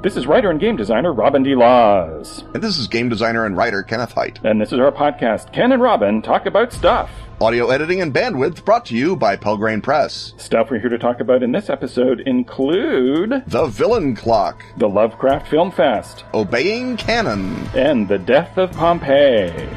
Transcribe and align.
This 0.00 0.16
is 0.16 0.28
writer 0.28 0.48
and 0.50 0.60
game 0.60 0.76
designer 0.76 1.12
Robin 1.12 1.42
D. 1.42 1.56
Laws. 1.56 2.44
And 2.54 2.62
this 2.62 2.78
is 2.78 2.86
game 2.86 3.08
designer 3.08 3.44
and 3.46 3.56
writer 3.56 3.82
Kenneth 3.82 4.12
Hite. 4.12 4.38
And 4.44 4.60
this 4.60 4.72
is 4.72 4.78
our 4.78 4.92
podcast, 4.92 5.52
Ken 5.52 5.72
and 5.72 5.82
Robin 5.82 6.22
Talk 6.22 6.46
About 6.46 6.72
Stuff. 6.72 7.10
Audio 7.40 7.70
editing 7.70 8.00
and 8.00 8.14
bandwidth 8.14 8.64
brought 8.64 8.86
to 8.86 8.94
you 8.96 9.16
by 9.16 9.34
Pelgrane 9.34 9.82
Press. 9.82 10.34
Stuff 10.36 10.70
we're 10.70 10.78
here 10.78 10.88
to 10.88 10.98
talk 10.98 11.18
about 11.18 11.42
in 11.42 11.50
this 11.50 11.68
episode 11.68 12.20
include 12.20 13.42
The 13.48 13.66
Villain 13.66 14.14
Clock, 14.14 14.62
the 14.76 14.88
Lovecraft 14.88 15.48
Film 15.48 15.72
Fest, 15.72 16.24
Obeying 16.32 16.96
Canon, 16.96 17.56
and 17.74 18.06
the 18.06 18.18
Death 18.18 18.56
of 18.56 18.70
Pompeii. 18.72 19.68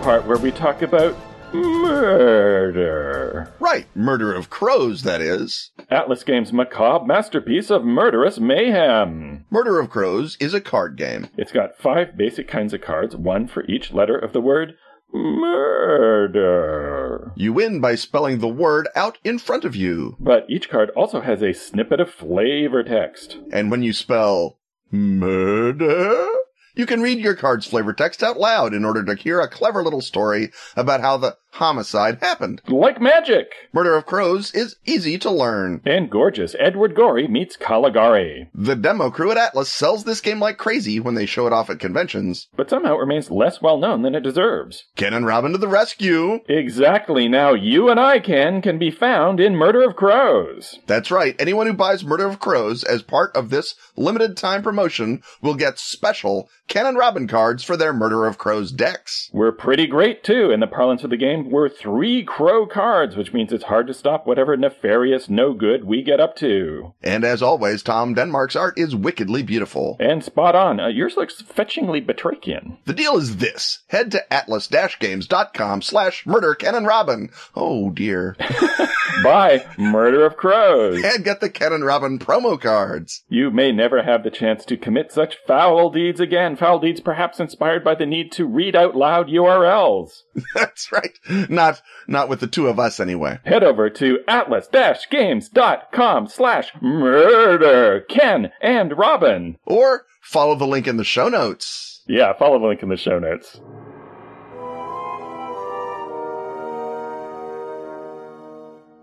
Part 0.00 0.24
where 0.24 0.38
we 0.38 0.50
talk 0.50 0.80
about 0.80 1.14
murder. 1.52 3.52
Right, 3.60 3.86
Murder 3.94 4.32
of 4.32 4.48
Crows, 4.48 5.02
that 5.02 5.20
is. 5.20 5.72
Atlas 5.90 6.24
Games' 6.24 6.54
macabre 6.54 7.04
masterpiece 7.04 7.70
of 7.70 7.84
murderous 7.84 8.40
mayhem. 8.40 9.44
Murder 9.50 9.78
of 9.78 9.90
Crows 9.90 10.38
is 10.40 10.54
a 10.54 10.60
card 10.60 10.96
game. 10.96 11.28
It's 11.36 11.52
got 11.52 11.76
five 11.76 12.16
basic 12.16 12.48
kinds 12.48 12.72
of 12.72 12.80
cards, 12.80 13.14
one 13.14 13.46
for 13.46 13.62
each 13.66 13.92
letter 13.92 14.16
of 14.16 14.32
the 14.32 14.40
word 14.40 14.76
murder. 15.12 17.32
You 17.36 17.52
win 17.52 17.80
by 17.80 17.96
spelling 17.96 18.38
the 18.38 18.48
word 18.48 18.88
out 18.94 19.18
in 19.22 19.38
front 19.38 19.66
of 19.66 19.76
you. 19.76 20.16
But 20.18 20.46
each 20.48 20.70
card 20.70 20.88
also 20.90 21.20
has 21.20 21.42
a 21.42 21.52
snippet 21.52 22.00
of 22.00 22.10
flavor 22.10 22.82
text. 22.82 23.36
And 23.52 23.70
when 23.70 23.82
you 23.82 23.92
spell 23.92 24.56
murder, 24.90 26.26
you 26.74 26.86
can 26.86 27.00
read 27.00 27.18
your 27.18 27.34
card's 27.34 27.66
flavor 27.66 27.92
text 27.92 28.22
out 28.22 28.38
loud 28.38 28.74
in 28.74 28.84
order 28.84 29.02
to 29.04 29.14
hear 29.14 29.40
a 29.40 29.48
clever 29.48 29.82
little 29.82 30.00
story 30.00 30.50
about 30.76 31.00
how 31.00 31.16
the 31.16 31.36
homicide 31.52 32.18
happened. 32.20 32.62
Like 32.68 33.00
magic! 33.00 33.52
Murder 33.72 33.94
of 33.96 34.06
Crows 34.06 34.52
is 34.54 34.76
easy 34.86 35.18
to 35.18 35.30
learn. 35.30 35.80
And 35.84 36.10
gorgeous 36.10 36.54
Edward 36.58 36.94
Gorey 36.94 37.28
meets 37.28 37.56
Caligari. 37.56 38.48
The 38.54 38.76
demo 38.76 39.10
crew 39.10 39.30
at 39.30 39.36
Atlas 39.36 39.68
sells 39.68 40.04
this 40.04 40.20
game 40.20 40.40
like 40.40 40.58
crazy 40.58 41.00
when 41.00 41.14
they 41.14 41.26
show 41.26 41.46
it 41.46 41.52
off 41.52 41.70
at 41.70 41.78
conventions. 41.78 42.48
But 42.56 42.70
somehow 42.70 42.96
it 42.96 43.00
remains 43.00 43.30
less 43.30 43.60
well 43.62 43.78
known 43.78 44.02
than 44.02 44.14
it 44.14 44.22
deserves. 44.22 44.84
Ken 44.96 45.14
and 45.14 45.26
Robin 45.26 45.52
to 45.52 45.58
the 45.58 45.68
rescue! 45.68 46.40
Exactly. 46.48 47.28
Now 47.28 47.54
you 47.54 47.88
and 47.88 47.98
I, 47.98 48.20
Ken, 48.20 48.62
can 48.62 48.78
be 48.78 48.90
found 48.90 49.40
in 49.40 49.56
Murder 49.56 49.82
of 49.82 49.96
Crows. 49.96 50.78
That's 50.86 51.10
right. 51.10 51.34
Anyone 51.38 51.66
who 51.66 51.72
buys 51.72 52.04
Murder 52.04 52.26
of 52.26 52.40
Crows 52.40 52.84
as 52.84 53.02
part 53.02 53.34
of 53.36 53.50
this 53.50 53.74
limited 53.96 54.36
time 54.36 54.62
promotion 54.62 55.22
will 55.42 55.54
get 55.54 55.78
special 55.78 56.48
Ken 56.68 56.86
and 56.86 56.96
Robin 56.98 57.26
cards 57.26 57.64
for 57.64 57.76
their 57.76 57.92
Murder 57.92 58.26
of 58.26 58.38
Crows 58.38 58.70
decks. 58.72 59.28
We're 59.32 59.52
pretty 59.52 59.86
great 59.86 60.22
too. 60.22 60.50
In 60.50 60.60
the 60.60 60.66
parlance 60.66 61.04
of 61.04 61.10
the 61.10 61.16
game, 61.16 61.39
we're 61.48 61.68
three 61.68 62.24
crow 62.24 62.66
cards, 62.66 63.16
which 63.16 63.32
means 63.32 63.52
it's 63.52 63.64
hard 63.64 63.86
to 63.86 63.94
stop 63.94 64.26
whatever 64.26 64.56
nefarious 64.56 65.28
no 65.30 65.52
good 65.54 65.84
we 65.84 66.02
get 66.02 66.20
up 66.20 66.36
to. 66.36 66.94
And 67.02 67.24
as 67.24 67.42
always, 67.42 67.82
Tom 67.82 68.14
Denmark's 68.14 68.56
art 68.56 68.78
is 68.78 68.94
wickedly 68.94 69.42
beautiful. 69.42 69.96
And 70.00 70.22
spot 70.24 70.54
on. 70.54 70.80
Uh, 70.80 70.88
yours 70.88 71.16
looks 71.16 71.40
fetchingly 71.42 72.04
Batrachian. 72.04 72.76
The 72.84 72.92
deal 72.94 73.16
is 73.16 73.36
this. 73.38 73.80
Head 73.88 74.10
to 74.12 74.32
atlas-games.com 74.32 75.82
slash 75.82 76.26
murder 76.26 76.54
Ken 76.54 76.74
and 76.74 76.86
Robin. 76.86 77.30
Oh 77.54 77.90
dear. 77.90 78.36
Buy 79.24 79.64
Murder 79.76 80.24
of 80.24 80.36
Crows. 80.36 81.02
and 81.04 81.24
get 81.24 81.40
the 81.40 81.50
Ken 81.50 81.72
and 81.72 81.84
Robin 81.84 82.18
promo 82.18 82.60
cards. 82.60 83.24
You 83.28 83.50
may 83.50 83.72
never 83.72 84.02
have 84.02 84.22
the 84.22 84.30
chance 84.30 84.64
to 84.66 84.76
commit 84.76 85.12
such 85.12 85.36
foul 85.46 85.90
deeds 85.90 86.20
again. 86.20 86.56
Foul 86.56 86.78
deeds 86.78 87.00
perhaps 87.00 87.40
inspired 87.40 87.84
by 87.84 87.94
the 87.94 88.06
need 88.06 88.32
to 88.32 88.46
read 88.46 88.76
out 88.76 88.94
loud 88.96 89.28
URLs. 89.28 90.22
That's 90.54 90.90
right. 90.92 91.18
Not, 91.48 91.80
not 92.08 92.28
with 92.28 92.40
the 92.40 92.46
two 92.46 92.68
of 92.68 92.78
us 92.78 93.00
anyway. 93.00 93.38
Head 93.44 93.62
over 93.62 93.88
to 93.90 94.18
atlas-games.com 94.26 96.28
slash 96.28 96.72
murder 96.80 98.00
Ken 98.08 98.52
and 98.60 98.98
Robin. 98.98 99.56
Or 99.64 100.06
follow 100.20 100.54
the 100.54 100.66
link 100.66 100.86
in 100.86 100.96
the 100.96 101.04
show 101.04 101.28
notes. 101.28 102.02
Yeah, 102.06 102.32
follow 102.32 102.58
the 102.58 102.66
link 102.66 102.82
in 102.82 102.88
the 102.88 102.96
show 102.96 103.18
notes. 103.18 103.60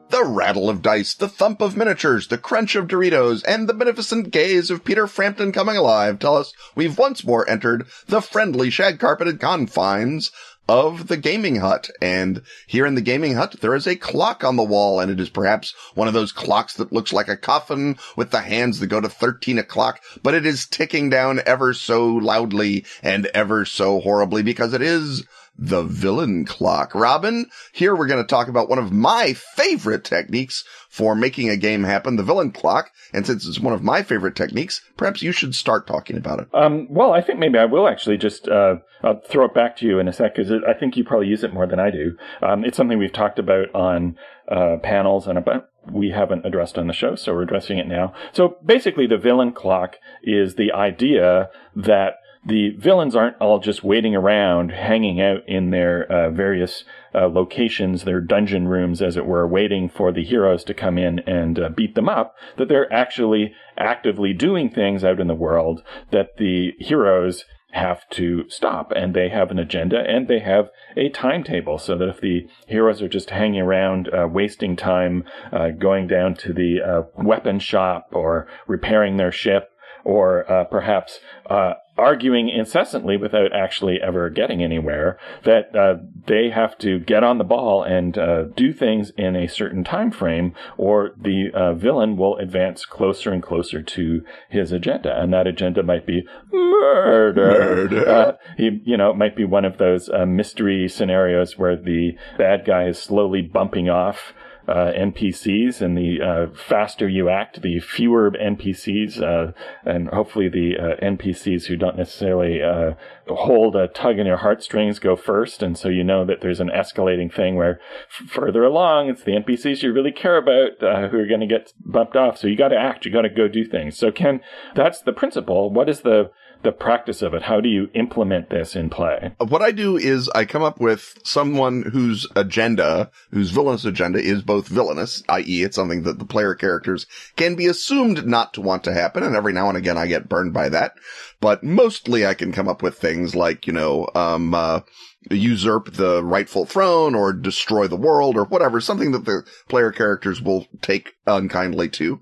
The 0.10 0.24
rattle 0.24 0.70
of 0.70 0.82
dice, 0.82 1.14
the 1.14 1.28
thump 1.28 1.62
of 1.62 1.76
miniatures, 1.76 2.30
the 2.30 2.38
crunch 2.38 2.76
of 2.76 2.88
Doritos, 2.88 3.44
and 3.46 3.68
the 3.68 3.74
beneficent 3.74 4.32
gaze 4.32 4.72
of 4.72 4.86
Peter 4.86 5.06
Frampton 5.06 5.52
coming 5.52 5.76
alive 5.76 6.18
tell 6.18 6.38
us 6.38 6.54
we've 6.76 6.98
once 6.98 7.26
more 7.26 7.48
entered 7.50 7.86
the 8.08 8.22
friendly 8.22 8.70
shag 8.70 9.00
carpeted 9.00 9.42
confines 9.42 10.32
of 10.70 11.08
the 11.08 11.18
gaming 11.18 11.58
hut. 11.58 11.90
And 12.02 12.42
here 12.66 12.86
in 12.86 12.96
the 12.96 13.02
gaming 13.02 13.36
hut, 13.36 13.56
there 13.62 13.76
is 13.76 13.88
a 13.88 13.96
clock 13.96 14.44
on 14.44 14.56
the 14.56 14.64
wall, 14.64 15.00
and 15.00 15.12
it 15.12 15.20
is 15.20 15.30
perhaps 15.30 15.74
one 15.96 16.08
of 16.08 16.14
those 16.14 16.32
clocks 16.32 16.74
that 16.76 16.94
looks 16.94 17.14
like 17.14 17.28
a 17.28 17.38
coffin 17.38 17.98
with 18.16 18.32
the 18.32 18.42
hands 18.42 18.80
that 18.80 18.88
go 18.88 19.02
to 19.02 19.10
13 19.10 19.58
o'clock, 19.58 20.02
but 20.24 20.34
it 20.34 20.46
is 20.46 20.66
ticking 20.66 21.10
down 21.10 21.42
ever 21.46 21.74
so 21.74 22.08
loudly 22.08 22.86
and 23.02 23.26
ever 23.28 23.66
so 23.66 24.00
horribly 24.00 24.44
because 24.44 24.74
it 24.74 24.82
is 24.82 25.26
the 25.58 25.84
villain 25.84 26.46
clock. 26.46 26.94
Robin, 26.94 27.48
here 27.74 27.96
we're 27.96 28.08
going 28.08 28.24
to 28.24 28.28
talk 28.28 28.48
about 28.48 28.70
one 28.70 28.80
of 28.80 28.92
my 28.92 29.34
favorite 29.34 30.04
techniques 30.04 30.64
for 30.90 31.16
making 31.16 31.50
a 31.50 31.58
game 31.58 31.84
happen, 31.84 32.16
the 32.16 32.24
villain 32.24 32.52
clock. 32.52 32.92
And 33.14 33.26
since 33.26 33.48
it's 33.48 33.60
one 33.60 33.74
of 33.74 33.84
my 33.84 34.04
favorite 34.04 34.36
techniques, 34.36 34.82
perhaps 34.98 35.22
you 35.22 35.32
should 35.32 35.56
start 35.56 35.88
talking 35.88 36.18
about 36.18 36.40
it. 36.40 36.48
Um, 36.54 36.88
well, 36.90 37.14
I 37.14 37.22
think 37.22 37.40
maybe 37.40 37.58
I 37.58 37.66
will 37.66 37.88
actually 37.88 38.18
just 38.18 38.48
uh, 38.48 38.76
I'll 39.04 39.22
throw 39.22 39.46
it 39.46 39.54
back 39.54 39.78
to 39.78 39.86
you 39.86 40.00
in 40.00 40.08
a 40.08 40.14
sec 40.14 40.36
because 40.36 40.52
I 40.52 40.74
think 40.74 40.98
you 40.98 41.04
probably 41.04 41.28
use 41.28 41.44
it 41.44 41.54
more 41.54 41.68
than 41.68 41.80
I 41.80 41.92
do. 41.92 42.18
Um, 42.42 42.64
it's 42.64 42.78
something 42.78 42.98
we've 42.98 43.14
talked 43.14 43.40
about 43.40 43.74
on 43.74 44.18
uh, 44.50 44.78
panels 44.82 45.28
and 45.28 45.38
about 45.38 45.70
we 45.92 46.10
haven't 46.10 46.46
addressed 46.46 46.78
on 46.78 46.88
the 46.88 46.94
show, 46.94 47.16
so 47.16 47.34
we're 47.34 47.44
addressing 47.44 47.78
it 47.78 47.88
now. 47.88 48.14
So 48.34 48.58
basically, 48.66 49.08
the 49.08 49.18
villain 49.18 49.54
clock 49.54 49.96
is 50.22 50.56
the 50.56 50.72
idea 50.74 51.50
that 51.76 52.16
the 52.48 52.70
villains 52.78 53.16
aren't 53.16 53.38
all 53.42 53.60
just 53.60 53.84
waiting 53.84 54.16
around, 54.16 54.72
hanging 54.72 55.20
out 55.20 55.48
in 55.48 55.72
their 55.72 56.10
uh, 56.10 56.30
various 56.30 56.86
uh, 57.14 57.28
locations, 57.28 58.04
their 58.04 58.22
dungeon 58.22 58.68
rooms, 58.70 59.02
as 59.02 59.18
it 59.18 59.26
were, 59.26 59.46
waiting 59.46 59.90
for 59.90 60.14
the 60.14 60.24
heroes 60.24 60.64
to 60.64 60.74
come 60.74 60.98
in 60.98 61.20
and 61.20 61.60
uh, 61.60 61.70
beat 61.70 61.96
them 61.96 62.08
up. 62.08 62.36
That 62.56 62.70
they're 62.70 62.92
actually 62.92 63.54
actively 63.78 64.34
doing 64.34 64.70
things 64.70 65.04
out 65.04 65.20
in 65.20 65.28
the 65.28 65.36
world 65.36 65.84
that 66.12 66.38
the 66.38 66.72
heroes 66.80 67.44
have 67.72 68.08
to 68.10 68.50
stop 68.50 68.94
and 68.96 69.14
they 69.14 69.28
have 69.28 69.52
an 69.52 69.60
agenda 69.60 70.00
and 70.00 70.30
they 70.30 70.40
have 70.40 70.70
a 70.96 71.10
timetable 71.10 71.78
so 71.78 71.98
that 71.98 72.08
if 72.08 72.22
the 72.22 72.48
heroes 72.66 73.02
are 73.02 73.10
just 73.10 73.30
hanging 73.30 73.60
around 73.60 74.10
uh, 74.14 74.26
wasting 74.26 74.78
time 74.78 75.26
uh, 75.52 75.70
going 75.70 76.08
down 76.08 76.34
to 76.34 76.54
the 76.54 76.80
uh, 76.82 77.02
weapon 77.22 77.60
shop 77.60 78.08
or 78.14 78.48
repairing 78.68 79.18
their 79.18 79.34
ship 79.34 79.70
or 80.06 80.50
uh, 80.50 80.64
perhaps 80.64 81.20
uh, 81.50 81.74
arguing 81.98 82.50
incessantly 82.50 83.18
without 83.18 83.54
actually 83.54 84.00
ever 84.02 84.30
getting 84.30 84.64
anywhere 84.64 85.18
that 85.44 85.76
uh, 85.76 85.96
they 86.26 86.50
have 86.50 86.78
to 86.78 87.00
get 87.00 87.24
on 87.24 87.38
the 87.38 87.44
ball 87.44 87.84
and 87.84 88.18
uh, 88.18 88.44
do 88.56 88.74
things 88.74 89.12
in 89.18 89.36
a 89.36 89.48
certain 89.48 89.84
time 89.84 90.12
frame 90.12 90.54
or 90.78 91.12
the 91.18 91.50
uh, 91.54 91.74
villain 91.74 92.18
will 92.18 92.38
advance 92.38 92.86
closer 92.86 93.32
and 93.32 93.44
closer 93.44 93.82
to 93.82 94.22
his 94.50 94.72
agenda 94.72 95.20
and 95.22 95.34
that 95.34 95.48
agenda 95.48 95.84
might 95.84 96.06
be 96.06 96.24
murder, 96.52 97.88
Murder. 97.88 98.10
Uh, 98.10 98.32
he 98.58 98.82
you 98.86 98.98
know 98.98 99.12
it 99.12 99.18
might 99.18 99.36
be 99.36 99.46
one 99.46 99.66
of 99.66 99.78
those 99.78 100.10
uh, 100.10 100.26
mystery 100.26 100.88
scenarios 100.88 101.58
where 101.58 101.76
the 101.76 102.18
bad 102.38 102.66
guy 102.66 102.88
is 102.88 103.00
slowly 103.00 103.42
bumping 103.42 103.90
off 103.90 104.34
uh, 104.68 104.92
NPCs, 104.94 105.82
and 105.82 105.98
the 105.98 106.22
uh, 106.22 106.56
faster 106.56 107.08
you 107.08 107.30
act, 107.30 107.62
the 107.62 107.80
fewer 107.80 108.32
NPCs, 108.32 109.22
uh, 109.22 109.54
and 109.86 110.10
hopefully 110.10 110.50
the 110.50 110.76
uh, 110.78 111.06
NPCs 111.06 111.66
who 111.66 111.78
don't 111.78 111.98
necessarily 111.98 112.62
uh, 112.62 112.94
hold 113.28 113.76
a 113.76 113.88
tug 113.88 114.20
in 114.20 114.28
your 114.28 114.38
heartstrings 114.38 115.00
go 115.00 115.16
first, 115.16 115.64
and 115.64 115.78
so 115.78 115.88
you 115.88 116.04
know 116.04 116.26
that 116.26 116.42
there's 116.42 116.60
an 116.60 116.70
escalating 116.70 117.34
thing 117.34 117.56
where 117.56 117.80
f- 118.10 118.30
further 118.30 118.64
along, 118.64 119.10
it's 119.10 119.24
the 119.24 119.32
NPCs 119.32 119.82
you 119.82 119.94
really 119.94 120.12
care 120.12 120.38
about 120.38 120.84
uh, 120.84 121.08
who 121.10 121.20
are 121.20 121.28
going 121.28 121.40
to 121.40 121.48
get 121.48 121.72
bumped 121.86 122.16
off. 122.16 122.38
So 122.38 122.48
you 122.48 122.58
got 122.58 122.70
to 122.70 122.78
act, 122.78 123.06
you 123.06 123.12
got 123.12 123.22
to 123.22 123.30
go 123.30 123.48
do 123.48 123.66
things. 123.66 123.98
So 123.98 124.12
Ken, 124.12 124.42
that's 124.76 125.02
the 125.02 125.14
principle. 125.14 125.72
What 125.72 125.90
is 125.90 126.02
the 126.02 126.32
the 126.64 126.72
practice 126.72 127.22
of 127.22 127.34
it? 127.34 127.44
How 127.44 127.62
do 127.62 127.70
you 127.70 127.90
implement 127.94 128.50
this 128.50 128.76
in 128.76 128.90
play? 128.90 129.34
What 129.40 129.62
I 129.62 129.72
do 129.72 129.98
is 129.98 130.30
I 130.30 130.46
come 130.46 130.64
up 130.64 130.80
with 130.80 131.18
someone 131.24 131.84
whose 131.84 132.28
agenda, 132.36 133.12
whose 133.32 133.52
villainous 133.52 133.86
agenda 133.86 134.20
is 134.20 134.42
both 134.42 134.68
villainous, 134.68 135.24
i.e. 135.30 135.64
it's 135.64 135.76
something 135.76 136.04
that 136.04 136.20
the 136.20 136.26
player 136.26 136.56
characters 136.56 137.06
can 137.36 137.56
be 137.56 137.68
assumed 137.68 138.26
not 138.26 138.54
to 138.54 138.62
want 138.62 138.84
to 138.86 138.94
happen. 138.94 139.24
And 139.24 139.36
every 139.36 139.54
now 139.54 139.70
and 139.70 139.78
again 139.78 139.98
I 139.98 140.08
get 140.08 140.30
burned 140.30 140.54
by 140.54 140.70
that. 140.70 140.94
But 141.40 141.64
mostly 141.64 142.26
I 142.26 142.34
can 142.34 142.52
come 142.52 142.68
up 142.68 142.82
with 142.82 142.98
things 142.98 143.36
like, 143.36 143.68
you 143.68 143.74
know, 143.74 144.10
um, 144.16 144.54
uh, 144.54 144.82
usurp 145.30 145.94
the 145.94 146.24
rightful 146.24 146.66
throne 146.66 147.16
or 147.16 147.34
destroy 147.34 147.88
the 147.88 147.96
world 147.96 148.38
or 148.38 148.46
whatever, 148.46 148.80
something 148.80 149.12
that 149.12 149.26
the 149.26 149.44
player 149.68 149.92
characters 149.92 150.42
will 150.42 150.66
take 150.82 151.14
unkindly 151.26 151.90
to. 151.90 152.22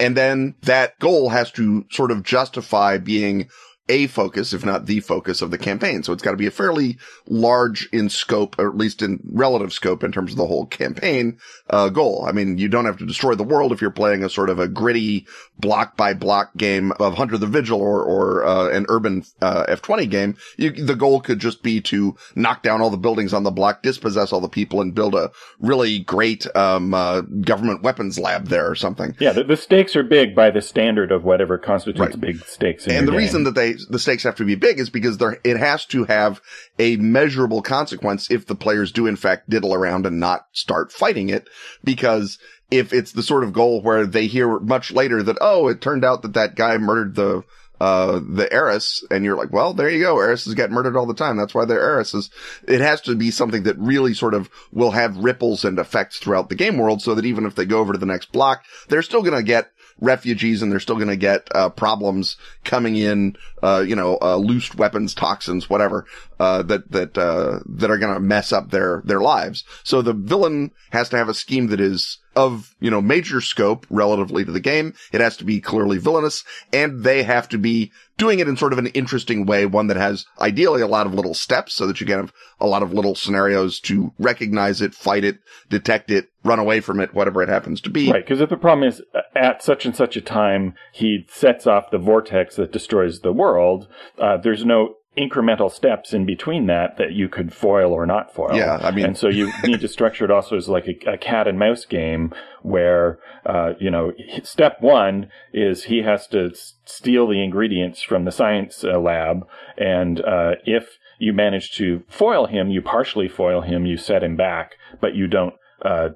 And 0.00 0.16
then 0.16 0.54
that 0.62 0.98
goal 0.98 1.28
has 1.28 1.52
to 1.52 1.84
sort 1.90 2.10
of 2.10 2.22
justify 2.22 2.96
being 2.96 3.50
a 3.90 4.06
focus, 4.06 4.52
if 4.52 4.64
not 4.64 4.86
the 4.86 5.00
focus 5.00 5.42
of 5.42 5.50
the 5.50 5.58
campaign. 5.58 6.02
So 6.02 6.12
it's 6.12 6.22
got 6.22 6.30
to 6.30 6.36
be 6.36 6.46
a 6.46 6.52
fairly 6.52 6.98
large 7.26 7.88
in 7.92 8.08
scope, 8.08 8.56
or 8.58 8.68
at 8.68 8.76
least 8.76 9.02
in 9.02 9.18
relative 9.24 9.72
scope 9.72 10.04
in 10.04 10.12
terms 10.12 10.30
of 10.30 10.36
the 10.38 10.46
whole 10.46 10.66
campaign, 10.66 11.38
uh, 11.68 11.88
goal. 11.88 12.24
I 12.26 12.32
mean, 12.32 12.56
you 12.56 12.68
don't 12.68 12.84
have 12.84 12.98
to 12.98 13.06
destroy 13.06 13.34
the 13.34 13.42
world 13.42 13.72
if 13.72 13.80
you're 13.80 13.90
playing 13.90 14.22
a 14.22 14.30
sort 14.30 14.48
of 14.48 14.60
a 14.60 14.68
gritty 14.68 15.26
block 15.58 15.96
by 15.96 16.14
block 16.14 16.56
game 16.56 16.92
of 17.00 17.14
Hunter 17.14 17.36
the 17.36 17.48
Vigil 17.48 17.80
or, 17.80 18.02
or, 18.02 18.44
uh, 18.44 18.68
an 18.68 18.86
urban, 18.88 19.24
uh, 19.42 19.66
F20 19.66 20.08
game. 20.08 20.36
You, 20.56 20.70
the 20.70 20.94
goal 20.94 21.20
could 21.20 21.40
just 21.40 21.62
be 21.62 21.80
to 21.82 22.16
knock 22.36 22.62
down 22.62 22.80
all 22.80 22.90
the 22.90 22.96
buildings 22.96 23.34
on 23.34 23.42
the 23.42 23.50
block, 23.50 23.82
dispossess 23.82 24.32
all 24.32 24.40
the 24.40 24.48
people 24.48 24.80
and 24.80 24.94
build 24.94 25.16
a 25.16 25.32
really 25.58 25.98
great, 25.98 26.46
um, 26.54 26.94
uh, 26.94 27.22
government 27.22 27.82
weapons 27.82 28.20
lab 28.20 28.46
there 28.46 28.70
or 28.70 28.76
something. 28.76 29.16
Yeah. 29.18 29.32
The, 29.32 29.44
the, 29.44 29.56
stakes 29.56 29.94
are 29.94 30.02
big 30.02 30.34
by 30.34 30.50
the 30.50 30.62
standard 30.62 31.12
of 31.12 31.24
whatever 31.24 31.58
constitutes 31.58 32.00
right. 32.00 32.20
big 32.20 32.44
stakes. 32.44 32.86
and 32.86 33.06
the 33.06 33.12
game. 33.12 33.18
reason 33.18 33.44
that 33.44 33.54
they, 33.54 33.74
the 33.88 33.98
stakes 33.98 34.22
have 34.24 34.36
to 34.36 34.44
be 34.44 34.54
big 34.54 34.78
is 34.78 34.90
because 34.90 35.18
there, 35.18 35.38
it 35.44 35.56
has 35.56 35.84
to 35.86 36.04
have 36.04 36.40
a 36.78 36.96
measurable 36.96 37.62
consequence 37.62 38.30
if 38.30 38.46
the 38.46 38.54
players 38.54 38.92
do 38.92 39.06
in 39.06 39.16
fact 39.16 39.48
diddle 39.48 39.74
around 39.74 40.06
and 40.06 40.20
not 40.20 40.46
start 40.52 40.92
fighting 40.92 41.28
it. 41.30 41.48
Because 41.84 42.38
if 42.70 42.92
it's 42.92 43.12
the 43.12 43.22
sort 43.22 43.44
of 43.44 43.52
goal 43.52 43.82
where 43.82 44.06
they 44.06 44.26
hear 44.26 44.58
much 44.60 44.92
later 44.92 45.22
that, 45.22 45.38
oh, 45.40 45.68
it 45.68 45.80
turned 45.80 46.04
out 46.04 46.22
that 46.22 46.34
that 46.34 46.54
guy 46.54 46.78
murdered 46.78 47.14
the, 47.14 47.42
uh, 47.80 48.20
the 48.28 48.46
heiress, 48.52 49.02
and 49.10 49.24
you're 49.24 49.36
like, 49.36 49.52
well, 49.52 49.72
there 49.72 49.88
you 49.88 50.02
go. 50.02 50.16
Heiresses 50.16 50.54
get 50.54 50.70
murdered 50.70 50.96
all 50.96 51.06
the 51.06 51.14
time. 51.14 51.38
That's 51.38 51.54
why 51.54 51.64
they're 51.64 51.80
heiresses. 51.80 52.30
It 52.68 52.80
has 52.80 53.00
to 53.02 53.16
be 53.16 53.30
something 53.30 53.62
that 53.62 53.78
really 53.78 54.12
sort 54.12 54.34
of 54.34 54.50
will 54.70 54.90
have 54.90 55.16
ripples 55.16 55.64
and 55.64 55.78
effects 55.78 56.18
throughout 56.18 56.50
the 56.50 56.54
game 56.54 56.76
world 56.76 57.00
so 57.00 57.14
that 57.14 57.24
even 57.24 57.46
if 57.46 57.54
they 57.54 57.64
go 57.64 57.78
over 57.78 57.94
to 57.94 57.98
the 57.98 58.06
next 58.06 58.32
block, 58.32 58.64
they're 58.88 59.02
still 59.02 59.22
going 59.22 59.36
to 59.36 59.42
get 59.42 59.70
refugees 60.00 60.62
and 60.62 60.70
they're 60.70 60.80
still 60.80 60.96
going 60.96 61.08
to 61.08 61.16
get 61.16 61.48
uh, 61.54 61.68
problems 61.70 62.36
coming 62.64 62.96
in, 62.96 63.36
uh, 63.62 63.84
you 63.86 63.94
know, 63.94 64.18
uh, 64.20 64.36
loose 64.36 64.74
weapons, 64.74 65.14
toxins, 65.14 65.68
whatever, 65.68 66.06
uh, 66.38 66.62
that, 66.62 66.90
that, 66.90 67.16
uh, 67.18 67.60
that 67.66 67.90
are 67.90 67.98
going 67.98 68.14
to 68.14 68.20
mess 68.20 68.52
up 68.52 68.70
their, 68.70 69.02
their 69.04 69.20
lives. 69.20 69.64
So 69.84 70.02
the 70.02 70.12
villain 70.12 70.72
has 70.90 71.08
to 71.10 71.16
have 71.16 71.28
a 71.28 71.34
scheme 71.34 71.68
that 71.68 71.80
is 71.80 72.18
of, 72.36 72.74
you 72.80 72.90
know, 72.90 73.00
major 73.00 73.40
scope 73.40 73.86
relatively 73.90 74.44
to 74.44 74.52
the 74.52 74.60
game. 74.60 74.94
It 75.12 75.20
has 75.20 75.36
to 75.38 75.44
be 75.44 75.60
clearly 75.60 75.98
villainous 75.98 76.44
and 76.72 77.02
they 77.02 77.22
have 77.22 77.48
to 77.50 77.58
be 77.58 77.92
doing 78.18 78.38
it 78.38 78.48
in 78.48 78.56
sort 78.56 78.72
of 78.72 78.78
an 78.78 78.86
interesting 78.88 79.46
way, 79.46 79.66
one 79.66 79.88
that 79.88 79.96
has 79.96 80.26
ideally 80.40 80.82
a 80.82 80.86
lot 80.86 81.06
of 81.06 81.14
little 81.14 81.34
steps 81.34 81.72
so 81.72 81.86
that 81.86 82.00
you 82.00 82.06
can 82.06 82.18
have 82.18 82.32
a 82.60 82.66
lot 82.66 82.82
of 82.82 82.92
little 82.92 83.14
scenarios 83.14 83.80
to 83.80 84.12
recognize 84.18 84.80
it, 84.80 84.94
fight 84.94 85.24
it, 85.24 85.38
detect 85.70 86.10
it, 86.10 86.28
run 86.44 86.58
away 86.58 86.80
from 86.80 87.00
it, 87.00 87.14
whatever 87.14 87.42
it 87.42 87.48
happens 87.48 87.80
to 87.80 87.90
be. 87.90 88.10
Right. 88.10 88.24
Because 88.24 88.40
if 88.40 88.50
the 88.50 88.56
problem 88.56 88.86
is 88.86 89.02
at 89.34 89.62
such 89.62 89.86
and 89.86 89.96
such 89.96 90.16
a 90.16 90.20
time, 90.20 90.74
he 90.92 91.26
sets 91.28 91.66
off 91.66 91.90
the 91.90 91.98
vortex 91.98 92.56
that 92.56 92.72
destroys 92.72 93.20
the 93.20 93.32
world, 93.32 93.88
uh, 94.18 94.36
there's 94.36 94.64
no 94.64 94.96
incremental 95.18 95.70
steps 95.70 96.12
in 96.12 96.24
between 96.24 96.66
that 96.66 96.96
that 96.96 97.12
you 97.12 97.28
could 97.28 97.52
foil 97.52 97.92
or 97.92 98.06
not 98.06 98.32
foil. 98.32 98.56
Yeah, 98.56 98.78
I 98.80 98.90
mean, 98.92 99.06
and 99.06 99.18
so 99.18 99.28
you 99.28 99.52
need 99.64 99.80
to 99.80 99.88
structure 99.88 100.24
it 100.24 100.30
also 100.30 100.56
as 100.56 100.68
like 100.68 100.86
a, 100.86 101.12
a 101.12 101.18
cat 101.18 101.48
and 101.48 101.58
mouse 101.58 101.84
game 101.84 102.32
where, 102.62 103.18
uh, 103.44 103.72
you 103.80 103.90
know, 103.90 104.12
step 104.42 104.80
one 104.80 105.28
is 105.52 105.84
he 105.84 106.02
has 106.02 106.26
to 106.28 106.52
steal 106.84 107.26
the 107.26 107.42
ingredients 107.42 108.02
from 108.02 108.24
the 108.24 108.30
science 108.30 108.84
uh, 108.84 108.98
lab, 108.98 109.46
and 109.76 110.20
uh, 110.20 110.52
if 110.64 110.98
you 111.18 111.32
manage 111.32 111.72
to 111.72 112.02
foil 112.08 112.46
him, 112.46 112.70
you 112.70 112.80
partially 112.80 113.28
foil 113.28 113.60
him, 113.60 113.86
you 113.86 113.96
set 113.96 114.22
him 114.22 114.36
back, 114.36 114.72
but 115.00 115.14
you 115.14 115.26
don't. 115.26 115.54
Uh, 115.84 116.10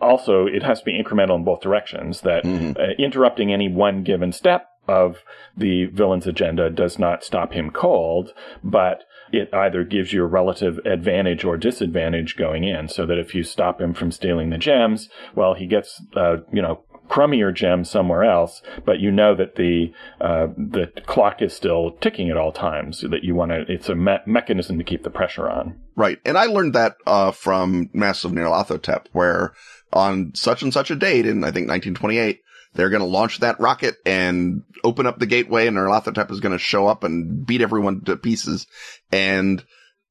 also, 0.00 0.46
it 0.46 0.62
has 0.62 0.78
to 0.78 0.84
be 0.84 1.02
incremental 1.02 1.34
in 1.36 1.44
both 1.44 1.60
directions. 1.60 2.20
That 2.20 2.44
mm-hmm. 2.44 2.80
Uh, 2.80 2.94
interrupting 2.98 3.52
any 3.52 3.68
one 3.68 4.04
given 4.04 4.32
step 4.32 4.67
of 4.88 5.22
the 5.56 5.86
villain's 5.86 6.26
agenda 6.26 6.70
does 6.70 6.98
not 6.98 7.24
stop 7.24 7.52
him 7.52 7.70
cold, 7.70 8.32
but 8.64 9.04
it 9.30 9.52
either 9.52 9.84
gives 9.84 10.12
you 10.12 10.22
a 10.22 10.26
relative 10.26 10.78
advantage 10.86 11.44
or 11.44 11.56
disadvantage 11.56 12.36
going 12.36 12.64
in. 12.64 12.88
So 12.88 13.06
that 13.06 13.18
if 13.18 13.34
you 13.34 13.42
stop 13.42 13.80
him 13.80 13.94
from 13.94 14.10
stealing 14.10 14.50
the 14.50 14.58
gems, 14.58 15.08
well, 15.34 15.54
he 15.54 15.66
gets, 15.66 16.02
uh, 16.16 16.38
you 16.52 16.62
know, 16.62 16.84
crummier 17.08 17.54
gems 17.54 17.90
somewhere 17.90 18.22
else, 18.24 18.62
but 18.84 19.00
you 19.00 19.10
know 19.10 19.34
that 19.34 19.56
the 19.56 19.92
uh, 20.20 20.48
the 20.56 20.92
clock 21.06 21.42
is 21.42 21.54
still 21.54 21.92
ticking 22.00 22.30
at 22.30 22.36
all 22.36 22.52
times. 22.52 23.00
So 23.00 23.08
that 23.08 23.24
you 23.24 23.34
want 23.34 23.50
to, 23.50 23.64
it's 23.68 23.88
a 23.88 23.94
me- 23.94 24.18
mechanism 24.26 24.78
to 24.78 24.84
keep 24.84 25.02
the 25.02 25.10
pressure 25.10 25.48
on. 25.48 25.78
Right, 25.96 26.18
and 26.24 26.38
I 26.38 26.44
learned 26.44 26.74
that 26.74 26.96
uh, 27.06 27.32
from 27.32 27.90
Masks 27.92 28.24
of 28.24 28.32
Nyarlathotep, 28.32 29.06
where 29.12 29.52
on 29.92 30.32
such 30.34 30.62
and 30.62 30.72
such 30.72 30.90
a 30.90 30.96
date 30.96 31.26
in 31.26 31.44
I 31.44 31.50
think 31.50 31.68
1928, 31.68 32.40
they're 32.74 32.90
going 32.90 33.02
to 33.02 33.06
launch 33.06 33.40
that 33.40 33.60
rocket 33.60 33.96
and 34.04 34.62
open 34.84 35.06
up 35.06 35.18
the 35.18 35.26
gateway 35.26 35.66
and 35.66 35.76
Nyarlathotep 35.76 36.30
is 36.30 36.40
going 36.40 36.52
to 36.52 36.58
show 36.58 36.86
up 36.86 37.04
and 37.04 37.46
beat 37.46 37.60
everyone 37.60 38.02
to 38.04 38.16
pieces. 38.16 38.66
And 39.10 39.64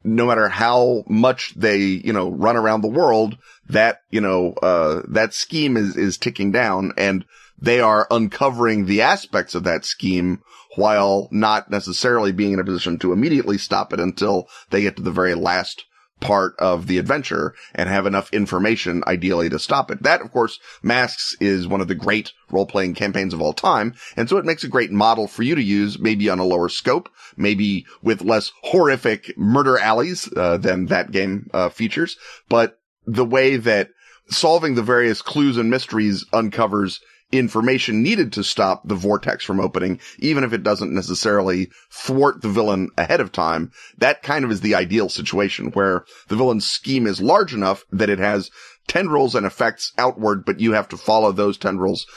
no 0.04 0.26
matter 0.26 0.48
how 0.48 1.04
much 1.08 1.54
they, 1.56 1.80
you 1.80 2.14
know, 2.14 2.30
run 2.30 2.56
around 2.56 2.82
the 2.82 2.88
world, 2.88 3.38
that, 3.70 4.02
you 4.10 4.22
know, 4.22 4.54
uh, 4.54 5.02
that 5.10 5.34
scheme 5.34 5.78
is, 5.78 5.96
is 5.96 6.18
ticking 6.18 6.52
down 6.52 6.94
and 6.98 7.26
they 7.60 7.80
are 7.80 8.08
uncovering 8.12 8.86
the 8.86 9.02
aspects 9.02 9.56
of 9.56 9.64
that 9.64 9.84
scheme 9.86 10.42
while 10.76 11.28
not 11.32 11.72
necessarily 11.72 12.32
being 12.32 12.54
in 12.54 12.60
a 12.60 12.64
position 12.64 13.00
to 13.00 13.12
immediately 13.12 13.58
stop 13.58 13.94
it 13.94 14.00
until 14.00 14.48
they 14.70 14.82
get 14.82 14.96
to 14.96 15.02
the 15.02 15.12
very 15.12 15.34
last 15.34 15.86
part 16.20 16.56
of 16.58 16.88
the 16.88 16.98
adventure 16.98 17.54
and 17.76 17.90
have 17.90 18.06
enough 18.06 18.34
information 18.34 19.04
ideally 19.06 19.50
to 19.50 19.60
stop 19.60 19.92
it. 19.92 20.04
That, 20.04 20.22
of 20.22 20.32
course, 20.32 20.60
Masks 20.82 21.36
is 21.40 21.68
one 21.68 21.82
of 21.82 21.88
the 21.88 21.96
great 21.96 22.34
role-playing 22.50 22.96
campaigns 22.96 23.34
of 23.34 23.42
all 23.42 23.54
time. 23.54 23.94
And 24.16 24.28
so 24.28 24.38
it 24.38 24.46
makes 24.46 24.64
a 24.64 24.70
great 24.70 24.92
model 24.92 25.28
for 25.28 25.44
you 25.44 25.56
to 25.56 25.62
use 25.62 26.00
maybe 26.00 26.30
on 26.30 26.40
a 26.40 26.46
lower 26.46 26.70
scope, 26.70 27.10
maybe 27.36 27.86
with 28.02 28.22
less 28.22 28.52
horrific 28.64 29.38
murder 29.38 29.78
alleys, 29.78 30.30
uh, 30.36 30.58
than 30.58 30.88
that 30.88 31.12
game, 31.12 31.50
uh, 31.54 31.70
features. 31.70 32.18
But 32.50 32.80
the 33.06 33.26
way 33.26 33.58
that 33.58 33.90
solving 34.30 34.76
the 34.76 34.84
various 34.84 35.22
clues 35.22 35.58
and 35.58 35.70
mysteries 35.70 36.26
uncovers 36.34 37.00
information 37.32 38.02
needed 38.02 38.32
to 38.34 38.44
stop 38.44 38.88
the 38.88 38.96
vortex 38.96 39.44
from 39.44 39.60
opening, 39.60 40.00
even 40.20 40.44
if 40.44 40.54
it 40.54 40.64
doesn't 40.64 40.94
necessarily 40.94 41.70
thwart 41.92 42.42
the 42.42 42.50
villain 42.50 42.90
ahead 42.98 43.20
of 43.20 43.32
time. 43.32 43.72
That 43.98 44.24
kind 44.24 44.46
of 44.46 44.52
is 44.52 44.62
the 44.62 44.76
ideal 44.76 45.10
situation 45.10 45.72
where 45.72 46.06
the 46.30 46.36
villain's 46.36 46.70
scheme 46.70 47.06
is 47.06 47.22
large 47.22 47.54
enough 47.54 47.84
that 47.92 48.10
it 48.10 48.20
has 48.20 48.50
tendrils 48.88 49.36
and 49.36 49.46
effects 49.46 49.92
outward, 49.98 50.46
but 50.46 50.60
you 50.60 50.72
have 50.72 50.88
to 50.90 50.98
follow 50.98 51.32
those 51.32 51.58
tendrils 51.58 52.08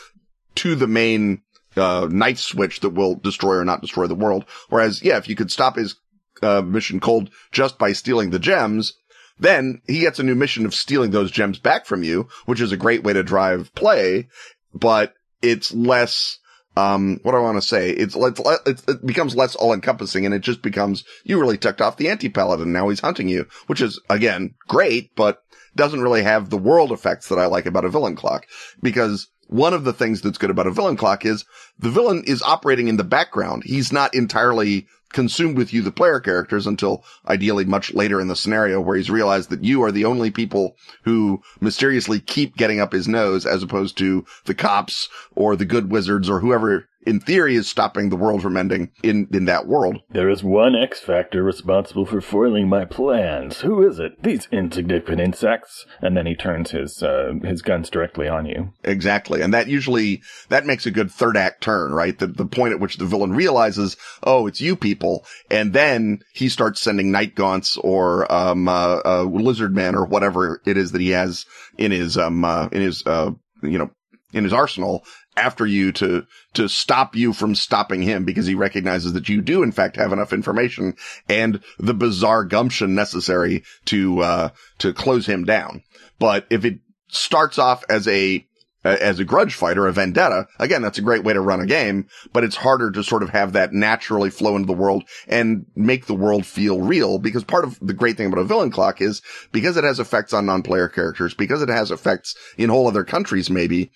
to 0.57 0.75
the 0.77 0.87
main 0.87 1.43
uh, 1.77 2.09
knife 2.11 2.39
switch 2.39 2.81
that 2.81 2.91
will 2.91 3.17
destroy 3.17 3.57
or 3.57 3.65
not 3.65 3.81
destroy 3.81 4.07
the 4.07 4.15
world. 4.15 4.45
Whereas, 4.69 5.03
yeah, 5.03 5.17
if 5.17 5.29
you 5.29 5.35
could 5.35 5.51
stop 5.51 5.77
his 5.77 5.97
uh, 6.43 6.63
mission 6.63 7.01
cold 7.01 7.31
just 7.51 7.79
by 7.79 7.93
stealing 7.93 8.31
the 8.31 8.39
gems, 8.39 8.95
then 9.39 9.81
he 9.87 10.01
gets 10.01 10.19
a 10.19 10.23
new 10.23 10.35
mission 10.35 10.67
of 10.67 10.75
stealing 10.75 11.11
those 11.11 11.31
gems 11.31 11.59
back 11.59 11.87
from 11.87 12.03
you, 12.03 12.29
which 12.47 12.61
is 12.61 12.73
a 12.73 12.77
great 12.77 13.03
way 13.03 13.13
to 13.13 13.23
drive 13.23 13.75
play 13.75 14.29
but 14.75 15.15
it's 15.43 15.73
less, 15.73 16.39
um, 16.77 17.19
what 17.23 17.35
I 17.35 17.41
want 17.41 17.57
to 17.57 17.67
say? 17.67 17.91
It's, 17.91 18.17
it's, 18.17 18.85
it 18.89 19.05
becomes 19.05 19.37
less 19.37 19.57
all 19.57 19.73
encompassing 19.73 20.25
and 20.25 20.35
it 20.35 20.41
just 20.41 20.63
becomes, 20.63 21.05
you 21.25 21.41
really 21.41 21.59
tucked 21.59 21.81
off 21.81 21.97
the 21.97 22.09
anti-paladin. 22.09 22.73
Now 22.73 22.89
he's 22.89 23.01
hunting 23.01 23.29
you, 23.29 23.47
which 23.67 23.81
is 23.81 24.01
again, 24.09 24.55
great, 24.69 25.15
but 25.17 25.43
doesn't 25.77 26.03
really 26.03 26.23
have 26.23 26.51
the 26.51 26.59
world 26.59 26.93
effects 26.93 27.29
that 27.29 27.39
I 27.39 27.47
like 27.47 27.67
about 27.67 27.85
a 27.85 27.91
villain 27.91 28.17
clock 28.17 28.47
because 28.83 29.29
one 29.47 29.75
of 29.75 29.85
the 29.85 29.93
things 29.93 30.21
that's 30.21 30.39
good 30.39 30.51
about 30.51 30.67
a 30.67 30.73
villain 30.73 30.97
clock 30.97 31.25
is 31.25 31.45
the 31.79 31.91
villain 31.91 32.23
is 32.27 32.43
operating 32.43 32.89
in 32.89 32.97
the 32.97 33.05
background. 33.05 33.65
He's 33.65 33.93
not 33.93 34.15
entirely 34.15 34.87
consumed 35.13 35.57
with 35.57 35.73
you, 35.73 35.83
the 35.83 35.91
player 35.91 36.21
characters, 36.21 36.67
until 36.67 37.05
ideally 37.29 37.65
much 37.65 37.93
later 37.95 38.21
in 38.21 38.29
the 38.29 38.37
scenario 38.37 38.81
where 38.81 38.97
he's 38.97 39.11
realized 39.11 39.51
that 39.51 39.65
you 39.65 39.83
are 39.83 39.93
the 39.93 40.05
only 40.05 40.31
people 40.31 40.77
who 41.05 41.43
mysteriously 41.61 42.21
keep 42.21 42.57
getting 42.57 42.81
up 42.81 42.93
his 42.93 43.09
nose 43.09 43.47
as 43.47 43.63
opposed 43.63 43.99
to 43.99 44.25
the 44.45 44.55
cops 44.55 45.09
or 45.35 45.57
the 45.57 45.65
good 45.65 45.91
wizards 45.91 46.29
or 46.29 46.41
whoever 46.41 46.89
in 47.07 47.21
theory 47.21 47.57
is 47.57 47.69
stopping 47.69 48.09
the 48.09 48.17
world 48.17 48.43
from 48.43 48.57
ending 48.57 48.91
in, 49.03 49.27
in 49.33 49.47
that 49.47 49.67
world. 49.67 50.01
There 50.11 50.29
is 50.29 50.45
one 50.45 50.77
X 50.77 51.01
Factor 51.01 51.43
responsible 51.43 52.05
for 52.05 52.21
foiling 52.21 52.69
my 52.69 52.85
plans. 52.85 53.61
Who 53.61 53.87
is 53.89 53.99
it? 53.99 54.23
These 54.23 54.49
insignificant 54.53 55.21
insects. 55.21 55.87
And 56.01 56.17
then 56.17 56.27
he 56.27 56.35
turns 56.35 56.73
his, 56.73 57.03
uh, 57.03 57.33
his 57.43 57.63
guns 57.63 57.89
directly 57.91 58.29
on 58.29 58.47
you. 58.47 58.73
Exactly. 58.85 59.41
And 59.41 59.55
that 59.55 59.69
usually, 59.69 60.23
that 60.51 60.67
makes 60.67 60.87
a 60.87 60.91
good 60.91 61.11
third 61.11 61.37
act 61.37 61.63
turn, 61.63 61.93
right? 61.93 62.19
The, 62.19 62.27
the 62.27 62.47
point 62.47 62.75
at 62.75 62.81
which 62.81 62.99
the 62.99 63.07
villain 63.07 63.33
realizes, 63.33 63.97
oh, 64.23 64.47
it's 64.47 64.61
you 64.61 64.77
people. 64.77 65.25
And 65.51 65.73
then 65.73 66.21
he 66.35 66.49
starts 66.49 66.81
sending 66.81 67.11
night 67.11 67.35
gaunts 67.35 67.77
or, 67.79 68.31
um, 68.31 68.69
uh, 68.69 69.01
uh, 69.05 69.23
lizard 69.23 69.75
man 69.75 69.95
or 69.95 70.05
whatever 70.05 70.61
it 70.67 70.77
is 70.77 70.93
that 70.93 71.01
he 71.01 71.11
has 71.11 71.47
in 71.79 71.93
his, 71.93 72.19
um, 72.19 72.45
uh, 72.45 72.69
in 72.73 72.83
his, 72.83 73.03
uh, 73.07 73.31
you 73.63 73.79
know, 73.79 73.91
in 74.33 74.45
his 74.45 74.53
arsenal 74.53 75.05
after 75.41 75.67
you 75.67 75.93
to, 75.93 76.27
to 76.55 76.69
stop 76.69 77.17
you 77.17 77.33
from 77.33 77.55
stopping 77.55 78.03
him 78.03 78.25
because 78.25 78.47
he 78.47 78.55
recognizes 78.55 79.13
that 79.15 79.29
you 79.29 79.41
do 79.41 79.63
in 79.63 79.73
fact 79.73 79.97
have 79.97 80.13
enough 80.13 80.33
information 80.33 80.95
and 81.29 81.61
the 81.79 81.95
bizarre 81.95 82.45
gumption 82.45 82.95
necessary 82.95 83.65
to, 83.87 84.21
uh, 84.21 84.49
to 84.79 84.93
close 84.93 85.27
him 85.27 85.45
down. 85.45 85.83
But 86.19 86.47
if 86.51 86.65
it 86.65 86.81
starts 87.09 87.59
off 87.59 87.85
as 87.89 88.07
a 88.07 88.47
as 88.83 89.19
a 89.19 89.25
grudge 89.25 89.55
fighter, 89.55 89.87
a 89.87 89.93
vendetta. 89.93 90.47
Again, 90.59 90.81
that's 90.81 90.99
a 90.99 91.03
great 91.03 91.23
way 91.23 91.35
to 91.35 91.41
run 91.41 91.61
a 91.61 91.67
game, 91.67 92.09
but 92.33 92.45
it's 92.45 92.57
harder 92.57 92.91
to 92.93 93.05
sort 93.05 93.23
of 93.23 93.31
have 93.31 93.53
that 93.53 93.73
naturally 93.73 94.31
flow 94.31 94.57
into 94.57 94.67
the 94.67 94.73
world 94.73 95.05
and 95.29 95.67
make 95.77 96.07
the 96.07 96.15
world 96.15 96.47
feel 96.47 96.81
real 96.81 97.19
because 97.19 97.45
part 97.45 97.65
of 97.65 97.79
the 97.81 97.93
great 97.93 98.17
thing 98.17 98.27
about 98.27 98.41
a 98.41 98.45
villain 98.45 98.71
clock 98.71 99.01
is 99.01 99.21
because 99.53 99.77
it 99.77 99.85
has 99.85 100.01
effects 100.01 100.33
on 100.33 100.47
non-player 100.47 100.89
characters, 100.89 101.35
because 101.35 101.61
it 101.61 101.69
has 101.69 101.91
effects 101.91 102.35
in 102.57 102.71
whole 102.71 102.89
other 102.89 103.05
countries, 103.05 103.51
maybe 103.51 103.91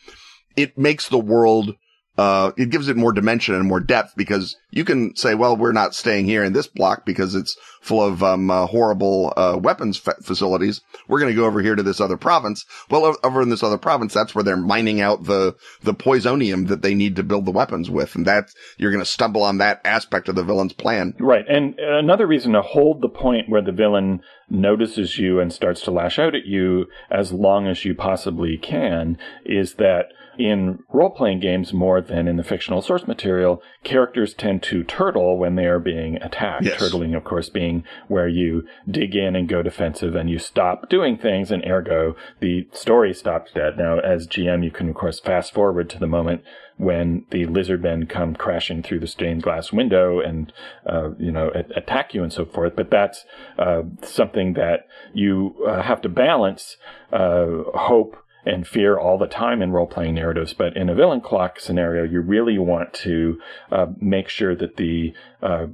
it 0.56 0.78
makes 0.78 1.08
the 1.08 1.18
world 1.18 1.76
uh, 2.16 2.52
it 2.56 2.70
gives 2.70 2.88
it 2.88 2.96
more 2.96 3.12
dimension 3.12 3.54
and 3.56 3.66
more 3.66 3.80
depth 3.80 4.14
because 4.16 4.56
you 4.70 4.84
can 4.84 5.16
say, 5.16 5.34
well, 5.34 5.56
we're 5.56 5.72
not 5.72 5.94
staying 5.94 6.26
here 6.26 6.44
in 6.44 6.52
this 6.52 6.68
block 6.68 7.04
because 7.04 7.34
it's 7.34 7.56
full 7.80 8.00
of, 8.00 8.22
um, 8.22 8.50
uh, 8.50 8.66
horrible, 8.66 9.32
uh, 9.36 9.58
weapons 9.60 9.96
fa- 9.96 10.14
facilities. 10.22 10.80
We're 11.08 11.18
going 11.18 11.32
to 11.32 11.36
go 11.36 11.44
over 11.44 11.60
here 11.60 11.74
to 11.74 11.82
this 11.82 12.00
other 12.00 12.16
province. 12.16 12.64
Well, 12.88 13.16
over 13.24 13.42
in 13.42 13.50
this 13.50 13.64
other 13.64 13.78
province, 13.78 14.14
that's 14.14 14.32
where 14.32 14.44
they're 14.44 14.56
mining 14.56 15.00
out 15.00 15.24
the, 15.24 15.56
the 15.82 15.94
poisonium 15.94 16.68
that 16.68 16.82
they 16.82 16.94
need 16.94 17.16
to 17.16 17.24
build 17.24 17.46
the 17.46 17.50
weapons 17.50 17.90
with. 17.90 18.14
And 18.14 18.26
that 18.26 18.48
you're 18.78 18.92
going 18.92 19.04
to 19.04 19.10
stumble 19.10 19.42
on 19.42 19.58
that 19.58 19.80
aspect 19.84 20.28
of 20.28 20.36
the 20.36 20.44
villain's 20.44 20.72
plan. 20.72 21.14
Right. 21.18 21.44
And 21.48 21.76
another 21.80 22.28
reason 22.28 22.52
to 22.52 22.62
hold 22.62 23.02
the 23.02 23.08
point 23.08 23.48
where 23.48 23.62
the 23.62 23.72
villain 23.72 24.20
notices 24.48 25.18
you 25.18 25.40
and 25.40 25.52
starts 25.52 25.80
to 25.82 25.90
lash 25.90 26.20
out 26.20 26.36
at 26.36 26.46
you 26.46 26.86
as 27.10 27.32
long 27.32 27.66
as 27.66 27.84
you 27.84 27.94
possibly 27.94 28.56
can 28.56 29.18
is 29.44 29.74
that 29.74 30.12
in 30.38 30.78
role 30.92 31.10
playing 31.10 31.40
games 31.40 31.72
more 31.72 32.00
than 32.00 32.28
in 32.28 32.36
the 32.36 32.44
fictional 32.44 32.82
source 32.82 33.06
material, 33.06 33.62
characters 33.82 34.34
tend 34.34 34.62
to 34.64 34.84
turtle 34.84 35.38
when 35.38 35.54
they 35.54 35.66
are 35.66 35.78
being 35.78 36.16
attacked. 36.16 36.64
Yes. 36.64 36.80
Turtling, 36.80 37.16
of 37.16 37.24
course, 37.24 37.48
being 37.48 37.84
where 38.08 38.28
you 38.28 38.64
dig 38.90 39.14
in 39.14 39.36
and 39.36 39.48
go 39.48 39.62
defensive 39.62 40.14
and 40.14 40.28
you 40.28 40.38
stop 40.38 40.88
doing 40.88 41.16
things, 41.16 41.50
and 41.50 41.64
ergo, 41.66 42.16
the 42.40 42.68
story 42.72 43.14
stops 43.14 43.52
dead. 43.52 43.76
Now, 43.76 43.98
as 43.98 44.26
GM, 44.26 44.64
you 44.64 44.70
can, 44.70 44.88
of 44.88 44.94
course, 44.94 45.20
fast 45.20 45.52
forward 45.52 45.88
to 45.90 45.98
the 45.98 46.06
moment 46.06 46.42
when 46.76 47.24
the 47.30 47.46
lizard 47.46 47.82
men 47.82 48.06
come 48.06 48.34
crashing 48.34 48.82
through 48.82 48.98
the 48.98 49.06
stained 49.06 49.42
glass 49.42 49.72
window 49.72 50.18
and, 50.20 50.52
uh, 50.86 51.10
you 51.18 51.30
know, 51.30 51.50
a- 51.54 51.78
attack 51.78 52.14
you 52.14 52.22
and 52.22 52.32
so 52.32 52.44
forth. 52.44 52.74
But 52.74 52.90
that's 52.90 53.24
uh, 53.58 53.82
something 54.02 54.54
that 54.54 54.86
you 55.12 55.54
uh, 55.66 55.82
have 55.82 56.02
to 56.02 56.08
balance 56.08 56.76
uh, 57.12 57.46
hope 57.74 58.16
and 58.44 58.66
fear 58.66 58.98
all 58.98 59.18
the 59.18 59.26
time 59.26 59.62
in 59.62 59.72
role 59.72 59.86
playing 59.86 60.14
narratives. 60.14 60.52
But 60.52 60.76
in 60.76 60.88
a 60.88 60.94
villain 60.94 61.20
clock 61.20 61.60
scenario, 61.60 62.04
you 62.04 62.20
really 62.20 62.58
want 62.58 62.92
to 62.94 63.38
uh, 63.70 63.86
make 64.00 64.28
sure 64.28 64.54
that 64.56 64.76
the 64.76 65.14
uh, 65.42 65.66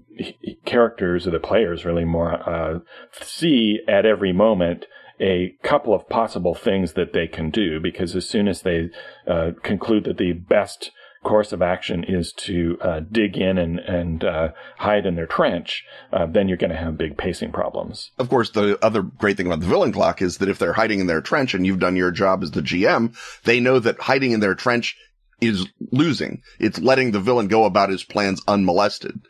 characters 0.65 1.27
or 1.27 1.31
the 1.31 1.41
players 1.41 1.85
really 1.85 2.05
more 2.05 2.33
uh, 2.49 2.81
see 3.13 3.81
at 3.89 4.07
every 4.07 4.33
moment 4.33 4.87
a 5.21 5.55
couple 5.63 5.95
of 5.95 6.09
possible 6.09 6.55
things 6.55 6.95
that 6.95 7.13
they 7.13 7.27
can 7.27 7.51
do 7.51 7.79
because 7.79 8.17
as 8.17 8.27
soon 8.27 8.49
as 8.49 8.63
they 8.63 8.89
uh, 9.27 9.51
conclude 9.63 10.05
that 10.05 10.17
the 10.17 10.33
best 10.33 10.93
course 11.23 11.53
of 11.53 11.61
action 11.61 12.05
is 12.05 12.33
to 12.33 12.79
uh, 12.81 13.01
dig 13.01 13.37
in 13.37 13.59
and, 13.59 13.79
and 13.79 14.25
uh, 14.25 14.49
hide 14.79 15.05
in 15.07 15.17
their 15.17 15.27
trench, 15.27 15.85
uh, 16.13 16.27
then 16.27 16.49
you're 16.49 16.57
going 16.57 16.71
to 16.71 16.77
have 16.77 16.97
big 16.97 17.17
pacing 17.17 17.53
problems. 17.53 18.11
Of 18.19 18.29
course, 18.29 18.51
the 18.51 18.79
other 18.85 19.03
great 19.03 19.37
thing 19.37 19.47
about 19.47 19.61
the 19.61 19.67
villain 19.67 19.93
clock 19.93 20.23
is 20.23 20.39
that 20.39 20.49
if 20.49 20.59
they're 20.59 20.73
hiding 20.73 21.01
in 21.01 21.07
their 21.07 21.21
trench 21.21 21.55
and 21.55 21.67
you've 21.67 21.79
done 21.79 21.97
your 21.97 22.11
job 22.11 22.43
as 22.43 22.53
the 22.53 22.63
GM, 22.63 23.15
they 23.45 23.61
know 23.61 23.79
that 23.79 24.01
hiding 24.01 24.33
in 24.33 24.41
their 24.41 24.55
trench 24.55 24.97
is 25.41 25.67
losing. 25.91 26.43
It's 26.59 26.79
letting 26.79 27.13
the 27.13 27.21
villain 27.21 27.49
go 27.49 27.65
about 27.65 27.91
his 27.91 28.05
plans 28.05 28.43
unmolested. 28.49 29.21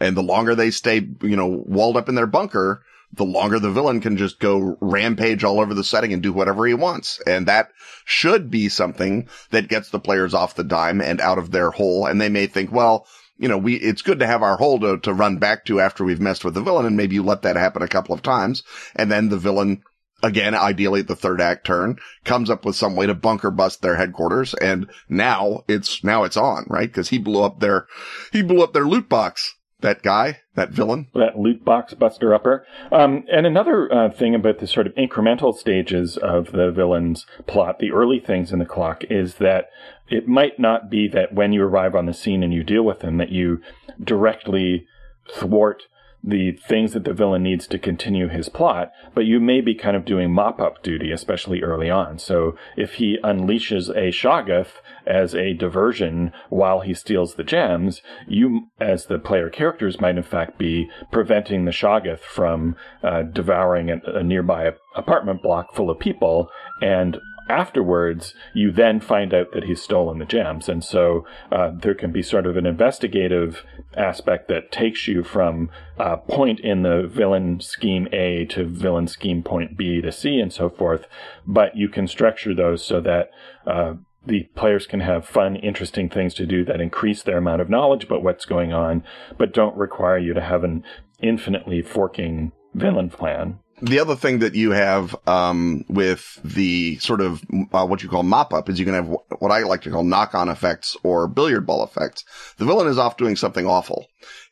And 0.00 0.16
the 0.16 0.22
longer 0.22 0.54
they 0.54 0.70
stay, 0.70 1.06
you 1.22 1.36
know, 1.36 1.46
walled 1.66 1.96
up 1.96 2.08
in 2.08 2.14
their 2.14 2.26
bunker, 2.26 2.82
the 3.12 3.24
longer 3.24 3.58
the 3.58 3.70
villain 3.70 4.00
can 4.00 4.16
just 4.16 4.38
go 4.38 4.76
rampage 4.80 5.42
all 5.42 5.60
over 5.60 5.74
the 5.74 5.84
setting 5.84 6.12
and 6.12 6.22
do 6.22 6.32
whatever 6.32 6.66
he 6.66 6.74
wants. 6.74 7.20
And 7.26 7.46
that 7.46 7.70
should 8.04 8.50
be 8.50 8.68
something 8.68 9.28
that 9.50 9.68
gets 9.68 9.90
the 9.90 10.00
players 10.00 10.34
off 10.34 10.54
the 10.54 10.64
dime 10.64 11.00
and 11.00 11.20
out 11.20 11.38
of 11.38 11.50
their 11.50 11.70
hole. 11.70 12.06
And 12.06 12.20
they 12.20 12.28
may 12.28 12.46
think, 12.46 12.70
well, 12.70 13.06
you 13.38 13.48
know, 13.48 13.58
we, 13.58 13.76
it's 13.76 14.02
good 14.02 14.18
to 14.18 14.26
have 14.26 14.42
our 14.42 14.56
hole 14.56 14.80
to, 14.80 14.98
to 14.98 15.12
run 15.12 15.38
back 15.38 15.64
to 15.66 15.80
after 15.80 16.04
we've 16.04 16.20
messed 16.20 16.44
with 16.44 16.54
the 16.54 16.62
villain. 16.62 16.86
And 16.86 16.96
maybe 16.96 17.14
you 17.14 17.22
let 17.22 17.42
that 17.42 17.56
happen 17.56 17.82
a 17.82 17.88
couple 17.88 18.14
of 18.14 18.22
times. 18.22 18.62
And 18.94 19.10
then 19.10 19.28
the 19.28 19.38
villain, 19.38 19.82
again, 20.22 20.54
ideally 20.54 21.02
the 21.02 21.16
third 21.16 21.40
act 21.40 21.64
turn, 21.64 21.98
comes 22.24 22.50
up 22.50 22.64
with 22.64 22.76
some 22.76 22.96
way 22.96 23.06
to 23.06 23.14
bunker 23.14 23.50
bust 23.50 23.80
their 23.80 23.96
headquarters. 23.96 24.54
And 24.54 24.90
now 25.08 25.64
it's, 25.68 26.02
now 26.04 26.24
it's 26.24 26.36
on, 26.36 26.66
right? 26.68 26.92
Cause 26.92 27.08
he 27.08 27.18
blew 27.18 27.42
up 27.42 27.60
their, 27.60 27.86
he 28.32 28.42
blew 28.42 28.62
up 28.62 28.72
their 28.72 28.86
loot 28.86 29.08
box. 29.08 29.54
That 29.80 30.02
guy, 30.02 30.40
that 30.56 30.70
villain. 30.70 31.06
that 31.14 31.38
loot 31.38 31.64
box 31.64 31.94
buster 31.94 32.34
upper. 32.34 32.66
Um, 32.90 33.24
and 33.30 33.46
another 33.46 33.92
uh, 33.92 34.10
thing 34.10 34.34
about 34.34 34.58
the 34.58 34.66
sort 34.66 34.88
of 34.88 34.94
incremental 34.94 35.54
stages 35.54 36.16
of 36.16 36.50
the 36.50 36.72
villain's 36.72 37.26
plot, 37.46 37.78
the 37.78 37.92
early 37.92 38.18
things 38.18 38.52
in 38.52 38.58
the 38.58 38.64
clock, 38.64 39.04
is 39.08 39.36
that 39.36 39.70
it 40.08 40.26
might 40.26 40.58
not 40.58 40.90
be 40.90 41.06
that 41.08 41.32
when 41.32 41.52
you 41.52 41.62
arrive 41.62 41.94
on 41.94 42.06
the 42.06 42.14
scene 42.14 42.42
and 42.42 42.52
you 42.52 42.64
deal 42.64 42.82
with 42.82 43.00
them, 43.00 43.18
that 43.18 43.30
you 43.30 43.60
directly 44.02 44.86
thwart 45.32 45.84
the 46.22 46.52
things 46.52 46.92
that 46.92 47.04
the 47.04 47.12
villain 47.12 47.42
needs 47.42 47.66
to 47.68 47.78
continue 47.78 48.28
his 48.28 48.48
plot, 48.48 48.90
but 49.14 49.24
you 49.24 49.38
may 49.40 49.60
be 49.60 49.74
kind 49.74 49.96
of 49.96 50.04
doing 50.04 50.32
mop 50.32 50.60
up 50.60 50.82
duty, 50.82 51.12
especially 51.12 51.62
early 51.62 51.88
on. 51.88 52.18
So 52.18 52.56
if 52.76 52.94
he 52.94 53.18
unleashes 53.22 53.88
a 53.90 54.10
Shoggoth 54.10 54.80
as 55.06 55.34
a 55.34 55.54
diversion 55.54 56.32
while 56.48 56.80
he 56.80 56.92
steals 56.92 57.34
the 57.34 57.44
gems, 57.44 58.02
you, 58.26 58.68
as 58.80 59.06
the 59.06 59.18
player 59.18 59.48
characters, 59.48 60.00
might 60.00 60.16
in 60.16 60.22
fact 60.22 60.58
be 60.58 60.90
preventing 61.12 61.64
the 61.64 61.70
Shoggoth 61.70 62.20
from 62.20 62.76
uh, 63.02 63.22
devouring 63.22 63.90
a, 63.90 64.00
a 64.04 64.22
nearby 64.22 64.72
apartment 64.96 65.42
block 65.42 65.74
full 65.74 65.88
of 65.88 65.98
people 65.98 66.50
and 66.82 67.18
afterwards, 67.48 68.34
you 68.54 68.70
then 68.70 69.00
find 69.00 69.32
out 69.34 69.52
that 69.52 69.64
he's 69.64 69.82
stolen 69.82 70.18
the 70.18 70.24
gems. 70.24 70.68
And 70.68 70.84
so 70.84 71.26
uh, 71.50 71.70
there 71.74 71.94
can 71.94 72.12
be 72.12 72.22
sort 72.22 72.46
of 72.46 72.56
an 72.56 72.66
investigative 72.66 73.64
aspect 73.96 74.48
that 74.48 74.72
takes 74.72 75.08
you 75.08 75.22
from 75.22 75.70
uh, 75.98 76.16
point 76.16 76.60
in 76.60 76.82
the 76.82 77.08
villain 77.10 77.60
scheme 77.60 78.08
A 78.12 78.44
to 78.46 78.64
villain 78.64 79.08
scheme 79.08 79.42
point 79.42 79.76
B 79.76 80.00
to 80.00 80.12
C 80.12 80.38
and 80.38 80.52
so 80.52 80.68
forth. 80.68 81.06
But 81.46 81.76
you 81.76 81.88
can 81.88 82.06
structure 82.06 82.54
those 82.54 82.84
so 82.84 83.00
that 83.00 83.30
uh, 83.66 83.94
the 84.26 84.44
players 84.54 84.86
can 84.86 85.00
have 85.00 85.26
fun, 85.26 85.56
interesting 85.56 86.08
things 86.08 86.34
to 86.34 86.46
do 86.46 86.64
that 86.64 86.80
increase 86.80 87.22
their 87.22 87.38
amount 87.38 87.62
of 87.62 87.70
knowledge 87.70 88.04
about 88.04 88.22
what's 88.22 88.44
going 88.44 88.72
on, 88.72 89.02
but 89.38 89.54
don't 89.54 89.76
require 89.76 90.18
you 90.18 90.34
to 90.34 90.40
have 90.40 90.64
an 90.64 90.84
infinitely 91.20 91.82
forking 91.82 92.52
villain 92.74 93.10
plan 93.10 93.58
the 93.80 94.00
other 94.00 94.16
thing 94.16 94.40
that 94.40 94.54
you 94.54 94.72
have 94.72 95.16
um, 95.26 95.84
with 95.88 96.40
the 96.44 96.98
sort 96.98 97.20
of 97.20 97.42
uh, 97.72 97.86
what 97.86 98.02
you 98.02 98.08
call 98.08 98.22
mop 98.22 98.52
up 98.52 98.68
is 98.68 98.78
you 98.78 98.84
can 98.84 98.94
have 98.94 99.08
what 99.08 99.50
I 99.50 99.60
like 99.60 99.82
to 99.82 99.90
call 99.90 100.04
knock 100.04 100.34
on 100.34 100.48
effects 100.48 100.96
or 101.02 101.28
billiard 101.28 101.66
ball 101.66 101.84
effects. 101.84 102.24
The 102.56 102.64
villain 102.64 102.88
is 102.88 102.98
off 102.98 103.16
doing 103.16 103.36
something 103.36 103.66
awful, 103.66 104.06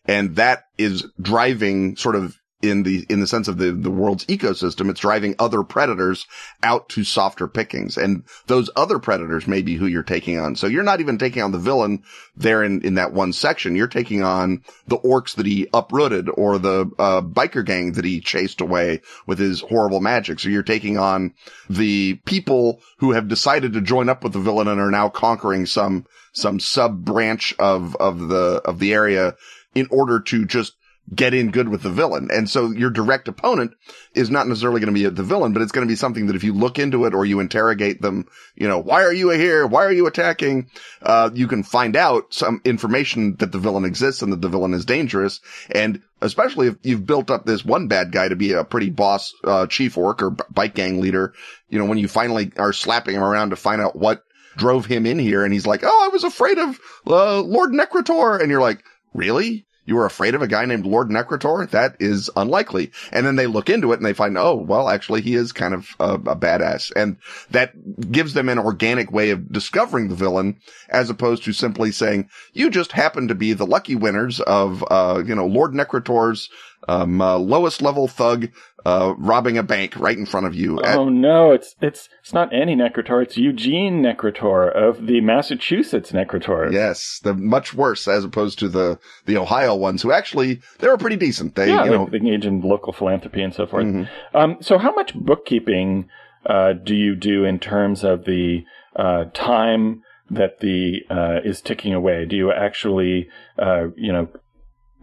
and 0.04 0.36
that 0.36 0.64
is 0.78 1.06
driving 1.20 1.96
sort 1.96 2.16
of 2.16 2.38
in 2.62 2.82
the 2.84 3.04
in 3.08 3.20
the 3.20 3.26
sense 3.26 3.48
of 3.48 3.58
the 3.58 3.72
the 3.72 3.90
world's 3.90 4.24
ecosystem 4.26 4.90
it's 4.90 5.00
driving 5.00 5.34
other 5.38 5.62
predators 5.62 6.26
out 6.62 6.88
to 6.88 7.04
softer 7.04 7.46
pickings. 7.46 7.96
And 7.96 8.24
those 8.46 8.70
other 8.76 8.98
predators 8.98 9.46
may 9.46 9.62
be 9.62 9.76
who 9.76 9.86
you're 9.86 10.02
taking 10.02 10.38
on. 10.38 10.56
So 10.56 10.66
you're 10.66 10.82
not 10.82 11.00
even 11.00 11.18
taking 11.18 11.42
on 11.42 11.52
the 11.52 11.58
villain 11.58 12.02
there 12.36 12.62
in 12.62 12.82
in 12.82 12.94
that 12.94 13.12
one 13.12 13.32
section. 13.32 13.76
You're 13.76 13.88
taking 13.88 14.22
on 14.22 14.62
the 14.86 14.98
orcs 14.98 15.34
that 15.36 15.46
he 15.46 15.68
uprooted 15.74 16.28
or 16.32 16.58
the 16.58 16.90
uh, 16.98 17.20
biker 17.20 17.64
gang 17.64 17.92
that 17.92 18.04
he 18.04 18.20
chased 18.20 18.60
away 18.60 19.02
with 19.26 19.38
his 19.38 19.60
horrible 19.60 20.00
magic. 20.00 20.40
So 20.40 20.48
you're 20.48 20.62
taking 20.62 20.98
on 20.98 21.34
the 21.68 22.14
people 22.24 22.80
who 22.98 23.12
have 23.12 23.28
decided 23.28 23.74
to 23.74 23.80
join 23.80 24.08
up 24.08 24.24
with 24.24 24.32
the 24.32 24.40
villain 24.40 24.68
and 24.68 24.80
are 24.80 24.90
now 24.90 25.08
conquering 25.08 25.66
some 25.66 26.06
some 26.32 26.58
sub 26.60 27.04
branch 27.04 27.54
of 27.58 27.96
of 27.96 28.28
the 28.28 28.62
of 28.64 28.78
the 28.78 28.94
area 28.94 29.34
in 29.74 29.86
order 29.90 30.20
to 30.20 30.46
just 30.46 30.75
get 31.14 31.34
in 31.34 31.50
good 31.52 31.68
with 31.68 31.82
the 31.82 31.90
villain. 31.90 32.28
And 32.32 32.50
so 32.50 32.72
your 32.72 32.90
direct 32.90 33.28
opponent 33.28 33.72
is 34.14 34.28
not 34.28 34.48
necessarily 34.48 34.80
going 34.80 34.92
to 34.92 35.00
be 35.00 35.08
the 35.08 35.22
villain, 35.22 35.52
but 35.52 35.62
it's 35.62 35.72
going 35.72 35.86
to 35.86 35.90
be 35.90 35.96
something 35.96 36.26
that 36.26 36.36
if 36.36 36.42
you 36.42 36.52
look 36.52 36.78
into 36.78 37.04
it 37.04 37.14
or 37.14 37.24
you 37.24 37.38
interrogate 37.38 38.02
them, 38.02 38.26
you 38.56 38.66
know, 38.66 38.78
why 38.78 39.04
are 39.04 39.12
you 39.12 39.30
here? 39.30 39.66
Why 39.66 39.84
are 39.84 39.92
you 39.92 40.06
attacking? 40.08 40.68
Uh, 41.00 41.30
you 41.32 41.46
can 41.46 41.62
find 41.62 41.94
out 41.94 42.34
some 42.34 42.60
information 42.64 43.36
that 43.36 43.52
the 43.52 43.58
villain 43.58 43.84
exists 43.84 44.22
and 44.22 44.32
that 44.32 44.40
the 44.40 44.48
villain 44.48 44.74
is 44.74 44.84
dangerous. 44.84 45.40
And 45.70 46.02
especially 46.20 46.68
if 46.68 46.76
you've 46.82 47.06
built 47.06 47.30
up 47.30 47.46
this 47.46 47.64
one 47.64 47.86
bad 47.86 48.10
guy 48.10 48.28
to 48.28 48.36
be 48.36 48.52
a 48.52 48.64
pretty 48.64 48.90
boss, 48.90 49.32
uh, 49.44 49.66
chief 49.68 49.96
orc 49.96 50.22
or 50.22 50.30
bike 50.30 50.74
gang 50.74 51.00
leader, 51.00 51.34
you 51.68 51.78
know, 51.78 51.84
when 51.84 51.98
you 51.98 52.08
finally 52.08 52.52
are 52.56 52.72
slapping 52.72 53.14
him 53.14 53.22
around 53.22 53.50
to 53.50 53.56
find 53.56 53.80
out 53.80 53.96
what 53.96 54.24
drove 54.56 54.86
him 54.86 55.06
in 55.06 55.18
here 55.20 55.44
and 55.44 55.52
he's 55.52 55.66
like, 55.66 55.82
Oh, 55.84 56.04
I 56.04 56.08
was 56.08 56.24
afraid 56.24 56.58
of, 56.58 56.80
uh, 57.06 57.40
Lord 57.42 57.70
Necrotor. 57.70 58.40
And 58.40 58.50
you're 58.50 58.60
like, 58.60 58.82
really? 59.14 59.65
You 59.86 59.94
were 59.94 60.04
afraid 60.04 60.34
of 60.34 60.42
a 60.42 60.48
guy 60.48 60.64
named 60.66 60.84
Lord 60.84 61.08
Necrotor? 61.08 61.70
That 61.70 61.96
is 62.00 62.28
unlikely. 62.36 62.90
And 63.12 63.24
then 63.24 63.36
they 63.36 63.46
look 63.46 63.70
into 63.70 63.92
it 63.92 63.96
and 63.96 64.04
they 64.04 64.12
find, 64.12 64.36
oh, 64.36 64.54
well, 64.54 64.88
actually 64.88 65.22
he 65.22 65.34
is 65.34 65.52
kind 65.52 65.72
of 65.72 65.88
a, 66.00 66.14
a, 66.14 66.36
badass. 66.36 66.92
And 66.94 67.16
that 67.50 68.10
gives 68.10 68.34
them 68.34 68.48
an 68.48 68.58
organic 68.58 69.12
way 69.12 69.30
of 69.30 69.50
discovering 69.50 70.08
the 70.08 70.14
villain 70.14 70.58
as 70.88 71.08
opposed 71.08 71.44
to 71.44 71.52
simply 71.52 71.92
saying, 71.92 72.28
you 72.52 72.68
just 72.68 72.92
happen 72.92 73.28
to 73.28 73.34
be 73.34 73.52
the 73.52 73.66
lucky 73.66 73.94
winners 73.94 74.40
of, 74.40 74.84
uh, 74.90 75.22
you 75.24 75.34
know, 75.34 75.46
Lord 75.46 75.72
Necrotor's, 75.72 76.50
um, 76.88 77.20
uh, 77.20 77.36
lowest 77.38 77.82
level 77.82 78.06
thug, 78.08 78.48
uh, 78.84 79.14
robbing 79.18 79.58
a 79.58 79.62
bank 79.62 79.94
right 79.96 80.16
in 80.16 80.26
front 80.26 80.46
of 80.46 80.54
you. 80.54 80.80
At- 80.82 80.96
Oh 80.98 81.08
no, 81.08 81.50
it's 81.52 81.74
it's 81.80 82.08
it's 82.20 82.32
not 82.32 82.52
any 82.54 82.76
Necrotor, 82.76 83.22
it's 83.22 83.36
Eugene 83.36 84.02
Necrotor 84.02 84.70
of 84.74 85.06
the 85.06 85.20
Massachusetts 85.20 86.12
Necrotor. 86.12 86.72
yes, 86.72 87.20
the 87.22 87.34
much 87.34 87.74
worse 87.74 88.06
as 88.06 88.24
opposed 88.24 88.58
to 88.60 88.68
the 88.68 88.98
the 89.24 89.36
Ohio 89.36 89.74
ones, 89.74 90.02
who 90.02 90.12
actually 90.12 90.60
they 90.78 90.88
were 90.88 90.96
pretty 90.98 91.16
decent. 91.16 91.54
They 91.56 91.68
yeah, 91.68 91.84
you 91.84 91.90
know 91.90 92.08
they 92.10 92.18
engage 92.18 92.46
in 92.46 92.60
local 92.60 92.92
philanthropy 92.92 93.42
and 93.42 93.52
so 93.54 93.66
forth. 93.66 93.86
Mhm. 93.86 94.08
Um, 94.34 94.56
so, 94.60 94.78
how 94.78 94.92
much 94.94 95.14
bookkeeping 95.14 96.08
uh, 96.44 96.72
do 96.74 96.94
you 96.94 97.16
do 97.16 97.44
in 97.44 97.58
terms 97.58 98.04
of 98.04 98.24
the 98.24 98.64
uh, 98.94 99.24
time 99.34 100.02
that 100.30 100.60
the 100.60 101.00
uh, 101.10 101.40
is 101.44 101.60
ticking 101.60 101.92
away? 101.92 102.24
Do 102.24 102.36
you 102.36 102.52
actually, 102.52 103.28
uh, 103.58 103.88
you 103.96 104.12
know, 104.12 104.28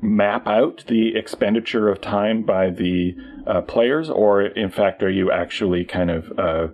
map 0.04 0.48
out 0.48 0.84
the 0.88 1.16
expenditure 1.16 1.90
of 1.90 2.02
time 2.02 2.44
by 2.44 2.70
the 2.70 3.16
uh, 3.48 3.62
players, 3.62 4.10
or 4.10 4.42
in 4.42 4.70
fact, 4.70 5.02
are 5.02 5.10
you 5.10 5.32
actually 5.32 5.86
kind 5.86 6.12
of 6.12 6.32
uh, 6.38 6.68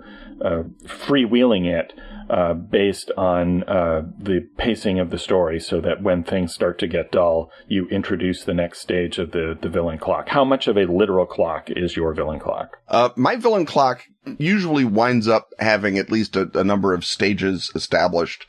uh, 0.43 0.63
freewheeling 0.86 1.65
it? 1.65 1.93
Uh, 2.29 2.53
based 2.53 3.09
on 3.17 3.63
uh, 3.63 4.03
the 4.19 4.48
pacing 4.55 5.00
of 5.00 5.09
the 5.09 5.17
story, 5.17 5.59
so 5.59 5.81
that 5.81 6.03
when 6.03 6.24
things 6.24 6.53
start 6.53 6.77
to 6.77 6.86
get 6.86 7.12
dull, 7.12 7.50
you 7.67 7.88
introduce 7.88 8.43
the 8.43 8.53
next 8.53 8.81
stage 8.81 9.17
of 9.17 9.31
the, 9.31 9.57
the 9.59 9.67
villain 9.67 9.98
clock. 9.98 10.29
How 10.29 10.45
much 10.45 10.67
of 10.67 10.77
a 10.77 10.86
literal 10.86 11.25
clock 11.25 11.71
is 11.71 11.95
your 11.95 12.13
villain 12.13 12.39
clock? 12.39 12.77
Uh, 12.88 13.09
my 13.15 13.36
villain 13.36 13.65
clock 13.65 14.03
usually 14.38 14.86
winds 14.86 15.27
up 15.27 15.50
having 15.57 15.98
at 15.98 16.12
least 16.12 16.36
a, 16.36 16.48
a 16.53 16.63
number 16.63 16.93
of 16.93 17.03
stages 17.03 17.71
established, 17.74 18.45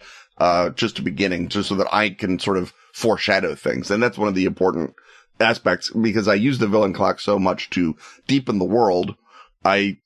just 0.75 0.99
a 0.99 1.03
beginning, 1.03 1.49
just 1.49 1.71
so 1.71 1.77
that 1.77 1.89
I 1.91 2.11
can 2.11 2.39
sort 2.39 2.59
of 2.59 2.75
foreshadow 3.01 3.55
things. 3.55 3.91
And 3.91 4.03
that's 4.03 4.19
one 4.19 4.29
of 4.29 4.35
the 4.35 4.45
important 4.45 4.95
aspects 5.41 5.91
because 5.91 6.29
I 6.29 6.35
use 6.35 6.59
the 6.59 6.69
villain 6.69 6.93
clock 6.93 7.19
so 7.19 7.39
much 7.39 7.71
to 7.71 7.97
deepen 8.27 8.59
the 8.59 8.65
world. 8.67 9.17
I, 9.65 9.97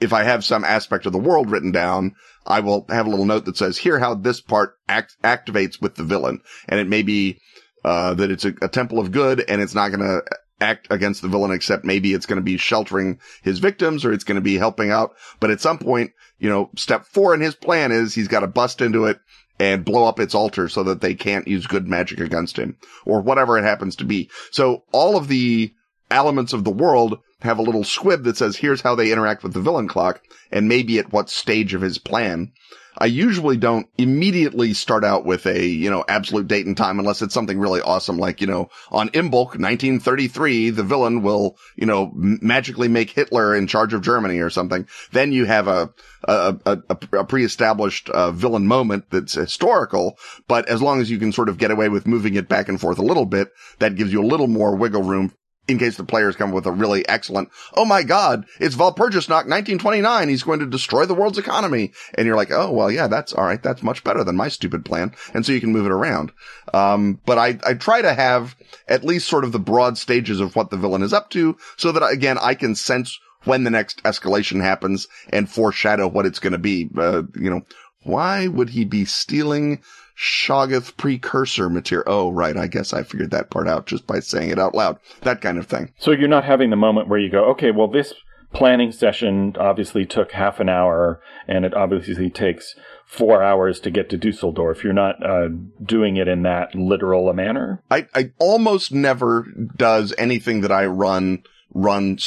if 0.00 0.12
I 0.12 0.22
have 0.22 0.44
some 0.44 0.64
aspect 0.64 1.04
of 1.04 1.12
the 1.12 1.18
world 1.18 1.50
written 1.50 1.72
down, 1.72 2.14
I 2.46 2.60
will 2.60 2.86
have 2.88 3.06
a 3.06 3.10
little 3.10 3.24
note 3.24 3.46
that 3.46 3.56
says, 3.56 3.76
here 3.76 3.98
how 3.98 4.14
this 4.14 4.40
part 4.40 4.76
act- 4.88 5.16
activates 5.24 5.82
with 5.82 5.96
the 5.96 6.04
villain. 6.04 6.42
And 6.68 6.78
it 6.78 6.88
may 6.88 7.02
be, 7.02 7.40
uh, 7.84 8.14
that 8.14 8.30
it's 8.30 8.44
a, 8.44 8.54
a 8.62 8.68
temple 8.68 9.00
of 9.00 9.10
good 9.10 9.44
and 9.48 9.60
it's 9.60 9.74
not 9.74 9.88
going 9.88 10.00
to 10.00 10.22
act 10.60 10.86
against 10.90 11.22
the 11.22 11.28
villain, 11.28 11.50
except 11.50 11.84
maybe 11.84 12.14
it's 12.14 12.26
going 12.26 12.36
to 12.36 12.42
be 12.42 12.56
sheltering 12.56 13.18
his 13.42 13.58
victims 13.58 14.04
or 14.04 14.12
it's 14.12 14.24
going 14.24 14.36
to 14.36 14.40
be 14.40 14.56
helping 14.56 14.90
out. 14.90 15.16
But 15.40 15.50
at 15.50 15.60
some 15.60 15.78
point, 15.78 16.12
you 16.38 16.48
know, 16.48 16.70
step 16.76 17.04
four 17.04 17.34
in 17.34 17.40
his 17.40 17.56
plan 17.56 17.90
is 17.90 18.14
he's 18.14 18.28
got 18.28 18.40
to 18.40 18.46
bust 18.46 18.80
into 18.80 19.06
it 19.06 19.18
and 19.58 19.84
blow 19.84 20.04
up 20.04 20.18
its 20.18 20.34
altar 20.34 20.68
so 20.68 20.82
that 20.82 21.00
they 21.00 21.14
can't 21.14 21.48
use 21.48 21.66
good 21.66 21.86
magic 21.86 22.20
against 22.20 22.56
him 22.56 22.76
or 23.04 23.20
whatever 23.20 23.56
it 23.58 23.64
happens 23.64 23.96
to 23.96 24.04
be. 24.04 24.28
So 24.50 24.84
all 24.92 25.16
of 25.16 25.28
the 25.28 25.72
elements 26.10 26.52
of 26.52 26.64
the 26.64 26.70
world 26.70 27.18
have 27.40 27.58
a 27.58 27.62
little 27.62 27.84
squib 27.84 28.24
that 28.24 28.36
says, 28.36 28.56
here's 28.56 28.80
how 28.80 28.94
they 28.94 29.12
interact 29.12 29.42
with 29.42 29.52
the 29.52 29.60
villain 29.60 29.88
clock 29.88 30.22
and 30.50 30.68
maybe 30.68 30.98
at 30.98 31.12
what 31.12 31.30
stage 31.30 31.74
of 31.74 31.82
his 31.82 31.98
plan. 31.98 32.52
I 32.96 33.06
usually 33.06 33.56
don't 33.56 33.88
immediately 33.98 34.72
start 34.72 35.04
out 35.04 35.24
with 35.24 35.46
a, 35.46 35.66
you 35.66 35.90
know, 35.90 36.04
absolute 36.08 36.46
date 36.46 36.66
and 36.66 36.76
time 36.76 36.98
unless 36.98 37.22
it's 37.22 37.34
something 37.34 37.58
really 37.58 37.80
awesome. 37.80 38.18
Like, 38.18 38.40
you 38.40 38.46
know, 38.46 38.68
on 38.90 39.08
Imbolc 39.10 39.58
1933, 39.58 40.70
the 40.70 40.82
villain 40.82 41.22
will, 41.22 41.56
you 41.76 41.86
know, 41.86 42.12
magically 42.14 42.88
make 42.88 43.10
Hitler 43.10 43.54
in 43.54 43.66
charge 43.66 43.94
of 43.94 44.02
Germany 44.02 44.38
or 44.38 44.50
something. 44.50 44.86
Then 45.12 45.32
you 45.32 45.44
have 45.44 45.66
a, 45.66 45.92
a, 46.24 46.56
a, 46.64 46.78
a, 46.88 46.98
a 47.18 47.24
pre-established 47.24 48.10
uh, 48.10 48.30
villain 48.30 48.66
moment 48.66 49.06
that's 49.10 49.34
historical. 49.34 50.16
But 50.46 50.68
as 50.68 50.80
long 50.80 51.00
as 51.00 51.10
you 51.10 51.18
can 51.18 51.32
sort 51.32 51.48
of 51.48 51.58
get 51.58 51.70
away 51.70 51.88
with 51.88 52.06
moving 52.06 52.34
it 52.34 52.48
back 52.48 52.68
and 52.68 52.80
forth 52.80 52.98
a 52.98 53.02
little 53.02 53.26
bit, 53.26 53.50
that 53.80 53.96
gives 53.96 54.12
you 54.12 54.22
a 54.22 54.26
little 54.26 54.48
more 54.48 54.76
wiggle 54.76 55.02
room 55.02 55.32
in 55.66 55.78
case 55.78 55.96
the 55.96 56.04
players 56.04 56.36
come 56.36 56.52
with 56.52 56.66
a 56.66 56.72
really 56.72 57.06
excellent, 57.08 57.48
oh 57.74 57.84
my 57.84 58.02
god, 58.02 58.44
it's 58.60 58.76
Walpurgisnacht 58.76 59.48
1929. 59.48 60.28
He's 60.28 60.42
going 60.42 60.60
to 60.60 60.66
destroy 60.66 61.06
the 61.06 61.14
world's 61.14 61.38
economy. 61.38 61.92
And 62.14 62.26
you're 62.26 62.36
like, 62.36 62.50
oh, 62.50 62.70
well, 62.70 62.90
yeah, 62.90 63.06
that's 63.06 63.32
all 63.32 63.44
right. 63.44 63.62
That's 63.62 63.82
much 63.82 64.04
better 64.04 64.24
than 64.24 64.36
my 64.36 64.48
stupid 64.48 64.84
plan. 64.84 65.14
And 65.32 65.44
so 65.44 65.52
you 65.52 65.60
can 65.60 65.72
move 65.72 65.86
it 65.86 65.92
around. 65.92 66.32
Um, 66.72 67.20
but 67.24 67.38
I, 67.38 67.58
I 67.64 67.74
try 67.74 68.02
to 68.02 68.12
have 68.12 68.56
at 68.88 69.04
least 69.04 69.28
sort 69.28 69.44
of 69.44 69.52
the 69.52 69.58
broad 69.58 69.96
stages 69.96 70.40
of 70.40 70.54
what 70.54 70.70
the 70.70 70.76
villain 70.76 71.02
is 71.02 71.12
up 71.12 71.30
to 71.30 71.56
so 71.76 71.92
that 71.92 72.02
again, 72.02 72.38
I 72.40 72.54
can 72.54 72.74
sense 72.74 73.18
when 73.44 73.64
the 73.64 73.70
next 73.70 74.02
escalation 74.04 74.60
happens 74.62 75.06
and 75.30 75.50
foreshadow 75.50 76.08
what 76.08 76.26
it's 76.26 76.38
going 76.38 76.52
to 76.52 76.58
be. 76.58 76.90
Uh, 76.96 77.22
you 77.36 77.50
know, 77.50 77.62
why 78.02 78.46
would 78.46 78.70
he 78.70 78.84
be 78.84 79.04
stealing 79.04 79.82
Shoggoth 80.16 80.96
precursor 80.96 81.68
material? 81.68 82.04
Oh, 82.06 82.30
right. 82.30 82.56
I 82.56 82.66
guess 82.66 82.92
I 82.92 83.02
figured 83.02 83.30
that 83.32 83.50
part 83.50 83.68
out 83.68 83.86
just 83.86 84.06
by 84.06 84.20
saying 84.20 84.50
it 84.50 84.58
out 84.58 84.74
loud. 84.74 84.98
That 85.22 85.40
kind 85.40 85.58
of 85.58 85.66
thing. 85.66 85.92
So 85.98 86.12
you're 86.12 86.28
not 86.28 86.44
having 86.44 86.70
the 86.70 86.76
moment 86.76 87.08
where 87.08 87.18
you 87.18 87.30
go, 87.30 87.44
okay, 87.50 87.70
well, 87.70 87.88
this 87.88 88.14
planning 88.52 88.92
session 88.92 89.54
obviously 89.58 90.06
took 90.06 90.32
half 90.32 90.60
an 90.60 90.68
hour, 90.68 91.20
and 91.48 91.64
it 91.64 91.74
obviously 91.74 92.30
takes 92.30 92.74
four 93.04 93.42
hours 93.42 93.80
to 93.80 93.90
get 93.90 94.08
to 94.10 94.16
Dusseldorf. 94.16 94.84
You're 94.84 94.92
not 94.92 95.16
uh, 95.24 95.48
doing 95.82 96.16
it 96.16 96.28
in 96.28 96.42
that 96.42 96.74
literal 96.74 97.28
a 97.28 97.34
manner. 97.34 97.82
I, 97.90 98.06
I 98.14 98.30
almost 98.38 98.92
never 98.92 99.46
does 99.76 100.14
anything 100.16 100.62
that 100.62 100.72
I 100.72 100.86
run 100.86 101.42
run 101.74 102.18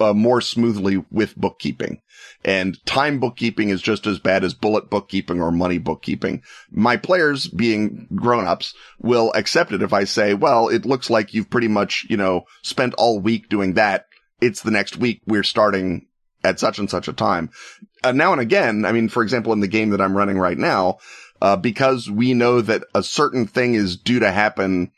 uh, 0.00 0.12
more 0.12 0.40
smoothly 0.40 1.04
with 1.12 1.36
bookkeeping. 1.36 2.00
And 2.46 2.78
time 2.86 3.18
bookkeeping 3.18 3.70
is 3.70 3.82
just 3.82 4.06
as 4.06 4.20
bad 4.20 4.44
as 4.44 4.54
bullet 4.54 4.88
bookkeeping 4.88 5.42
or 5.42 5.50
money 5.50 5.78
bookkeeping. 5.78 6.44
My 6.70 6.96
players 6.96 7.48
being 7.48 8.06
grown-ups 8.14 8.72
will 9.00 9.32
accept 9.34 9.72
it 9.72 9.82
if 9.82 9.92
I 9.92 10.04
say, 10.04 10.32
well, 10.32 10.68
it 10.68 10.86
looks 10.86 11.10
like 11.10 11.34
you've 11.34 11.50
pretty 11.50 11.66
much, 11.66 12.06
you 12.08 12.16
know, 12.16 12.44
spent 12.62 12.94
all 12.94 13.18
week 13.18 13.48
doing 13.48 13.74
that. 13.74 14.06
It's 14.40 14.62
the 14.62 14.70
next 14.70 14.96
week. 14.96 15.22
We're 15.26 15.42
starting 15.42 16.06
at 16.44 16.60
such 16.60 16.78
and 16.78 16.88
such 16.88 17.08
a 17.08 17.12
time. 17.12 17.50
Uh, 18.04 18.12
now 18.12 18.30
and 18.30 18.40
again, 18.40 18.84
I 18.84 18.92
mean, 18.92 19.08
for 19.08 19.24
example, 19.24 19.52
in 19.52 19.58
the 19.58 19.66
game 19.66 19.90
that 19.90 20.00
I'm 20.00 20.16
running 20.16 20.38
right 20.38 20.56
now, 20.56 20.98
uh, 21.42 21.56
because 21.56 22.08
we 22.08 22.32
know 22.32 22.60
that 22.60 22.84
a 22.94 23.02
certain 23.02 23.48
thing 23.48 23.74
is 23.74 23.96
due 23.96 24.20
to 24.20 24.30
happen 24.30 24.92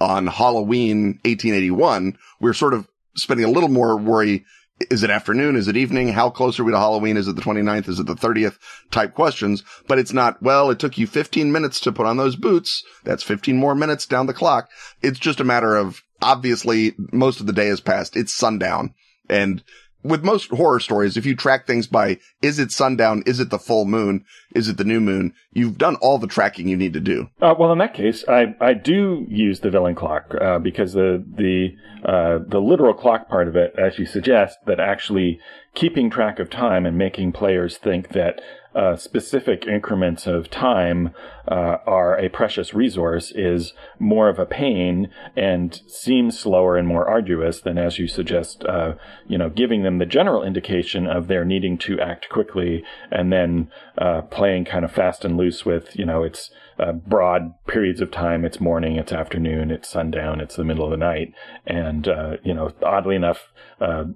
on 0.00 0.26
Halloween 0.26 1.20
1881, 1.24 2.16
we're 2.40 2.54
sort 2.54 2.72
of 2.72 2.88
spending 3.14 3.44
a 3.44 3.50
little 3.50 3.68
more 3.68 3.98
worry. 3.98 4.46
Is 4.90 5.04
it 5.04 5.10
afternoon? 5.10 5.54
Is 5.54 5.68
it 5.68 5.76
evening? 5.76 6.08
How 6.08 6.30
close 6.30 6.58
are 6.58 6.64
we 6.64 6.72
to 6.72 6.78
Halloween? 6.78 7.16
Is 7.16 7.28
it 7.28 7.36
the 7.36 7.42
29th? 7.42 7.88
Is 7.88 8.00
it 8.00 8.06
the 8.06 8.16
30th 8.16 8.58
type 8.90 9.14
questions? 9.14 9.62
But 9.86 10.00
it's 10.00 10.12
not, 10.12 10.42
well, 10.42 10.68
it 10.70 10.80
took 10.80 10.98
you 10.98 11.06
15 11.06 11.52
minutes 11.52 11.78
to 11.80 11.92
put 11.92 12.06
on 12.06 12.16
those 12.16 12.34
boots. 12.34 12.82
That's 13.04 13.22
15 13.22 13.56
more 13.56 13.76
minutes 13.76 14.04
down 14.04 14.26
the 14.26 14.34
clock. 14.34 14.68
It's 15.00 15.20
just 15.20 15.38
a 15.38 15.44
matter 15.44 15.76
of 15.76 16.02
obviously 16.20 16.94
most 17.12 17.38
of 17.38 17.46
the 17.46 17.52
day 17.52 17.68
has 17.68 17.80
passed. 17.80 18.16
It's 18.16 18.34
sundown. 18.34 18.94
And 19.28 19.62
with 20.04 20.22
most 20.22 20.50
horror 20.50 20.78
stories, 20.78 21.16
if 21.16 21.24
you 21.24 21.34
track 21.34 21.66
things 21.66 21.86
by, 21.86 22.18
is 22.42 22.58
it 22.58 22.70
sundown? 22.70 23.22
Is 23.26 23.40
it 23.40 23.50
the 23.50 23.58
full 23.58 23.86
moon? 23.86 24.24
Is 24.54 24.68
it 24.68 24.76
the 24.76 24.84
new 24.84 25.00
moon? 25.00 25.32
You've 25.52 25.78
done 25.78 25.96
all 25.96 26.18
the 26.18 26.26
tracking 26.26 26.68
you 26.68 26.76
need 26.76 26.92
to 26.92 27.00
do. 27.00 27.30
Uh, 27.40 27.54
well, 27.58 27.72
in 27.72 27.78
that 27.78 27.94
case, 27.94 28.24
I, 28.28 28.54
I 28.60 28.74
do 28.74 29.26
use 29.28 29.60
the 29.60 29.70
villain 29.70 29.94
clock 29.94 30.34
uh, 30.40 30.58
because 30.58 30.92
the 30.92 31.24
the 31.26 31.70
uh, 32.04 32.38
the 32.46 32.60
literal 32.60 32.92
clock 32.92 33.28
part 33.28 33.48
of 33.48 33.56
it, 33.56 33.74
as 33.78 33.98
you 33.98 34.04
suggest, 34.04 34.58
that 34.66 34.78
actually 34.78 35.40
keeping 35.74 36.10
track 36.10 36.38
of 36.38 36.50
time 36.50 36.84
and 36.84 36.98
making 36.98 37.32
players 37.32 37.78
think 37.78 38.10
that 38.10 38.40
uh, 38.74 38.96
specific 38.96 39.66
increments 39.66 40.26
of 40.26 40.50
time 40.50 41.14
uh, 41.46 41.78
are 41.86 42.18
a 42.18 42.28
precious 42.28 42.74
resource 42.74 43.32
is 43.34 43.72
more 43.98 44.28
of 44.28 44.38
a 44.38 44.46
pain 44.46 45.08
and 45.36 45.82
seems 45.86 46.38
slower 46.38 46.76
and 46.76 46.88
more 46.88 47.08
arduous 47.08 47.60
than, 47.60 47.78
as 47.78 47.98
you 47.98 48.08
suggest, 48.08 48.64
uh, 48.64 48.94
you 49.28 49.38
know, 49.38 49.48
giving 49.48 49.82
them 49.82 49.98
the 49.98 50.06
general 50.06 50.42
indication 50.42 51.06
of 51.06 51.28
their 51.28 51.44
needing 51.44 51.78
to 51.78 52.00
act 52.00 52.28
quickly 52.28 52.82
and 53.10 53.32
then 53.32 53.70
uh, 53.98 54.22
playing 54.22 54.64
kind 54.64 54.84
of 54.84 54.90
fast 54.92 55.24
and 55.24 55.36
loose 55.36 55.64
with, 55.64 55.96
you 55.96 56.04
know, 56.04 56.22
it's 56.22 56.50
uh, 56.78 56.92
broad 56.92 57.54
periods 57.66 58.00
of 58.00 58.10
time. 58.10 58.44
It's 58.44 58.60
morning, 58.60 58.96
it's 58.96 59.12
afternoon, 59.12 59.70
it's 59.70 59.88
sundown, 59.88 60.40
it's 60.40 60.56
the 60.56 60.64
middle 60.64 60.84
of 60.84 60.90
the 60.90 60.96
night, 60.96 61.32
and 61.64 62.08
uh, 62.08 62.38
you 62.42 62.52
know, 62.52 62.72
oddly 62.82 63.14
enough, 63.14 63.52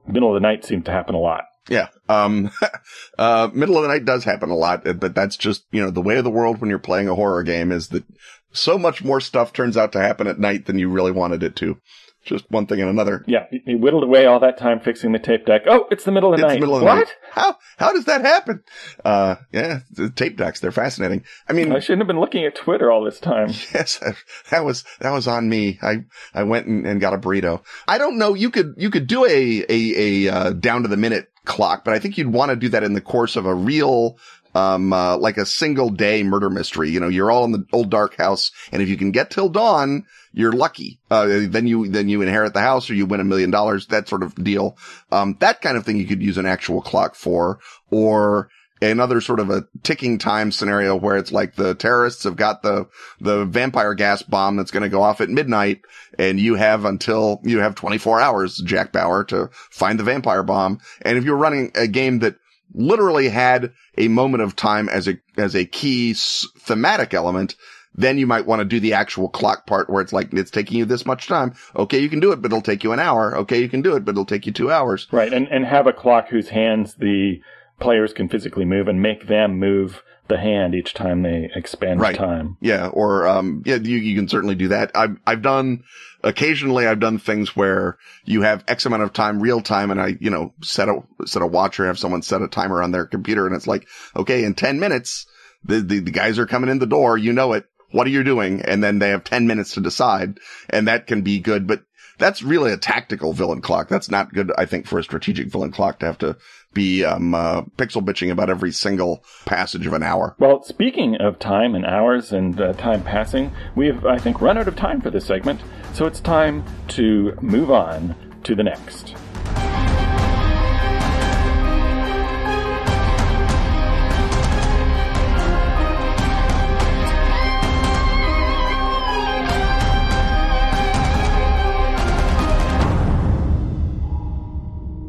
middle 0.08 0.34
of 0.34 0.34
the 0.34 0.40
night 0.40 0.64
seems 0.64 0.84
to 0.86 0.90
happen 0.90 1.14
a 1.14 1.20
lot. 1.20 1.44
Yeah. 1.68 1.88
Um, 2.08 2.50
uh, 3.18 3.50
middle 3.52 3.76
of 3.76 3.82
the 3.82 3.88
night 3.88 4.04
does 4.04 4.24
happen 4.24 4.50
a 4.50 4.56
lot, 4.56 4.84
but 4.98 5.14
that's 5.14 5.36
just, 5.36 5.64
you 5.70 5.82
know, 5.82 5.90
the 5.90 6.00
way 6.02 6.16
of 6.16 6.24
the 6.24 6.30
world 6.30 6.60
when 6.60 6.70
you're 6.70 6.78
playing 6.78 7.08
a 7.08 7.14
horror 7.14 7.42
game 7.42 7.72
is 7.72 7.88
that 7.88 8.04
so 8.52 8.78
much 8.78 9.04
more 9.04 9.20
stuff 9.20 9.52
turns 9.52 9.76
out 9.76 9.92
to 9.92 10.00
happen 10.00 10.26
at 10.26 10.38
night 10.38 10.66
than 10.66 10.78
you 10.78 10.88
really 10.88 11.12
wanted 11.12 11.42
it 11.42 11.56
to. 11.56 11.78
Just 12.24 12.50
one 12.50 12.66
thing 12.66 12.80
and 12.80 12.90
another. 12.90 13.24
Yeah. 13.26 13.46
He 13.64 13.74
whittled 13.74 14.02
away 14.02 14.26
all 14.26 14.40
that 14.40 14.58
time 14.58 14.80
fixing 14.80 15.12
the 15.12 15.18
tape 15.18 15.46
deck. 15.46 15.62
Oh, 15.66 15.86
it's 15.90 16.04
the 16.04 16.10
middle 16.12 16.34
of 16.34 16.38
the 16.38 16.44
It's 16.44 16.52
night. 16.54 16.60
middle 16.60 16.74
of 16.74 16.80
the 16.80 16.86
what? 16.86 16.96
night. 16.96 17.14
How, 17.30 17.56
how 17.78 17.92
does 17.92 18.04
that 18.06 18.20
happen? 18.22 18.62
Uh, 19.02 19.36
yeah, 19.52 19.80
the 19.92 20.10
tape 20.10 20.36
decks, 20.36 20.60
they're 20.60 20.72
fascinating. 20.72 21.24
I 21.48 21.52
mean, 21.54 21.72
I 21.72 21.78
shouldn't 21.78 22.00
have 22.00 22.06
been 22.08 22.20
looking 22.20 22.44
at 22.44 22.54
Twitter 22.56 22.90
all 22.90 23.04
this 23.04 23.20
time. 23.20 23.48
Yes, 23.72 24.02
that 24.50 24.64
was 24.64 24.84
that 25.00 25.12
was 25.12 25.28
on 25.28 25.48
me. 25.48 25.78
I 25.80 26.04
I 26.34 26.42
went 26.42 26.66
and, 26.66 26.86
and 26.86 27.00
got 27.00 27.14
a 27.14 27.18
burrito. 27.18 27.62
I 27.86 27.96
don't 27.98 28.18
know. 28.18 28.34
You 28.34 28.50
could 28.50 28.74
you 28.76 28.90
could 28.90 29.06
do 29.06 29.24
a 29.24 29.64
a 29.68 30.26
a 30.26 30.34
uh, 30.34 30.50
down 30.50 30.82
to 30.82 30.88
the 30.88 30.96
minute 30.96 31.28
clock, 31.48 31.84
but 31.84 31.94
I 31.94 31.98
think 31.98 32.16
you'd 32.16 32.32
want 32.32 32.50
to 32.50 32.56
do 32.56 32.68
that 32.68 32.84
in 32.84 32.92
the 32.92 33.00
course 33.00 33.34
of 33.34 33.46
a 33.46 33.54
real 33.54 34.18
um, 34.54 34.92
uh, 34.92 35.16
like 35.16 35.36
a 35.36 35.46
single 35.46 35.90
day 35.90 36.22
murder 36.22 36.50
mystery. 36.50 36.90
You 36.90 37.00
know, 37.00 37.08
you're 37.08 37.30
all 37.30 37.44
in 37.44 37.52
the 37.52 37.64
old 37.72 37.90
dark 37.90 38.16
house. 38.16 38.50
And 38.72 38.82
if 38.82 38.88
you 38.88 38.96
can 38.96 39.10
get 39.10 39.30
till 39.30 39.48
dawn, 39.48 40.06
you're 40.32 40.52
lucky. 40.52 41.00
Uh, 41.10 41.46
then 41.48 41.66
you, 41.66 41.88
then 41.88 42.08
you 42.08 42.22
inherit 42.22 42.54
the 42.54 42.60
house 42.60 42.88
or 42.88 42.94
you 42.94 43.06
win 43.06 43.20
a 43.20 43.24
million 43.24 43.50
dollars, 43.50 43.86
that 43.88 44.08
sort 44.08 44.22
of 44.22 44.34
deal. 44.42 44.76
Um, 45.10 45.36
that 45.40 45.60
kind 45.60 45.76
of 45.76 45.84
thing 45.84 45.96
you 45.96 46.06
could 46.06 46.22
use 46.22 46.38
an 46.38 46.46
actual 46.46 46.80
clock 46.80 47.14
for 47.14 47.58
or 47.90 48.50
another 48.80 49.20
sort 49.20 49.40
of 49.40 49.50
a 49.50 49.66
ticking 49.82 50.18
time 50.18 50.52
scenario 50.52 50.96
where 50.96 51.16
it's 51.16 51.32
like 51.32 51.54
the 51.54 51.74
terrorists 51.74 52.24
have 52.24 52.36
got 52.36 52.62
the, 52.62 52.88
the 53.20 53.44
vampire 53.44 53.94
gas 53.94 54.22
bomb 54.22 54.56
that's 54.56 54.70
going 54.70 54.82
to 54.82 54.88
go 54.88 55.02
off 55.02 55.20
at 55.20 55.28
midnight 55.28 55.82
and 56.18 56.38
you 56.38 56.54
have 56.54 56.84
until 56.84 57.40
you 57.42 57.58
have 57.58 57.74
24 57.74 58.20
hours, 58.20 58.58
Jack 58.58 58.92
Bauer, 58.92 59.24
to 59.24 59.50
find 59.70 59.98
the 59.98 60.04
vampire 60.04 60.42
bomb. 60.42 60.80
And 61.02 61.18
if 61.18 61.24
you're 61.24 61.36
running 61.36 61.72
a 61.74 61.86
game 61.86 62.20
that 62.20 62.36
literally 62.74 63.28
had 63.28 63.72
a 63.96 64.08
moment 64.08 64.42
of 64.42 64.56
time 64.56 64.88
as 64.88 65.08
a, 65.08 65.18
as 65.36 65.54
a 65.54 65.64
key 65.64 66.14
thematic 66.14 67.14
element, 67.14 67.56
then 67.94 68.16
you 68.16 68.26
might 68.26 68.46
want 68.46 68.60
to 68.60 68.64
do 68.64 68.78
the 68.78 68.92
actual 68.92 69.28
clock 69.28 69.66
part 69.66 69.90
where 69.90 70.00
it's 70.00 70.12
like, 70.12 70.32
it's 70.32 70.52
taking 70.52 70.78
you 70.78 70.84
this 70.84 71.04
much 71.04 71.26
time. 71.26 71.54
Okay, 71.74 71.98
you 71.98 72.08
can 72.08 72.20
do 72.20 72.30
it, 72.30 72.40
but 72.40 72.52
it'll 72.52 72.62
take 72.62 72.84
you 72.84 72.92
an 72.92 73.00
hour. 73.00 73.36
Okay, 73.38 73.60
you 73.60 73.68
can 73.68 73.82
do 73.82 73.96
it, 73.96 74.04
but 74.04 74.12
it'll 74.12 74.24
take 74.24 74.46
you 74.46 74.52
two 74.52 74.70
hours. 74.70 75.08
Right. 75.10 75.32
And, 75.32 75.48
and 75.48 75.64
have 75.64 75.86
a 75.86 75.92
clock 75.92 76.28
whose 76.28 76.48
hands 76.48 76.94
the 76.94 77.40
players 77.80 78.12
can 78.12 78.28
physically 78.28 78.64
move 78.64 78.88
and 78.88 79.00
make 79.00 79.26
them 79.26 79.58
move 79.58 80.02
the 80.28 80.38
hand 80.38 80.74
each 80.74 80.94
time 80.94 81.22
they 81.22 81.50
expend 81.54 82.00
right. 82.00 82.14
time. 82.14 82.56
Yeah. 82.60 82.88
Or, 82.88 83.26
um, 83.26 83.62
yeah, 83.64 83.76
you, 83.76 83.96
you 83.96 84.14
can 84.14 84.28
certainly 84.28 84.54
do 84.54 84.68
that. 84.68 84.90
I've, 84.94 85.16
I've 85.26 85.42
done, 85.42 85.84
occasionally 86.22 86.86
I've 86.86 87.00
done 87.00 87.18
things 87.18 87.56
where 87.56 87.98
you 88.24 88.42
have 88.42 88.64
X 88.68 88.86
amount 88.86 89.02
of 89.02 89.12
time 89.12 89.40
real 89.40 89.60
time 89.60 89.90
and 89.90 90.00
I, 90.00 90.16
you 90.20 90.30
know, 90.30 90.52
set 90.62 90.88
a, 90.88 91.00
set 91.24 91.42
a 91.42 91.46
watch 91.46 91.80
or 91.80 91.86
have 91.86 91.98
someone 91.98 92.22
set 92.22 92.42
a 92.42 92.48
timer 92.48 92.82
on 92.82 92.92
their 92.92 93.06
computer 93.06 93.46
and 93.46 93.56
it's 93.56 93.66
like, 93.66 93.88
okay, 94.14 94.44
in 94.44 94.54
10 94.54 94.78
minutes, 94.78 95.26
the, 95.64 95.80
the, 95.80 96.00
the 96.00 96.10
guys 96.10 96.38
are 96.38 96.46
coming 96.46 96.70
in 96.70 96.78
the 96.78 96.86
door. 96.86 97.16
You 97.16 97.32
know 97.32 97.54
it. 97.54 97.64
What 97.90 98.06
are 98.06 98.10
you 98.10 98.22
doing? 98.22 98.60
And 98.60 98.84
then 98.84 98.98
they 98.98 99.08
have 99.10 99.24
10 99.24 99.46
minutes 99.46 99.74
to 99.74 99.80
decide 99.80 100.38
and 100.68 100.88
that 100.88 101.06
can 101.06 101.22
be 101.22 101.40
good, 101.40 101.66
but 101.66 101.82
that's 102.18 102.42
really 102.42 102.72
a 102.72 102.76
tactical 102.76 103.32
villain 103.32 103.60
clock. 103.60 103.88
That's 103.88 104.10
not 104.10 104.32
good, 104.32 104.52
I 104.58 104.66
think, 104.66 104.86
for 104.86 104.98
a 104.98 105.04
strategic 105.04 105.48
villain 105.48 105.70
clock 105.70 106.00
to 106.00 106.06
have 106.06 106.18
to 106.18 106.36
be 106.74 107.04
um, 107.04 107.34
uh, 107.34 107.62
pixel 107.76 108.04
bitching 108.04 108.30
about 108.30 108.50
every 108.50 108.72
single 108.72 109.24
passage 109.46 109.86
of 109.86 109.92
an 109.92 110.02
hour. 110.02 110.34
Well, 110.38 110.62
speaking 110.64 111.16
of 111.16 111.38
time 111.38 111.74
and 111.74 111.86
hours 111.86 112.32
and 112.32 112.60
uh, 112.60 112.72
time 112.74 113.02
passing, 113.02 113.52
we've, 113.74 114.04
I 114.04 114.18
think, 114.18 114.40
run 114.40 114.58
out 114.58 114.68
of 114.68 114.76
time 114.76 115.00
for 115.00 115.10
this 115.10 115.24
segment, 115.24 115.60
so 115.94 116.06
it's 116.06 116.20
time 116.20 116.64
to 116.88 117.36
move 117.40 117.70
on 117.70 118.14
to 118.44 118.54
the 118.54 118.62
next. 118.62 119.14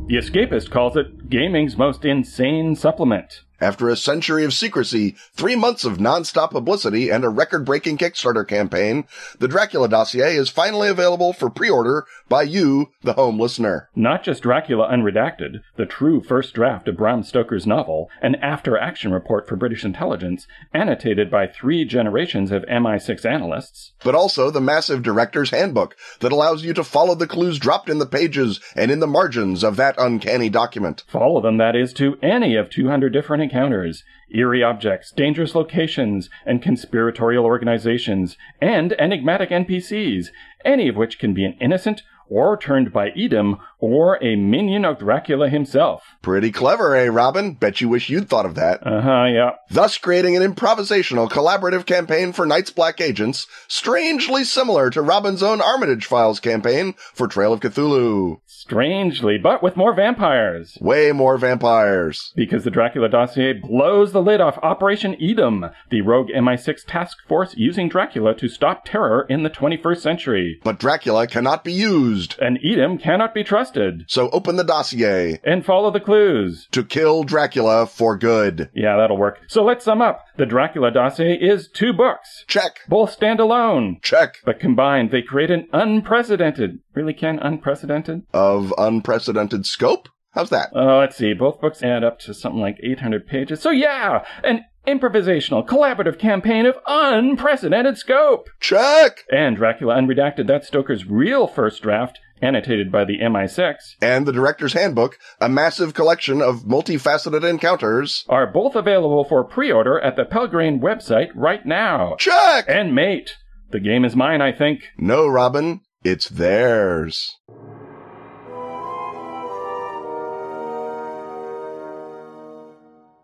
The 0.09 0.15
Escapist 0.15 0.71
calls 0.71 0.97
it 0.97 1.29
gaming's 1.29 1.77
most 1.77 2.03
insane 2.03 2.75
supplement. 2.75 3.43
After 3.61 3.89
a 3.89 3.95
century 3.97 4.45
of 4.45 4.53
secrecy, 4.53 5.15
three 5.33 5.55
months 5.55 5.83
of 5.83 5.99
non-stop 5.99 6.51
publicity, 6.51 7.09
and 7.09 7.25
a 7.25 7.29
record-breaking 7.29 7.97
Kickstarter 7.97 8.47
campaign, 8.47 9.05
the 9.39 9.47
Dracula 9.47 9.89
dossier 9.89 10.35
is 10.35 10.49
finally 10.49 10.87
available 10.87 11.33
for 11.33 11.49
pre-order 11.49 12.05
by 12.29 12.43
you, 12.43 12.91
the 13.03 13.13
home 13.13 13.39
listener. 13.39 13.89
Not 13.95 14.23
just 14.23 14.43
Dracula 14.43 14.87
Unredacted, 14.89 15.61
the 15.75 15.85
true 15.85 16.21
first 16.21 16.53
draft 16.53 16.87
of 16.87 16.97
Bram 16.97 17.23
Stoker's 17.23 17.67
novel, 17.67 18.09
an 18.21 18.35
after-action 18.35 19.11
report 19.11 19.47
for 19.47 19.55
British 19.55 19.83
intelligence, 19.83 20.47
annotated 20.73 21.29
by 21.29 21.47
three 21.47 21.83
generations 21.83 22.51
of 22.51 22.63
MI6 22.63 23.25
analysts, 23.25 23.93
but 24.03 24.15
also 24.15 24.49
the 24.49 24.61
massive 24.61 25.03
director's 25.03 25.49
handbook 25.49 25.97
that 26.21 26.31
allows 26.31 26.63
you 26.63 26.73
to 26.73 26.83
follow 26.83 27.15
the 27.15 27.27
clues 27.27 27.59
dropped 27.59 27.89
in 27.89 27.99
the 27.99 28.05
pages 28.05 28.59
and 28.75 28.89
in 28.91 28.99
the 28.99 29.07
margins 29.07 29.63
of 29.63 29.75
that 29.75 29.95
uncanny 29.97 30.49
document. 30.49 31.03
Follow 31.07 31.41
them, 31.41 31.57
that 31.57 31.75
is, 31.75 31.91
to 31.93 32.17
any 32.21 32.55
of 32.55 32.69
200 32.69 33.11
different 33.11 33.48
encounters, 33.49 34.03
eerie 34.29 34.61
objects, 34.61 35.11
dangerous 35.11 35.55
locations, 35.55 36.29
and 36.45 36.61
conspiratorial 36.61 37.45
organizations, 37.45 38.37
and 38.61 38.93
enigmatic 38.99 39.49
NPCs, 39.49 40.27
any 40.63 40.87
of 40.87 40.95
which 40.95 41.17
can 41.17 41.33
be 41.33 41.43
an 41.45 41.57
innocent 41.59 42.03
or 42.29 42.55
turned 42.55 42.93
by 42.93 43.09
Edom, 43.09 43.57
or 43.79 44.21
a 44.23 44.35
minion 44.35 44.85
of 44.85 44.99
Dracula 44.99 45.49
himself. 45.49 46.03
Pretty 46.21 46.51
clever, 46.51 46.95
eh, 46.95 47.07
Robin? 47.07 47.53
Bet 47.53 47.79
you 47.79 47.87
wish 47.87 48.09
you'd 48.09 48.29
thought 48.29 48.45
of 48.45 48.55
that. 48.55 48.85
Uh 48.85 49.01
huh, 49.01 49.25
yeah. 49.25 49.51
Thus 49.69 49.97
creating 49.97 50.35
an 50.35 50.43
improvisational 50.43 51.29
collaborative 51.29 51.85
campaign 51.85 52.33
for 52.33 52.45
Night's 52.45 52.71
Black 52.71 52.99
Agents, 52.99 53.47
strangely 53.67 54.43
similar 54.43 54.89
to 54.89 55.01
Robin's 55.01 55.41
own 55.41 55.61
Armitage 55.61 56.05
Files 56.05 56.39
campaign 56.39 56.93
for 57.13 57.27
Trail 57.27 57.53
of 57.53 57.61
Cthulhu. 57.61 58.41
Strangely, 58.45 59.37
but 59.37 59.63
with 59.63 59.77
more 59.77 59.93
vampires. 59.95 60.77
Way 60.81 61.11
more 61.13 61.37
vampires. 61.37 62.33
Because 62.35 62.65
the 62.65 62.71
Dracula 62.71 63.07
dossier 63.07 63.53
blows 63.53 64.11
the 64.11 64.21
lid 64.21 64.41
off 64.41 64.59
Operation 64.61 65.15
Edom, 65.21 65.65
the 65.89 66.01
rogue 66.01 66.27
MI6 66.29 66.85
task 66.85 67.17
force 67.27 67.55
using 67.55 67.87
Dracula 67.87 68.35
to 68.35 68.49
stop 68.49 68.83
terror 68.85 69.25
in 69.29 69.43
the 69.43 69.49
21st 69.49 69.99
century. 70.01 70.59
But 70.63 70.79
Dracula 70.79 71.27
cannot 71.27 71.63
be 71.63 71.73
used. 71.73 72.37
And 72.39 72.59
Edom 72.63 72.97
cannot 72.97 73.33
be 73.33 73.43
trusted. 73.43 73.68
So 74.07 74.29
open 74.31 74.55
the 74.55 74.63
dossier. 74.63 75.39
And 75.43 75.65
follow 75.65 75.91
the 75.91 75.99
clues. 75.99 76.67
To 76.71 76.83
kill 76.83 77.23
Dracula 77.23 77.85
for 77.85 78.17
good. 78.17 78.69
Yeah, 78.73 78.97
that'll 78.97 79.17
work. 79.17 79.39
So 79.47 79.63
let's 79.63 79.85
sum 79.85 80.01
up. 80.01 80.25
The 80.37 80.45
Dracula 80.45 80.91
dossier 80.91 81.33
is 81.33 81.67
two 81.67 81.93
books. 81.93 82.45
Check. 82.47 82.79
Both 82.87 83.11
stand 83.11 83.39
alone. 83.39 83.99
Check. 84.01 84.35
But 84.45 84.59
combined, 84.59 85.11
they 85.11 85.21
create 85.21 85.51
an 85.51 85.67
unprecedented, 85.73 86.79
really 86.93 87.13
can 87.13 87.39
unprecedented? 87.39 88.23
Of 88.33 88.73
unprecedented 88.77 89.65
scope? 89.65 90.09
How's 90.31 90.49
that? 90.51 90.69
Uh, 90.75 90.97
let's 90.97 91.17
see. 91.17 91.33
Both 91.33 91.59
books 91.59 91.81
add 91.81 92.03
up 92.03 92.19
to 92.19 92.33
something 92.33 92.61
like 92.61 92.77
800 92.83 93.27
pages. 93.27 93.61
So 93.61 93.71
yeah, 93.71 94.23
an 94.43 94.63
improvisational, 94.87 95.65
collaborative 95.65 96.17
campaign 96.19 96.65
of 96.65 96.75
unprecedented 96.87 97.97
scope. 97.97 98.49
Check! 98.59 99.25
And 99.31 99.57
Dracula 99.57 99.95
Unredacted, 99.95 100.47
that's 100.47 100.67
Stoker's 100.67 101.05
real 101.05 101.47
first 101.47 101.81
draft, 101.81 102.19
annotated 102.41 102.91
by 102.91 103.05
the 103.05 103.19
MI6. 103.19 103.75
And 104.01 104.25
the 104.25 104.33
Director's 104.33 104.73
Handbook, 104.73 105.17
a 105.39 105.49
massive 105.49 105.93
collection 105.93 106.41
of 106.41 106.63
multifaceted 106.63 107.47
encounters. 107.47 108.25
Are 108.29 108.47
both 108.47 108.75
available 108.75 109.23
for 109.23 109.43
pre-order 109.43 109.99
at 109.99 110.15
the 110.15 110.25
Pelgrane 110.25 110.79
website 110.79 111.29
right 111.35 111.65
now. 111.65 112.15
Check! 112.17 112.65
And 112.67 112.93
mate, 112.95 113.37
the 113.71 113.79
game 113.79 114.05
is 114.05 114.15
mine, 114.15 114.41
I 114.41 114.51
think. 114.51 114.81
No, 114.97 115.27
Robin, 115.27 115.81
it's 116.03 116.29
theirs. 116.29 117.35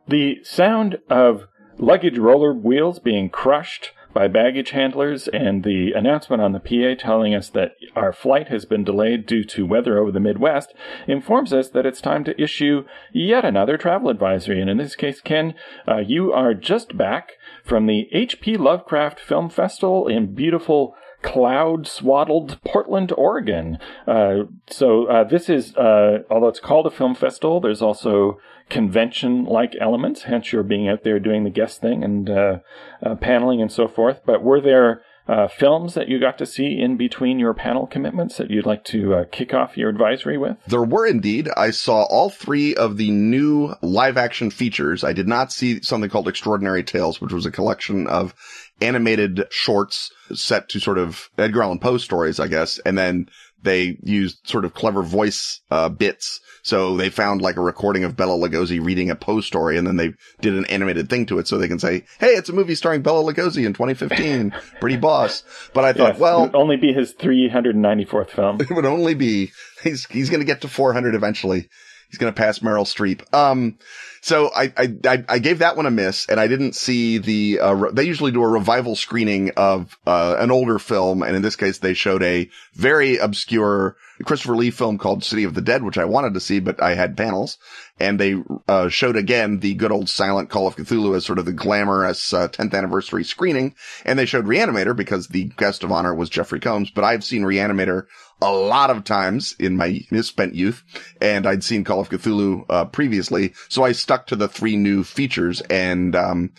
The 0.08 0.38
sound 0.44 0.98
of 1.10 1.48
luggage 1.80 2.18
roller 2.18 2.54
wheels 2.54 3.00
being 3.00 3.30
crushed 3.30 3.92
by 4.16 4.30
baggage 4.30 4.70
handlers 4.70 5.28
and 5.28 5.66
the 5.66 5.92
announcement 5.92 6.42
on 6.42 6.54
the 6.54 6.60
PA 6.60 7.00
telling 7.00 7.36
us 7.36 7.50
that 7.50 7.76
our 7.98 8.14
flight 8.14 8.48
has 8.48 8.64
been 8.64 8.86
delayed 8.86 9.26
due 9.26 9.44
to 9.44 9.66
weather 9.66 10.00
over 10.00 10.10
the 10.10 10.22
Midwest 10.22 10.74
informs 11.06 11.52
us 11.52 11.68
that 11.70 11.86
it's 11.86 12.00
time 12.00 12.24
to 12.24 12.42
issue 12.42 12.86
yet 13.12 13.44
another 13.44 13.78
travel 13.78 14.10
advisory. 14.10 14.62
And 14.62 14.70
in 14.70 14.78
this 14.78 14.96
case, 14.96 15.20
Ken, 15.20 15.54
uh, 15.86 15.98
you 15.98 16.32
are 16.32 16.54
just 16.54 16.98
back 16.98 17.34
from 17.64 17.88
the 17.88 18.08
H.P. 18.14 18.56
Lovecraft 18.56 19.20
Film 19.20 19.50
Festival 19.50 20.08
in 20.08 20.34
beautiful 20.34 20.96
cloud 21.22 21.86
swaddled 21.86 22.58
Portland, 22.64 23.12
Oregon. 23.18 23.80
Uh, 24.08 24.44
so 24.68 25.08
uh, 25.08 25.26
this 25.26 25.50
is, 25.50 25.76
uh, 25.76 26.20
although 26.30 26.48
it's 26.48 26.60
called 26.62 26.88
a 26.88 26.92
film 26.92 27.16
festival, 27.16 27.60
there's 27.60 27.82
also 27.82 28.40
convention 28.70 29.46
like 29.46 29.76
elements, 29.80 30.24
hence 30.24 30.52
your 30.52 30.64
being 30.64 30.88
out 30.90 31.04
there 31.04 31.20
doing 31.20 31.44
the 31.44 31.50
guest 31.50 31.82
thing 31.82 32.04
and 32.04 32.30
uh, 32.30 32.60
uh, 33.04 33.16
paneling 33.16 33.62
and 33.62 33.72
so 33.72 33.88
forth. 33.88 34.22
But 34.26 34.44
were 34.44 34.62
there 34.62 35.02
uh, 35.28 35.48
films 35.48 35.96
that 35.96 36.08
you 36.08 36.20
got 36.20 36.38
to 36.38 36.46
see 36.46 36.80
in 36.80 36.98
between 36.98 37.40
your 37.40 37.54
panel 37.54 37.88
commitments 37.88 38.38
that 38.38 38.52
you'd 38.52 38.66
like 38.66 38.84
to 38.86 39.16
uh, 39.16 39.26
kick 39.32 39.54
off 39.54 39.78
your 39.78 39.90
advisory 39.90 40.38
with? 40.38 40.58
There 40.68 40.84
were 40.84 41.08
indeed. 41.08 41.50
I 41.56 41.72
saw 41.72 42.04
all 42.04 42.30
three 42.30 42.76
of 42.76 42.98
the 42.98 43.12
new 43.12 43.74
live 43.82 44.18
action 44.18 44.52
features. 44.52 45.04
I 45.04 45.14
did 45.14 45.28
not 45.28 45.52
see 45.52 45.82
something 45.82 46.10
called 46.10 46.28
Extraordinary 46.28 46.84
Tales, 46.84 47.20
which 47.20 47.34
was 47.34 47.46
a 47.46 47.52
collection 47.52 48.08
of 48.08 48.36
animated 48.82 49.46
shorts 49.50 50.12
set 50.34 50.70
to 50.70 50.80
sort 50.80 50.98
of 50.98 51.30
Edgar 51.38 51.64
Allan 51.64 51.80
Poe 51.80 51.98
stories, 51.98 52.40
I 52.40 52.48
guess. 52.48 52.80
And 52.86 52.98
then 52.98 53.30
they 53.66 53.98
used 54.04 54.48
sort 54.48 54.64
of 54.64 54.74
clever 54.74 55.04
voice, 55.04 55.60
uh, 55.70 55.90
bits. 55.90 56.40
So 56.64 56.96
they 56.98 57.10
found 57.10 57.42
like 57.42 57.58
a 57.58 57.62
recording 57.62 58.06
of 58.06 58.16
Bela 58.16 58.38
Lugosi 58.38 58.84
reading 58.84 59.12
a 59.12 59.16
Poe 59.16 59.42
story 59.42 59.78
and 59.78 59.86
then 59.86 59.98
they 59.98 60.14
did 60.42 60.54
an 60.56 60.66
animated 60.66 61.10
thing 61.10 61.26
to 61.28 61.38
it 61.38 61.48
so 61.48 61.58
they 61.58 61.68
can 61.68 61.78
say, 61.78 62.06
Hey, 62.20 62.30
it's 62.30 62.50
a 62.50 62.54
movie 62.54 62.74
starring 62.74 63.02
Bela 63.04 63.24
Lugosi 63.24 63.66
in 63.66 63.74
2015. 63.74 64.52
Pretty 64.80 64.98
boss. 64.98 65.44
But 65.74 65.84
I 65.84 65.94
thought, 65.94 66.14
Yes, 66.14 66.20
well, 66.20 66.40
it 66.46 66.54
would 66.54 66.56
only 66.56 66.78
be 66.78 66.92
his 66.94 67.14
394th 67.14 68.30
film. 68.32 68.58
it 68.62 68.72
would 68.72 68.86
only 68.86 69.14
be, 69.14 69.52
he's, 69.84 70.06
he's 70.06 70.30
going 70.30 70.40
to 70.40 70.46
get 70.46 70.62
to 70.62 70.68
400 70.68 71.14
eventually. 71.14 71.68
he's 72.10 72.18
going 72.18 72.34
to 72.34 72.38
pass 72.38 72.60
Meryl 72.60 72.86
Streep. 72.86 73.32
Um, 73.34 73.78
so 74.26 74.50
I, 74.56 74.74
I, 74.76 75.24
I 75.30 75.38
gave 75.38 75.60
that 75.60 75.78
one 75.78 75.86
a 75.86 75.92
miss 75.92 76.26
and 76.26 76.40
I 76.40 76.48
didn't 76.48 76.74
see 76.74 77.20
the, 77.20 77.60
uh, 77.60 77.74
re- 77.74 77.92
they 77.94 78.06
usually 78.06 78.32
do 78.32 78.42
a 78.42 78.48
revival 78.48 78.96
screening 78.96 79.52
of, 79.56 80.00
uh, 80.08 80.38
an 80.40 80.50
older 80.50 80.80
film. 80.80 81.22
And 81.22 81.36
in 81.36 81.44
this 81.44 81.56
case, 81.56 81.78
they 81.78 81.94
showed 81.94 82.24
a 82.24 82.50
very 82.74 83.18
obscure 83.18 83.98
Christopher 84.24 84.56
Lee 84.56 84.72
film 84.72 84.98
called 84.98 85.24
City 85.24 85.44
of 85.44 85.54
the 85.54 85.62
Dead, 85.62 85.84
which 85.84 86.00
I 86.00 86.06
wanted 86.06 86.34
to 86.34 86.40
see, 86.40 86.60
but 86.60 86.82
I 86.82 86.96
had 86.96 87.16
panels 87.16 87.60
and 88.00 88.20
they, 88.20 88.42
uh, 88.68 88.90
showed 88.90 89.16
again 89.16 89.60
the 89.60 89.76
good 89.76 89.92
old 89.92 90.10
silent 90.10 90.50
Call 90.50 90.66
of 90.66 90.76
Cthulhu 90.76 91.16
as 91.16 91.24
sort 91.24 91.38
of 91.38 91.46
the 91.46 91.54
glamorous, 91.54 92.34
uh, 92.34 92.48
10th 92.48 92.74
anniversary 92.74 93.24
screening. 93.24 93.76
And 94.06 94.18
they 94.18 94.26
showed 94.26 94.48
Reanimator 94.48 94.96
because 94.96 95.28
the 95.28 95.52
guest 95.56 95.84
of 95.84 95.92
honor 95.92 96.16
was 96.16 96.32
Jeffrey 96.32 96.60
Combs, 96.60 96.90
but 96.90 97.04
I've 97.04 97.24
seen 97.24 97.44
Reanimator 97.44 98.08
a 98.42 98.52
lot 98.52 98.90
of 98.90 99.04
times 99.04 99.56
in 99.60 99.78
my 99.78 100.02
misspent 100.12 100.56
youth, 100.56 100.84
and 101.22 101.48
I'd 101.48 101.64
seen 101.64 101.84
Call 101.84 102.00
of 102.00 102.10
Cthulhu 102.10 102.66
uh, 102.70 102.86
previously, 102.86 103.54
so 103.70 103.84
I 103.84 103.92
stuck 103.92 104.28
to 104.28 104.36
the 104.36 104.48
three 104.48 104.76
new 104.76 105.04
features, 105.04 105.62
and 105.62 106.16
um, 106.16 106.52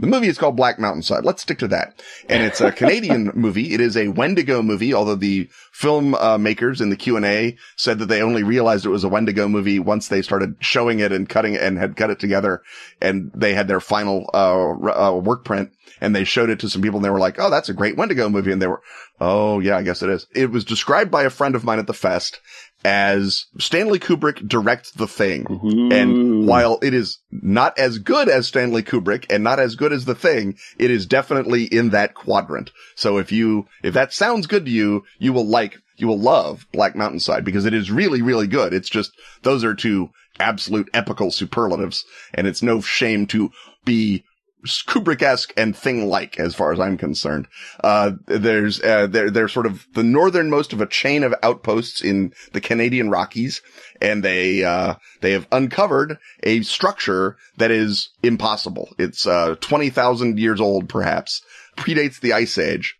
The 0.00 0.06
movie 0.06 0.28
is 0.28 0.38
called 0.38 0.56
Black 0.56 0.78
Mountainside. 0.78 1.26
Let's 1.26 1.42
stick 1.42 1.58
to 1.58 1.68
that. 1.68 2.02
And 2.28 2.42
it's 2.42 2.62
a 2.62 2.72
Canadian 2.80 3.32
movie. 3.34 3.74
It 3.74 3.82
is 3.82 3.98
a 3.98 4.08
Wendigo 4.08 4.62
movie, 4.62 4.94
although 4.94 5.14
the 5.14 5.50
film 5.72 6.14
uh, 6.14 6.38
makers 6.38 6.80
in 6.80 6.88
the 6.88 6.96
Q&A 6.96 7.58
said 7.76 7.98
that 7.98 8.06
they 8.06 8.22
only 8.22 8.42
realized 8.42 8.86
it 8.86 8.90
was 8.90 9.04
a 9.04 9.10
Wendigo 9.10 9.46
movie 9.46 9.78
once 9.78 10.08
they 10.08 10.22
started 10.22 10.56
showing 10.60 11.00
it 11.00 11.12
and 11.12 11.28
cutting 11.28 11.52
it 11.52 11.62
and 11.62 11.76
had 11.76 11.96
cut 11.96 12.08
it 12.08 12.18
together 12.18 12.62
and 13.02 13.30
they 13.34 13.52
had 13.52 13.68
their 13.68 13.80
final 13.80 14.30
uh, 14.32 15.10
uh, 15.10 15.14
work 15.14 15.44
print 15.44 15.70
and 16.00 16.16
they 16.16 16.24
showed 16.24 16.48
it 16.48 16.60
to 16.60 16.70
some 16.70 16.80
people 16.80 16.96
and 16.96 17.04
they 17.04 17.10
were 17.10 17.18
like, 17.18 17.38
"Oh, 17.38 17.50
that's 17.50 17.68
a 17.68 17.74
great 17.74 17.96
Wendigo 17.96 18.30
movie." 18.30 18.52
And 18.52 18.62
they 18.62 18.66
were, 18.66 18.80
"Oh, 19.20 19.60
yeah, 19.60 19.76
I 19.76 19.82
guess 19.82 20.02
it 20.02 20.08
is." 20.08 20.26
It 20.34 20.50
was 20.50 20.64
described 20.64 21.10
by 21.10 21.24
a 21.24 21.30
friend 21.30 21.54
of 21.54 21.64
mine 21.64 21.78
at 21.78 21.86
the 21.86 21.92
fest 21.92 22.40
as 22.84 23.46
Stanley 23.58 23.98
Kubrick 23.98 24.46
directs 24.46 24.92
the 24.92 25.06
thing. 25.06 25.46
Ooh. 25.50 25.90
And 25.92 26.46
while 26.46 26.78
it 26.82 26.94
is 26.94 27.18
not 27.30 27.78
as 27.78 27.98
good 27.98 28.28
as 28.28 28.48
Stanley 28.48 28.82
Kubrick 28.82 29.26
and 29.30 29.44
not 29.44 29.60
as 29.60 29.74
good 29.74 29.92
as 29.92 30.04
the 30.04 30.14
thing, 30.14 30.56
it 30.78 30.90
is 30.90 31.06
definitely 31.06 31.64
in 31.64 31.90
that 31.90 32.14
quadrant. 32.14 32.70
So 32.94 33.18
if 33.18 33.32
you, 33.32 33.66
if 33.82 33.94
that 33.94 34.12
sounds 34.12 34.46
good 34.46 34.64
to 34.64 34.70
you, 34.70 35.04
you 35.18 35.32
will 35.32 35.46
like, 35.46 35.78
you 35.96 36.06
will 36.06 36.18
love 36.18 36.66
Black 36.72 36.96
Mountainside 36.96 37.44
because 37.44 37.66
it 37.66 37.74
is 37.74 37.90
really, 37.90 38.22
really 38.22 38.46
good. 38.46 38.72
It's 38.72 38.88
just, 38.88 39.12
those 39.42 39.64
are 39.64 39.74
two 39.74 40.10
absolute 40.38 40.88
epical 40.94 41.30
superlatives 41.30 42.04
and 42.32 42.46
it's 42.46 42.62
no 42.62 42.80
shame 42.80 43.26
to 43.26 43.50
be 43.84 44.24
Kubrick-esque 44.64 45.52
and 45.56 45.76
thing-like 45.76 46.38
as 46.38 46.54
far 46.54 46.72
as 46.72 46.80
I'm 46.80 46.96
concerned. 46.96 47.48
Uh, 47.82 48.12
there's, 48.26 48.80
uh, 48.82 49.06
they're, 49.06 49.30
they're 49.30 49.48
sort 49.48 49.66
of 49.66 49.86
the 49.94 50.02
northernmost 50.02 50.72
of 50.72 50.80
a 50.80 50.86
chain 50.86 51.22
of 51.22 51.34
outposts 51.42 52.02
in 52.02 52.32
the 52.52 52.60
Canadian 52.60 53.10
Rockies. 53.10 53.62
And 54.00 54.22
they, 54.22 54.64
uh, 54.64 54.94
they 55.20 55.32
have 55.32 55.46
uncovered 55.52 56.18
a 56.42 56.62
structure 56.62 57.36
that 57.56 57.70
is 57.70 58.10
impossible. 58.22 58.88
It's, 58.98 59.26
uh, 59.26 59.56
20,000 59.60 60.38
years 60.38 60.60
old, 60.60 60.88
perhaps, 60.88 61.42
predates 61.76 62.20
the 62.20 62.32
Ice 62.32 62.58
Age. 62.58 62.96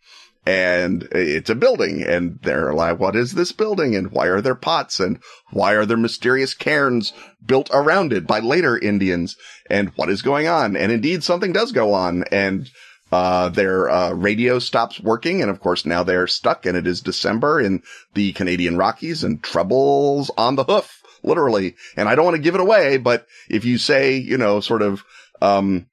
And 0.46 1.03
it's 1.12 1.50
a 1.50 1.55
building 1.55 2.03
and 2.03 2.38
they're 2.42 2.72
like, 2.72 2.98
what 2.98 3.14
is 3.14 3.33
this 3.33 3.53
building? 3.53 3.94
And 3.94 4.11
why 4.11 4.26
are 4.26 4.40
there 4.40 4.55
pots? 4.55 4.98
And 4.98 5.20
why 5.50 5.74
are 5.74 5.85
there 5.85 5.98
mysterious 5.98 6.55
cairns 6.55 7.12
built 7.44 7.68
around 7.72 8.12
it 8.12 8.26
by 8.26 8.40
later 8.40 8.79
Indians? 8.79 9.37
And 9.68 9.90
what 9.96 10.09
is 10.09 10.22
going 10.22 10.48
on? 10.48 10.76
And 10.76 10.90
indeed 10.90 11.22
something 11.22 11.53
does 11.53 11.72
go 11.72 11.92
on 11.92 12.24
and 12.33 12.70
uh, 13.12 13.48
their 13.48 13.90
uh, 13.90 14.12
radio 14.12 14.59
stops 14.59 15.00
working, 15.00 15.42
and 15.42 15.50
of 15.50 15.61
course 15.61 15.85
now 15.85 16.03
they're 16.05 16.29
stuck, 16.29 16.64
and 16.64 16.76
it 16.76 16.87
is 16.87 17.00
December 17.00 17.61
in 17.61 17.83
the 18.14 18.33
Canadian 18.33 18.76
Rockies, 18.76 19.24
and 19.24 19.42
trouble's 19.42 20.31
on 20.38 20.55
the 20.55 20.64
hoof, 20.64 21.03
literally. 21.24 21.74
And 21.96 22.09
I 22.09 22.14
don't 22.14 22.24
want 22.24 22.37
to 22.37 22.42
give 22.42 22.55
it 22.55 22.61
away, 22.61 22.98
but 22.98 23.26
if 23.48 23.64
you 23.64 23.79
say, 23.79 24.16
you 24.16 24.38
know, 24.38 24.61
sort 24.61 24.83
of, 24.83 25.03
um, 25.42 25.87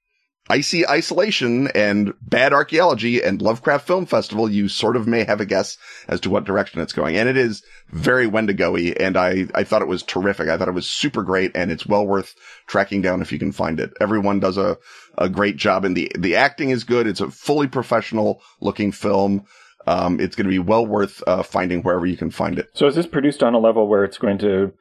icy 0.49 0.87
isolation 0.87 1.67
and 1.75 2.13
bad 2.21 2.53
archaeology 2.53 3.21
and 3.21 3.41
Lovecraft 3.41 3.87
Film 3.87 4.05
Festival, 4.05 4.49
you 4.49 4.67
sort 4.67 4.95
of 4.95 5.07
may 5.07 5.23
have 5.23 5.41
a 5.41 5.45
guess 5.45 5.77
as 6.07 6.21
to 6.21 6.29
what 6.29 6.45
direction 6.45 6.81
it's 6.81 6.93
going. 6.93 7.17
And 7.17 7.27
it 7.27 7.37
is 7.37 7.63
very 7.89 8.27
Wendigo-y, 8.27 8.93
and 8.99 9.17
I, 9.17 9.47
I 9.55 9.63
thought 9.63 9.81
it 9.81 9.87
was 9.87 10.03
terrific. 10.03 10.49
I 10.49 10.57
thought 10.57 10.67
it 10.67 10.73
was 10.73 10.89
super 10.89 11.23
great, 11.23 11.51
and 11.55 11.71
it's 11.71 11.85
well 11.85 12.05
worth 12.05 12.35
tracking 12.65 13.01
down 13.01 13.21
if 13.21 13.31
you 13.31 13.39
can 13.39 13.51
find 13.51 13.79
it. 13.79 13.93
Everyone 13.99 14.39
does 14.39 14.57
a, 14.57 14.77
a 15.17 15.29
great 15.29 15.57
job, 15.57 15.85
and 15.85 15.95
the, 15.95 16.11
the 16.17 16.35
acting 16.35 16.69
is 16.69 16.83
good. 16.83 17.07
It's 17.07 17.21
a 17.21 17.31
fully 17.31 17.67
professional 17.67 18.41
looking 18.59 18.91
film. 18.91 19.45
Um, 19.85 20.19
it's 20.19 20.35
going 20.35 20.45
to 20.45 20.51
be 20.51 20.59
well 20.59 20.85
worth 20.85 21.23
uh, 21.25 21.43
finding 21.43 21.81
wherever 21.81 22.05
you 22.05 22.17
can 22.17 22.29
find 22.29 22.59
it. 22.59 22.69
So 22.73 22.87
is 22.87 22.95
this 22.95 23.07
produced 23.07 23.41
on 23.41 23.53
a 23.53 23.59
level 23.59 23.87
where 23.87 24.03
it's 24.03 24.17
going 24.17 24.37
to 24.39 24.73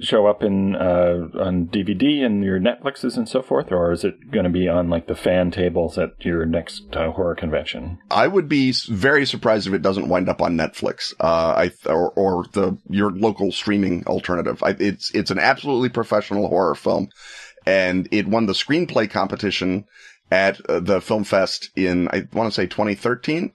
show 0.00 0.26
up 0.26 0.42
in 0.42 0.74
uh, 0.74 1.28
on 1.38 1.66
DVD 1.66 2.24
and 2.24 2.42
your 2.42 2.58
Netflixes 2.58 3.16
and 3.16 3.28
so 3.28 3.42
forth, 3.42 3.70
or 3.70 3.92
is 3.92 4.04
it 4.04 4.30
going 4.30 4.44
to 4.44 4.50
be 4.50 4.68
on 4.68 4.88
like 4.88 5.06
the 5.06 5.14
fan 5.14 5.50
tables 5.50 5.98
at 5.98 6.24
your 6.24 6.46
next 6.46 6.84
uh, 6.96 7.10
horror 7.12 7.34
convention? 7.34 7.98
I 8.10 8.26
would 8.26 8.48
be 8.48 8.72
very 8.72 9.26
surprised 9.26 9.66
if 9.66 9.74
it 9.74 9.82
doesn't 9.82 10.08
wind 10.08 10.28
up 10.28 10.40
on 10.40 10.56
Netflix, 10.56 11.12
uh, 11.20 11.54
I 11.56 11.68
th- 11.68 11.86
or, 11.86 12.10
or 12.10 12.44
the 12.52 12.78
your 12.88 13.10
local 13.10 13.52
streaming 13.52 14.06
alternative. 14.06 14.62
I, 14.62 14.70
it's 14.78 15.14
it's 15.14 15.30
an 15.30 15.38
absolutely 15.38 15.90
professional 15.90 16.48
horror 16.48 16.74
film, 16.74 17.08
and 17.66 18.08
it 18.10 18.26
won 18.26 18.46
the 18.46 18.54
screenplay 18.54 19.10
competition 19.10 19.84
at 20.30 20.64
uh, 20.68 20.80
the 20.80 21.00
film 21.00 21.24
fest 21.24 21.70
in 21.76 22.08
I 22.08 22.26
want 22.32 22.50
to 22.50 22.54
say 22.54 22.66
2013. 22.66 23.52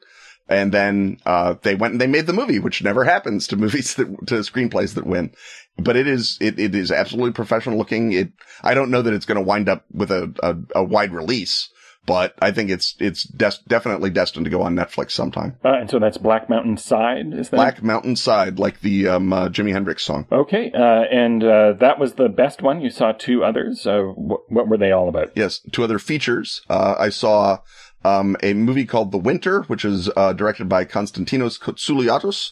And 0.50 0.72
then, 0.72 1.18
uh, 1.26 1.56
they 1.62 1.76
went 1.76 1.92
and 1.92 2.00
they 2.00 2.08
made 2.08 2.26
the 2.26 2.32
movie, 2.32 2.60
which 2.60 2.82
never 2.82 3.04
happens 3.04 3.48
to 3.48 3.58
movies 3.58 3.96
that, 3.96 4.06
to 4.28 4.36
screenplays 4.36 4.94
that 4.94 5.06
win. 5.06 5.34
But 5.80 5.96
it 5.96 6.08
is, 6.08 6.38
it, 6.42 6.60
it 6.60 6.74
is 6.74 6.92
absolutely 6.92 7.34
professional 7.34 7.78
looking. 7.78 8.12
It, 8.12 8.32
I 8.64 8.74
don't 8.74 8.90
know 8.90 9.02
that 9.02 9.14
it's 9.14 9.26
going 9.26 9.38
to 9.38 9.44
wind 9.44 9.70
up 9.70 9.86
with 9.94 10.12
a, 10.12 10.34
a, 10.42 10.80
a 10.80 10.84
wide 10.84 11.14
release, 11.14 11.70
but 12.06 12.34
I 12.42 12.52
think 12.52 12.70
it's, 12.70 12.96
it's 13.00 13.24
des- 13.24 13.62
definitely 13.68 14.10
destined 14.10 14.46
to 14.46 14.50
go 14.50 14.62
on 14.64 14.76
Netflix 14.76 15.12
sometime. 15.12 15.58
Uh, 15.64 15.74
and 15.74 15.90
so 15.90 16.00
that's 16.00 16.18
Black 16.18 16.50
Mountain 16.50 16.78
Side, 16.78 17.34
is 17.34 17.50
that? 17.50 17.58
Black 17.58 17.84
Mountain 17.84 18.16
Side, 18.16 18.58
like 18.58 18.82
the, 18.82 19.08
um, 19.08 19.32
uh, 19.32 19.50
Jimi 19.50 19.72
Hendrix 19.72 20.04
song. 20.04 20.26
Okay, 20.32 20.72
uh, 20.72 21.04
and 21.12 21.44
uh, 21.44 21.74
that 21.74 22.00
was 22.00 22.14
the 22.14 22.30
best 22.30 22.62
one. 22.62 22.82
You 22.82 22.90
saw 22.90 23.12
two 23.12 23.44
others. 23.44 23.86
Uh, 23.86 24.02
wh- 24.04 24.52
what 24.52 24.68
were 24.68 24.78
they 24.78 24.92
all 24.92 25.10
about? 25.10 25.34
Yes. 25.36 25.60
Two 25.72 25.84
other 25.84 26.00
features. 26.00 26.62
Uh, 26.70 26.96
I 26.98 27.10
saw, 27.10 27.60
um, 28.04 28.38
a 28.44 28.54
movie 28.54 28.86
called 28.86 29.12
The 29.12 29.18
Winter, 29.18 29.64
which 29.64 29.84
is, 29.84 30.10
uh, 30.16 30.34
directed 30.34 30.70
by 30.70 30.86
Konstantinos 30.86 31.60
Koutsoliotas. 31.60 32.52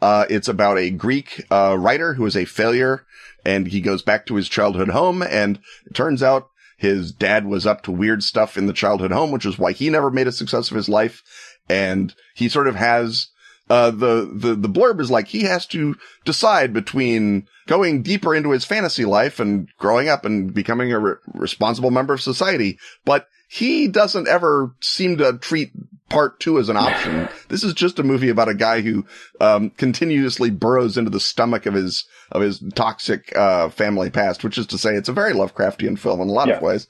Uh, 0.00 0.26
it's 0.28 0.48
about 0.48 0.78
a 0.78 0.90
Greek, 0.90 1.44
uh, 1.50 1.76
writer 1.78 2.14
who 2.14 2.26
is 2.26 2.36
a 2.36 2.44
failure 2.44 3.06
and 3.44 3.68
he 3.68 3.80
goes 3.80 4.02
back 4.02 4.26
to 4.26 4.34
his 4.34 4.48
childhood 4.48 4.88
home 4.88 5.22
and 5.22 5.60
it 5.86 5.94
turns 5.94 6.22
out 6.22 6.50
his 6.76 7.12
dad 7.12 7.46
was 7.46 7.66
up 7.66 7.82
to 7.82 7.92
weird 7.92 8.22
stuff 8.22 8.58
in 8.58 8.66
the 8.66 8.72
childhood 8.72 9.12
home, 9.12 9.30
which 9.30 9.46
is 9.46 9.58
why 9.58 9.72
he 9.72 9.88
never 9.88 10.10
made 10.10 10.26
a 10.26 10.32
success 10.32 10.70
of 10.70 10.76
his 10.76 10.88
life. 10.88 11.22
And 11.68 12.14
he 12.34 12.48
sort 12.48 12.68
of 12.68 12.74
has, 12.74 13.28
uh, 13.70 13.90
the, 13.90 14.30
the, 14.32 14.54
the 14.54 14.68
blurb 14.68 15.00
is 15.00 15.10
like 15.10 15.28
he 15.28 15.42
has 15.42 15.66
to 15.66 15.96
decide 16.24 16.72
between 16.72 17.48
going 17.66 18.02
deeper 18.02 18.34
into 18.34 18.50
his 18.50 18.64
fantasy 18.64 19.04
life 19.04 19.40
and 19.40 19.68
growing 19.78 20.08
up 20.08 20.24
and 20.24 20.52
becoming 20.52 20.92
a 20.92 20.98
re- 20.98 21.14
responsible 21.32 21.90
member 21.90 22.14
of 22.14 22.20
society. 22.20 22.78
But 23.04 23.26
he 23.48 23.88
doesn't 23.88 24.28
ever 24.28 24.74
seem 24.80 25.16
to 25.18 25.38
treat 25.38 25.70
part 26.08 26.38
two 26.38 26.58
as 26.58 26.68
an 26.68 26.76
option. 26.76 27.28
this 27.48 27.64
is 27.64 27.74
just 27.74 27.98
a 27.98 28.02
movie 28.04 28.28
about 28.28 28.48
a 28.48 28.54
guy 28.54 28.80
who, 28.80 29.04
um, 29.40 29.70
continuously 29.70 30.50
burrows 30.50 30.96
into 30.96 31.10
the 31.10 31.18
stomach 31.20 31.66
of 31.66 31.74
his, 31.74 32.04
of 32.30 32.42
his 32.42 32.62
toxic, 32.74 33.36
uh, 33.36 33.68
family 33.70 34.08
past, 34.10 34.44
which 34.44 34.56
is 34.58 34.66
to 34.68 34.78
say 34.78 34.94
it's 34.94 35.08
a 35.08 35.12
very 35.12 35.32
Lovecraftian 35.32 35.98
film 35.98 36.20
in 36.20 36.28
a 36.28 36.32
lot 36.32 36.46
Yeah. 36.48 36.56
of 36.56 36.62
ways. 36.62 36.86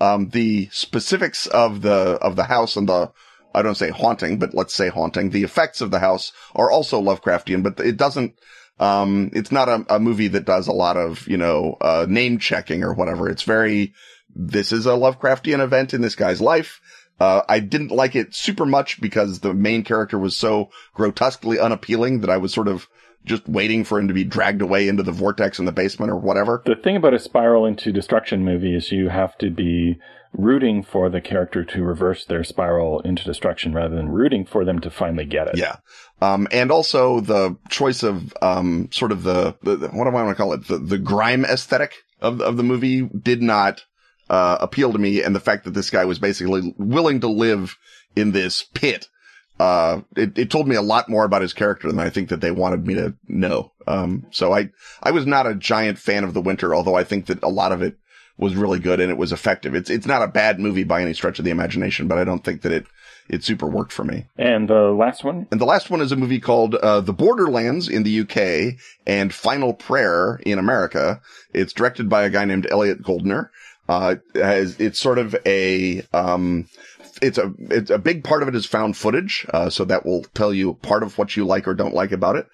Um, 0.00 0.28
the 0.30 0.68
specifics 0.72 1.46
of 1.46 1.82
the, 1.82 2.18
of 2.20 2.34
the 2.36 2.44
house 2.44 2.76
and 2.76 2.88
the, 2.88 3.12
I 3.54 3.62
don't 3.62 3.76
say 3.76 3.90
haunting, 3.90 4.38
but 4.38 4.52
let's 4.52 4.74
say 4.74 4.88
haunting. 4.88 5.30
The 5.30 5.44
effects 5.44 5.80
of 5.80 5.90
the 5.90 6.00
house 6.00 6.32
are 6.54 6.70
also 6.70 7.00
Lovecraftian, 7.00 7.62
but 7.62 7.78
it 7.80 7.96
doesn't, 7.96 8.34
um, 8.78 9.30
it's 9.32 9.52
not 9.52 9.68
a, 9.68 9.86
a 9.88 9.98
movie 10.00 10.28
that 10.28 10.44
does 10.44 10.66
a 10.66 10.72
lot 10.72 10.96
of, 10.96 11.26
you 11.28 11.36
know, 11.36 11.76
uh, 11.80 12.04
name 12.08 12.38
checking 12.38 12.82
or 12.82 12.92
whatever. 12.94 13.28
It's 13.28 13.44
very, 13.44 13.94
this 14.38 14.70
is 14.70 14.86
a 14.86 14.90
Lovecraftian 14.90 15.60
event 15.60 15.94
in 15.94 16.02
this 16.02 16.14
guy's 16.14 16.40
life. 16.40 16.80
Uh, 17.18 17.40
I 17.48 17.60
didn't 17.60 17.90
like 17.90 18.14
it 18.14 18.34
super 18.34 18.66
much 18.66 19.00
because 19.00 19.40
the 19.40 19.54
main 19.54 19.82
character 19.82 20.18
was 20.18 20.36
so 20.36 20.68
grotesquely 20.92 21.58
unappealing 21.58 22.20
that 22.20 22.30
I 22.30 22.36
was 22.36 22.52
sort 22.52 22.68
of 22.68 22.86
just 23.24 23.48
waiting 23.48 23.84
for 23.84 23.98
him 23.98 24.08
to 24.08 24.14
be 24.14 24.22
dragged 24.22 24.60
away 24.62 24.86
into 24.86 25.02
the 25.02 25.12
vortex 25.12 25.58
in 25.58 25.64
the 25.64 25.72
basement 25.72 26.12
or 26.12 26.16
whatever. 26.16 26.62
The 26.66 26.76
thing 26.76 26.96
about 26.96 27.14
a 27.14 27.18
spiral 27.18 27.64
into 27.64 27.90
destruction 27.90 28.44
movie 28.44 28.76
is 28.76 28.92
you 28.92 29.08
have 29.08 29.36
to 29.38 29.50
be 29.50 29.98
rooting 30.32 30.82
for 30.82 31.08
the 31.08 31.20
character 31.20 31.64
to 31.64 31.82
reverse 31.82 32.26
their 32.26 32.44
spiral 32.44 33.00
into 33.00 33.24
destruction 33.24 33.72
rather 33.72 33.96
than 33.96 34.10
rooting 34.10 34.44
for 34.44 34.64
them 34.64 34.78
to 34.80 34.90
finally 34.90 35.24
get 35.24 35.48
it. 35.48 35.56
Yeah. 35.56 35.76
Um, 36.20 36.46
and 36.52 36.70
also 36.70 37.20
the 37.20 37.56
choice 37.70 38.02
of, 38.02 38.34
um, 38.42 38.90
sort 38.92 39.10
of 39.12 39.22
the, 39.22 39.56
the, 39.62 39.88
what 39.88 40.04
do 40.04 40.10
I 40.10 40.22
want 40.22 40.28
to 40.28 40.34
call 40.34 40.52
it? 40.52 40.68
The, 40.68 40.78
the 40.78 40.98
grime 40.98 41.44
aesthetic 41.44 41.94
of, 42.20 42.42
of 42.42 42.58
the 42.58 42.62
movie 42.62 43.02
did 43.02 43.40
not, 43.40 43.82
uh, 44.28 44.58
appeal 44.60 44.92
to 44.92 44.98
me. 44.98 45.22
And 45.22 45.34
the 45.34 45.40
fact 45.40 45.64
that 45.64 45.74
this 45.74 45.90
guy 45.90 46.04
was 46.04 46.18
basically 46.18 46.74
willing 46.78 47.20
to 47.20 47.28
live 47.28 47.76
in 48.14 48.32
this 48.32 48.62
pit, 48.62 49.08
uh, 49.58 50.00
it, 50.16 50.36
it 50.38 50.50
told 50.50 50.68
me 50.68 50.76
a 50.76 50.82
lot 50.82 51.08
more 51.08 51.24
about 51.24 51.42
his 51.42 51.52
character 51.52 51.88
than 51.88 52.00
I 52.00 52.10
think 52.10 52.28
that 52.28 52.40
they 52.40 52.50
wanted 52.50 52.86
me 52.86 52.94
to 52.94 53.14
know. 53.28 53.72
Um, 53.86 54.26
so 54.30 54.52
I, 54.52 54.70
I 55.02 55.12
was 55.12 55.26
not 55.26 55.46
a 55.46 55.54
giant 55.54 55.98
fan 55.98 56.24
of 56.24 56.34
The 56.34 56.40
Winter, 56.40 56.74
although 56.74 56.96
I 56.96 57.04
think 57.04 57.26
that 57.26 57.42
a 57.42 57.48
lot 57.48 57.72
of 57.72 57.82
it 57.82 57.96
was 58.38 58.54
really 58.54 58.78
good 58.78 59.00
and 59.00 59.10
it 59.10 59.16
was 59.16 59.32
effective. 59.32 59.74
It's, 59.74 59.88
it's 59.88 60.06
not 60.06 60.22
a 60.22 60.28
bad 60.28 60.60
movie 60.60 60.84
by 60.84 61.00
any 61.00 61.14
stretch 61.14 61.38
of 61.38 61.44
the 61.44 61.50
imagination, 61.50 62.06
but 62.06 62.18
I 62.18 62.24
don't 62.24 62.44
think 62.44 62.62
that 62.62 62.72
it, 62.72 62.86
it 63.28 63.42
super 63.42 63.66
worked 63.66 63.92
for 63.92 64.04
me. 64.04 64.26
And 64.36 64.68
the 64.68 64.90
last 64.90 65.24
one? 65.24 65.48
And 65.50 65.60
the 65.60 65.64
last 65.64 65.90
one 65.90 66.00
is 66.02 66.12
a 66.12 66.16
movie 66.16 66.40
called, 66.40 66.74
uh, 66.74 67.00
The 67.00 67.14
Borderlands 67.14 67.88
in 67.88 68.02
the 68.02 68.20
UK 68.20 68.78
and 69.06 69.32
Final 69.32 69.72
Prayer 69.72 70.38
in 70.44 70.58
America. 70.58 71.20
It's 71.54 71.72
directed 71.72 72.10
by 72.10 72.24
a 72.24 72.30
guy 72.30 72.44
named 72.44 72.66
Elliot 72.70 73.02
Goldner. 73.02 73.50
Uh, 73.88 74.16
has, 74.34 74.78
it's 74.80 74.98
sort 74.98 75.18
of 75.18 75.36
a, 75.46 76.02
um, 76.12 76.68
it's 77.22 77.38
a, 77.38 77.52
it's 77.58 77.90
a 77.90 77.98
big 77.98 78.24
part 78.24 78.42
of 78.42 78.48
it 78.48 78.54
is 78.54 78.66
found 78.66 78.96
footage. 78.96 79.46
Uh, 79.52 79.70
so 79.70 79.84
that 79.84 80.04
will 80.04 80.24
tell 80.34 80.52
you 80.52 80.74
part 80.74 81.02
of 81.02 81.16
what 81.18 81.36
you 81.36 81.46
like 81.46 81.68
or 81.68 81.74
don't 81.74 81.94
like 81.94 82.12
about 82.12 82.36
it. 82.36 82.46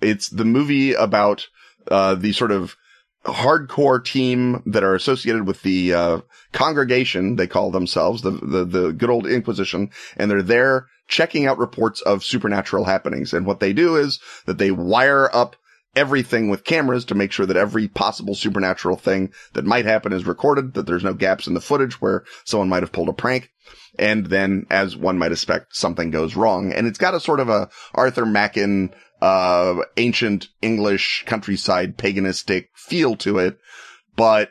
It's 0.00 0.28
the 0.28 0.44
movie 0.44 0.94
about, 0.94 1.46
uh, 1.90 2.14
the 2.14 2.32
sort 2.32 2.52
of 2.52 2.76
hardcore 3.24 4.02
team 4.02 4.62
that 4.66 4.84
are 4.84 4.94
associated 4.94 5.46
with 5.46 5.62
the, 5.62 5.92
uh, 5.92 6.20
congregation. 6.52 7.36
They 7.36 7.46
call 7.46 7.70
themselves 7.70 8.22
the, 8.22 8.30
the, 8.30 8.64
the 8.64 8.92
good 8.92 9.10
old 9.10 9.26
Inquisition 9.26 9.90
and 10.16 10.30
they're 10.30 10.42
there 10.42 10.86
checking 11.08 11.46
out 11.46 11.58
reports 11.58 12.00
of 12.02 12.24
supernatural 12.24 12.84
happenings. 12.84 13.32
And 13.32 13.46
what 13.46 13.60
they 13.60 13.72
do 13.72 13.96
is 13.96 14.20
that 14.46 14.58
they 14.58 14.70
wire 14.70 15.34
up 15.34 15.56
everything 15.94 16.48
with 16.48 16.64
cameras 16.64 17.04
to 17.06 17.14
make 17.14 17.32
sure 17.32 17.46
that 17.46 17.56
every 17.56 17.88
possible 17.88 18.34
supernatural 18.34 18.96
thing 18.96 19.32
that 19.54 19.64
might 19.64 19.84
happen 19.84 20.12
is 20.12 20.26
recorded, 20.26 20.74
that 20.74 20.86
there's 20.86 21.04
no 21.04 21.14
gaps 21.14 21.46
in 21.46 21.54
the 21.54 21.60
footage 21.60 22.00
where 22.00 22.24
someone 22.44 22.68
might 22.68 22.82
have 22.82 22.92
pulled 22.92 23.08
a 23.08 23.12
prank. 23.12 23.50
And 23.98 24.26
then, 24.26 24.66
as 24.70 24.96
one 24.96 25.18
might 25.18 25.32
expect, 25.32 25.76
something 25.76 26.10
goes 26.10 26.36
wrong. 26.36 26.72
And 26.72 26.86
it's 26.86 26.98
got 26.98 27.14
a 27.14 27.20
sort 27.20 27.40
of 27.40 27.48
a 27.48 27.68
Arthur 27.94 28.26
Machen, 28.26 28.94
uh, 29.20 29.76
ancient 29.96 30.48
English 30.62 31.24
countryside 31.26 31.98
paganistic 31.98 32.66
feel 32.74 33.16
to 33.16 33.38
it. 33.38 33.58
But 34.16 34.50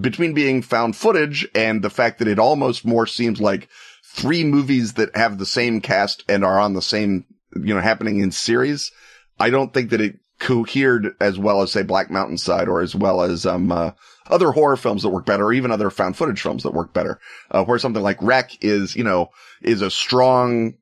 between 0.00 0.34
being 0.34 0.62
found 0.62 0.96
footage 0.96 1.48
and 1.54 1.82
the 1.82 1.90
fact 1.90 2.18
that 2.18 2.28
it 2.28 2.38
almost 2.38 2.84
more 2.84 3.06
seems 3.06 3.40
like 3.40 3.68
three 4.04 4.44
movies 4.44 4.94
that 4.94 5.16
have 5.16 5.38
the 5.38 5.46
same 5.46 5.80
cast 5.80 6.24
and 6.28 6.44
are 6.44 6.58
on 6.58 6.74
the 6.74 6.82
same, 6.82 7.24
you 7.54 7.74
know, 7.74 7.80
happening 7.80 8.20
in 8.20 8.30
series, 8.30 8.90
I 9.38 9.50
don't 9.50 9.72
think 9.72 9.90
that 9.90 10.00
it 10.00 10.18
cohered 10.38 11.14
as 11.20 11.38
well 11.38 11.62
as 11.62 11.72
say 11.72 11.82
Black 11.82 12.10
Mountain 12.10 12.38
Side 12.38 12.68
or 12.68 12.80
as 12.80 12.94
well 12.94 13.22
as, 13.22 13.46
um, 13.46 13.72
uh, 13.72 13.92
other 14.28 14.50
horror 14.50 14.76
films 14.76 15.02
that 15.02 15.10
work 15.10 15.24
better 15.24 15.44
or 15.44 15.52
even 15.52 15.70
other 15.70 15.90
found 15.90 16.16
footage 16.16 16.40
films 16.40 16.62
that 16.62 16.74
work 16.74 16.92
better. 16.92 17.20
Uh, 17.50 17.64
where 17.64 17.78
something 17.78 18.02
like 18.02 18.20
REC 18.20 18.52
is, 18.60 18.96
you 18.96 19.04
know, 19.04 19.30
is 19.62 19.82
a 19.82 19.90
strong 19.90 20.74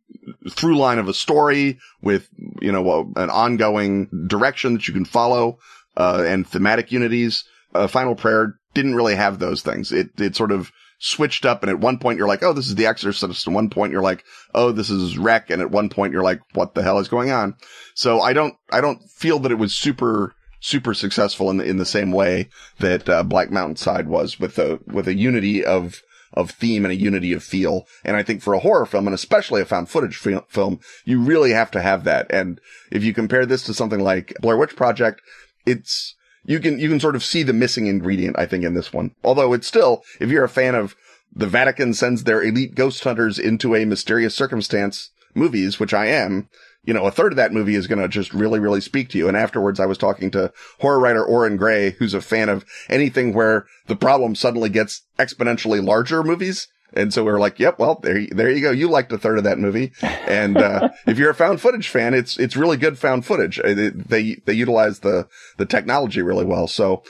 through 0.50 0.76
line 0.76 0.98
of 0.98 1.08
a 1.08 1.14
story 1.14 1.78
with, 2.00 2.28
you 2.60 2.72
know, 2.72 3.12
an 3.16 3.30
ongoing 3.30 4.08
direction 4.26 4.74
that 4.74 4.88
you 4.88 4.94
can 4.94 5.04
follow, 5.04 5.58
uh, 5.96 6.24
and 6.26 6.46
thematic 6.46 6.90
unities. 6.90 7.44
Uh, 7.74 7.86
Final 7.86 8.14
Prayer 8.14 8.58
didn't 8.72 8.94
really 8.94 9.14
have 9.14 9.38
those 9.38 9.62
things. 9.62 9.92
It, 9.92 10.18
it 10.18 10.36
sort 10.36 10.52
of, 10.52 10.72
switched 11.04 11.44
up. 11.44 11.62
And 11.62 11.70
at 11.70 11.78
one 11.78 11.98
point 11.98 12.18
you're 12.18 12.28
like, 12.28 12.42
Oh, 12.42 12.52
this 12.52 12.66
is 12.66 12.74
the 12.74 12.86
exorcist. 12.86 13.46
At 13.46 13.52
one 13.52 13.68
point 13.68 13.92
you're 13.92 14.02
like, 14.02 14.24
Oh, 14.54 14.72
this 14.72 14.90
is 14.90 15.18
REC. 15.18 15.50
And 15.50 15.60
at 15.60 15.70
one 15.70 15.88
point 15.90 16.12
you're 16.12 16.22
like, 16.22 16.40
what 16.54 16.74
the 16.74 16.82
hell 16.82 16.98
is 16.98 17.08
going 17.08 17.30
on? 17.30 17.54
So 17.94 18.20
I 18.20 18.32
don't, 18.32 18.54
I 18.72 18.80
don't 18.80 19.02
feel 19.10 19.38
that 19.40 19.52
it 19.52 19.58
was 19.58 19.74
super, 19.74 20.34
super 20.60 20.94
successful 20.94 21.50
in 21.50 21.58
the, 21.58 21.64
in 21.64 21.76
the 21.76 21.84
same 21.84 22.10
way 22.10 22.48
that, 22.78 23.08
uh, 23.08 23.22
Black 23.22 23.50
Mountain 23.50 23.76
Side 23.76 24.08
was 24.08 24.40
with 24.40 24.58
a, 24.58 24.80
with 24.86 25.06
a 25.06 25.14
unity 25.14 25.62
of, 25.62 26.00
of 26.32 26.50
theme 26.50 26.84
and 26.84 26.92
a 26.92 26.96
unity 26.96 27.34
of 27.34 27.44
feel. 27.44 27.86
And 28.02 28.16
I 28.16 28.22
think 28.22 28.40
for 28.40 28.54
a 28.54 28.60
horror 28.60 28.86
film 28.86 29.06
and 29.06 29.14
especially 29.14 29.60
a 29.60 29.66
found 29.66 29.90
footage 29.90 30.16
film, 30.16 30.80
you 31.04 31.20
really 31.20 31.52
have 31.52 31.70
to 31.72 31.82
have 31.82 32.04
that. 32.04 32.26
And 32.30 32.60
if 32.90 33.04
you 33.04 33.12
compare 33.12 33.44
this 33.44 33.62
to 33.64 33.74
something 33.74 34.00
like 34.00 34.34
Blair 34.40 34.56
Witch 34.56 34.74
Project, 34.74 35.20
it's, 35.66 36.14
you 36.44 36.60
can, 36.60 36.78
you 36.78 36.88
can 36.88 37.00
sort 37.00 37.16
of 37.16 37.24
see 37.24 37.42
the 37.42 37.52
missing 37.52 37.86
ingredient, 37.86 38.38
I 38.38 38.46
think, 38.46 38.64
in 38.64 38.74
this 38.74 38.92
one. 38.92 39.12
Although 39.22 39.52
it's 39.52 39.66
still, 39.66 40.02
if 40.20 40.30
you're 40.30 40.44
a 40.44 40.48
fan 40.48 40.74
of 40.74 40.94
the 41.34 41.46
Vatican 41.46 41.94
sends 41.94 42.24
their 42.24 42.42
elite 42.42 42.74
ghost 42.74 43.02
hunters 43.02 43.38
into 43.38 43.74
a 43.74 43.84
mysterious 43.84 44.34
circumstance 44.34 45.10
movies, 45.34 45.80
which 45.80 45.92
I 45.92 46.06
am, 46.06 46.48
you 46.84 46.94
know, 46.94 47.06
a 47.06 47.10
third 47.10 47.32
of 47.32 47.36
that 47.36 47.52
movie 47.52 47.74
is 47.74 47.86
going 47.86 48.00
to 48.00 48.08
just 48.08 48.34
really, 48.34 48.60
really 48.60 48.80
speak 48.80 49.08
to 49.10 49.18
you. 49.18 49.26
And 49.26 49.36
afterwards, 49.36 49.80
I 49.80 49.86
was 49.86 49.98
talking 49.98 50.30
to 50.32 50.52
horror 50.80 51.00
writer 51.00 51.24
Orrin 51.24 51.56
Grey, 51.56 51.90
who's 51.92 52.14
a 52.14 52.20
fan 52.20 52.48
of 52.48 52.64
anything 52.88 53.32
where 53.32 53.66
the 53.86 53.96
problem 53.96 54.34
suddenly 54.34 54.68
gets 54.68 55.02
exponentially 55.18 55.84
larger 55.84 56.22
movies. 56.22 56.68
And 56.94 57.12
so 57.12 57.24
we 57.24 57.32
were 57.32 57.38
like, 57.38 57.58
yep, 57.58 57.78
well, 57.78 58.00
there, 58.02 58.26
there 58.30 58.50
you 58.50 58.60
go. 58.60 58.70
You 58.70 58.88
liked 58.88 59.12
a 59.12 59.18
third 59.18 59.38
of 59.38 59.44
that 59.44 59.58
movie. 59.58 59.92
And, 60.02 60.56
uh, 60.56 60.88
if 61.06 61.18
you're 61.18 61.30
a 61.30 61.34
found 61.34 61.60
footage 61.60 61.88
fan, 61.88 62.14
it's, 62.14 62.38
it's 62.38 62.56
really 62.56 62.76
good 62.76 62.98
found 62.98 63.26
footage. 63.26 63.60
They, 63.62 63.90
they, 63.90 64.34
they 64.44 64.52
utilize 64.52 65.00
the, 65.00 65.28
the 65.58 65.66
technology 65.66 66.22
really 66.22 66.44
well. 66.44 66.66
So, 66.66 67.02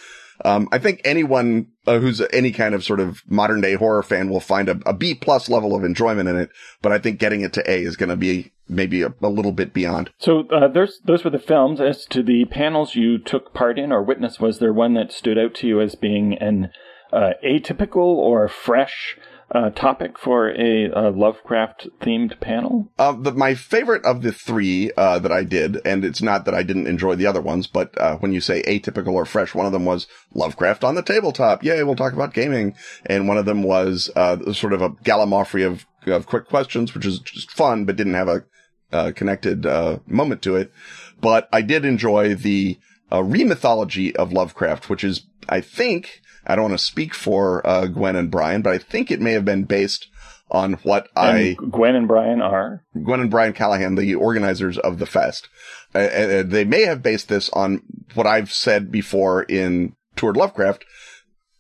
um, 0.45 0.69
I 0.73 0.79
think 0.79 1.01
anyone 1.05 1.69
uh, 1.87 1.99
who's 1.99 2.21
any 2.33 2.51
kind 2.51 2.75
of 2.75 2.85
sort 2.85 3.01
of 3.01 3.23
modern 3.29 3.61
day 3.61 3.75
horror 3.75 4.03
fan 4.03 4.29
will 4.29 4.41
find 4.41 4.69
a, 4.69 4.81
a 4.87 4.93
B 4.93 5.15
plus 5.15 5.49
level 5.49 5.77
of 5.77 5.85
enjoyment 5.85 6.29
in 6.29 6.37
it. 6.37 6.51
But 6.83 6.93
I 6.93 6.99
think 6.99 7.21
getting 7.21 7.43
it 7.43 7.53
to 7.55 7.71
A 7.71 7.83
is 7.83 7.97
going 7.97 8.09
to 8.09 8.17
be 8.17 8.53
maybe 8.69 9.03
a, 9.03 9.15
a, 9.23 9.29
little 9.29 9.53
bit 9.53 9.73
beyond. 9.73 10.11
So 10.19 10.49
uh, 10.49 10.69
there's 10.69 11.01
those 11.05 11.25
were 11.25 11.31
the 11.31 11.39
films. 11.39 11.81
As 11.81 12.05
to 12.07 12.23
the 12.23 12.47
panels 12.47 12.95
you 12.95 13.19
took 13.19 13.55
part 13.55 13.79
in 13.79 13.93
or 13.93 14.03
witnessed, 14.03 14.41
was 14.41 14.59
there 14.59 14.73
one 14.73 14.95
that 14.95 15.13
stood 15.13 15.39
out 15.39 15.55
to 15.57 15.69
you 15.69 15.81
as 15.81 15.95
being 15.95 16.37
an 16.39 16.71
uh, 17.13 17.35
atypical 17.45 18.17
or 18.17 18.49
fresh 18.49 19.17
uh, 19.51 19.71
topic 19.71 20.19
for 20.19 20.51
a, 20.51 20.91
a 20.91 21.11
Lovecraft 21.11 21.89
themed 22.01 22.41
panel? 22.41 22.91
Uh, 22.99 23.13
the, 23.13 23.33
my 23.33 23.55
favorite 23.55 24.05
of 24.05 24.23
the 24.23 24.33
three 24.33 24.91
uh, 24.97 25.19
that 25.19 25.33
I 25.33 25.45
did, 25.45 25.79
and 25.85 26.05
it's 26.05 26.23
not 26.23 26.45
that 26.45 26.55
I 26.55 26.63
didn't 26.63 26.87
enjoy 26.87 27.15
the 27.15 27.27
other 27.27 27.41
ones, 27.41 27.67
but 27.67 27.97
uh, 28.01 28.17
when 28.17 28.33
you 28.33 28.41
say 28.41 28.63
atypical 28.63 29.13
or 29.13 29.25
fresh, 29.25 29.55
one 29.55 29.67
of 29.67 29.73
them 29.73 29.85
was 29.85 30.07
Lovecraft 30.33 30.85
on 30.85 30.95
the 30.95 31.03
tabletop. 31.03 31.63
Yay, 31.63 31.83
we'll 31.83 31.97
talk 31.97 32.13
about 32.13 32.35
gaming. 32.35 32.75
And 33.07 33.29
one 33.29 33.39
of 33.39 33.45
them 33.45 33.63
was 33.63 34.11
uh, 34.17 34.53
sort 34.53 34.73
of 34.73 34.83
a 34.83 34.91
gallimaufry 34.91 35.67
of, 35.67 35.87
of 36.07 36.27
quick 36.27 36.49
questions, 36.49 36.95
which 36.95 37.07
is 37.07 37.19
just 37.21 37.51
fun, 37.51 37.85
but 37.85 37.97
didn't 37.97 38.15
have 38.15 38.29
a 38.29 38.45
uh, 38.93 39.13
connected 39.13 39.65
moment 40.07 40.43
to 40.43 40.57
it. 40.57 40.73
But 41.21 41.49
I 41.53 41.63
did 41.63 41.85
enjoy 41.85 42.35
the 42.35 42.79
uh 43.11 43.19
remythology 43.19 44.15
of 44.17 44.33
Lovecraft, 44.33 44.89
which 44.89 45.05
is, 45.05 45.27
I 45.49 45.61
think, 45.61 46.23
I 46.47 46.55
don't 46.55 46.71
want 46.71 46.79
to 46.79 46.85
speak 46.85 47.15
for 47.15 47.67
uh, 47.67 47.87
Gwen 47.87 48.17
and 48.17 48.31
Brian, 48.31 48.63
but 48.63 48.73
I 48.73 48.79
think 48.79 49.11
it 49.11 49.21
may 49.21 49.33
have 49.33 49.45
been 49.45 49.65
based 49.65 50.09
on 50.51 50.75
what 50.85 51.09
and 51.17 51.37
I 51.39 51.55
Gwen 51.55 51.97
and 51.97 52.07
Brian 52.07 52.43
are 52.43 52.85
Gwen 53.03 53.21
and 53.21 53.31
Brian 53.31 53.53
Callahan, 53.53 53.95
the 53.95 54.15
organizers 54.15 54.79
of 54.79 54.99
the 54.99 55.07
fest. 55.07 55.49
Uh, 55.95 55.99
uh, 55.99 56.43
they 56.43 56.65
may 56.65 56.83
have 56.83 57.03
based 57.03 57.29
this 57.29 57.51
on 57.51 57.83
what 58.15 58.27
I've 58.27 58.53
said 58.53 58.91
before 58.91 59.43
in 59.45 59.95
Tour 60.17 60.33
de 60.33 60.39
Lovecraft 60.39 60.85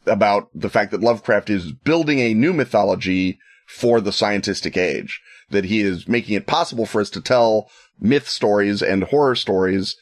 about 0.07 0.49
the 0.55 0.69
fact 0.69 0.91
that 0.91 1.01
Lovecraft 1.01 1.49
is 1.51 1.73
building 1.73 2.19
a 2.19 2.35
new 2.35 2.53
mythology 2.53 3.39
for 3.67 4.01
the 4.01 4.11
scientistic 4.11 4.77
age. 4.77 5.21
That 5.51 5.65
he 5.65 5.81
is 5.81 6.09
making 6.09 6.37
it 6.37 6.47
possible 6.47 6.87
for 6.87 7.01
us 7.01 7.11
to 7.11 7.21
tell 7.21 7.71
myth 8.01 8.29
stories 8.29 8.83
and 8.83 9.05
horror 9.05 9.35
stories 9.35 9.97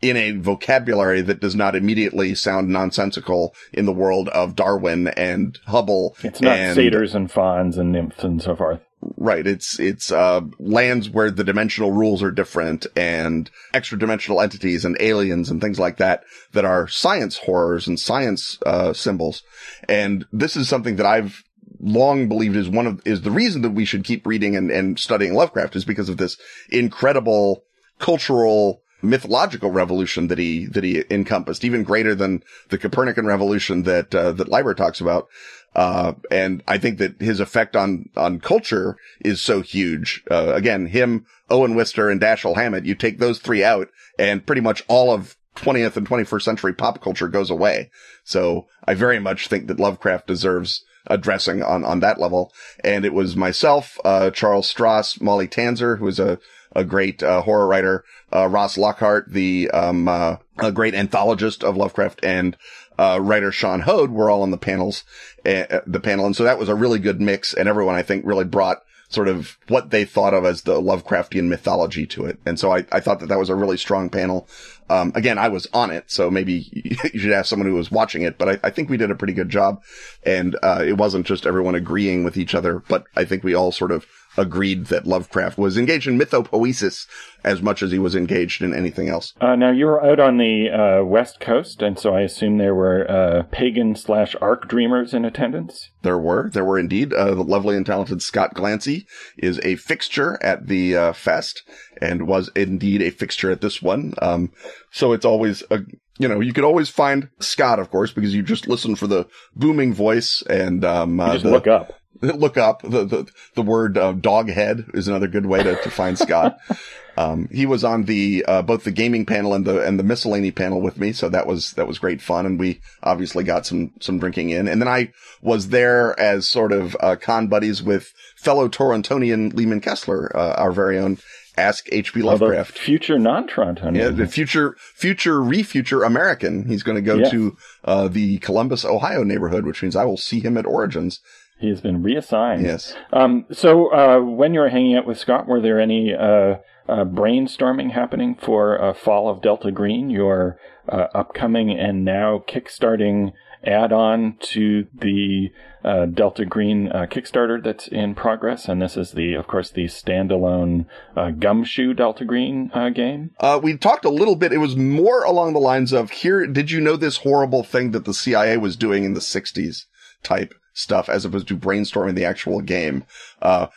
in 0.00 0.16
a 0.16 0.32
vocabulary 0.32 1.22
that 1.22 1.40
does 1.40 1.54
not 1.54 1.74
immediately 1.74 2.34
sound 2.34 2.68
nonsensical 2.68 3.54
in 3.72 3.86
the 3.86 3.92
world 3.92 4.28
of 4.28 4.54
Darwin 4.54 5.08
and 5.08 5.58
Hubble. 5.66 6.16
It's 6.22 6.40
not 6.40 6.58
and, 6.58 6.74
satyrs 6.74 7.14
and 7.14 7.30
fauns 7.30 7.78
and 7.78 7.92
nymphs 7.92 8.22
and 8.22 8.42
so 8.42 8.54
forth. 8.54 8.80
Right. 9.16 9.46
It's, 9.46 9.78
it's, 9.78 10.10
uh, 10.10 10.42
lands 10.58 11.10
where 11.10 11.30
the 11.30 11.44
dimensional 11.44 11.92
rules 11.92 12.22
are 12.22 12.30
different 12.30 12.86
and 12.96 13.50
extra 13.74 13.98
dimensional 13.98 14.40
entities 14.40 14.84
and 14.84 14.96
aliens 14.98 15.50
and 15.50 15.60
things 15.60 15.78
like 15.78 15.98
that 15.98 16.24
that 16.52 16.64
are 16.64 16.88
science 16.88 17.36
horrors 17.38 17.86
and 17.86 18.00
science, 18.00 18.58
uh, 18.64 18.92
symbols. 18.94 19.42
And 19.88 20.24
this 20.32 20.56
is 20.56 20.68
something 20.68 20.96
that 20.96 21.06
I've 21.06 21.44
long 21.80 22.28
believed 22.28 22.56
is 22.56 22.68
one 22.68 22.86
of, 22.86 23.02
is 23.04 23.22
the 23.22 23.30
reason 23.30 23.62
that 23.62 23.70
we 23.70 23.84
should 23.84 24.04
keep 24.04 24.26
reading 24.26 24.56
and, 24.56 24.70
and 24.70 24.98
studying 24.98 25.34
Lovecraft 25.34 25.76
is 25.76 25.84
because 25.84 26.08
of 26.08 26.16
this 26.16 26.38
incredible 26.70 27.64
cultural 27.98 28.82
mythological 29.04 29.70
revolution 29.70 30.28
that 30.28 30.38
he 30.38 30.66
that 30.66 30.84
he 30.84 31.04
encompassed, 31.10 31.64
even 31.64 31.84
greater 31.84 32.14
than 32.14 32.42
the 32.70 32.78
Copernican 32.78 33.26
revolution 33.26 33.82
that 33.84 34.14
uh, 34.14 34.32
that 34.32 34.48
Leiber 34.48 34.74
talks 34.74 35.00
about. 35.00 35.28
Uh, 35.74 36.12
and 36.30 36.62
I 36.68 36.78
think 36.78 36.98
that 36.98 37.20
his 37.20 37.40
effect 37.40 37.74
on, 37.74 38.08
on 38.16 38.38
culture 38.38 38.96
is 39.20 39.40
so 39.40 39.60
huge. 39.60 40.22
Uh, 40.30 40.52
again, 40.54 40.86
him, 40.86 41.26
Owen 41.50 41.74
Wister 41.74 42.10
and 42.10 42.20
Dashiell 42.20 42.54
Hammett, 42.54 42.84
you 42.84 42.94
take 42.94 43.18
those 43.18 43.40
three 43.40 43.64
out 43.64 43.88
and 44.16 44.46
pretty 44.46 44.60
much 44.60 44.84
all 44.86 45.12
of 45.12 45.36
20th 45.56 45.96
and 45.96 46.08
21st 46.08 46.42
century 46.42 46.72
pop 46.72 47.02
culture 47.02 47.28
goes 47.28 47.50
away. 47.50 47.90
So 48.22 48.66
I 48.86 48.94
very 48.94 49.18
much 49.18 49.48
think 49.48 49.66
that 49.66 49.80
Lovecraft 49.80 50.26
deserves 50.26 50.84
addressing 51.06 51.62
on, 51.62 51.84
on 51.84 52.00
that 52.00 52.20
level. 52.20 52.52
And 52.82 53.04
it 53.04 53.12
was 53.12 53.36
myself, 53.36 53.98
uh, 54.04 54.30
Charles 54.30 54.72
Stross, 54.72 55.20
Molly 55.20 55.48
Tanzer, 55.48 55.98
who 55.98 56.06
is 56.08 56.18
a, 56.18 56.38
a 56.74 56.84
great, 56.84 57.22
uh, 57.22 57.42
horror 57.42 57.66
writer, 57.66 58.04
uh, 58.34 58.48
Ross 58.48 58.76
Lockhart, 58.76 59.30
the, 59.30 59.70
um, 59.70 60.08
uh, 60.08 60.36
a 60.58 60.72
great 60.72 60.94
anthologist 60.94 61.62
of 61.62 61.76
Lovecraft 61.76 62.24
and, 62.24 62.56
uh, 62.98 63.18
writer 63.20 63.52
Sean 63.52 63.80
Hode 63.80 64.10
were 64.10 64.30
all 64.30 64.42
on 64.42 64.50
the 64.50 64.58
panels, 64.58 65.04
uh, 65.44 65.80
the 65.86 66.00
panel. 66.00 66.26
And 66.26 66.36
so 66.36 66.44
that 66.44 66.58
was 66.58 66.68
a 66.68 66.74
really 66.74 66.98
good 66.98 67.20
mix. 67.20 67.52
And 67.52 67.68
everyone, 67.68 67.96
I 67.96 68.02
think, 68.02 68.24
really 68.24 68.44
brought 68.44 68.82
sort 69.08 69.28
of 69.28 69.58
what 69.68 69.90
they 69.90 70.04
thought 70.04 70.34
of 70.34 70.44
as 70.44 70.62
the 70.62 70.80
Lovecraftian 70.80 71.48
mythology 71.48 72.06
to 72.06 72.26
it. 72.26 72.38
And 72.44 72.58
so 72.58 72.72
I, 72.72 72.84
I 72.90 73.00
thought 73.00 73.20
that 73.20 73.28
that 73.28 73.38
was 73.38 73.50
a 73.50 73.54
really 73.54 73.76
strong 73.76 74.10
panel. 74.10 74.48
Um, 74.90 75.12
again, 75.14 75.38
I 75.38 75.48
was 75.48 75.66
on 75.72 75.90
it, 75.90 76.10
so 76.10 76.30
maybe 76.30 76.70
you 77.12 77.20
should 77.20 77.32
ask 77.32 77.48
someone 77.48 77.68
who 77.68 77.74
was 77.74 77.90
watching 77.90 78.22
it, 78.22 78.38
but 78.38 78.48
I, 78.48 78.68
I 78.68 78.70
think 78.70 78.90
we 78.90 78.96
did 78.96 79.10
a 79.10 79.14
pretty 79.14 79.32
good 79.32 79.48
job. 79.48 79.82
And, 80.24 80.56
uh, 80.62 80.84
it 80.86 80.96
wasn't 80.96 81.26
just 81.26 81.46
everyone 81.46 81.74
agreeing 81.74 82.24
with 82.24 82.36
each 82.36 82.54
other, 82.54 82.82
but 82.88 83.04
I 83.16 83.24
think 83.24 83.44
we 83.44 83.54
all 83.54 83.72
sort 83.72 83.92
of 83.92 84.06
agreed 84.36 84.86
that 84.86 85.06
Lovecraft 85.06 85.58
was 85.58 85.76
engaged 85.76 86.06
in 86.06 86.18
mythopoesis 86.18 87.06
as 87.44 87.62
much 87.62 87.82
as 87.82 87.92
he 87.92 87.98
was 87.98 88.14
engaged 88.14 88.62
in 88.62 88.74
anything 88.74 89.08
else. 89.08 89.34
Uh, 89.40 89.54
now 89.54 89.70
you 89.70 89.86
were 89.86 90.04
out 90.04 90.20
on 90.20 90.38
the 90.38 90.70
uh, 90.70 91.04
west 91.04 91.40
coast, 91.40 91.82
and 91.82 91.98
so 91.98 92.14
I 92.14 92.22
assume 92.22 92.58
there 92.58 92.74
were 92.74 93.10
uh, 93.10 93.42
pagan 93.50 93.94
slash 93.96 94.34
arc 94.40 94.68
dreamers 94.68 95.14
in 95.14 95.24
attendance. 95.24 95.90
There 96.02 96.18
were, 96.18 96.50
there 96.50 96.64
were 96.64 96.78
indeed. 96.78 97.12
Uh, 97.12 97.34
the 97.34 97.42
lovely 97.42 97.76
and 97.76 97.84
talented 97.84 98.22
Scott 98.22 98.54
Glancy 98.54 99.06
is 99.36 99.60
a 99.62 99.76
fixture 99.76 100.38
at 100.42 100.66
the 100.66 100.96
uh, 100.96 101.12
fest, 101.12 101.62
and 102.00 102.26
was 102.26 102.50
indeed 102.56 103.02
a 103.02 103.10
fixture 103.10 103.50
at 103.50 103.60
this 103.60 103.82
one. 103.82 104.14
Um, 104.20 104.52
so 104.90 105.12
it's 105.12 105.24
always 105.24 105.62
a 105.70 105.80
you 106.18 106.28
know, 106.28 106.40
you 106.40 106.52
could 106.52 106.64
always 106.64 106.88
find 106.88 107.28
Scott, 107.40 107.78
of 107.78 107.90
course, 107.90 108.12
because 108.12 108.34
you 108.34 108.42
just 108.42 108.68
listen 108.68 108.94
for 108.94 109.06
the 109.06 109.26
booming 109.56 109.92
voice 109.92 110.42
and 110.48 110.84
um, 110.84 111.18
uh, 111.18 111.32
just 111.32 111.44
the, 111.44 111.50
look 111.50 111.66
up. 111.66 111.92
Look 112.20 112.56
up 112.56 112.82
the 112.82 113.04
the, 113.04 113.26
the 113.54 113.62
word 113.62 113.98
uh, 113.98 114.12
dog 114.12 114.48
head 114.48 114.86
is 114.94 115.08
another 115.08 115.28
good 115.28 115.46
way 115.46 115.62
to, 115.62 115.76
to 115.82 115.90
find 115.90 116.18
Scott. 116.18 116.58
Um, 117.16 117.48
he 117.52 117.64
was 117.64 117.84
on 117.84 118.04
the 118.04 118.44
uh, 118.48 118.62
both 118.62 118.84
the 118.84 118.90
gaming 118.90 119.24
panel 119.24 119.54
and 119.54 119.64
the 119.64 119.80
and 119.86 119.98
the 119.98 120.02
miscellany 120.02 120.50
panel 120.50 120.80
with 120.80 120.98
me, 120.98 121.12
so 121.12 121.28
that 121.28 121.46
was 121.46 121.72
that 121.74 121.86
was 121.86 121.98
great 121.98 122.20
fun, 122.20 122.44
and 122.44 122.58
we 122.58 122.80
obviously 123.02 123.44
got 123.44 123.66
some 123.66 123.92
some 124.00 124.18
drinking 124.18 124.50
in. 124.50 124.66
And 124.66 124.80
then 124.80 124.88
I 124.88 125.12
was 125.40 125.68
there 125.68 126.18
as 126.18 126.48
sort 126.48 126.72
of 126.72 126.96
uh, 126.98 127.14
con 127.14 127.46
buddies 127.46 127.82
with 127.82 128.12
fellow 128.36 128.68
Torontonian 128.68 129.52
Leeman 129.52 129.80
Kessler, 129.80 130.36
uh, 130.36 130.54
our 130.54 130.72
very 130.72 130.98
own 130.98 131.18
Ask 131.56 131.88
H.P. 131.92 132.22
Lovecraft. 132.22 132.76
future 132.76 133.16
non-Torontonian. 133.16 133.96
Yeah, 133.96 134.08
the 134.08 134.26
future, 134.26 134.76
future, 134.94 135.40
re-future 135.40 136.02
American. 136.02 136.66
He's 136.66 136.82
going 136.82 136.96
to 136.96 137.02
go 137.02 137.30
to, 137.30 137.56
uh, 137.84 138.08
the 138.08 138.38
Columbus, 138.38 138.84
Ohio 138.84 139.22
neighborhood, 139.22 139.64
which 139.64 139.80
means 139.80 139.94
I 139.94 140.04
will 140.04 140.16
see 140.16 140.40
him 140.40 140.56
at 140.56 140.66
Origins. 140.66 141.20
He 141.58 141.68
has 141.68 141.80
been 141.80 142.02
reassigned. 142.02 142.62
Yes. 142.62 142.94
Um, 143.12 143.46
so, 143.50 143.92
uh, 143.92 144.20
when 144.20 144.54
you 144.54 144.60
were 144.60 144.68
hanging 144.68 144.96
out 144.96 145.06
with 145.06 145.18
Scott, 145.18 145.46
were 145.46 145.60
there 145.60 145.80
any, 145.80 146.12
uh, 146.12 146.56
uh, 146.88 147.04
brainstorming 147.04 147.92
happening 147.92 148.34
for 148.34 148.80
uh, 148.80 148.92
Fall 148.92 149.28
of 149.28 149.40
Delta 149.40 149.70
Green, 149.70 150.10
your 150.10 150.58
uh, 150.88 151.06
upcoming 151.14 151.70
and 151.70 152.04
now 152.04 152.42
kickstarting 152.46 153.32
add-on 153.66 154.36
to 154.40 154.86
the 154.92 155.50
uh, 155.82 156.04
Delta 156.04 156.44
Green 156.44 156.88
uh, 156.88 157.06
Kickstarter 157.06 157.62
that's 157.62 157.88
in 157.88 158.14
progress, 158.14 158.68
and 158.68 158.82
this 158.82 158.94
is 158.94 159.12
the, 159.12 159.32
of 159.32 159.46
course, 159.46 159.70
the 159.70 159.86
standalone 159.86 160.84
uh, 161.16 161.30
Gumshoe 161.30 161.94
Delta 161.94 162.26
Green 162.26 162.70
game. 162.94 163.30
we 163.62 163.78
talked 163.78 164.04
a 164.04 164.10
little 164.10 164.36
bit. 164.36 164.52
It 164.52 164.58
was 164.58 164.76
more 164.76 165.24
along 165.24 165.54
the 165.54 165.60
lines 165.60 165.92
of 165.92 166.10
here. 166.10 166.46
Did 166.46 166.70
you 166.70 166.80
know 166.80 166.96
this 166.96 167.18
horrible 167.18 167.62
thing 167.62 167.92
that 167.92 168.04
the 168.04 168.12
CIA 168.12 168.58
was 168.58 168.76
doing 168.76 169.04
in 169.04 169.14
the 169.14 169.20
'60s? 169.20 169.86
Type 170.22 170.54
stuff 170.74 171.08
as 171.08 171.24
opposed 171.24 171.48
to 171.48 171.56
brainstorming 171.56 172.14
the 172.14 172.24
actual 172.24 172.60
game. 172.60 173.04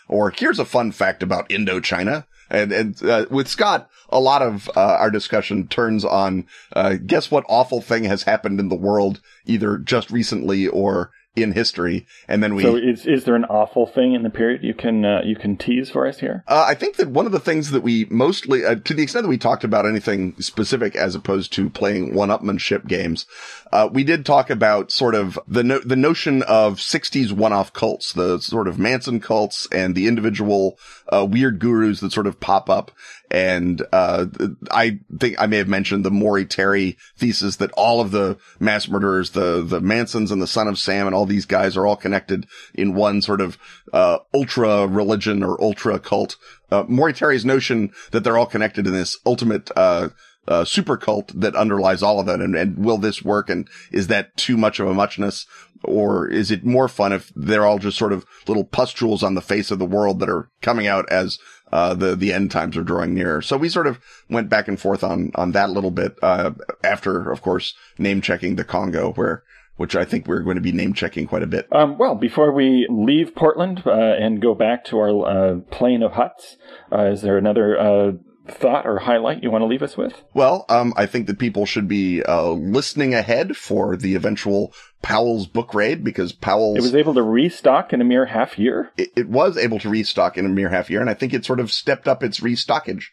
or 0.08 0.32
here's 0.32 0.60
a 0.60 0.66
fun 0.66 0.92
fact 0.92 1.24
about 1.24 1.50
Indochina. 1.50 2.26
And, 2.50 2.72
and, 2.72 3.04
uh, 3.04 3.26
with 3.30 3.48
Scott, 3.48 3.90
a 4.10 4.20
lot 4.20 4.42
of, 4.42 4.70
uh, 4.76 4.80
our 4.80 5.12
discussion 5.12 5.68
turns 5.68 6.06
on, 6.06 6.46
uh, 6.74 6.96
guess 7.06 7.30
what 7.30 7.46
awful 7.50 7.82
thing 7.82 8.06
has 8.06 8.24
happened 8.24 8.60
in 8.60 8.70
the 8.70 8.76
world 8.76 9.20
either 9.46 9.78
just 9.78 10.12
recently 10.12 10.68
or 10.68 11.12
in 11.38 11.52
history, 11.52 12.06
and 12.28 12.44
then 12.44 12.56
we. 12.56 12.64
So 12.64 12.76
is 12.76 13.06
is 13.06 13.24
there 13.24 13.36
an 13.36 13.46
awful 13.46 13.86
thing 13.86 14.14
in 14.14 14.24
the 14.24 14.30
period 14.30 14.64
you 14.64 14.74
can 14.74 15.06
uh, 15.06 15.22
you 15.24 15.36
can 15.36 15.58
tease 15.58 15.90
for 15.90 16.08
us 16.08 16.20
here? 16.20 16.44
Uh, 16.48 16.66
I 16.68 16.74
think 16.74 16.98
that 16.98 17.10
one 17.10 17.26
of 17.26 17.32
the 17.32 17.40
things 17.40 17.72
that 17.72 17.82
we 17.82 18.06
mostly, 18.10 18.66
uh, 18.66 18.76
to 18.76 18.94
the 18.94 19.04
extent 19.04 19.24
that 19.24 19.30
we 19.30 19.38
talked 19.38 19.64
about 19.64 19.86
anything 19.86 20.36
specific 20.40 20.96
as 20.96 21.16
opposed 21.16 21.54
to 21.54 21.70
playing 21.70 22.14
one-upmanship 22.14 22.88
games, 22.88 23.26
uh, 23.72 23.90
we 23.92 24.04
did 24.04 24.26
talk 24.26 24.50
about 24.50 24.92
sort 24.92 25.16
of 25.16 25.40
the 25.48 25.64
no- 25.64 25.80
the 25.80 25.96
notion 25.96 26.44
of 26.44 26.76
'60s 26.76 27.32
one-off 27.32 27.74
cults, 27.74 28.14
the 28.14 28.40
sort 28.40 28.68
of 28.68 28.80
Manson 28.80 29.20
cults, 29.20 29.68
and 29.72 29.96
the 29.96 30.08
individual 30.08 30.78
uh, 31.10 31.26
weird 31.26 31.60
gurus 31.60 32.00
that 32.00 32.12
sort 32.12 32.28
of 32.28 32.40
pop 32.40 32.70
up, 32.70 32.92
and, 33.30 33.82
uh, 33.92 34.28
I 34.72 35.00
think 35.20 35.36
I 35.40 35.48
may 35.48 35.58
have 35.58 35.68
mentioned 35.68 36.06
the 36.06 36.12
Maury 36.12 36.46
Terry 36.46 36.98
thesis 37.18 37.58
that 37.58 37.72
all 37.74 38.00
of 38.00 38.12
the 38.12 38.38
mass 38.60 38.88
murderers, 38.88 39.32
the, 39.32 39.62
the 39.62 39.82
Mansons 39.82 40.32
and 40.32 40.42
the 40.42 40.48
son 40.48 40.68
of 40.68 40.80
Sam 40.80 41.08
and 41.08 41.16
all 41.16 41.26
these 41.26 41.46
guys 41.46 41.76
are 41.76 41.86
all 41.86 41.98
connected 41.98 42.48
in 42.74 42.94
one 42.94 43.22
sort 43.22 43.42
of, 43.42 43.58
uh, 43.92 44.20
ultra 44.34 44.88
religion 44.88 45.44
or 45.44 45.62
ultra 45.62 46.00
cult. 46.00 46.38
Uh, 46.72 46.84
Maury 46.88 47.14
Terry's 47.14 47.46
notion 47.46 47.92
that 48.12 48.24
they're 48.24 48.38
all 48.38 48.46
connected 48.46 48.88
in 48.88 48.94
this 48.94 49.18
ultimate, 49.26 49.70
uh, 49.76 50.10
uh, 50.48 50.64
super 50.64 50.96
cult 50.96 51.32
that 51.36 51.56
underlies 51.56 52.02
all 52.02 52.20
of 52.20 52.26
that. 52.26 52.40
And, 52.40 52.56
and 52.56 52.78
will 52.78 52.98
this 52.98 53.24
work? 53.24 53.50
And 53.50 53.68
is 53.92 54.08
that 54.08 54.36
too 54.38 54.56
much 54.56 54.80
of 54.80 54.88
a 54.88 54.94
muchness? 54.94 55.46
Or 55.84 56.28
is 56.28 56.50
it 56.50 56.66
more 56.66 56.88
fun 56.88 57.14
if 57.14 57.32
they're 57.36 57.66
all 57.66 57.78
just 57.78 57.98
sort 57.98 58.14
of 58.14 58.26
little 58.48 58.64
pustules 58.64 59.24
on 59.24 59.36
the 59.36 59.42
face 59.42 59.70
of 59.70 59.80
the 59.80 59.86
world 59.86 60.20
that 60.20 60.30
are 60.30 60.50
coming 60.62 60.88
out 60.88 61.08
as 61.12 61.38
uh, 61.72 61.94
the, 61.94 62.16
the 62.16 62.34
end 62.34 62.52
times 62.52 62.78
are 62.78 62.84
drawing 62.84 63.14
nearer. 63.14 63.42
So 63.42 63.58
we 63.58 63.70
sort 63.70 63.88
of 63.88 64.00
went 64.30 64.50
back 64.50 64.68
and 64.68 64.80
forth 64.80 65.04
on, 65.04 65.32
on 65.36 65.52
that 65.52 65.70
little 65.70 65.92
bit, 65.92 66.16
uh, 66.22 66.52
after, 66.84 67.32
of 67.32 67.42
course, 67.42 67.74
name 67.98 68.22
checking 68.22 68.56
the 68.56 68.64
Congo 68.64 69.14
where, 69.14 69.44
which 69.76 69.96
I 69.96 70.06
think 70.06 70.28
we're 70.28 70.42
going 70.42 70.56
to 70.56 70.62
be 70.62 70.72
name 70.72 70.94
checking 70.94 71.28
quite 71.28 71.44
a 71.44 71.48
bit. 71.48 71.68
Um, 71.72 71.98
well, 71.98 72.16
before 72.16 72.52
we 72.52 72.88
leave 72.90 73.36
Portland 73.36 73.84
uh, 73.86 73.92
and 73.92 74.42
go 74.42 74.56
back 74.56 74.84
to 74.86 74.98
our 74.98 75.28
uh, 75.28 75.60
plane 75.72 76.04
of 76.04 76.14
huts, 76.14 76.58
uh, 76.92 77.06
is 77.06 77.22
there 77.22 77.38
another 77.38 77.80
uh, 77.80 78.12
thought 78.52 78.86
or 78.86 79.00
highlight 79.00 79.44
you 79.44 79.52
want 79.52 79.62
to 79.62 79.68
leave 79.68 79.82
us 79.82 79.98
with? 79.98 80.22
Well, 80.34 80.66
um, 80.70 80.94
I 80.96 81.06
think 81.06 81.28
that 81.28 81.40
people 81.40 81.66
should 81.66 81.88
be 81.88 82.24
uh, 82.24 82.52
listening 82.52 83.14
ahead 83.14 83.56
for 83.56 83.96
the 83.96 84.16
eventual 84.16 84.74
Powell's 85.02 85.48
book 85.48 85.74
raid 85.74 86.04
because 86.04 86.32
Powell's. 86.34 86.78
It 86.78 86.82
was 86.82 86.96
able 86.96 87.14
to 87.14 87.24
restock 87.24 87.94
in 87.94 88.02
a 88.02 88.06
mere 88.06 88.26
half 88.26 88.58
year. 88.58 88.92
It, 88.98 89.10
it 89.16 89.30
was 89.30 89.58
able 89.58 89.80
to 89.80 89.90
restock 89.90 90.38
in 90.38 90.46
a 90.46 90.50
mere 90.50 90.70
half 90.70 90.90
year, 90.90 91.02
and 91.02 91.10
I 91.10 91.14
think 91.14 91.34
it 91.34 91.46
sort 91.46 91.60
of 91.60 91.72
stepped 91.72 92.08
up 92.08 92.24
its 92.24 92.40
restockage. 92.40 93.06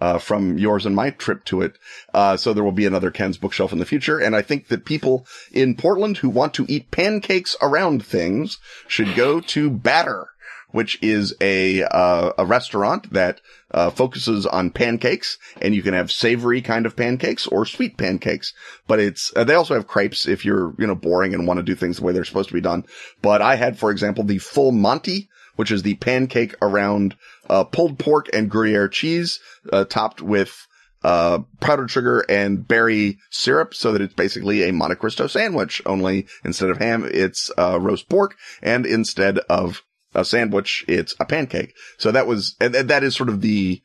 Uh, 0.00 0.18
from 0.18 0.58
yours 0.58 0.86
and 0.86 0.94
my 0.94 1.10
trip 1.10 1.44
to 1.44 1.60
it. 1.62 1.76
Uh, 2.14 2.36
so 2.36 2.52
there 2.52 2.62
will 2.62 2.70
be 2.70 2.86
another 2.86 3.10
Ken's 3.10 3.38
bookshelf 3.38 3.72
in 3.72 3.78
the 3.78 3.86
future. 3.86 4.20
And 4.20 4.36
I 4.36 4.42
think 4.42 4.68
that 4.68 4.84
people 4.84 5.26
in 5.50 5.74
Portland 5.74 6.18
who 6.18 6.28
want 6.28 6.54
to 6.54 6.66
eat 6.68 6.92
pancakes 6.92 7.56
around 7.60 8.04
things 8.04 8.58
should 8.86 9.16
go 9.16 9.40
to 9.40 9.70
Batter 9.70 10.28
which 10.70 10.98
is 11.02 11.34
a 11.40 11.82
uh, 11.82 12.32
a 12.38 12.44
restaurant 12.44 13.12
that 13.12 13.40
uh, 13.70 13.90
focuses 13.90 14.46
on 14.46 14.70
pancakes, 14.70 15.38
and 15.60 15.74
you 15.74 15.82
can 15.82 15.94
have 15.94 16.12
savory 16.12 16.60
kind 16.60 16.86
of 16.86 16.96
pancakes 16.96 17.46
or 17.46 17.64
sweet 17.64 17.96
pancakes. 17.96 18.52
But 18.86 19.00
it's 19.00 19.32
uh, 19.36 19.44
they 19.44 19.54
also 19.54 19.74
have 19.74 19.86
crepes 19.86 20.26
if 20.26 20.44
you're 20.44 20.74
you 20.78 20.86
know 20.86 20.94
boring 20.94 21.34
and 21.34 21.46
want 21.46 21.58
to 21.58 21.64
do 21.64 21.74
things 21.74 21.98
the 21.98 22.04
way 22.04 22.12
they're 22.12 22.24
supposed 22.24 22.48
to 22.48 22.54
be 22.54 22.60
done. 22.60 22.84
But 23.22 23.42
I 23.42 23.56
had, 23.56 23.78
for 23.78 23.90
example, 23.90 24.24
the 24.24 24.38
full 24.38 24.72
Monty, 24.72 25.28
which 25.56 25.70
is 25.70 25.82
the 25.82 25.94
pancake 25.94 26.54
around 26.60 27.16
uh, 27.48 27.64
pulled 27.64 27.98
pork 27.98 28.28
and 28.32 28.50
Gruyere 28.50 28.88
cheese, 28.88 29.40
uh, 29.72 29.84
topped 29.84 30.20
with 30.20 30.66
uh, 31.02 31.38
powdered 31.60 31.90
sugar 31.90 32.24
and 32.28 32.66
berry 32.66 33.18
syrup 33.30 33.72
so 33.72 33.92
that 33.92 34.02
it's 34.02 34.14
basically 34.14 34.68
a 34.68 34.72
Monte 34.72 34.96
Cristo 34.96 35.26
sandwich, 35.26 35.80
only 35.86 36.26
instead 36.44 36.70
of 36.70 36.78
ham, 36.78 37.08
it's, 37.10 37.50
uh, 37.56 37.78
roast 37.80 38.08
pork 38.08 38.36
and 38.62 38.84
instead 38.84 39.38
of 39.48 39.82
a 40.14 40.24
sandwich, 40.24 40.84
it's 40.88 41.14
a 41.20 41.24
pancake. 41.24 41.74
So 41.98 42.10
that 42.12 42.26
was, 42.26 42.56
and, 42.60 42.74
and 42.74 42.90
that 42.90 43.04
is 43.04 43.14
sort 43.14 43.28
of 43.28 43.40
the, 43.40 43.82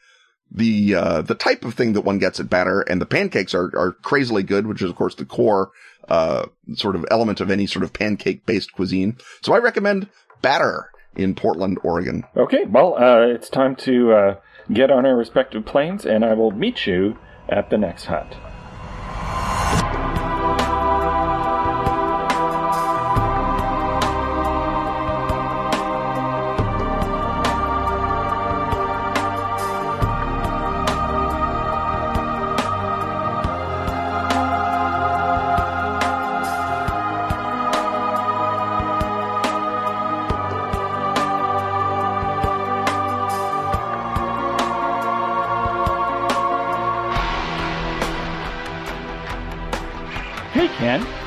the, 0.52 0.96
uh, 0.96 1.22
the 1.22 1.36
type 1.36 1.66
of 1.66 1.74
thing 1.74 1.94
that 1.94 2.02
one 2.02 2.20
gets 2.20 2.40
at 2.40 2.50
batter 2.50 2.82
and 2.82 3.02
the 3.02 3.06
pancakes 3.06 3.54
are, 3.54 3.72
are 3.78 3.92
crazily 3.92 4.44
good, 4.44 4.68
which 4.68 4.82
is 4.82 4.90
of 4.90 4.96
course 4.96 5.16
the 5.16 5.26
core, 5.26 5.72
uh, 6.08 6.46
sort 6.76 6.96
of 6.96 7.06
element 7.10 7.40
of 7.40 7.50
any 7.50 7.66
sort 7.66 7.84
of 7.84 7.94
pancake 7.94 8.46
based 8.46 8.74
cuisine. 8.74 9.18
So 9.42 9.54
I 9.54 9.58
recommend 9.58 10.10
batter 10.42 10.92
in 11.16 11.36
Portland, 11.36 11.80
Oregon. 11.84 12.24
Okay. 12.36 12.66
Well, 12.66 12.96
uh, 12.96 13.28
it's 13.28 13.50
time 13.50 13.76
to, 13.78 14.12
uh, 14.14 14.36
get 14.72 14.92
on 14.92 15.06
our 15.06 15.16
respective 15.16 15.66
planes 15.66 16.06
and 16.06 16.24
I 16.24 16.34
will 16.34 16.52
meet 16.52 16.88
you 16.88 17.18
at 17.50 17.70
the 17.70 17.78
next 17.78 18.06
hut. 18.06 18.36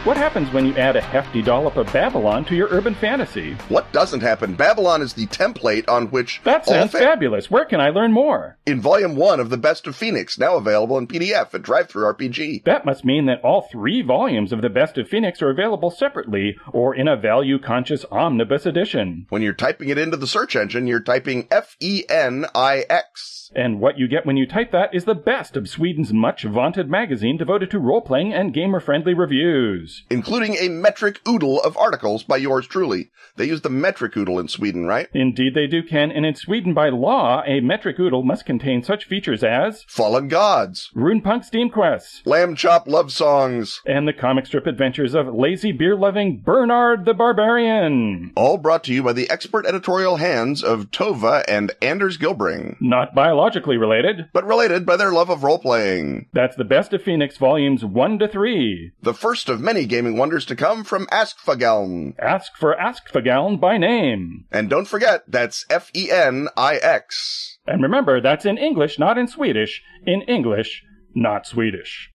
What 0.07 0.17
happens 0.17 0.53
when 0.53 0.65
you 0.65 0.77
add 0.77 0.95
a 0.95 1.01
hefty 1.01 1.43
dollop 1.43 1.77
of 1.77 1.93
Babylon 1.93 2.45
to 2.45 2.55
your 2.55 2.69
urban 2.71 2.95
fantasy? 2.95 3.55
What 3.69 3.91
doesn't 3.91 4.21
happen? 4.21 4.55
Babylon 4.55 5.03
is 5.03 5.15
the 5.15 5.27
template 5.27 5.89
on 5.89 6.13
which 6.13 6.41
That 6.45 6.65
sounds 6.65 6.93
fa- 6.93 6.99
fabulous. 6.99 7.51
Where 7.51 7.65
can 7.65 7.81
I 7.81 7.89
learn 7.91 8.13
more? 8.13 8.57
in 8.67 8.81
volume 8.81 9.17
one 9.17 9.41
of 9.41 9.51
the 9.51 9.57
Best 9.57 9.87
of 9.89 9.97
Fenix, 9.97 10.39
now 10.39 10.57
available 10.57 10.97
in 10.97 11.09
PDF 11.09 11.53
at 11.55 11.63
DriveThru 11.63 12.15
RPG. 12.15 12.63
That 12.65 12.85
must 12.85 13.05
mean 13.05 13.27
that 13.27 13.41
all 13.43 13.63
three 13.73 14.01
volumes 14.03 14.53
of 14.53 14.63
The 14.63 14.69
Best 14.69 14.97
of 14.97 15.09
Fenix 15.09 15.43
are 15.43 15.51
available 15.51 15.91
separately 15.91 16.57
or 16.73 16.95
in 16.95 17.09
a 17.09 17.17
value 17.17 17.59
conscious 17.59 18.05
omnibus 18.13 18.65
edition. 18.65 19.27
When 19.29 19.43
you're 19.43 19.53
typing 19.55 19.89
it 19.89 19.99
into 19.99 20.17
the 20.17 20.27
search 20.29 20.55
engine, 20.55 20.87
you're 20.87 21.01
typing 21.01 21.49
F 21.51 21.77
E 21.81 22.05
N 22.09 22.47
I 22.55 22.85
X. 22.89 23.51
And 23.55 23.81
what 23.81 23.99
you 23.99 24.09
get 24.09 24.27
when 24.27 24.37
you 24.37 24.47
type 24.47 24.73
that 24.73 24.93
is 24.93 25.05
the 25.05 25.15
best 25.15 25.57
of 25.57 25.69
Sweden's 25.69 26.13
much 26.13 26.43
vaunted 26.43 26.91
magazine 26.91 27.37
devoted 27.37 27.71
to 27.71 27.79
role 27.79 28.01
playing 28.03 28.35
and 28.35 28.53
gamer 28.53 28.81
friendly 28.81 29.15
reviews. 29.15 29.96
Including 30.11 30.55
a 30.57 30.69
metric 30.69 31.21
oodle 31.29 31.61
of 31.63 31.77
articles 31.77 32.23
by 32.23 32.37
yours 32.37 32.67
truly. 32.67 33.11
They 33.37 33.47
use 33.47 33.61
the 33.61 33.69
metric 33.71 34.17
oodle 34.17 34.39
in 34.39 34.49
Sweden, 34.49 34.87
right? 34.87 35.09
Indeed, 35.13 35.55
they 35.55 35.67
do, 35.67 35.83
Ken, 35.83 36.11
and 36.11 36.25
in 36.25 36.35
Sweden 36.35 36.73
by 36.75 36.89
law, 36.89 37.43
a 37.47 37.61
metric 37.61 37.99
oodle 37.99 38.23
must 38.23 38.47
contain 38.47 38.83
such 38.83 39.05
features 39.05 39.45
as 39.45 39.85
Fallen 39.89 40.29
Gods, 40.29 40.91
Runepunk 40.97 41.45
Steam 41.45 41.69
Quests, 41.71 42.23
Lamb 42.25 42.57
Chop 42.57 42.87
Love 42.89 43.13
Songs, 43.13 43.83
and 43.87 44.09
the 44.09 44.13
comic 44.13 44.47
strip 44.47 44.67
adventures 44.67 45.15
of 45.15 45.27
lazy 45.35 45.73
beer 45.73 45.95
loving 45.97 46.41
Bernard 46.45 47.05
the 47.05 47.13
Barbarian. 47.15 48.33
all 48.37 48.59
brought 48.59 48.85
to 48.85 48.93
you 48.93 49.03
by 49.03 49.13
the 49.13 49.29
expert 49.31 49.67
editorial 49.67 50.17
hands 50.17 50.63
of 50.63 50.91
Tova 50.91 51.45
and 51.49 51.73
Anders 51.81 52.19
Gillbring, 52.19 52.77
Not 52.81 53.15
biologically 53.15 53.77
related. 53.77 54.29
but 54.33 54.47
related 54.47 54.85
by 54.87 54.97
their 54.97 55.13
love 55.13 55.31
of 55.31 55.43
role 55.45 55.59
playing. 55.59 56.27
That's 56.33 56.57
the 56.57 56.65
best 56.65 56.93
of 56.93 57.03
Fenix 57.03 57.37
volumes 57.37 57.85
1 57.85 58.19
to 58.21 58.29
3. 58.29 58.93
The 59.03 59.15
first 59.15 59.49
of 59.49 59.61
many 59.61 59.86
gaming 59.87 60.17
wonders 60.17 60.45
to 60.47 60.57
come 60.57 60.85
from 60.85 61.07
Askfageln. 61.07 62.15
Ask 62.19 62.57
for 62.57 62.75
Askfageln 62.77 63.61
by 63.61 63.79
name. 63.79 64.45
And 64.51 64.69
don't 64.69 64.87
forget, 64.89 65.25
that's 65.29 65.65
F 65.71 65.91
E 65.95 66.11
N 66.11 66.49
I 66.57 66.77
X. 66.77 67.59
And 67.67 67.83
remember, 67.83 68.21
that's 68.21 68.45
in 68.45 68.59
English, 68.59 68.99
not 68.99 69.19
in 69.19 69.29
Swedish. 69.29 69.83
In 70.05 70.23
English, 70.23 70.83
not 71.15 71.47
Swedish. 71.47 72.11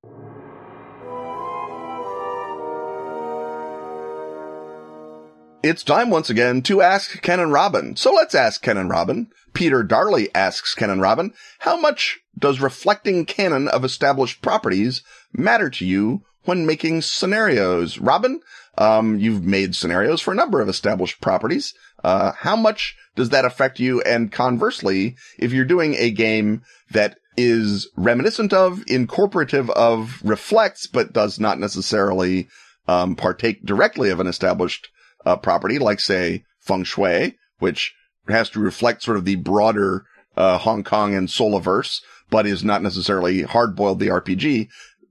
It's 5.60 5.82
time 5.82 6.10
once 6.10 6.30
again 6.30 6.62
to 6.62 6.82
ask 6.82 7.20
Ken 7.20 7.40
and 7.40 7.52
Robin. 7.52 7.96
So 7.96 8.12
let's 8.12 8.34
ask 8.34 8.62
Ken 8.62 8.76
and 8.76 8.88
Robin. 8.88 9.28
Peter 9.54 9.82
Darley 9.82 10.32
asks 10.32 10.72
Ken 10.72 10.88
and 10.88 11.02
Robin, 11.02 11.34
how 11.58 11.76
much 11.76 12.20
does 12.38 12.60
reflecting 12.60 13.24
canon 13.24 13.66
of 13.66 13.84
established 13.84 14.40
properties 14.40 15.02
matter 15.32 15.68
to 15.68 15.84
you 15.84 16.22
when 16.48 16.64
making 16.64 17.02
scenarios? 17.02 17.98
Robin, 17.98 18.40
um, 18.78 19.18
you've 19.18 19.44
made 19.44 19.76
scenarios 19.76 20.22
for 20.22 20.32
a 20.32 20.36
number 20.36 20.62
of 20.62 20.68
established 20.68 21.20
properties. 21.20 21.74
Uh, 22.02 22.32
how 22.32 22.56
much 22.56 22.96
does 23.16 23.28
that 23.28 23.44
affect 23.44 23.78
you? 23.78 24.00
And 24.00 24.32
conversely, 24.32 25.16
if 25.38 25.52
you're 25.52 25.66
doing 25.66 25.94
a 25.96 26.10
game 26.10 26.62
that 26.90 27.18
is 27.36 27.86
reminiscent 27.96 28.54
of, 28.54 28.78
incorporative 28.86 29.68
of, 29.70 30.22
reflects, 30.24 30.86
but 30.86 31.12
does 31.12 31.38
not 31.38 31.58
necessarily, 31.58 32.48
um, 32.88 33.14
partake 33.14 33.64
directly 33.66 34.08
of 34.08 34.18
an 34.18 34.26
established 34.26 34.88
uh, 35.26 35.36
property, 35.36 35.78
like 35.78 36.00
say 36.00 36.44
feng 36.60 36.82
shui, 36.82 37.36
which 37.58 37.92
has 38.28 38.48
to 38.50 38.60
reflect 38.60 39.02
sort 39.02 39.18
of 39.18 39.26
the 39.26 39.36
broader 39.36 40.06
uh, 40.34 40.56
Hong 40.56 40.82
Kong 40.82 41.14
and 41.14 41.28
Solaverse, 41.28 42.00
but 42.30 42.46
is 42.46 42.64
not 42.64 42.82
necessarily 42.82 43.42
hard-boiled 43.42 43.98
the 43.98 44.08
RPG. 44.08 44.68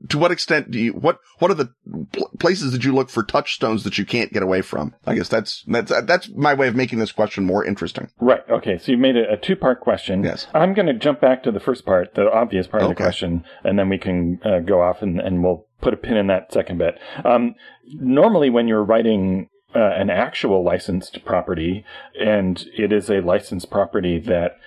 To 0.10 0.18
what 0.18 0.32
extent 0.32 0.72
do 0.72 0.80
you 0.80 0.94
what 0.94 1.20
what 1.40 1.50
are 1.52 1.56
the 1.56 1.74
pl- 2.12 2.30
places 2.40 2.72
that 2.72 2.84
you 2.84 2.94
look 2.94 3.10
for 3.10 3.24
touchstones 3.24 3.84
that 3.84 3.98
you 3.98 4.06
can't 4.06 4.32
get 4.32 4.44
away 4.44 4.62
from? 4.62 4.94
I 5.06 5.16
guess 5.16 5.28
that's 5.28 5.64
that's 5.68 5.92
that's 6.06 6.30
my 6.30 6.54
way 6.54 6.68
of 6.68 6.76
making 6.76 7.00
this 7.00 7.12
question 7.12 7.46
more 7.46 7.66
interesting. 7.66 8.10
Right. 8.20 8.48
Okay. 8.50 8.78
So 8.78 8.92
you 8.92 8.98
made 8.98 9.18
a, 9.18 9.34
a 9.34 9.38
two 9.38 9.56
part 9.56 9.80
question. 9.80 10.24
Yes. 10.24 10.48
I'm 10.54 10.74
going 10.74 10.88
to 10.88 10.94
jump 10.94 11.20
back 11.20 11.44
to 11.44 11.52
the 11.52 11.60
first 11.60 11.86
part, 11.86 12.16
the 12.16 12.32
obvious 12.32 12.68
part 12.68 12.84
of 12.84 12.90
the 12.90 12.96
question, 12.96 13.44
and 13.64 13.78
then 13.80 13.90
we 13.90 13.98
can 13.98 14.40
uh, 14.44 14.60
go 14.60 14.82
off 14.82 15.02
and, 15.02 15.20
and 15.20 15.44
we'll 15.44 15.66
put 15.82 15.94
a 15.94 15.98
pin 15.98 16.18
in 16.18 16.28
that 16.28 16.52
second 16.52 16.78
bit. 16.78 17.00
Um, 17.26 17.56
normally, 17.86 18.50
when 18.50 18.68
you're 18.68 18.84
writing 18.84 19.50
uh, 19.76 19.80
an 19.80 20.10
actual 20.10 20.64
licensed 20.64 21.24
property, 21.26 21.84
and 22.20 22.66
it 22.78 22.92
is 22.92 23.10
a 23.10 23.22
licensed 23.22 23.70
property 23.70 24.20
that 24.20 24.58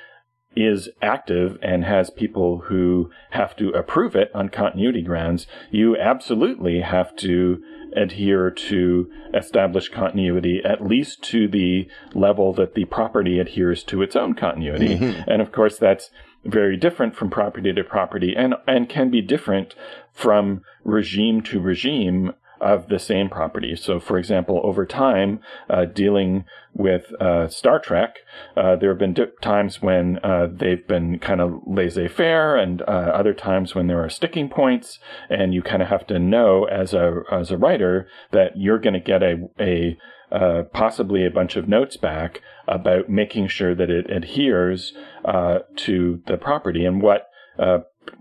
is 0.57 0.89
active 1.01 1.59
and 1.63 1.85
has 1.85 2.11
people 2.11 2.63
who 2.67 3.11
have 3.31 3.57
to 3.57 3.71
approve 3.71 4.17
it 4.17 4.31
on 4.35 4.49
continuity 4.49 5.03
grounds, 5.03 5.47
you 5.71 5.97
absolutely 5.97 6.81
have 6.81 7.15
to 7.17 7.63
adhere 7.97 8.51
to 8.51 9.11
established 9.35 9.93
continuity, 9.93 10.61
at 10.65 10.85
least 10.85 11.23
to 11.23 11.49
the 11.49 11.89
level 12.15 12.53
that 12.53 12.75
the 12.75 12.85
property 12.87 13.39
adheres 13.39 13.83
to 13.85 14.03
its 14.03 14.17
own 14.17 14.35
continuity. 14.35 14.97
Mm-hmm. 14.97 15.31
And 15.31 15.43
of 15.43 15.53
course, 15.53 15.79
that's 15.79 16.11
very 16.45 16.77
different 16.77 17.15
from 17.15 17.31
property 17.31 17.73
to 17.73 17.85
property 17.85 18.35
and, 18.37 18.55
and 18.67 18.89
can 18.89 19.11
be 19.11 19.21
different 19.21 19.75
from 20.13 20.63
regime 20.85 21.43
to 21.43 21.61
regime 21.61 22.33
of 22.61 22.89
the 22.89 22.99
same 22.99 23.29
property. 23.29 23.77
So, 23.77 24.01
for 24.01 24.19
example, 24.19 24.61
over 24.63 24.87
time, 24.87 25.41
uh, 25.69 25.85
dealing 25.87 26.45
with 26.73 27.13
uh, 27.21 27.49
Star 27.49 27.79
Trek, 27.79 28.17
uh, 28.57 28.77
there 28.77 28.91
have 28.91 28.99
been 28.99 29.17
times 29.41 29.83
when 29.83 30.19
uh, 30.23 30.49
they've 30.51 30.87
been 30.87 31.19
kind 31.19 31.41
of 31.41 31.61
laissez 31.67 32.09
faire, 32.09 32.57
and 32.57 32.83
uh, 32.83 32.85
other 32.85 33.35
times 33.35 33.75
when 33.75 33.87
there 33.87 34.03
are 34.03 34.11
sticking 34.11 34.49
points, 34.49 34.99
and 35.29 35.55
you 35.55 35.63
kind 35.63 35.83
of 35.83 35.89
have 35.89 36.07
to 36.09 36.19
know 36.19 36.65
as 36.65 36.95
a 36.95 37.23
as 37.31 37.51
a 37.51 37.59
writer 37.59 38.09
that 38.33 38.53
you're 38.57 38.79
going 38.79 38.95
to 38.95 39.01
get 39.01 39.23
a 39.23 39.49
a 39.59 39.99
uh, 40.33 40.63
possibly 40.73 41.27
a 41.27 41.31
bunch 41.31 41.57
of 41.57 41.69
notes 41.69 41.97
back 41.97 42.41
about 42.69 43.09
making 43.09 43.49
sure 43.49 43.75
that 43.75 43.91
it 43.91 44.09
adheres 44.11 44.93
uh, 45.25 45.59
to 45.75 46.23
the 46.27 46.37
property 46.37 46.85
and 46.85 47.03
what 47.03 47.29
uh, 47.59 47.79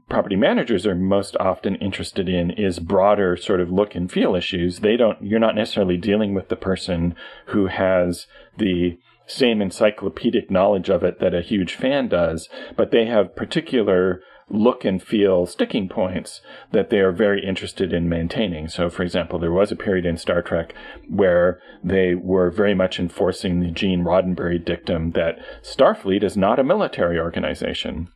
property 0.10 0.36
managers 0.36 0.86
are 0.86 0.96
most 0.96 1.36
often 1.38 1.76
interested 1.76 2.28
in 2.28 2.52
is 2.52 2.80
broader 2.80 3.38
sort 3.38 3.62
of 3.62 3.72
look 3.72 3.96
and 3.96 4.12
feel 4.12 4.36
issues. 4.36 4.80
They 4.80 4.98
don't, 4.98 5.22
you're 5.22 5.40
not 5.40 5.56
necessarily 5.56 5.98
dealing 5.98 6.34
with 6.34 6.50
the 6.50 6.56
person 6.56 7.16
who 7.48 7.68
has 7.68 8.28
the 8.58 8.98
same 9.28 9.62
encyclopedic 9.62 10.50
knowledge 10.50 10.90
of 10.90 11.04
it 11.04 11.20
that 11.20 11.36
a 11.36 11.42
huge 11.42 11.76
fan 11.76 12.08
does, 12.08 12.50
but 12.76 12.92
they 12.92 13.06
have 13.06 13.36
particular 13.36 14.22
look 14.50 14.84
and 14.84 15.02
feel 15.02 15.46
sticking 15.46 15.88
points 15.88 16.42
that 16.72 16.90
they 16.90 17.00
are 17.00 17.12
very 17.12 17.46
interested 17.46 17.94
in 17.94 18.10
maintaining. 18.10 18.68
So, 18.68 18.90
for 18.90 19.04
example, 19.04 19.40
there 19.40 19.52
was 19.52 19.72
a 19.72 19.76
period 19.76 20.06
in 20.06 20.18
Star 20.18 20.42
Trek 20.42 20.74
where 21.08 21.62
they 21.84 22.16
were 22.16 22.50
very 22.50 22.74
much 22.74 23.00
enforcing 23.00 23.60
the 23.60 23.72
Gene 23.72 24.04
Roddenberry 24.04 24.64
dictum 24.64 25.12
that 25.12 25.38
Starfleet 25.62 26.24
is 26.24 26.36
not 26.36 26.60
a 26.60 26.64
military 26.64 27.20
organization. 27.20 28.10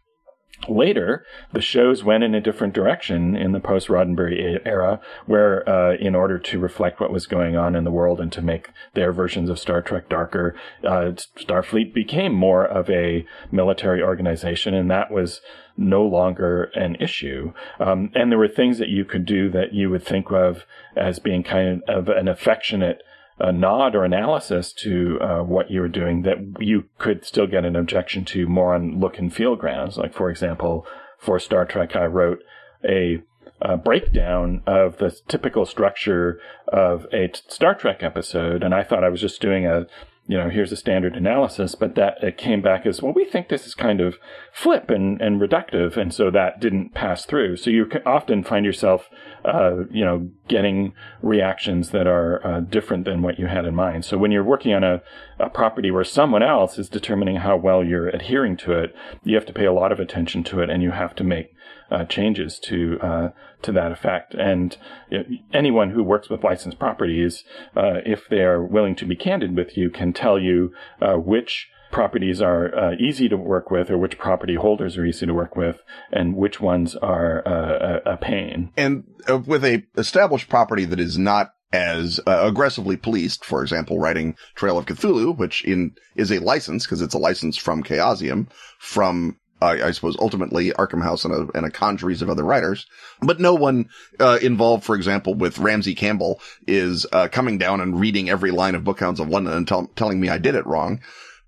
Later, 0.68 1.26
the 1.52 1.62
shows 1.62 2.04
went 2.04 2.24
in 2.24 2.34
a 2.34 2.42
different 2.42 2.74
direction 2.74 3.36
in 3.36 3.52
the 3.52 3.60
post 3.60 3.88
Roddenberry 3.88 4.60
era, 4.66 5.00
where, 5.26 5.68
uh, 5.68 5.96
in 5.96 6.16
order 6.16 6.40
to 6.40 6.60
reflect 6.60 7.00
what 7.00 7.12
was 7.12 7.28
going 7.28 7.56
on 7.56 7.76
in 7.76 7.84
the 7.84 7.92
world 7.92 8.20
and 8.20 8.32
to 8.32 8.42
make 8.42 8.70
their 8.94 9.12
versions 9.12 9.50
of 9.50 9.60
Star 9.60 9.82
Trek 9.82 10.10
darker, 10.10 10.56
uh, 10.84 11.12
Starfleet 11.38 11.94
became 11.94 12.34
more 12.34 12.66
of 12.66 12.90
a 12.90 13.26
military 13.52 14.02
organization, 14.02 14.74
and 14.74 14.90
that 14.90 15.12
was 15.12 15.42
no 15.76 16.04
longer 16.06 16.72
an 16.76 16.96
issue. 16.96 17.54
Um, 17.80 18.12
and 18.14 18.32
there 18.32 18.40
were 18.40 18.48
things 18.48 18.78
that 18.78 18.90
you 18.90 19.06
could 19.06 19.26
do 19.26 19.50
that 19.50 19.74
you 19.74 19.90
would 19.90 20.04
think 20.04 20.32
of 20.32 20.66
as 20.96 21.20
being 21.20 21.44
kind 21.44 21.82
of 21.88 22.10
an 22.10 22.28
affectionate 22.28 23.04
a 23.40 23.52
nod 23.52 23.96
or 23.96 24.04
analysis 24.04 24.72
to 24.74 25.20
uh, 25.22 25.44
what 25.44 25.72
you 25.72 25.82
were 25.82 25.88
doing 25.88 26.22
that 26.22 26.38
you 26.60 26.86
could 26.98 27.26
still 27.26 27.48
get 27.48 27.66
an 27.66 27.76
objection 27.76 28.26
to 28.26 28.48
more 28.48 28.74
on 28.74 29.00
look 29.00 29.18
and 29.18 29.34
feel 29.34 29.56
grounds. 29.56 29.98
Like, 29.98 30.14
for 30.14 30.30
example, 30.30 30.86
for 31.18 31.40
Star 31.40 31.66
Trek, 31.66 31.96
I 31.96 32.06
wrote 32.06 32.40
a, 32.84 33.24
a 33.62 33.78
breakdown 33.78 34.62
of 34.68 34.98
the 34.98 35.18
typical 35.28 35.66
structure 35.66 36.40
of 36.68 37.08
a 37.14 37.32
Star 37.48 37.76
Trek 37.76 38.04
episode, 38.04 38.64
and 38.64 38.74
I 38.74 38.84
thought 38.84 39.04
I 39.04 39.10
was 39.10 39.22
just 39.22 39.42
doing 39.42 39.66
a 39.66 39.88
you 40.26 40.38
know, 40.38 40.50
here's 40.50 40.72
a 40.72 40.78
standard 40.78 41.18
analysis, 41.18 41.76
but 41.76 41.96
that 41.96 42.24
it 42.24 42.38
came 42.38 42.62
back 42.62 42.86
as, 42.86 43.02
well, 43.02 43.12
we 43.14 43.26
think 43.26 43.50
this 43.50 43.68
is 43.68 43.76
kind 43.76 44.00
of 44.00 44.18
flip 44.54 44.90
and, 44.90 45.22
and 45.22 45.42
reductive, 45.42 45.98
and 45.98 46.14
so 46.14 46.32
that 46.32 46.62
didn't 46.62 46.94
pass 46.94 47.26
through. 47.26 47.58
So 47.58 47.70
you 47.70 47.90
often 48.06 48.44
find 48.44 48.66
yourself, 48.66 49.10
uh, 49.46 49.84
you 49.92 50.06
know, 50.06 50.30
getting 50.48 50.94
reactions 51.22 51.90
that 51.90 52.08
are 52.08 52.46
uh, 52.46 52.60
different 52.62 53.06
than 53.06 53.22
what 53.22 53.38
you 53.38 53.48
had 53.48 53.66
in 53.66 53.76
mind. 53.76 54.06
So 54.06 54.18
when 54.18 54.32
you're 54.32 54.44
working 54.44 54.74
on 54.74 54.84
a, 54.84 55.02
a 55.40 55.50
property 55.50 55.92
where 55.92 56.04
someone 56.04 56.44
else 56.44 56.78
is 56.78 56.90
determining 56.90 57.38
how 57.38 57.58
well 57.58 57.84
you're 57.84 58.10
adhering 58.10 58.58
to 58.58 58.72
it, 58.74 58.96
you 59.24 59.36
have 59.36 59.46
to 59.48 59.54
pay 59.54 59.66
a 59.66 59.74
lot 59.74 59.92
of 59.92 60.00
attention 60.00 60.44
to 60.46 60.62
it, 60.62 60.70
and 60.70 60.82
you 60.82 60.92
have 60.92 61.16
to 61.16 61.24
make 61.24 61.54
uh, 61.92 62.06
changes 62.06 62.60
to 62.60 63.00
uh, 63.02 63.30
to 63.62 63.72
that 63.72 63.92
effect. 63.92 64.34
And 64.34 64.78
know, 65.20 65.26
anyone 65.54 65.92
who 65.92 66.04
works 66.04 66.30
with 66.30 66.44
licensed 66.44 66.80
properties, 66.80 67.44
uh, 67.76 68.00
if 68.06 68.28
they 68.30 68.42
are 68.42 68.64
willing 68.64 68.96
to 68.96 69.06
be 69.06 69.16
candid 69.16 69.56
with 69.56 69.78
you, 69.78 69.90
can 69.90 70.14
tell 70.14 70.40
you 70.40 70.74
uh, 71.02 71.16
which 71.16 71.70
properties 71.94 72.42
are 72.42 72.76
uh, 72.76 72.96
easy 73.00 73.30
to 73.30 73.38
work 73.38 73.72
with 73.72 73.90
or 73.90 73.98
which 73.98 74.18
property 74.18 74.56
holders 74.56 74.98
are 74.98 75.06
easy 75.06 75.26
to 75.26 75.34
work 75.34 75.56
with 75.56 75.82
and 76.12 76.36
which 76.36 76.60
ones 76.60 76.96
are 76.98 77.48
uh, 77.48 78.00
a, 78.06 78.18
pain. 78.18 78.72
And 78.76 79.06
uh, 79.30 79.38
with 79.38 79.64
a 79.64 79.84
established 79.96 80.50
property 80.50 80.84
that 80.86 81.00
is 81.00 81.18
not 81.18 81.54
as 81.72 82.20
uh, 82.28 82.42
aggressively 82.44 82.98
policed, 82.98 83.46
for 83.46 83.62
example, 83.62 84.00
writing 84.00 84.36
Trail 84.56 84.78
of 84.78 84.86
Cthulhu, 84.86 85.38
which 85.38 85.64
in 85.64 85.96
is 86.16 86.32
a 86.32 86.40
license 86.40 86.86
because 86.86 87.02
it's 87.02 87.16
a 87.16 87.20
license 87.20 87.58
from 87.58 87.84
Chaosium, 87.84 88.48
from 88.80 89.38
I 89.62 89.92
suppose 89.92 90.18
ultimately 90.20 90.72
Arkham 90.72 91.02
House 91.02 91.24
and 91.24 91.34
a, 91.34 91.58
and 91.58 91.66
a 91.66 91.72
congeries 91.72 92.22
of 92.22 92.30
other 92.30 92.44
writers, 92.44 92.86
but 93.22 93.40
no 93.40 93.54
one 93.54 93.88
uh, 94.20 94.38
involved, 94.42 94.84
for 94.84 94.94
example, 94.94 95.36
with 95.36 95.58
Ramsey 95.58 95.96
Campbell 95.96 96.42
is 96.68 97.06
uh, 97.14 97.30
coming 97.32 97.58
down 97.58 97.80
and 97.80 97.98
reading 97.98 98.30
every 98.30 98.52
line 98.52 98.76
of 98.76 98.84
Bookhounds 98.84 99.22
of 99.22 99.30
London 99.30 99.54
and 99.54 99.66
tell, 99.66 99.88
telling 99.96 100.20
me 100.20 100.28
I 100.28 100.38
did 100.38 100.56
it 100.56 100.68
wrong. 100.68 101.00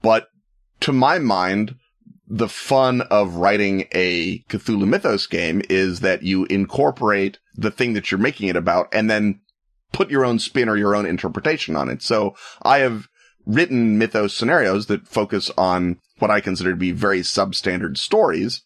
But 0.01 0.29
to 0.85 0.93
my 0.93 1.17
mind, 1.17 1.73
the 2.27 2.47
fun 2.47 3.01
of 3.01 3.37
writing 3.37 3.87
a 3.91 4.43
Cthulhu 4.49 4.87
Mythos 4.87 5.25
game 5.25 5.63
is 5.67 6.01
that 6.01 6.21
you 6.21 6.45
incorporate 6.45 7.39
the 7.55 7.71
thing 7.71 7.93
that 7.93 8.11
you're 8.11 8.19
making 8.19 8.49
it 8.49 8.55
about 8.55 8.87
and 8.93 9.09
then 9.09 9.39
put 9.91 10.11
your 10.11 10.23
own 10.23 10.37
spin 10.37 10.69
or 10.69 10.77
your 10.77 10.95
own 10.95 11.07
interpretation 11.07 11.75
on 11.75 11.89
it. 11.89 12.03
So 12.03 12.35
I 12.61 12.79
have 12.79 13.07
written 13.47 13.97
mythos 13.97 14.37
scenarios 14.37 14.85
that 14.85 15.07
focus 15.07 15.49
on 15.57 15.97
what 16.19 16.29
I 16.29 16.39
consider 16.39 16.69
to 16.69 16.77
be 16.77 16.91
very 16.91 17.21
substandard 17.21 17.97
stories, 17.97 18.61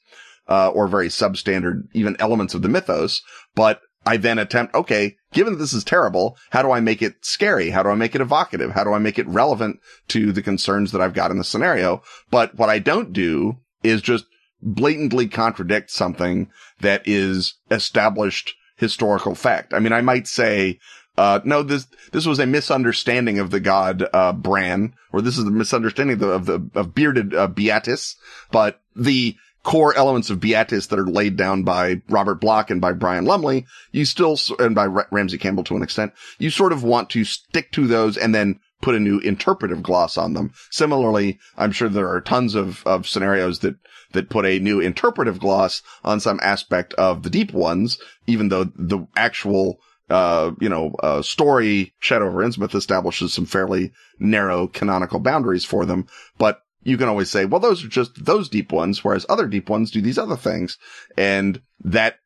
uh, 0.49 0.72
or 0.72 0.89
very 0.89 1.07
substandard 1.07 1.84
even 1.93 2.17
elements 2.20 2.53
of 2.53 2.63
the 2.63 2.67
mythos. 2.67 3.22
But 3.55 3.80
I 4.06 4.18
then 4.18 4.39
attempt, 4.39 4.74
okay, 4.74 5.18
given 5.34 5.54
that 5.54 5.60
this 5.60 5.74
is 5.74 5.84
terrible, 5.84 6.38
how 6.52 6.62
do 6.62 6.72
I 6.72 6.80
make 6.80 7.02
it 7.02 7.26
scary? 7.26 7.70
How 7.70 7.84
do 7.84 7.89
I 7.89 7.95
make 7.95 8.16
it 8.16 8.22
evocative? 8.22 8.72
How 8.72 8.84
do 8.84 8.93
I 8.93 9.00
make 9.00 9.20
it 9.20 9.28
relevant 9.28 9.80
to 10.10 10.32
the 10.32 10.41
concerns 10.41 10.91
that 10.91 11.02
I've 11.02 11.14
got 11.14 11.32
in 11.32 11.38
the 11.38 11.43
scenario? 11.43 12.02
But 12.32 12.56
what 12.56 12.70
I 12.70 12.80
don't 12.80 13.14
do 13.14 13.58
is 13.84 14.02
just 14.02 14.26
blatantly 14.62 15.28
contradict 15.28 15.91
something 15.91 16.50
that 16.82 17.02
is 17.06 17.56
established 17.72 18.56
historical 18.76 19.36
fact. 19.36 19.74
I 19.74 19.80
mean, 19.80 19.93
I 19.93 20.02
might 20.02 20.28
say, 20.28 20.80
uh, 21.18 21.41
no, 21.43 21.64
this, 21.64 21.88
this 22.12 22.26
was 22.26 22.39
a 22.39 22.45
misunderstanding 22.45 23.39
of 23.39 23.52
the 23.52 23.60
god, 23.60 24.08
uh, 24.14 24.32
Bran, 24.32 24.93
or 25.12 25.22
this 25.22 25.38
is 25.38 25.43
a 25.43 25.52
misunderstanding 25.52 26.14
of 26.14 26.20
the, 26.20 26.30
of, 26.30 26.45
the, 26.45 26.80
of 26.80 26.95
bearded, 26.95 27.34
uh, 27.34 27.47
Byatis, 27.50 28.16
but 28.52 28.82
the 28.95 29.36
core 29.64 29.95
elements 29.95 30.30
of 30.30 30.39
Byatis 30.39 30.88
that 30.89 30.99
are 30.99 31.07
laid 31.07 31.36
down 31.36 31.64
by 31.64 32.01
Robert 32.10 32.36
Bloch 32.36 32.70
and 32.70 32.80
by 32.80 32.93
Brian 32.93 33.26
Lumley, 33.26 33.66
you 33.91 34.05
still, 34.05 34.38
and 34.57 34.74
by 34.74 34.86
Ramsey 34.86 35.38
Campbell 35.38 35.64
to 35.66 35.76
an 35.76 35.84
extent, 35.84 36.14
you 36.38 36.49
sort 36.49 36.72
of 36.72 36.84
want 36.84 37.10
to 37.12 37.24
stick 37.24 37.72
to 37.74 37.88
those 37.88 38.18
and 38.18 38.34
then 38.34 38.60
put 38.82 38.95
a 38.95 38.99
new 38.99 39.20
interpretive 39.20 39.84
gloss 39.84 40.18
on 40.18 40.34
them. 40.34 40.53
Similarly, 40.72 41.39
I'm 41.57 41.72
sure 41.72 41.89
there 41.89 42.10
are 42.10 42.22
tons 42.22 42.55
of, 42.55 42.86
of 42.88 43.07
scenarios 43.07 43.60
that, 43.60 43.76
that 44.14 44.30
put 44.30 44.45
a 44.45 44.60
new 44.60 44.80
interpretive 44.80 45.39
gloss 45.39 45.82
on 46.03 46.20
some 46.20 46.39
aspect 46.41 46.93
of 46.93 47.24
the 47.24 47.30
deep 47.30 47.51
ones, 47.51 47.99
even 48.28 48.49
though 48.49 48.64
the 48.64 49.05
actual 49.18 49.80
uh, 50.10 50.51
you 50.60 50.70
know, 50.70 50.95
uh, 51.03 51.22
story 51.22 51.93
Shadow 51.99 52.28
over 52.28 52.43
Innsmouth 52.43 52.74
establishes 52.74 53.34
some 53.34 53.45
fairly 53.45 53.91
narrow 54.18 54.68
canonical 54.68 55.20
boundaries 55.20 55.66
for 55.66 55.86
them, 55.86 56.07
but 56.38 56.64
you 56.82 56.97
can 56.97 57.07
always 57.07 57.30
say, 57.30 57.45
well, 57.45 57.59
those 57.59 57.84
are 57.84 57.89
just 57.89 58.25
those 58.25 58.49
deep 58.49 58.71
ones, 58.71 59.03
whereas 59.03 59.25
other 59.27 59.47
deep 59.47 59.69
ones 59.69 59.91
do 59.91 60.01
these 60.01 60.17
other 60.17 60.38
things. 60.38 60.77
And 61.17 61.61
that 61.84 62.19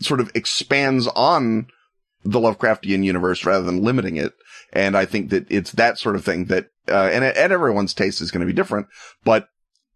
sort 0.00 0.20
of 0.20 0.30
expands 0.34 1.06
on 1.08 1.66
the 2.24 2.40
Lovecraftian 2.40 3.04
universe 3.04 3.44
rather 3.44 3.64
than 3.64 3.82
limiting 3.82 4.16
it. 4.16 4.32
And 4.72 4.96
I 4.96 5.04
think 5.04 5.30
that 5.30 5.46
it's 5.50 5.72
that 5.72 5.98
sort 5.98 6.16
of 6.16 6.24
thing 6.24 6.46
that, 6.46 6.68
uh, 6.88 7.10
and, 7.12 7.24
and 7.24 7.52
everyone's 7.52 7.94
taste 7.94 8.20
is 8.20 8.30
going 8.30 8.40
to 8.40 8.46
be 8.46 8.52
different, 8.52 8.88
but 9.24 9.48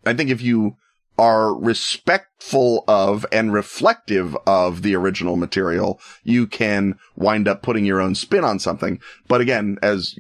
I 0.07 0.15
think 0.15 0.31
if 0.31 0.41
you 0.41 0.77
are 1.19 1.53
respectful 1.53 2.85
of 2.87 3.27
and 3.33 3.53
reflective 3.53 4.37
of 4.47 4.83
the 4.83 4.95
original 4.95 5.37
material, 5.37 6.01
you 6.23 6.47
can 6.47 6.97
wind 7.17 7.49
up 7.49 7.61
putting 7.61 7.85
your 7.85 8.01
own 8.01 8.15
spin 8.15 8.45
on 8.45 8.61
something. 8.61 9.01
But 9.27 9.41
again, 9.41 9.79
as, 9.83 10.17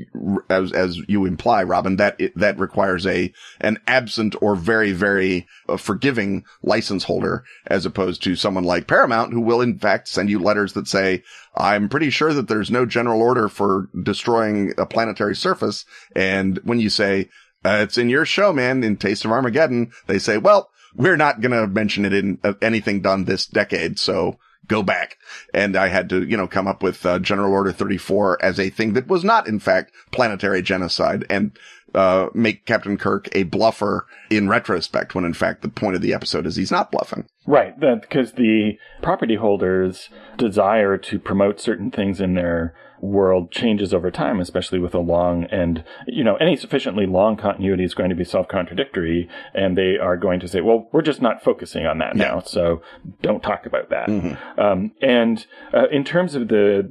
as, 0.50 0.72
as 0.72 0.98
you 1.06 1.24
imply, 1.24 1.62
Robin, 1.62 1.96
that, 1.96 2.20
that 2.34 2.58
requires 2.58 3.06
a, 3.06 3.32
an 3.60 3.78
absent 3.86 4.34
or 4.42 4.56
very, 4.56 4.92
very 4.92 5.46
uh, 5.68 5.76
forgiving 5.76 6.44
license 6.62 7.04
holder 7.04 7.44
as 7.68 7.86
opposed 7.86 8.22
to 8.24 8.34
someone 8.34 8.64
like 8.64 8.88
Paramount 8.88 9.32
who 9.32 9.40
will 9.40 9.60
in 9.60 9.78
fact 9.78 10.08
send 10.08 10.28
you 10.28 10.40
letters 10.40 10.72
that 10.72 10.88
say, 10.88 11.22
I'm 11.56 11.88
pretty 11.88 12.10
sure 12.10 12.34
that 12.34 12.48
there's 12.48 12.70
no 12.70 12.84
general 12.86 13.22
order 13.22 13.48
for 13.48 13.88
destroying 14.02 14.74
a 14.76 14.86
planetary 14.86 15.36
surface. 15.36 15.84
And 16.16 16.58
when 16.64 16.80
you 16.80 16.90
say, 16.90 17.28
uh, 17.64 17.80
it's 17.82 17.98
in 17.98 18.08
your 18.08 18.24
show, 18.24 18.52
man, 18.52 18.84
in 18.84 18.96
Taste 18.96 19.24
of 19.24 19.32
Armageddon, 19.32 19.92
they 20.06 20.18
say, 20.18 20.38
well, 20.38 20.70
we're 20.98 21.16
not 21.16 21.40
going 21.40 21.52
to 21.52 21.66
mention 21.66 22.04
it 22.04 22.12
in 22.12 22.38
uh, 22.44 22.52
anything 22.60 23.00
done 23.00 23.24
this 23.24 23.46
decade. 23.46 23.98
So 23.98 24.38
go 24.66 24.82
back. 24.82 25.16
And 25.54 25.76
I 25.76 25.88
had 25.88 26.10
to, 26.10 26.22
you 26.22 26.36
know, 26.36 26.48
come 26.48 26.66
up 26.66 26.82
with 26.82 27.06
uh, 27.06 27.20
General 27.20 27.52
Order 27.52 27.72
34 27.72 28.44
as 28.44 28.60
a 28.60 28.68
thing 28.68 28.92
that 28.92 29.08
was 29.08 29.24
not, 29.24 29.48
in 29.48 29.60
fact, 29.60 29.92
planetary 30.10 30.60
genocide 30.60 31.24
and 31.30 31.56
uh, 31.94 32.28
make 32.34 32.66
Captain 32.66 32.98
Kirk 32.98 33.28
a 33.32 33.44
bluffer 33.44 34.06
in 34.28 34.48
retrospect 34.48 35.14
when 35.14 35.24
in 35.24 35.32
fact 35.32 35.62
the 35.62 35.70
point 35.70 35.96
of 35.96 36.02
the 36.02 36.12
episode 36.12 36.46
is 36.46 36.56
he's 36.56 36.70
not 36.70 36.92
bluffing. 36.92 37.26
Right. 37.46 37.74
Because 37.80 38.32
the 38.32 38.76
property 39.00 39.36
holders 39.36 40.10
desire 40.36 40.98
to 40.98 41.18
promote 41.18 41.60
certain 41.60 41.90
things 41.90 42.20
in 42.20 42.34
their 42.34 42.74
world 43.00 43.50
changes 43.50 43.94
over 43.94 44.10
time, 44.10 44.40
especially 44.40 44.78
with 44.78 44.94
a 44.94 44.98
long 44.98 45.44
and, 45.44 45.84
you 46.06 46.24
know, 46.24 46.36
any 46.36 46.56
sufficiently 46.56 47.06
long 47.06 47.36
continuity 47.36 47.84
is 47.84 47.94
going 47.94 48.10
to 48.10 48.16
be 48.16 48.24
self-contradictory 48.24 49.28
and 49.54 49.76
they 49.76 49.96
are 49.96 50.16
going 50.16 50.40
to 50.40 50.48
say, 50.48 50.60
well, 50.60 50.88
we're 50.92 51.02
just 51.02 51.22
not 51.22 51.42
focusing 51.42 51.86
on 51.86 51.98
that 51.98 52.16
yeah. 52.16 52.24
now. 52.24 52.40
So 52.40 52.82
don't 53.22 53.42
talk 53.42 53.66
about 53.66 53.90
that. 53.90 54.08
Mm-hmm. 54.08 54.60
Um, 54.60 54.92
and 55.00 55.46
uh, 55.72 55.88
in 55.90 56.04
terms 56.04 56.34
of 56.34 56.48
the, 56.48 56.86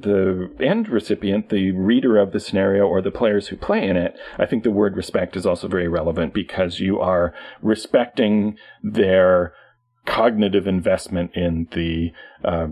the 0.58 0.64
end 0.64 0.88
recipient, 0.88 1.50
the 1.50 1.72
reader 1.72 2.18
of 2.18 2.32
the 2.32 2.40
scenario 2.40 2.86
or 2.86 3.02
the 3.02 3.10
players 3.10 3.48
who 3.48 3.56
play 3.56 3.86
in 3.86 3.96
it, 3.96 4.16
I 4.38 4.46
think 4.46 4.64
the 4.64 4.70
word 4.70 4.96
respect 4.96 5.36
is 5.36 5.46
also 5.46 5.68
very 5.68 5.88
relevant 5.88 6.34
because 6.34 6.80
you 6.80 6.98
are 7.00 7.34
respecting 7.62 8.56
their 8.82 9.52
cognitive 10.06 10.66
investment 10.66 11.32
in 11.34 11.68
the 11.72 12.12
uh, 12.42 12.68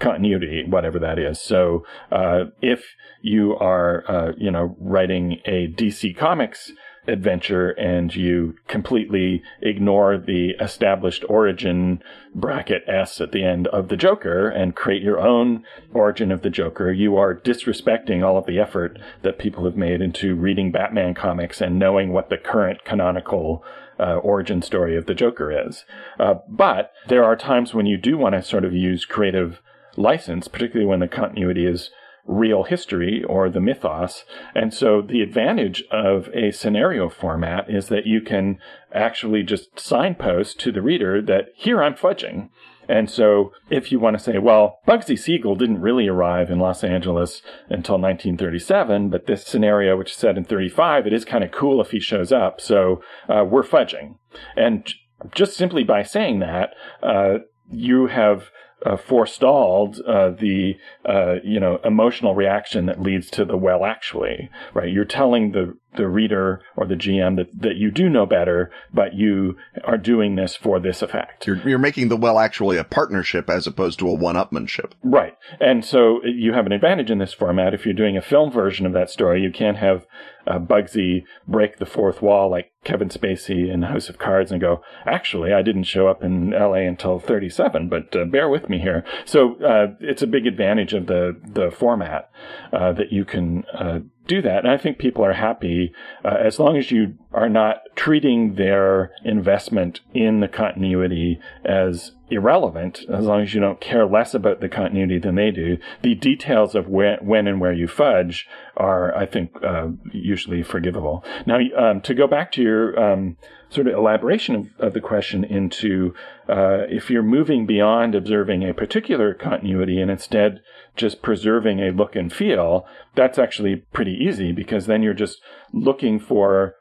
continuity, 0.00 0.64
whatever 0.66 0.98
that 0.98 1.18
is. 1.18 1.40
So, 1.40 1.84
uh, 2.10 2.44
if 2.60 2.96
you 3.22 3.56
are, 3.56 4.04
uh, 4.08 4.32
you 4.36 4.50
know, 4.50 4.76
writing 4.80 5.40
a 5.44 5.68
DC 5.68 6.16
Comics 6.16 6.72
adventure 7.06 7.70
and 7.70 8.14
you 8.14 8.54
completely 8.68 9.42
ignore 9.62 10.18
the 10.18 10.50
established 10.60 11.24
origin 11.28 12.02
bracket 12.34 12.82
S 12.86 13.20
at 13.20 13.32
the 13.32 13.44
end 13.44 13.66
of 13.68 13.88
the 13.88 13.96
Joker 13.96 14.48
and 14.48 14.76
create 14.76 15.02
your 15.02 15.18
own 15.18 15.64
origin 15.92 16.30
of 16.30 16.42
the 16.42 16.50
Joker, 16.50 16.92
you 16.92 17.16
are 17.16 17.34
disrespecting 17.34 18.24
all 18.24 18.36
of 18.36 18.46
the 18.46 18.58
effort 18.58 18.98
that 19.22 19.38
people 19.38 19.64
have 19.64 19.76
made 19.76 20.00
into 20.00 20.34
reading 20.34 20.70
Batman 20.70 21.14
comics 21.14 21.60
and 21.60 21.78
knowing 21.78 22.12
what 22.12 22.28
the 22.28 22.38
current 22.38 22.84
canonical 22.84 23.64
uh, 23.98 24.16
origin 24.16 24.62
story 24.62 24.96
of 24.96 25.06
the 25.06 25.14
Joker 25.14 25.68
is. 25.68 25.84
Uh, 26.18 26.34
but 26.48 26.92
there 27.08 27.24
are 27.24 27.36
times 27.36 27.74
when 27.74 27.86
you 27.86 27.98
do 27.98 28.16
want 28.16 28.34
to 28.34 28.42
sort 28.42 28.64
of 28.64 28.72
use 28.72 29.04
creative 29.04 29.60
license, 29.96 30.48
particularly 30.48 30.86
when 30.86 31.00
the 31.00 31.08
continuity 31.08 31.66
is 31.66 31.90
real 32.26 32.64
history 32.64 33.24
or 33.24 33.50
the 33.50 33.60
mythos. 33.60 34.24
And 34.54 34.72
so 34.72 35.02
the 35.02 35.20
advantage 35.20 35.82
of 35.90 36.28
a 36.34 36.52
scenario 36.52 37.08
format 37.08 37.68
is 37.68 37.88
that 37.88 38.06
you 38.06 38.20
can 38.20 38.58
actually 38.94 39.42
just 39.42 39.78
signpost 39.78 40.60
to 40.60 40.72
the 40.72 40.82
reader 40.82 41.20
that 41.22 41.46
here 41.56 41.82
I'm 41.82 41.94
fudging. 41.94 42.50
And 42.88 43.08
so 43.08 43.52
if 43.70 43.92
you 43.92 44.00
want 44.00 44.18
to 44.18 44.22
say, 44.22 44.38
well, 44.38 44.80
Bugsy 44.86 45.16
Siegel 45.16 45.54
didn't 45.54 45.80
really 45.80 46.08
arrive 46.08 46.50
in 46.50 46.58
Los 46.58 46.82
Angeles 46.82 47.40
until 47.68 47.94
1937, 47.94 49.10
but 49.10 49.26
this 49.26 49.46
scenario, 49.46 49.96
which 49.96 50.10
is 50.10 50.16
set 50.16 50.36
in 50.36 50.44
35, 50.44 51.06
it 51.06 51.12
is 51.12 51.24
kind 51.24 51.44
of 51.44 51.52
cool 51.52 51.80
if 51.80 51.92
he 51.92 52.00
shows 52.00 52.32
up. 52.32 52.60
So 52.60 53.00
uh, 53.28 53.44
we're 53.44 53.62
fudging. 53.62 54.16
And 54.56 54.92
just 55.32 55.56
simply 55.56 55.84
by 55.84 56.02
saying 56.02 56.40
that, 56.40 56.74
uh, 57.02 57.38
you 57.70 58.08
have 58.08 58.50
uh, 58.84 58.96
forestalled 58.96 60.00
uh, 60.06 60.30
the 60.30 60.76
uh, 61.04 61.36
you 61.44 61.60
know 61.60 61.78
emotional 61.84 62.34
reaction 62.34 62.86
that 62.86 63.02
leads 63.02 63.30
to 63.30 63.44
the 63.44 63.56
well 63.56 63.84
actually 63.84 64.48
right? 64.74 64.92
You're 64.92 65.04
telling 65.04 65.52
the 65.52 65.76
the 65.96 66.08
reader 66.08 66.62
or 66.76 66.86
the 66.86 66.94
GM 66.94 67.36
that, 67.36 67.48
that 67.60 67.76
you 67.76 67.90
do 67.90 68.08
know 68.08 68.26
better, 68.26 68.70
but 68.92 69.14
you 69.14 69.56
are 69.84 69.98
doing 69.98 70.36
this 70.36 70.56
for 70.56 70.78
this 70.78 71.02
effect. 71.02 71.46
You're, 71.46 71.68
you're 71.68 71.78
making 71.78 72.08
the 72.08 72.16
well 72.16 72.38
actually 72.38 72.76
a 72.76 72.84
partnership 72.84 73.50
as 73.50 73.66
opposed 73.66 73.98
to 74.00 74.08
a 74.08 74.14
one-upmanship. 74.14 74.92
Right. 75.02 75.36
And 75.60 75.84
so 75.84 76.20
you 76.24 76.52
have 76.52 76.66
an 76.66 76.72
advantage 76.72 77.10
in 77.10 77.18
this 77.18 77.32
format. 77.32 77.74
If 77.74 77.84
you're 77.84 77.94
doing 77.94 78.16
a 78.16 78.22
film 78.22 78.50
version 78.50 78.86
of 78.86 78.92
that 78.92 79.10
story, 79.10 79.42
you 79.42 79.50
can't 79.50 79.78
have 79.78 80.06
uh, 80.46 80.58
Bugsy 80.58 81.24
break 81.46 81.78
the 81.78 81.86
fourth 81.86 82.22
wall 82.22 82.50
like 82.50 82.72
Kevin 82.84 83.08
Spacey 83.08 83.72
in 83.72 83.82
House 83.82 84.08
of 84.08 84.18
Cards 84.18 84.50
and 84.50 84.60
go, 84.60 84.82
actually, 85.04 85.52
I 85.52 85.62
didn't 85.62 85.84
show 85.84 86.08
up 86.08 86.22
in 86.22 86.50
LA 86.50 86.86
until 86.86 87.18
37, 87.18 87.88
but 87.88 88.14
uh, 88.16 88.24
bear 88.24 88.48
with 88.48 88.68
me 88.68 88.78
here. 88.78 89.04
So 89.24 89.62
uh, 89.62 89.94
it's 90.00 90.22
a 90.22 90.26
big 90.26 90.46
advantage 90.46 90.94
of 90.94 91.06
the, 91.06 91.38
the 91.44 91.70
format 91.70 92.30
uh, 92.72 92.92
that 92.92 93.12
you 93.12 93.24
can 93.24 93.64
uh, 93.66 94.00
do 94.30 94.40
that. 94.42 94.64
And 94.64 94.70
I 94.70 94.78
think 94.78 94.98
people 94.98 95.24
are 95.24 95.32
happy 95.32 95.92
uh, 96.24 96.36
as 96.40 96.60
long 96.60 96.76
as 96.76 96.92
you 96.92 97.14
are 97.32 97.48
not 97.48 97.82
treating 97.96 98.54
their 98.54 99.10
investment 99.24 100.00
in 100.14 100.38
the 100.38 100.48
continuity 100.48 101.40
as 101.64 102.12
irrelevant 102.30 103.00
as 103.12 103.24
long 103.24 103.42
as 103.42 103.54
you 103.54 103.60
don't 103.60 103.80
care 103.80 104.06
less 104.06 104.34
about 104.34 104.60
the 104.60 104.68
continuity 104.68 105.18
than 105.18 105.34
they 105.34 105.50
do. 105.50 105.76
The 106.02 106.14
details 106.14 106.76
of 106.76 106.86
when, 106.86 107.48
and 107.48 107.60
where 107.60 107.72
you 107.72 107.88
fudge 107.88 108.48
are, 108.76 109.14
I 109.16 109.26
think, 109.26 109.50
uh, 109.64 109.88
usually 110.12 110.62
forgivable. 110.62 111.24
Now, 111.44 111.58
um, 111.76 112.00
to 112.02 112.14
go 112.14 112.28
back 112.28 112.52
to 112.52 112.62
your 112.62 112.98
um, 112.98 113.36
sort 113.68 113.88
of 113.88 113.94
elaboration 113.94 114.54
of, 114.54 114.86
of 114.86 114.94
the 114.94 115.00
question 115.00 115.44
into 115.44 116.14
uh, 116.48 116.86
if 116.88 117.10
you're 117.10 117.22
moving 117.22 117.66
beyond 117.66 118.14
observing 118.14 118.68
a 118.68 118.74
particular 118.74 119.34
continuity 119.34 120.00
and 120.00 120.10
instead 120.10 120.60
just 120.96 121.22
preserving 121.22 121.80
a 121.80 121.92
look 121.92 122.16
and 122.16 122.32
feel, 122.32 122.86
that's 123.14 123.38
actually 123.38 123.76
pretty 123.92 124.12
easy 124.12 124.52
because 124.52 124.86
then 124.86 125.02
you're 125.02 125.14
just 125.14 125.40
looking 125.72 126.18
for 126.18 126.74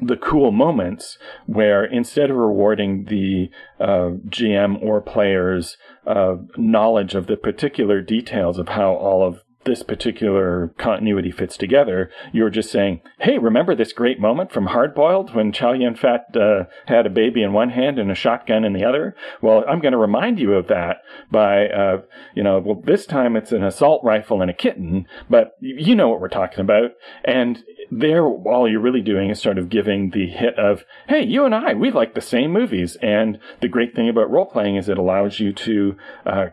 the 0.00 0.16
cool 0.16 0.50
moments 0.50 1.18
where 1.46 1.84
instead 1.84 2.30
of 2.30 2.36
rewarding 2.36 3.04
the 3.04 3.48
uh, 3.80 4.10
GM 4.28 4.82
or 4.82 5.00
players' 5.00 5.76
uh, 6.06 6.36
knowledge 6.56 7.14
of 7.14 7.26
the 7.26 7.36
particular 7.36 8.02
details 8.02 8.58
of 8.58 8.68
how 8.68 8.92
all 8.92 9.26
of 9.26 9.42
this 9.66 9.82
particular 9.82 10.72
continuity 10.78 11.30
fits 11.30 11.56
together, 11.56 12.10
you're 12.32 12.50
just 12.50 12.70
saying, 12.70 13.02
hey, 13.18 13.38
remember 13.38 13.74
this 13.74 13.92
great 13.92 14.18
moment 14.18 14.50
from 14.50 14.68
Hardboiled 14.68 15.34
when 15.34 15.52
Chow 15.52 15.72
Yun 15.72 15.96
Fat 15.96 16.34
uh, 16.34 16.64
had 16.86 17.06
a 17.06 17.10
baby 17.10 17.42
in 17.42 17.52
one 17.52 17.70
hand 17.70 17.98
and 17.98 18.10
a 18.10 18.14
shotgun 18.14 18.64
in 18.64 18.72
the 18.72 18.84
other? 18.84 19.14
Well, 19.42 19.64
I'm 19.68 19.80
going 19.80 19.92
to 19.92 19.98
remind 19.98 20.38
you 20.38 20.54
of 20.54 20.68
that 20.68 20.98
by, 21.30 21.66
uh, 21.68 22.02
you 22.34 22.42
know, 22.42 22.58
well, 22.60 22.80
this 22.82 23.04
time 23.04 23.36
it's 23.36 23.52
an 23.52 23.64
assault 23.64 24.02
rifle 24.04 24.40
and 24.40 24.50
a 24.50 24.54
kitten, 24.54 25.06
but 25.28 25.52
you 25.60 25.94
know 25.94 26.08
what 26.08 26.20
we're 26.20 26.28
talking 26.28 26.60
about. 26.60 26.92
And 27.24 27.62
there, 27.90 28.24
all 28.24 28.68
you're 28.68 28.80
really 28.80 29.02
doing 29.02 29.30
is 29.30 29.40
sort 29.40 29.58
of 29.58 29.68
giving 29.68 30.10
the 30.10 30.28
hit 30.28 30.58
of, 30.58 30.84
hey, 31.08 31.24
you 31.24 31.44
and 31.44 31.54
I, 31.54 31.74
we 31.74 31.90
like 31.90 32.14
the 32.14 32.20
same 32.20 32.52
movies. 32.52 32.96
And 33.02 33.38
the 33.60 33.68
great 33.68 33.94
thing 33.94 34.08
about 34.08 34.30
role 34.30 34.46
playing 34.46 34.76
is 34.76 34.88
it 34.88 34.98
allows 34.98 35.40
you 35.40 35.52
to 35.52 35.96
uh, 36.24 36.46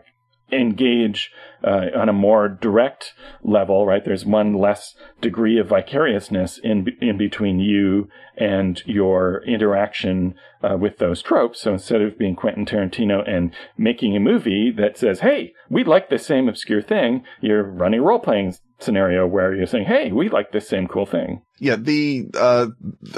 engage 0.54 1.30
uh, 1.62 1.86
on 1.96 2.08
a 2.08 2.12
more 2.12 2.48
direct 2.48 3.14
level, 3.42 3.86
right? 3.86 4.04
There's 4.04 4.24
one 4.24 4.54
less 4.54 4.94
degree 5.20 5.58
of 5.58 5.68
vicariousness 5.68 6.58
in 6.58 6.86
in 7.00 7.16
between 7.16 7.58
you 7.58 8.08
and 8.36 8.82
your 8.86 9.42
interaction 9.46 10.34
uh, 10.62 10.76
with 10.76 10.98
those 10.98 11.22
tropes. 11.22 11.60
So 11.60 11.72
instead 11.72 12.02
of 12.02 12.18
being 12.18 12.36
Quentin 12.36 12.66
Tarantino 12.66 13.28
and 13.28 13.52
making 13.78 14.16
a 14.16 14.20
movie 14.20 14.72
that 14.76 14.98
says, 14.98 15.20
"Hey, 15.20 15.54
we 15.70 15.84
like 15.84 16.10
the 16.10 16.18
same 16.18 16.48
obscure 16.48 16.82
thing," 16.82 17.24
you're 17.40 17.62
running 17.62 18.00
a 18.00 18.02
role 18.02 18.18
playing 18.18 18.54
scenario 18.78 19.26
where 19.26 19.54
you're 19.54 19.66
saying, 19.66 19.86
"Hey, 19.86 20.12
we 20.12 20.28
like 20.28 20.52
this 20.52 20.68
same 20.68 20.86
cool 20.86 21.06
thing." 21.06 21.42
Yeah, 21.58 21.76
the 21.76 22.26
uh, 22.34 22.68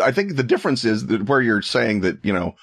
I 0.03 0.13
think 0.13 0.37
the 0.37 0.43
difference 0.43 0.85
is 0.85 1.07
that 1.07 1.29
where 1.29 1.41
you're 1.41 1.63
saying 1.63 2.03
that 2.03 2.25
you 2.25 2.33
know 2.33 2.55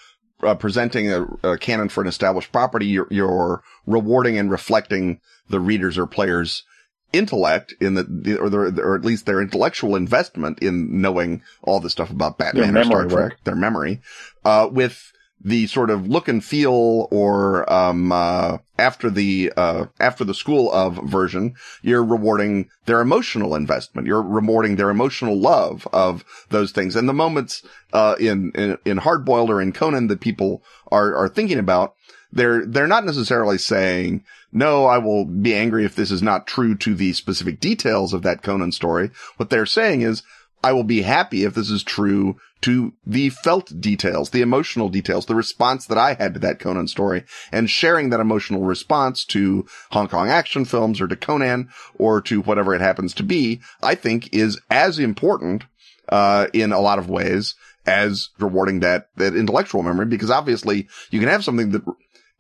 uh, 0.46 0.56
presenting 0.56 1.12
a, 1.12 1.26
a, 1.44 1.58
canon 1.58 1.90
for 1.90 2.02
an 2.02 2.08
established 2.08 2.52
property, 2.52 2.86
you're, 2.88 3.08
you're, 3.10 3.64
rewarding 3.86 4.38
and 4.38 4.50
reflecting 4.50 5.20
the 5.50 5.60
readers 5.60 5.98
or 5.98 6.08
players 6.08 6.64
intellect 7.12 7.74
in 7.80 7.96
the, 7.96 8.38
or, 8.40 8.50
the, 8.50 8.82
or 8.82 8.96
at 8.96 9.06
least 9.06 9.26
their 9.26 9.42
intellectual 9.42 9.96
investment 9.96 10.60
in 10.60 11.02
knowing 11.02 11.42
all 11.62 11.80
the 11.80 11.90
stuff 11.90 12.10
about 12.10 12.38
Batman 12.38 12.78
or 12.78 12.84
Star 12.84 13.06
Trek, 13.06 13.38
their 13.44 13.56
memory, 13.56 14.02
uh, 14.46 14.68
with 14.72 15.12
the 15.44 15.68
sort 15.68 15.90
of 15.90 16.08
look 16.08 16.28
and 16.28 16.44
feel 16.44 17.08
or 17.12 17.72
um, 17.72 18.12
uh, 18.12 18.58
after 18.80 19.10
the 19.10 19.52
uh, 19.58 19.86
after 20.00 20.24
the 20.24 20.34
school 20.34 20.72
of 20.72 20.96
version, 21.04 21.56
you're 21.82 22.04
rewarding 22.04 22.70
their 22.86 23.02
emotional 23.02 23.56
investment. 23.56 24.08
You're 24.08 24.22
rewarding 24.22 24.76
their 24.76 24.90
emotional 24.90 25.38
love 25.38 25.88
of 25.92 26.24
those 26.50 26.72
things. 26.72 26.96
And 26.96 27.08
the 27.08 27.14
moments 27.14 27.64
uh, 27.92 28.16
in 28.20 28.52
in, 28.52 28.78
in 28.86 29.00
Hardboiled 29.00 29.50
or 29.50 29.62
in 29.62 29.74
Conan 29.74 30.08
that 30.08 30.22
people 30.22 30.64
are 30.92 31.16
are 31.16 31.30
thinking 31.30 31.60
about, 31.60 31.96
they're 32.32 32.66
they're 32.66 32.88
not 32.88 33.06
necessarily 33.06 33.58
saying, 33.58 34.24
"No, 34.52 34.86
I 34.86 34.98
will 34.98 35.26
be 35.26 35.54
angry 35.54 35.86
if 35.86 35.96
this 35.96 36.12
is 36.12 36.24
not 36.24 36.48
true 36.48 36.76
to 36.76 36.96
the 36.96 37.14
specific 37.14 37.60
details 37.60 38.14
of 38.14 38.24
that 38.24 38.44
Conan 38.44 38.72
story." 38.72 39.12
What 39.38 39.50
they're 39.50 39.66
saying 39.66 40.02
is, 40.02 40.24
I 40.64 40.72
will 40.72 40.84
be 40.86 41.02
happy 41.02 41.44
if 41.44 41.54
this 41.54 41.70
is 41.70 41.84
true 41.84 42.38
to 42.62 42.94
the 43.06 43.30
felt 43.30 43.82
details, 43.82 44.30
the 44.30 44.42
emotional 44.42 44.88
details, 44.88 45.26
the 45.26 45.36
response 45.36 45.86
that 45.88 45.98
I 45.98 46.14
had 46.14 46.34
to 46.36 46.40
that 46.40 46.60
Conan 46.60 46.88
story 46.88 47.26
and 47.52 47.70
sharing 47.70 48.10
that 48.10 48.22
emotional 48.22 48.62
response 48.62 49.26
to 49.26 49.66
Hong 49.92 50.08
Kong 50.08 50.30
action 50.30 50.64
films 50.64 51.02
or 51.02 51.08
to 51.08 51.18
Conan 51.18 51.70
or 51.96 52.22
to 52.22 52.42
whatever 52.42 52.74
it 52.74 52.82
happens 52.82 53.14
to 53.16 53.24
be, 53.24 53.60
I 53.82 53.96
think 53.96 54.34
is 54.34 54.60
as 54.70 54.98
important, 54.98 55.66
uh, 56.10 56.48
in 56.54 56.72
a 56.72 56.80
lot 56.80 57.00
of 57.00 57.10
ways 57.10 57.56
as 57.86 58.30
rewarding 58.40 58.80
that, 58.80 59.10
that 59.18 59.36
intellectual 59.36 59.84
memory 59.84 60.06
because 60.06 60.32
obviously 60.32 60.88
you 61.12 61.20
can 61.20 61.30
have 61.30 61.44
something 61.44 61.72
that 61.72 61.84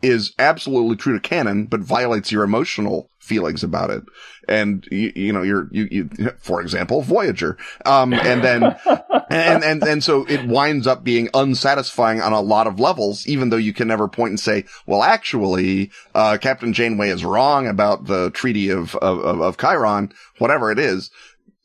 is 0.04 0.34
absolutely 0.38 0.97
true 0.97 1.14
to 1.14 1.20
canon, 1.20 1.66
but 1.66 1.80
violates 1.80 2.32
your 2.32 2.43
emotional 2.43 3.10
feelings 3.20 3.64
about 3.64 3.89
it. 3.89 4.04
And 4.49 4.86
you, 4.91 5.14
you 5.16 5.34
know, 5.34 5.41
you're, 5.41 5.70
you, 5.72 5.88
you, 5.89 6.10
for 6.39 6.62
example, 6.62 7.01
Voyager. 7.01 7.58
Um, 7.86 8.14
and 8.14 8.43
then, 8.43 8.64
and, 9.30 9.64
and, 9.64 9.82
and 9.82 10.04
so 10.04 10.26
it 10.28 10.45
winds 10.45 10.86
up 10.86 11.06
being 11.06 11.30
unsatisfying 11.34 12.22
on 12.22 12.34
a 12.34 12.41
lot 12.41 12.68
of 12.68 12.82
levels, 12.82 13.26
even 13.28 13.49
though 13.49 13.58
you 13.58 13.74
can 13.74 13.88
never 13.88 14.10
point 14.10 14.32
and 14.32 14.39
say, 14.39 14.66
well, 14.86 15.01
actually, 15.01 15.89
uh, 16.14 16.38
Captain 16.41 16.74
Janeway 16.74 17.10
is 17.10 17.24
wrong 17.24 17.68
about 17.68 18.06
the 18.06 18.30
Treaty 18.32 18.70
of, 18.70 18.95
of, 18.97 19.41
of 19.41 19.58
Chiron, 19.58 20.12
whatever 20.38 20.70
it 20.70 20.80
is 20.80 21.10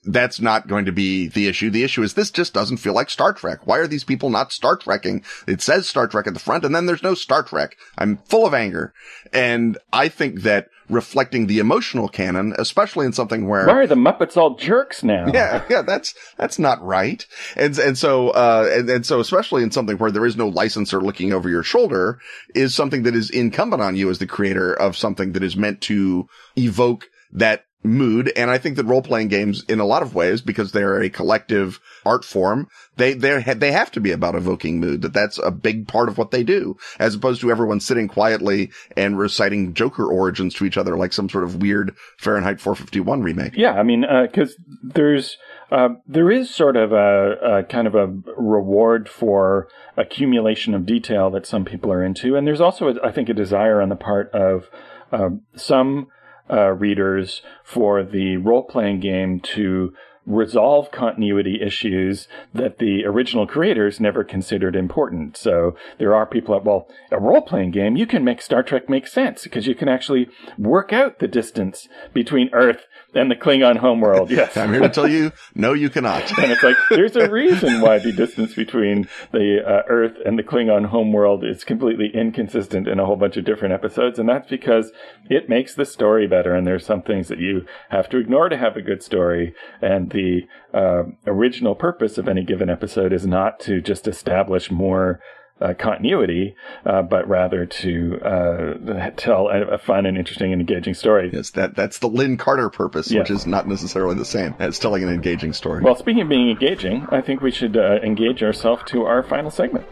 that's 0.08 0.40
not 0.40 0.68
going 0.68 0.86
to 0.86 0.92
be 0.92 1.28
the 1.28 1.48
issue. 1.48 1.70
The 1.70 1.84
issue 1.84 2.02
is 2.02 2.14
this 2.14 2.30
just 2.30 2.54
doesn't 2.54 2.78
feel 2.78 2.94
like 2.94 3.10
Star 3.10 3.32
Trek. 3.32 3.66
Why 3.66 3.78
are 3.78 3.86
these 3.86 4.04
people 4.04 4.30
not 4.30 4.52
Star 4.52 4.76
Trekking? 4.76 5.22
It 5.46 5.60
says 5.60 5.88
Star 5.88 6.08
Trek 6.08 6.26
at 6.26 6.34
the 6.34 6.40
front 6.40 6.64
and 6.64 6.74
then 6.74 6.86
there's 6.86 7.02
no 7.02 7.14
Star 7.14 7.42
Trek. 7.42 7.76
I'm 7.98 8.16
full 8.16 8.46
of 8.46 8.54
anger. 8.54 8.94
And 9.32 9.76
I 9.92 10.08
think 10.08 10.42
that 10.42 10.68
reflecting 10.88 11.46
the 11.46 11.58
emotional 11.58 12.08
canon, 12.08 12.54
especially 12.58 13.04
in 13.04 13.12
something 13.12 13.46
where 13.46 13.66
why 13.66 13.74
are 13.74 13.86
the 13.86 13.94
Muppets 13.94 14.36
all 14.36 14.56
jerks 14.56 15.02
now? 15.02 15.26
Yeah, 15.38 15.62
yeah, 15.68 15.82
that's 15.82 16.14
that's 16.38 16.58
not 16.58 16.82
right. 16.82 17.24
And 17.54 17.78
and 17.78 17.98
so 17.98 18.30
uh 18.30 18.68
and, 18.72 18.88
and 18.88 19.06
so 19.06 19.20
especially 19.20 19.62
in 19.62 19.70
something 19.70 19.98
where 19.98 20.10
there 20.10 20.24
is 20.24 20.36
no 20.36 20.48
licensor 20.48 21.02
looking 21.02 21.34
over 21.34 21.50
your 21.50 21.62
shoulder 21.62 22.18
is 22.54 22.74
something 22.74 23.02
that 23.02 23.14
is 23.14 23.28
incumbent 23.28 23.82
on 23.82 23.94
you 23.94 24.08
as 24.08 24.18
the 24.18 24.26
creator 24.26 24.72
of 24.72 24.96
something 24.96 25.32
that 25.32 25.42
is 25.42 25.54
meant 25.54 25.82
to 25.82 26.26
evoke 26.56 27.08
that 27.30 27.64
mood. 27.82 28.32
And 28.36 28.50
I 28.50 28.58
think 28.58 28.76
that 28.76 28.86
role 28.86 29.02
playing 29.02 29.28
games 29.28 29.64
in 29.68 29.80
a 29.80 29.86
lot 29.86 30.02
of 30.02 30.14
ways, 30.14 30.40
because 30.40 30.72
they're 30.72 31.00
a 31.00 31.10
collective 31.10 31.80
art 32.04 32.24
form, 32.24 32.68
they, 32.96 33.14
they 33.14 33.40
they 33.40 33.72
have 33.72 33.90
to 33.92 34.00
be 34.00 34.10
about 34.10 34.34
evoking 34.34 34.80
mood, 34.80 35.02
that 35.02 35.12
that's 35.12 35.38
a 35.38 35.50
big 35.50 35.86
part 35.86 36.08
of 36.08 36.18
what 36.18 36.30
they 36.30 36.42
do, 36.42 36.76
as 36.98 37.14
opposed 37.14 37.40
to 37.40 37.50
everyone 37.50 37.80
sitting 37.80 38.08
quietly 38.08 38.70
and 38.96 39.18
reciting 39.18 39.74
Joker 39.74 40.06
origins 40.06 40.54
to 40.54 40.64
each 40.64 40.76
other 40.76 40.96
like 40.96 41.12
some 41.12 41.28
sort 41.28 41.44
of 41.44 41.62
weird 41.62 41.94
Fahrenheit 42.18 42.60
451 42.60 43.22
remake. 43.22 43.56
Yeah. 43.56 43.72
I 43.72 43.82
mean, 43.82 44.04
uh, 44.04 44.26
cause 44.32 44.56
there's, 44.82 45.38
uh, 45.70 45.90
there 46.06 46.30
is 46.30 46.52
sort 46.52 46.76
of 46.76 46.92
a, 46.92 47.58
a, 47.58 47.62
kind 47.62 47.86
of 47.86 47.94
a 47.94 48.06
reward 48.36 49.08
for 49.08 49.68
accumulation 49.96 50.74
of 50.74 50.86
detail 50.86 51.30
that 51.30 51.46
some 51.46 51.64
people 51.64 51.92
are 51.92 52.02
into. 52.02 52.36
And 52.36 52.46
there's 52.46 52.60
also, 52.60 52.94
I 53.04 53.12
think, 53.12 53.28
a 53.28 53.34
desire 53.34 53.80
on 53.80 53.88
the 53.88 53.96
part 53.96 54.30
of, 54.32 54.68
uh, 55.12 55.30
some 55.54 56.08
uh, 56.50 56.72
readers 56.72 57.42
for 57.64 58.02
the 58.02 58.36
role 58.36 58.62
playing 58.62 59.00
game 59.00 59.40
to 59.40 59.92
resolve 60.28 60.90
continuity 60.90 61.58
issues 61.62 62.28
that 62.52 62.78
the 62.78 63.04
original 63.06 63.46
creators 63.46 63.98
never 63.98 64.22
considered 64.22 64.76
important. 64.76 65.36
So 65.38 65.74
there 65.98 66.14
are 66.14 66.26
people 66.26 66.54
that, 66.54 66.64
well, 66.64 66.86
a 67.10 67.18
role 67.18 67.40
playing 67.40 67.70
game, 67.70 67.96
you 67.96 68.06
can 68.06 68.24
make 68.24 68.42
Star 68.42 68.62
Trek 68.62 68.90
make 68.90 69.06
sense 69.06 69.44
because 69.44 69.66
you 69.66 69.74
can 69.74 69.88
actually 69.88 70.28
work 70.58 70.92
out 70.92 71.18
the 71.18 71.28
distance 71.28 71.88
between 72.12 72.50
Earth 72.52 72.84
and 73.14 73.30
the 73.30 73.36
Klingon 73.36 73.76
homeworld. 73.76 74.30
Yes. 74.30 74.56
I'm 74.56 74.70
here 74.70 74.82
to 74.82 74.88
tell 74.88 75.08
you, 75.08 75.32
no, 75.54 75.72
you 75.72 75.88
cannot. 75.88 76.30
and 76.38 76.52
it's 76.52 76.62
like, 76.62 76.76
there's 76.90 77.16
a 77.16 77.30
reason 77.30 77.80
why 77.80 77.98
the 77.98 78.12
distance 78.12 78.54
between 78.54 79.08
the 79.32 79.60
uh, 79.66 79.82
Earth 79.88 80.16
and 80.24 80.38
the 80.38 80.42
Klingon 80.42 80.86
homeworld 80.86 81.44
is 81.44 81.64
completely 81.64 82.10
inconsistent 82.12 82.86
in 82.86 83.00
a 83.00 83.06
whole 83.06 83.16
bunch 83.16 83.36
of 83.36 83.44
different 83.44 83.74
episodes. 83.74 84.18
And 84.18 84.28
that's 84.28 84.48
because 84.48 84.92
it 85.30 85.48
makes 85.48 85.74
the 85.74 85.86
story 85.86 86.26
better. 86.26 86.54
And 86.54 86.66
there's 86.66 86.84
some 86.84 87.02
things 87.02 87.28
that 87.28 87.38
you 87.38 87.64
have 87.88 88.08
to 88.10 88.18
ignore 88.18 88.48
to 88.48 88.58
have 88.58 88.76
a 88.76 88.82
good 88.82 89.02
story. 89.02 89.54
And 89.80 90.10
the 90.10 90.42
uh, 90.74 91.04
original 91.26 91.74
purpose 91.74 92.18
of 92.18 92.28
any 92.28 92.44
given 92.44 92.68
episode 92.68 93.12
is 93.12 93.26
not 93.26 93.58
to 93.60 93.80
just 93.80 94.06
establish 94.06 94.70
more 94.70 95.20
uh, 95.60 95.74
continuity, 95.74 96.54
uh, 96.84 97.02
but 97.02 97.28
rather 97.28 97.66
to 97.66 98.20
uh, 98.20 99.10
tell 99.16 99.48
a, 99.48 99.74
a, 99.74 99.78
fun 99.78 100.06
and 100.06 100.16
interesting 100.16 100.52
and 100.52 100.60
engaging 100.60 100.94
story. 100.94 101.30
Yes, 101.32 101.50
that 101.50 101.74
that's 101.74 101.98
the 101.98 102.08
Lin 102.08 102.36
Carter 102.36 102.70
purpose, 102.70 103.10
which 103.10 103.30
is 103.30 103.46
not 103.46 103.66
necessarily 103.66 104.14
the 104.14 104.24
same 104.24 104.54
as 104.58 104.78
telling 104.78 105.02
an 105.02 105.08
engaging 105.08 105.52
story. 105.52 105.82
Well, 105.82 105.96
speaking 105.96 106.22
of 106.22 106.28
being 106.28 106.50
engaging, 106.50 107.06
I 107.10 107.20
think 107.20 107.40
we 107.40 107.50
should 107.50 107.76
uh, 107.76 107.98
engage 108.02 108.42
ourselves 108.42 108.82
to 108.86 109.04
our 109.04 109.22
final 109.22 109.50
segment. 109.50 109.86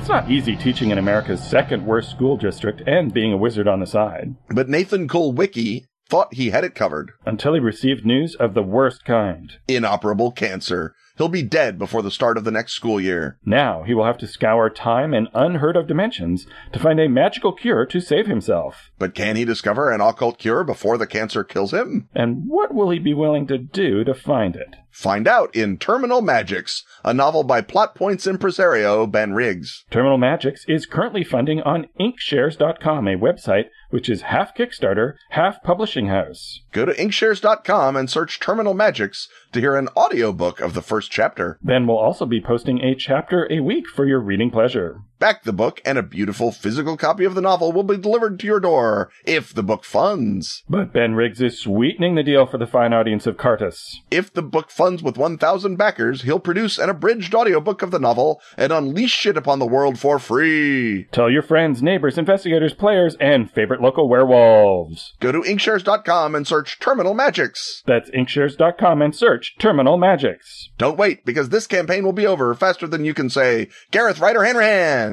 It's 0.00 0.08
not 0.08 0.30
easy 0.30 0.56
teaching 0.56 0.90
in 0.92 0.96
America's 0.96 1.46
second 1.46 1.84
worst 1.84 2.10
school 2.10 2.38
district 2.38 2.80
and 2.86 3.12
being 3.12 3.34
a 3.34 3.36
wizard 3.36 3.68
on 3.68 3.80
the 3.80 3.86
side. 3.86 4.34
But 4.48 4.66
Nathan 4.66 5.06
Kulwicki 5.06 5.84
thought 6.08 6.32
he 6.32 6.48
had 6.48 6.64
it 6.64 6.74
covered. 6.74 7.12
Until 7.26 7.52
he 7.52 7.60
received 7.60 8.06
news 8.06 8.34
of 8.34 8.54
the 8.54 8.62
worst 8.62 9.04
kind. 9.04 9.52
Inoperable 9.68 10.32
cancer. 10.32 10.94
He'll 11.18 11.28
be 11.28 11.42
dead 11.42 11.78
before 11.78 12.00
the 12.00 12.10
start 12.10 12.38
of 12.38 12.44
the 12.44 12.50
next 12.50 12.72
school 12.72 12.98
year. 12.98 13.38
Now 13.44 13.82
he 13.82 13.92
will 13.92 14.06
have 14.06 14.16
to 14.20 14.26
scour 14.26 14.70
time 14.70 15.12
and 15.12 15.28
unheard 15.34 15.76
of 15.76 15.86
dimensions 15.86 16.46
to 16.72 16.78
find 16.78 16.98
a 16.98 17.06
magical 17.06 17.52
cure 17.52 17.84
to 17.84 18.00
save 18.00 18.26
himself. 18.26 18.90
But 18.98 19.14
can 19.14 19.36
he 19.36 19.44
discover 19.44 19.90
an 19.90 20.00
occult 20.00 20.38
cure 20.38 20.64
before 20.64 20.96
the 20.96 21.06
cancer 21.06 21.44
kills 21.44 21.74
him? 21.74 22.08
And 22.14 22.44
what 22.46 22.74
will 22.74 22.88
he 22.88 22.98
be 22.98 23.12
willing 23.12 23.46
to 23.48 23.58
do 23.58 24.02
to 24.04 24.14
find 24.14 24.56
it? 24.56 24.76
Find 24.90 25.28
out 25.28 25.54
in 25.54 25.78
Terminal 25.78 26.20
Magics, 26.20 26.84
a 27.04 27.14
novel 27.14 27.44
by 27.44 27.60
Plot 27.60 27.94
Points 27.94 28.26
impresario 28.26 29.06
Ben 29.06 29.32
Riggs. 29.32 29.84
Terminal 29.90 30.18
Magics 30.18 30.64
is 30.68 30.86
currently 30.86 31.24
funding 31.24 31.62
on 31.62 31.86
inkshares.com, 31.98 33.08
a 33.08 33.16
website 33.16 33.66
which 33.90 34.08
is 34.08 34.22
half 34.22 34.54
Kickstarter, 34.54 35.14
half 35.30 35.62
publishing 35.62 36.06
house. 36.06 36.60
Go 36.72 36.84
to 36.84 36.92
inkshares.com 36.92 37.96
and 37.96 38.10
search 38.10 38.40
Terminal 38.40 38.74
Magics 38.74 39.28
to 39.52 39.60
hear 39.60 39.76
an 39.76 39.88
audiobook 39.96 40.60
of 40.60 40.74
the 40.74 40.82
first 40.82 41.10
chapter. 41.10 41.58
Then 41.62 41.86
we'll 41.86 41.98
also 41.98 42.26
be 42.26 42.40
posting 42.40 42.80
a 42.80 42.94
chapter 42.94 43.50
a 43.50 43.60
week 43.60 43.86
for 43.88 44.06
your 44.06 44.20
reading 44.20 44.50
pleasure. 44.50 45.02
Back 45.20 45.42
the 45.42 45.52
book 45.52 45.82
and 45.84 45.98
a 45.98 46.02
beautiful 46.02 46.50
physical 46.50 46.96
copy 46.96 47.26
of 47.26 47.34
the 47.34 47.42
novel 47.42 47.72
will 47.72 47.82
be 47.82 47.98
delivered 47.98 48.40
to 48.40 48.46
your 48.46 48.58
door 48.58 49.10
if 49.26 49.52
the 49.52 49.62
book 49.62 49.84
funds. 49.84 50.64
But 50.66 50.94
Ben 50.94 51.14
Riggs 51.14 51.42
is 51.42 51.60
sweetening 51.60 52.14
the 52.14 52.22
deal 52.22 52.46
for 52.46 52.56
the 52.56 52.66
fine 52.66 52.94
audience 52.94 53.26
of 53.26 53.36
Cartus. 53.36 54.00
If 54.10 54.32
the 54.32 54.40
book 54.40 54.70
funds 54.70 55.02
with 55.02 55.18
1,000 55.18 55.76
backers, 55.76 56.22
he'll 56.22 56.38
produce 56.38 56.78
an 56.78 56.88
abridged 56.88 57.34
audiobook 57.34 57.82
of 57.82 57.90
the 57.90 57.98
novel 57.98 58.40
and 58.56 58.72
unleash 58.72 59.26
it 59.26 59.36
upon 59.36 59.58
the 59.58 59.66
world 59.66 59.98
for 59.98 60.18
free. 60.18 61.04
Tell 61.12 61.30
your 61.30 61.42
friends, 61.42 61.82
neighbors, 61.82 62.16
investigators, 62.16 62.72
players, 62.72 63.14
and 63.20 63.50
favorite 63.50 63.82
local 63.82 64.08
werewolves. 64.08 65.12
Go 65.20 65.32
to 65.32 65.42
inkshares.com 65.42 66.34
and 66.34 66.46
search 66.46 66.80
Terminal 66.80 67.12
Magics. 67.12 67.82
That's 67.86 68.08
inkshares.com 68.08 69.02
and 69.02 69.14
search 69.14 69.56
Terminal 69.58 69.98
Magics. 69.98 70.70
Don't 70.78 70.96
wait, 70.96 71.26
because 71.26 71.50
this 71.50 71.66
campaign 71.66 72.06
will 72.06 72.14
be 72.14 72.26
over 72.26 72.54
faster 72.54 72.86
than 72.86 73.04
you 73.04 73.12
can 73.12 73.28
say, 73.28 73.68
Gareth 73.90 74.18
Ryder 74.18 74.44
Hanrahan. 74.44 75.09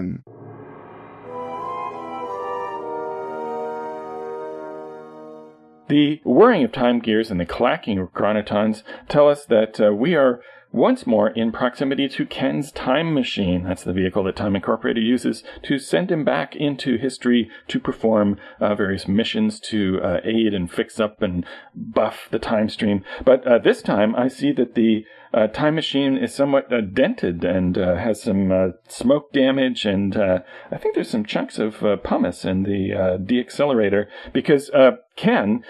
The 5.87 6.19
whirring 6.25 6.65
of 6.65 6.73
time 6.73 6.99
gears 6.99 7.31
and 7.31 7.39
the 7.39 7.45
clacking 7.45 7.97
of 7.97 8.11
chronotons 8.11 8.83
tell 9.07 9.29
us 9.29 9.45
that 9.45 9.79
uh, 9.79 9.93
we 9.93 10.15
are 10.15 10.41
once 10.71 11.07
more 11.07 11.29
in 11.29 11.51
proximity 11.51 12.07
to 12.09 12.25
Ken's 12.25 12.71
time 12.71 13.13
machine. 13.13 13.63
That's 13.63 13.83
the 13.83 13.93
vehicle 13.93 14.23
that 14.25 14.35
Time 14.35 14.55
Incorporated 14.55 15.03
uses 15.03 15.43
to 15.63 15.79
send 15.79 16.11
him 16.11 16.23
back 16.23 16.55
into 16.55 16.97
history 16.97 17.49
to 17.67 17.79
perform 17.79 18.37
uh, 18.59 18.75
various 18.75 19.07
missions 19.07 19.59
to 19.61 19.99
uh, 20.03 20.19
aid 20.23 20.53
and 20.53 20.71
fix 20.71 20.99
up 20.99 21.21
and 21.21 21.45
buff 21.75 22.27
the 22.31 22.39
time 22.39 22.69
stream. 22.69 23.03
But 23.23 23.45
uh, 23.47 23.59
this 23.59 23.81
time 23.81 24.15
I 24.15 24.27
see 24.27 24.51
that 24.53 24.75
the 24.75 25.05
uh, 25.33 25.47
time 25.47 25.75
machine 25.75 26.17
is 26.17 26.33
somewhat 26.33 26.71
uh, 26.71 26.81
dented 26.81 27.43
and 27.43 27.77
uh, 27.77 27.95
has 27.95 28.21
some 28.21 28.73
smoke 28.87 29.33
damage, 29.33 29.85
and 29.85 30.15
I 30.15 30.77
think 30.77 30.95
there's 30.95 31.09
some 31.09 31.25
chunks 31.25 31.59
of 31.59 31.79
pumice 32.03 32.45
in 32.45 32.63
the 32.63 33.17
deaccelerator 33.23 34.07
because. 34.33 34.71
Ken, 35.15 35.63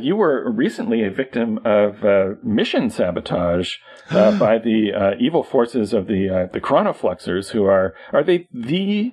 you 0.00 0.16
were 0.16 0.50
recently 0.50 1.04
a 1.04 1.10
victim 1.10 1.60
of 1.62 2.02
mission 2.42 2.88
sabotage 2.88 3.76
Uh, 4.10 4.38
by 4.38 4.58
the 4.58 4.92
uh, 4.92 5.14
evil 5.18 5.42
forces 5.42 5.94
of 5.94 6.06
the 6.06 6.28
uh, 6.28 6.46
the 6.52 6.60
chronofluxers, 6.60 7.50
who 7.50 7.64
are 7.64 7.94
are 8.12 8.22
they 8.22 8.46
the 8.52 9.12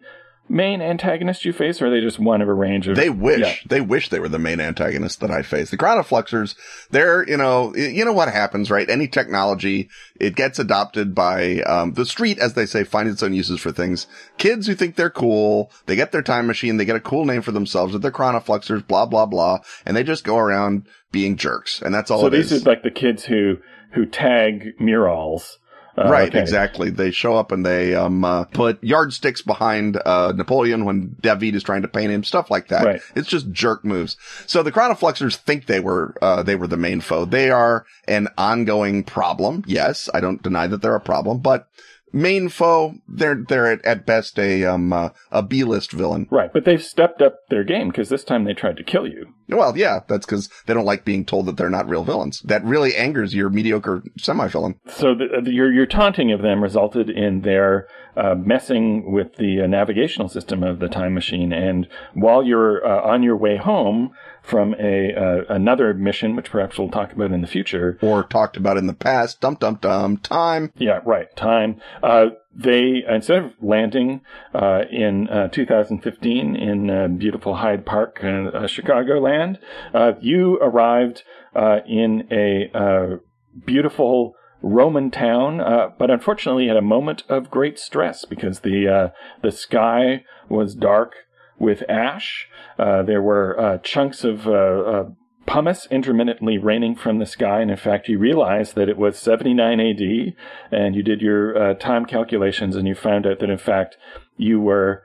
main 0.52 0.82
antagonist 0.82 1.46
you 1.46 1.54
face, 1.54 1.82
or 1.82 1.88
are 1.88 1.90
they 1.90 2.02
just 2.02 2.20
one 2.20 2.42
of 2.42 2.48
a 2.48 2.54
range 2.54 2.88
of? 2.88 2.96
They 2.96 3.10
wish 3.10 3.40
yeah. 3.40 3.56
they 3.66 3.82
wish 3.82 4.10
they 4.10 4.20
were 4.20 4.30
the 4.30 4.38
main 4.38 4.60
antagonist 4.60 5.22
that 5.22 5.32
I 5.32 5.42
face. 5.42 5.72
The 5.72 5.78
chronofluxers, 5.78 6.56
they're 6.92 7.28
you 7.28 7.38
know 7.38 7.74
you 7.76 8.06
know 8.06 8.14
what 8.14 8.32
happens, 8.32 8.70
right? 8.70 8.90
Any 8.90 9.08
technology 9.08 9.90
it 10.20 10.36
gets 10.36 10.60
adopted 10.60 11.16
by 11.16 11.62
um, 11.62 11.94
the 11.94 12.06
street, 12.06 12.38
as 12.38 12.54
they 12.54 12.66
say, 12.66 12.84
finds 12.84 13.14
its 13.14 13.24
own 13.24 13.34
uses 13.34 13.60
for 13.60 13.72
things. 13.72 14.08
Kids 14.38 14.68
who 14.68 14.76
think 14.76 14.96
they're 14.96 15.10
cool, 15.10 15.72
they 15.86 15.96
get 15.96 16.12
their 16.12 16.22
time 16.22 16.46
machine, 16.46 16.78
they 16.78 16.86
get 16.86 16.96
a 16.96 17.02
cool 17.02 17.26
name 17.26 17.42
for 17.42 17.52
themselves, 17.52 17.94
with 17.94 18.02
their 18.02 18.12
chronofluxers, 18.12 18.86
blah 18.86 19.06
blah 19.06 19.26
blah, 19.26 19.60
and 19.86 19.96
they 19.96 20.04
just 20.04 20.24
go 20.24 20.38
around 20.38 20.86
being 21.12 21.38
jerks, 21.38 21.82
and 21.82 21.96
that's 21.96 22.12
all. 22.12 22.22
So 22.22 22.30
these 22.30 22.52
is. 22.52 22.66
are 22.66 22.70
like 22.70 22.84
the 22.84 22.92
kids 22.92 23.26
who 23.26 23.58
who 23.94 24.06
tag 24.06 24.74
murals 24.80 25.58
uh, 25.98 26.10
right, 26.10 26.30
okay. 26.30 26.40
exactly. 26.40 26.90
They 26.90 27.12
show 27.12 27.36
up 27.36 27.52
and 27.52 27.66
they 27.66 27.96
um, 27.96 28.24
uh, 28.24 28.46
put 28.46 28.84
yardsticks 28.84 29.42
behind 29.42 30.02
uh, 30.06 30.34
Napoleon 30.36 30.86
when 30.86 31.16
David 31.20 31.56
is 31.56 31.64
trying 31.64 31.82
to 31.82 31.88
paint 31.88 32.12
him, 32.12 32.24
stuff 32.24 32.50
like 32.50 32.70
that. 32.70 32.86
Right. 32.86 33.02
It's 33.16 33.28
just 33.28 33.52
jerk 33.52 33.84
moves. 33.84 34.18
So 34.48 34.64
the 34.64 34.72
Chronofluxers 34.72 35.36
think 35.36 35.66
they 35.66 35.80
were 35.80 36.16
uh, 36.22 36.44
they 36.44 36.56
were 36.56 36.68
the 36.68 36.78
main 36.78 37.02
foe. 37.02 37.26
They 37.26 37.50
are 37.52 37.86
an 38.08 38.30
ongoing 38.38 39.04
problem. 39.04 39.64
Yes, 39.68 40.10
I 40.14 40.22
don't 40.22 40.42
deny 40.42 40.68
that 40.68 40.82
they're 40.82 40.96
a 40.96 41.02
problem, 41.02 41.40
but 41.40 41.68
main 42.14 42.50
foe, 42.50 42.96
they're 43.08 43.44
they're 43.48 43.72
at, 43.72 43.86
at 43.86 44.06
best 44.06 44.38
a 44.40 44.66
um 44.66 44.94
uh, 44.94 45.10
a 45.32 45.42
B 45.42 45.64
list 45.64 45.92
villain. 45.92 46.28
Right, 46.30 46.52
but 46.52 46.66
they've 46.66 46.84
stepped 46.84 47.22
up 47.22 47.40
their 47.50 47.64
game 47.64 47.90
because 47.90 48.10
this 48.10 48.24
time 48.24 48.44
they 48.44 48.54
tried 48.54 48.78
to 48.78 48.84
kill 48.84 49.08
you. 49.08 49.34
Well, 49.50 49.78
yeah, 49.78 50.00
that's 50.08 50.26
because 50.26 50.50
they 50.66 50.74
don't 50.74 50.86
like 50.86 51.04
being 51.04 51.26
told 51.26 51.46
that 51.46 51.58
they're 51.58 51.70
not 51.70 51.90
real 51.90 52.04
villains. 52.04 52.42
That 52.42 52.64
really 52.64 52.96
angers 52.96 53.36
your 53.36 53.50
mediocre 53.50 54.04
semi 54.18 54.48
villain. 54.48 54.76
So 54.88 55.14
the, 55.14 55.42
the, 55.44 55.52
your 55.52 55.72
your 55.72 55.86
taunting 55.86 56.32
of 56.32 56.42
them 56.42 56.64
resulted 56.64 57.10
in 57.10 57.42
their 57.42 57.88
uh, 58.16 58.36
messing 58.36 59.12
with 59.12 59.36
the 59.36 59.62
uh, 59.62 59.68
navigational 59.68 60.30
system 60.30 60.64
of 60.64 60.80
the 60.80 60.90
time 60.90 61.14
machine, 61.14 61.52
and 61.54 61.88
while 62.14 62.44
you're 62.44 62.86
uh, 62.86 63.02
on 63.02 63.24
your 63.24 63.38
way 63.38 63.58
home 63.58 64.12
from 64.42 64.76
a 64.80 65.14
uh, 65.14 65.44
another 65.50 65.94
mission, 65.94 66.36
which 66.36 66.50
perhaps 66.50 66.78
we'll 66.78 66.90
talk 66.90 67.14
about 67.14 67.32
in 67.32 67.42
the 67.42 67.48
future, 67.48 67.98
or 68.02 68.24
talked 68.24 68.58
about 68.58 68.78
in 68.78 68.88
the 68.88 68.94
past. 68.94 69.40
Dum 69.40 69.56
dum 69.56 69.78
dum. 69.82 70.18
Time. 70.18 70.72
Yeah, 70.78 71.00
right. 71.06 71.34
Time. 71.36 71.80
Uh, 72.02 72.28
they 72.54 73.04
instead 73.08 73.44
of 73.44 73.54
landing 73.62 74.22
uh, 74.54 74.84
in 74.92 75.30
uh, 75.30 75.48
2015 75.48 76.56
in 76.56 76.90
uh, 76.90 77.08
beautiful 77.08 77.56
Hyde 77.56 77.86
Park, 77.86 78.20
uh, 78.22 78.68
Chicagoland, 78.68 79.58
uh, 79.94 80.14
you 80.20 80.58
arrived 80.58 81.24
in 81.56 82.28
a 82.32 83.20
beautiful 83.66 84.36
Roman 84.62 85.12
town, 85.12 85.94
but 85.98 86.12
unfortunately 86.12 86.70
at 86.70 86.78
a 86.78 86.82
moment 86.82 87.24
of 87.30 87.50
great 87.50 87.80
stress 87.80 88.26
because 88.26 88.60
the 88.60 89.12
the 89.42 89.52
sky 89.52 90.24
was 90.50 90.76
dark 90.76 91.14
with 91.62 91.84
ash. 91.88 92.50
Uh, 92.78 93.04
there 93.04 93.22
were 93.22 93.58
uh, 93.60 93.78
chunks 93.78 94.24
of 94.24 94.48
uh, 94.48 94.52
uh, 94.52 95.04
pumice 95.46 95.88
intermittently 95.92 96.58
raining 96.58 96.96
from 96.96 97.20
the 97.20 97.26
sky, 97.26 97.62
and 97.62 97.70
in 97.70 97.78
fact, 97.78 98.10
you 98.10 98.18
realized 98.18 98.76
that 98.76 98.90
it 98.90 98.98
was 98.98 99.18
79 99.18 99.80
AD, 99.80 100.34
and 100.72 100.96
you 100.96 101.04
did 101.04 101.22
your 101.22 101.58
uh, 101.58 101.74
time 101.76 102.06
calculations, 102.06 102.76
and 102.76 102.88
you 102.88 102.96
found 102.96 103.28
out 103.28 103.40
that 103.40 103.50
in 103.50 103.58
fact 103.58 103.96
you 104.38 104.60
were 104.60 105.04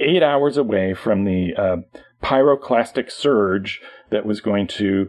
eight 0.00 0.22
hours 0.22 0.56
away 0.56 0.92
from 0.92 1.24
the 1.24 1.54
pyroclastic 2.22 3.10
surge 3.10 3.80
that 4.10 4.26
was 4.26 4.40
going 4.40 4.66
to 4.66 5.08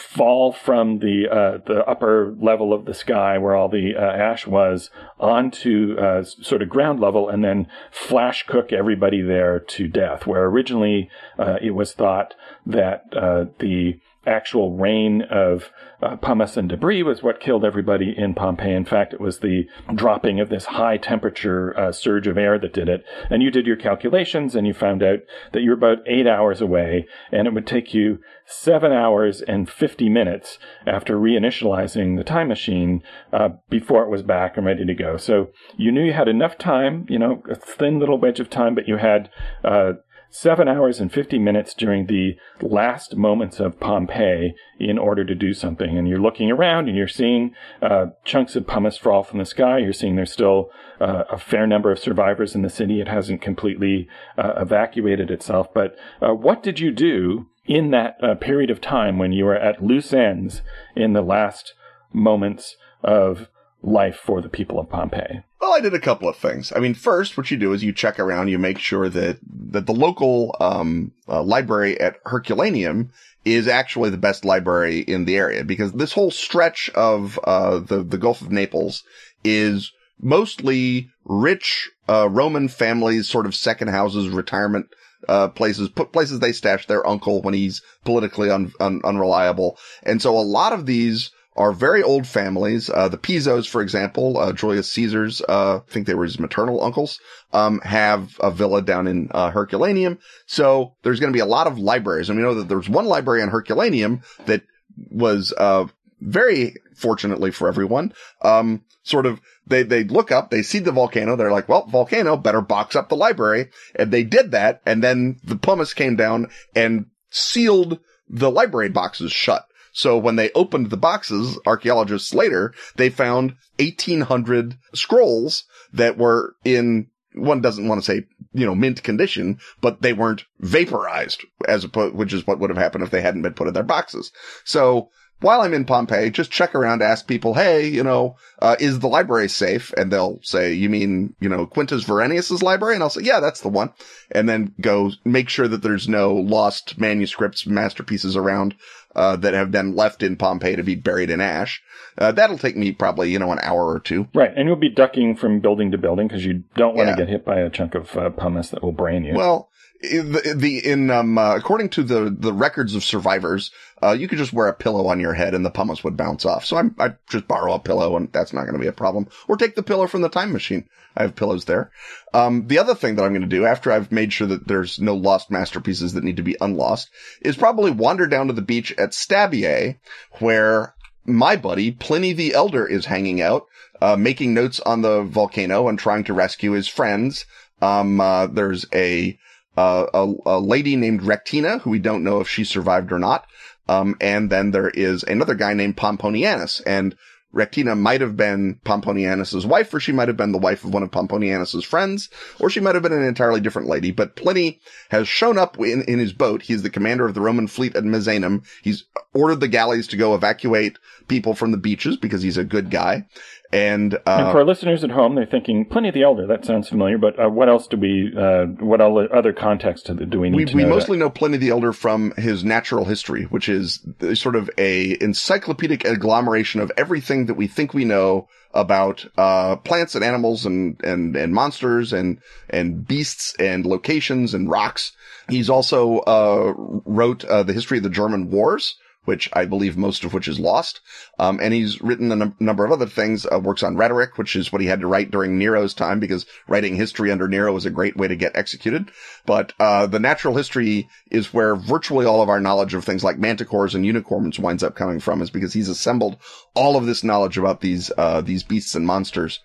fall 0.00 0.52
from 0.52 0.98
the 0.98 1.28
uh, 1.30 1.58
the 1.66 1.84
upper 1.86 2.34
level 2.38 2.72
of 2.72 2.84
the 2.84 2.94
sky 2.94 3.38
where 3.38 3.54
all 3.54 3.68
the 3.68 3.94
uh, 3.96 4.00
ash 4.00 4.46
was 4.46 4.90
onto 5.18 5.96
uh, 5.98 6.24
sort 6.24 6.62
of 6.62 6.68
ground 6.68 7.00
level 7.00 7.28
and 7.28 7.44
then 7.44 7.66
flash 7.90 8.44
cook 8.46 8.72
everybody 8.72 9.20
there 9.20 9.60
to 9.60 9.86
death. 9.86 10.26
Where 10.26 10.44
originally 10.46 11.10
uh, 11.38 11.58
it 11.60 11.72
was 11.72 11.92
thought 11.92 12.34
that 12.66 13.04
uh, 13.14 13.46
the 13.58 14.00
actual 14.26 14.76
rain 14.76 15.22
of 15.22 15.70
uh, 16.02 16.16
pumice 16.16 16.56
and 16.56 16.68
debris 16.68 17.02
was 17.02 17.22
what 17.22 17.40
killed 17.40 17.64
everybody 17.64 18.14
in 18.16 18.34
Pompeii. 18.34 18.74
In 18.74 18.84
fact, 18.84 19.14
it 19.14 19.20
was 19.20 19.38
the 19.38 19.66
dropping 19.94 20.40
of 20.40 20.48
this 20.48 20.66
high 20.66 20.96
temperature 20.98 21.78
uh, 21.78 21.92
surge 21.92 22.26
of 22.26 22.36
air 22.36 22.58
that 22.58 22.72
did 22.72 22.88
it. 22.88 23.04
And 23.30 23.42
you 23.42 23.50
did 23.50 23.66
your 23.66 23.76
calculations 23.76 24.54
and 24.54 24.66
you 24.66 24.74
found 24.74 25.02
out 25.02 25.20
that 25.52 25.62
you're 25.62 25.74
about 25.74 25.98
eight 26.06 26.26
hours 26.26 26.60
away 26.60 27.06
and 27.32 27.46
it 27.46 27.54
would 27.54 27.66
take 27.66 27.94
you 27.94 28.18
seven 28.46 28.92
hours 28.92 29.40
and 29.42 29.70
50 29.70 30.08
minutes 30.08 30.58
after 30.86 31.16
reinitializing 31.16 32.16
the 32.16 32.24
time 32.24 32.48
machine 32.48 33.02
uh, 33.32 33.50
before 33.68 34.02
it 34.02 34.10
was 34.10 34.22
back 34.22 34.56
and 34.56 34.66
ready 34.66 34.84
to 34.84 34.94
go. 34.94 35.16
So 35.16 35.50
you 35.76 35.92
knew 35.92 36.04
you 36.04 36.12
had 36.12 36.28
enough 36.28 36.58
time, 36.58 37.06
you 37.08 37.18
know, 37.18 37.42
a 37.48 37.54
thin 37.54 37.98
little 37.98 38.18
wedge 38.18 38.40
of 38.40 38.50
time, 38.50 38.74
but 38.74 38.88
you 38.88 38.96
had 38.96 39.30
uh, 39.64 39.92
seven 40.30 40.68
hours 40.68 41.00
and 41.00 41.12
50 41.12 41.38
minutes 41.38 41.74
during 41.74 42.06
the 42.06 42.36
last 42.62 43.16
moments 43.16 43.58
of 43.58 43.80
Pompeii 43.80 44.54
in 44.78 44.96
order 44.96 45.24
to 45.24 45.34
do 45.34 45.52
something. 45.52 45.98
And 45.98 46.08
you're 46.08 46.20
looking 46.20 46.50
around 46.50 46.88
and 46.88 46.96
you're 46.96 47.08
seeing 47.08 47.54
uh, 47.82 48.06
chunks 48.24 48.54
of 48.56 48.66
pumice 48.66 48.96
fall 48.96 49.24
from 49.24 49.40
the 49.40 49.44
sky. 49.44 49.78
You're 49.78 49.92
seeing 49.92 50.16
there's 50.16 50.32
still 50.32 50.70
uh, 51.00 51.24
a 51.30 51.38
fair 51.38 51.66
number 51.66 51.90
of 51.90 51.98
survivors 51.98 52.54
in 52.54 52.62
the 52.62 52.70
city. 52.70 53.00
It 53.00 53.08
hasn't 53.08 53.42
completely 53.42 54.08
uh, 54.38 54.52
evacuated 54.56 55.30
itself. 55.30 55.74
But 55.74 55.96
uh, 56.22 56.34
what 56.34 56.62
did 56.62 56.78
you 56.78 56.92
do 56.92 57.48
in 57.66 57.90
that 57.90 58.16
uh, 58.22 58.34
period 58.36 58.70
of 58.70 58.80
time 58.80 59.18
when 59.18 59.32
you 59.32 59.44
were 59.44 59.56
at 59.56 59.82
loose 59.82 60.12
ends 60.12 60.62
in 60.94 61.12
the 61.12 61.22
last 61.22 61.74
moments 62.12 62.76
of 63.02 63.48
life 63.82 64.16
for 64.16 64.40
the 64.40 64.48
people 64.48 64.78
of 64.78 64.88
Pompeii? 64.88 65.42
Well, 65.60 65.74
I 65.74 65.80
did 65.80 65.94
a 65.94 66.00
couple 66.00 66.28
of 66.28 66.36
things. 66.36 66.72
I 66.74 66.80
mean, 66.80 66.94
first, 66.94 67.36
what 67.36 67.50
you 67.50 67.56
do 67.56 67.72
is 67.72 67.82
you 67.82 67.92
check 67.92 68.18
around, 68.18 68.48
you 68.48 68.58
make 68.58 68.78
sure 68.78 69.08
that, 69.08 69.38
that 69.70 69.86
the 69.86 69.92
local, 69.92 70.56
um, 70.60 71.12
uh, 71.28 71.42
library 71.42 72.00
at 72.00 72.16
Herculaneum 72.24 73.10
is 73.44 73.68
actually 73.68 74.10
the 74.10 74.18
best 74.18 74.44
library 74.44 75.00
in 75.00 75.24
the 75.24 75.36
area 75.36 75.64
because 75.64 75.92
this 75.92 76.12
whole 76.12 76.30
stretch 76.30 76.90
of, 76.94 77.38
uh, 77.44 77.78
the, 77.78 78.02
the 78.02 78.18
Gulf 78.18 78.40
of 78.40 78.50
Naples 78.50 79.02
is 79.44 79.92
mostly 80.20 81.10
rich, 81.24 81.90
uh, 82.08 82.28
Roman 82.28 82.68
families, 82.68 83.28
sort 83.28 83.46
of 83.46 83.54
second 83.54 83.88
houses, 83.88 84.28
retirement, 84.28 84.86
uh, 85.28 85.48
places, 85.48 85.88
put 85.88 86.12
places 86.12 86.40
they 86.40 86.52
stash 86.52 86.86
their 86.86 87.06
uncle 87.06 87.42
when 87.42 87.54
he's 87.54 87.82
politically 88.04 88.50
un, 88.50 88.72
un, 88.80 89.00
unreliable. 89.04 89.78
And 90.02 90.20
so 90.20 90.36
a 90.36 90.40
lot 90.40 90.72
of 90.72 90.86
these, 90.86 91.30
are 91.56 91.72
very 91.72 92.02
old 92.02 92.26
families. 92.26 92.88
Uh, 92.88 93.08
the 93.08 93.18
Pisos, 93.18 93.66
for 93.66 93.82
example, 93.82 94.38
uh, 94.38 94.52
Julius 94.52 94.90
Caesar's, 94.92 95.42
uh, 95.48 95.76
I 95.78 95.90
think 95.90 96.06
they 96.06 96.14
were 96.14 96.24
his 96.24 96.38
maternal 96.38 96.82
uncles, 96.82 97.20
um, 97.52 97.80
have 97.80 98.36
a 98.40 98.50
villa 98.50 98.82
down 98.82 99.06
in, 99.06 99.28
uh, 99.32 99.50
Herculaneum. 99.50 100.18
So 100.46 100.94
there's 101.02 101.20
going 101.20 101.32
to 101.32 101.36
be 101.36 101.40
a 101.40 101.46
lot 101.46 101.66
of 101.66 101.78
libraries. 101.78 102.28
And 102.28 102.38
we 102.38 102.44
know 102.44 102.54
that 102.54 102.68
there's 102.68 102.88
one 102.88 103.06
library 103.06 103.42
on 103.42 103.48
Herculaneum 103.48 104.22
that 104.46 104.62
was, 105.10 105.52
uh, 105.56 105.86
very 106.20 106.74
fortunately 106.94 107.50
for 107.50 107.66
everyone, 107.66 108.12
um, 108.42 108.84
sort 109.02 109.26
of, 109.26 109.40
they, 109.66 109.82
they 109.82 110.04
look 110.04 110.30
up, 110.30 110.50
they 110.50 110.62
see 110.62 110.78
the 110.78 110.92
volcano, 110.92 111.34
they're 111.34 111.50
like, 111.50 111.68
well, 111.68 111.86
volcano 111.86 112.36
better 112.36 112.60
box 112.60 112.94
up 112.94 113.08
the 113.08 113.16
library. 113.16 113.70
And 113.96 114.12
they 114.12 114.22
did 114.22 114.52
that. 114.52 114.82
And 114.86 115.02
then 115.02 115.40
the 115.42 115.56
pumice 115.56 115.94
came 115.94 116.16
down 116.16 116.48
and 116.76 117.06
sealed 117.30 117.98
the 118.28 118.50
library 118.50 118.88
boxes 118.90 119.32
shut. 119.32 119.66
So 119.92 120.16
when 120.18 120.36
they 120.36 120.50
opened 120.52 120.90
the 120.90 120.96
boxes, 120.96 121.58
archaeologists 121.66 122.34
later, 122.34 122.74
they 122.96 123.10
found 123.10 123.56
1800 123.78 124.76
scrolls 124.94 125.64
that 125.92 126.16
were 126.16 126.54
in 126.64 127.08
one 127.34 127.60
doesn't 127.60 127.86
want 127.86 128.02
to 128.02 128.04
say, 128.04 128.26
you 128.52 128.66
know, 128.66 128.74
mint 128.74 129.02
condition, 129.02 129.58
but 129.80 130.02
they 130.02 130.12
weren't 130.12 130.44
vaporized 130.58 131.44
as 131.68 131.84
opposed, 131.84 132.14
which 132.14 132.32
is 132.32 132.46
what 132.46 132.58
would 132.58 132.70
have 132.70 132.76
happened 132.76 133.04
if 133.04 133.10
they 133.10 133.20
hadn't 133.20 133.42
been 133.42 133.54
put 133.54 133.68
in 133.68 133.74
their 133.74 133.84
boxes. 133.84 134.32
So 134.64 135.10
while 135.40 135.62
I'm 135.62 135.74
in 135.74 135.84
Pompeii, 135.84 136.30
just 136.30 136.50
check 136.50 136.74
around, 136.74 137.02
ask 137.02 137.26
people, 137.26 137.54
hey, 137.54 137.88
you 137.88 138.02
know, 138.02 138.36
uh, 138.60 138.76
is 138.78 138.98
the 138.98 139.08
library 139.08 139.48
safe? 139.48 139.92
And 139.96 140.12
they'll 140.12 140.40
say, 140.42 140.74
you 140.74 140.88
mean, 140.88 141.34
you 141.40 141.48
know, 141.48 141.66
Quintus 141.66 142.04
Verenius's 142.04 142.62
library? 142.62 142.94
And 142.94 143.02
I'll 143.02 143.10
say, 143.10 143.22
yeah, 143.22 143.40
that's 143.40 143.60
the 143.60 143.68
one. 143.68 143.92
And 144.30 144.48
then 144.48 144.74
go 144.80 145.10
make 145.24 145.48
sure 145.48 145.68
that 145.68 145.82
there's 145.82 146.08
no 146.08 146.34
lost 146.34 146.98
manuscripts, 146.98 147.66
masterpieces 147.66 148.36
around, 148.36 148.74
uh, 149.16 149.36
that 149.36 149.54
have 149.54 149.70
been 149.70 149.96
left 149.96 150.22
in 150.22 150.36
Pompeii 150.36 150.76
to 150.76 150.82
be 150.82 150.94
buried 150.94 151.30
in 151.30 151.40
ash. 151.40 151.82
Uh, 152.18 152.32
that'll 152.32 152.58
take 152.58 152.76
me 152.76 152.92
probably, 152.92 153.30
you 153.30 153.38
know, 153.38 153.50
an 153.50 153.58
hour 153.62 153.88
or 153.88 153.98
two. 153.98 154.28
Right. 154.34 154.52
And 154.54 154.68
you'll 154.68 154.76
be 154.76 154.90
ducking 154.90 155.36
from 155.36 155.60
building 155.60 155.90
to 155.92 155.98
building 155.98 156.28
because 156.28 156.44
you 156.44 156.64
don't 156.74 156.94
want 156.94 157.06
to 157.06 157.12
yeah. 157.12 157.16
get 157.16 157.28
hit 157.28 157.44
by 157.44 157.60
a 157.60 157.70
chunk 157.70 157.94
of 157.94 158.14
uh, 158.16 158.30
pumice 158.30 158.68
that 158.70 158.82
will 158.82 158.92
brain 158.92 159.24
you. 159.24 159.34
Well, 159.34 159.69
the, 160.00 160.54
the 160.56 160.86
in 160.86 161.10
um 161.10 161.36
uh, 161.36 161.56
according 161.56 161.90
to 161.90 162.02
the 162.02 162.34
the 162.36 162.52
records 162.52 162.94
of 162.94 163.04
survivors, 163.04 163.70
uh, 164.02 164.12
you 164.12 164.28
could 164.28 164.38
just 164.38 164.52
wear 164.52 164.68
a 164.68 164.74
pillow 164.74 165.06
on 165.08 165.20
your 165.20 165.34
head 165.34 165.54
and 165.54 165.64
the 165.64 165.70
pumice 165.70 166.02
would 166.02 166.16
bounce 166.16 166.44
off. 166.44 166.64
So 166.64 166.76
I'm 166.76 166.94
I 166.98 167.14
just 167.28 167.46
borrow 167.46 167.74
a 167.74 167.78
pillow 167.78 168.16
and 168.16 168.32
that's 168.32 168.52
not 168.52 168.62
going 168.62 168.74
to 168.74 168.80
be 168.80 168.86
a 168.86 168.92
problem. 168.92 169.28
Or 169.48 169.56
take 169.56 169.74
the 169.74 169.82
pillow 169.82 170.06
from 170.06 170.22
the 170.22 170.28
time 170.28 170.52
machine. 170.52 170.88
I 171.16 171.22
have 171.22 171.36
pillows 171.36 171.64
there. 171.64 171.90
Um, 172.32 172.68
the 172.68 172.78
other 172.78 172.94
thing 172.94 173.16
that 173.16 173.24
I'm 173.24 173.32
going 173.32 173.42
to 173.42 173.48
do 173.48 173.66
after 173.66 173.90
I've 173.90 174.12
made 174.12 174.32
sure 174.32 174.46
that 174.46 174.66
there's 174.66 175.00
no 175.00 175.14
lost 175.14 175.50
masterpieces 175.50 176.14
that 176.14 176.24
need 176.24 176.36
to 176.36 176.42
be 176.42 176.56
unlost 176.60 177.10
is 177.40 177.56
probably 177.56 177.90
wander 177.90 178.26
down 178.26 178.46
to 178.46 178.52
the 178.52 178.62
beach 178.62 178.92
at 178.92 179.10
Stabiae, 179.10 179.98
where 180.38 180.94
my 181.26 181.56
buddy 181.56 181.90
Pliny 181.90 182.32
the 182.32 182.54
Elder 182.54 182.86
is 182.86 183.06
hanging 183.06 183.42
out, 183.42 183.66
uh, 184.00 184.16
making 184.16 184.54
notes 184.54 184.80
on 184.80 185.02
the 185.02 185.22
volcano 185.22 185.88
and 185.88 185.98
trying 185.98 186.24
to 186.24 186.32
rescue 186.32 186.72
his 186.72 186.88
friends. 186.88 187.44
Um, 187.82 188.20
uh, 188.20 188.46
there's 188.46 188.86
a 188.94 189.38
uh, 189.80 190.06
a, 190.12 190.56
a, 190.56 190.60
lady 190.60 190.94
named 190.94 191.22
Rectina, 191.22 191.78
who 191.78 191.90
we 191.90 191.98
don't 191.98 192.22
know 192.22 192.40
if 192.40 192.48
she 192.48 192.64
survived 192.64 193.12
or 193.12 193.18
not. 193.18 193.46
Um, 193.88 194.14
and 194.20 194.50
then 194.50 194.72
there 194.72 194.90
is 194.90 195.22
another 195.22 195.54
guy 195.54 195.72
named 195.72 195.96
Pomponianus, 195.96 196.82
and 196.86 197.16
Rectina 197.52 197.96
might 197.96 198.20
have 198.20 198.36
been 198.36 198.78
Pomponianus's 198.84 199.66
wife, 199.66 199.92
or 199.92 199.98
she 199.98 200.12
might 200.12 200.28
have 200.28 200.36
been 200.36 200.52
the 200.52 200.58
wife 200.58 200.84
of 200.84 200.92
one 200.92 201.02
of 201.02 201.10
Pomponianus's 201.10 201.84
friends, 201.84 202.28
or 202.60 202.70
she 202.70 202.78
might 202.78 202.94
have 202.94 203.02
been 203.02 203.12
an 203.12 203.24
entirely 203.24 203.60
different 203.60 203.88
lady. 203.88 204.10
But 204.12 204.36
Pliny 204.36 204.80
has 205.08 205.26
shown 205.26 205.58
up 205.58 205.78
in, 205.78 206.02
in 206.02 206.18
his 206.18 206.32
boat. 206.32 206.62
He's 206.62 206.82
the 206.82 206.90
commander 206.90 207.26
of 207.26 207.34
the 207.34 207.40
Roman 207.40 207.66
fleet 207.66 207.96
at 207.96 208.04
Misenum. 208.04 208.64
He's 208.82 209.04
ordered 209.34 209.60
the 209.60 209.68
galleys 209.68 210.06
to 210.08 210.16
go 210.16 210.34
evacuate 210.34 210.98
people 211.26 211.54
from 211.54 211.72
the 211.72 211.78
beaches 211.78 212.16
because 212.18 212.42
he's 212.42 212.58
a 212.58 212.64
good 212.64 212.90
guy. 212.90 213.26
And, 213.72 214.14
uh, 214.14 214.18
and, 214.26 214.52
for 214.52 214.58
our 214.58 214.64
listeners 214.64 215.04
at 215.04 215.10
home, 215.10 215.36
they're 215.36 215.46
thinking 215.46 215.84
Pliny 215.84 216.10
the 216.10 216.24
Elder. 216.24 216.44
That 216.44 216.64
sounds 216.64 216.88
familiar, 216.88 217.18
but 217.18 217.38
uh, 217.38 217.48
what 217.48 217.68
else 217.68 217.86
do 217.86 217.96
we? 217.96 218.32
Uh, 218.36 218.64
what 218.64 219.00
other 219.00 219.52
context 219.52 220.06
do 220.06 220.40
we 220.40 220.50
need 220.50 220.56
we, 220.56 220.64
to 220.64 220.76
know? 220.76 220.84
We 220.84 220.90
mostly 220.90 221.16
that? 221.16 221.24
know 221.24 221.30
Pliny 221.30 221.56
the 221.56 221.70
Elder 221.70 221.92
from 221.92 222.32
his 222.32 222.64
natural 222.64 223.04
history, 223.04 223.44
which 223.44 223.68
is 223.68 224.04
sort 224.34 224.56
of 224.56 224.68
a 224.76 225.16
encyclopedic 225.22 226.04
agglomeration 226.04 226.80
of 226.80 226.90
everything 226.96 227.46
that 227.46 227.54
we 227.54 227.68
think 227.68 227.94
we 227.94 228.04
know 228.04 228.48
about 228.74 229.24
uh, 229.38 229.76
plants 229.76 230.16
and 230.16 230.24
animals 230.24 230.66
and 230.66 231.00
and 231.04 231.36
and 231.36 231.54
monsters 231.54 232.12
and 232.12 232.40
and 232.68 233.06
beasts 233.06 233.54
and 233.60 233.86
locations 233.86 234.52
and 234.52 234.68
rocks. 234.68 235.12
He's 235.48 235.70
also 235.70 236.18
uh, 236.18 236.72
wrote 236.76 237.44
uh, 237.44 237.62
the 237.62 237.72
history 237.72 237.98
of 237.98 238.04
the 238.04 238.10
German 238.10 238.50
wars 238.50 238.96
which 239.30 239.48
I 239.52 239.64
believe 239.64 239.96
most 239.96 240.24
of 240.24 240.34
which 240.34 240.48
is 240.48 240.58
lost. 240.58 240.98
Um, 241.38 241.60
and 241.62 241.72
he's 241.72 242.00
written 242.02 242.32
a 242.32 242.36
num- 242.36 242.56
number 242.58 242.84
of 242.84 242.90
other 242.90 243.06
things, 243.06 243.46
uh, 243.46 243.60
works 243.60 243.84
on 243.84 243.96
rhetoric, 243.96 244.36
which 244.36 244.56
is 244.56 244.72
what 244.72 244.82
he 244.82 244.88
had 244.88 245.02
to 245.02 245.06
write 245.06 245.30
during 245.30 245.56
Nero's 245.56 245.94
time 245.94 246.18
because 246.18 246.46
writing 246.66 246.96
history 246.96 247.30
under 247.30 247.46
Nero 247.46 247.72
was 247.72 247.86
a 247.86 247.90
great 247.90 248.16
way 248.16 248.26
to 248.26 248.34
get 248.34 248.56
executed. 248.56 249.12
But, 249.46 249.72
uh, 249.78 250.08
the 250.08 250.18
natural 250.18 250.56
history 250.56 251.08
is 251.30 251.54
where 251.54 251.76
virtually 251.76 252.26
all 252.26 252.42
of 252.42 252.48
our 252.48 252.58
knowledge 252.58 252.92
of 252.92 253.04
things 253.04 253.22
like 253.22 253.38
manticores 253.38 253.94
and 253.94 254.04
unicorns 254.04 254.58
winds 254.58 254.82
up 254.82 254.96
coming 254.96 255.20
from 255.20 255.42
is 255.42 255.50
because 255.50 255.72
he's 255.72 255.88
assembled 255.88 256.36
all 256.74 256.96
of 256.96 257.06
this 257.06 257.22
knowledge 257.22 257.56
about 257.56 257.82
these, 257.82 258.10
uh, 258.18 258.40
these 258.40 258.64
beasts 258.64 258.96
and 258.96 259.06
monsters 259.06 259.60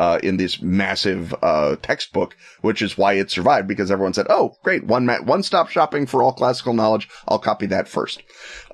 uh, 0.00 0.18
in 0.22 0.38
this 0.38 0.62
massive 0.62 1.34
uh, 1.42 1.76
textbook, 1.82 2.34
which 2.62 2.80
is 2.80 2.96
why 2.96 3.12
it 3.12 3.30
survived 3.30 3.68
because 3.68 3.90
everyone 3.90 4.14
said, 4.14 4.26
"Oh, 4.30 4.54
great, 4.62 4.84
one 4.84 5.04
ma- 5.04 5.20
one 5.20 5.42
stop 5.42 5.68
shopping 5.68 6.06
for 6.06 6.22
all 6.22 6.32
classical 6.32 6.72
knowledge. 6.72 7.06
I'll 7.28 7.38
copy 7.38 7.66
that 7.66 7.86
first. 7.86 8.22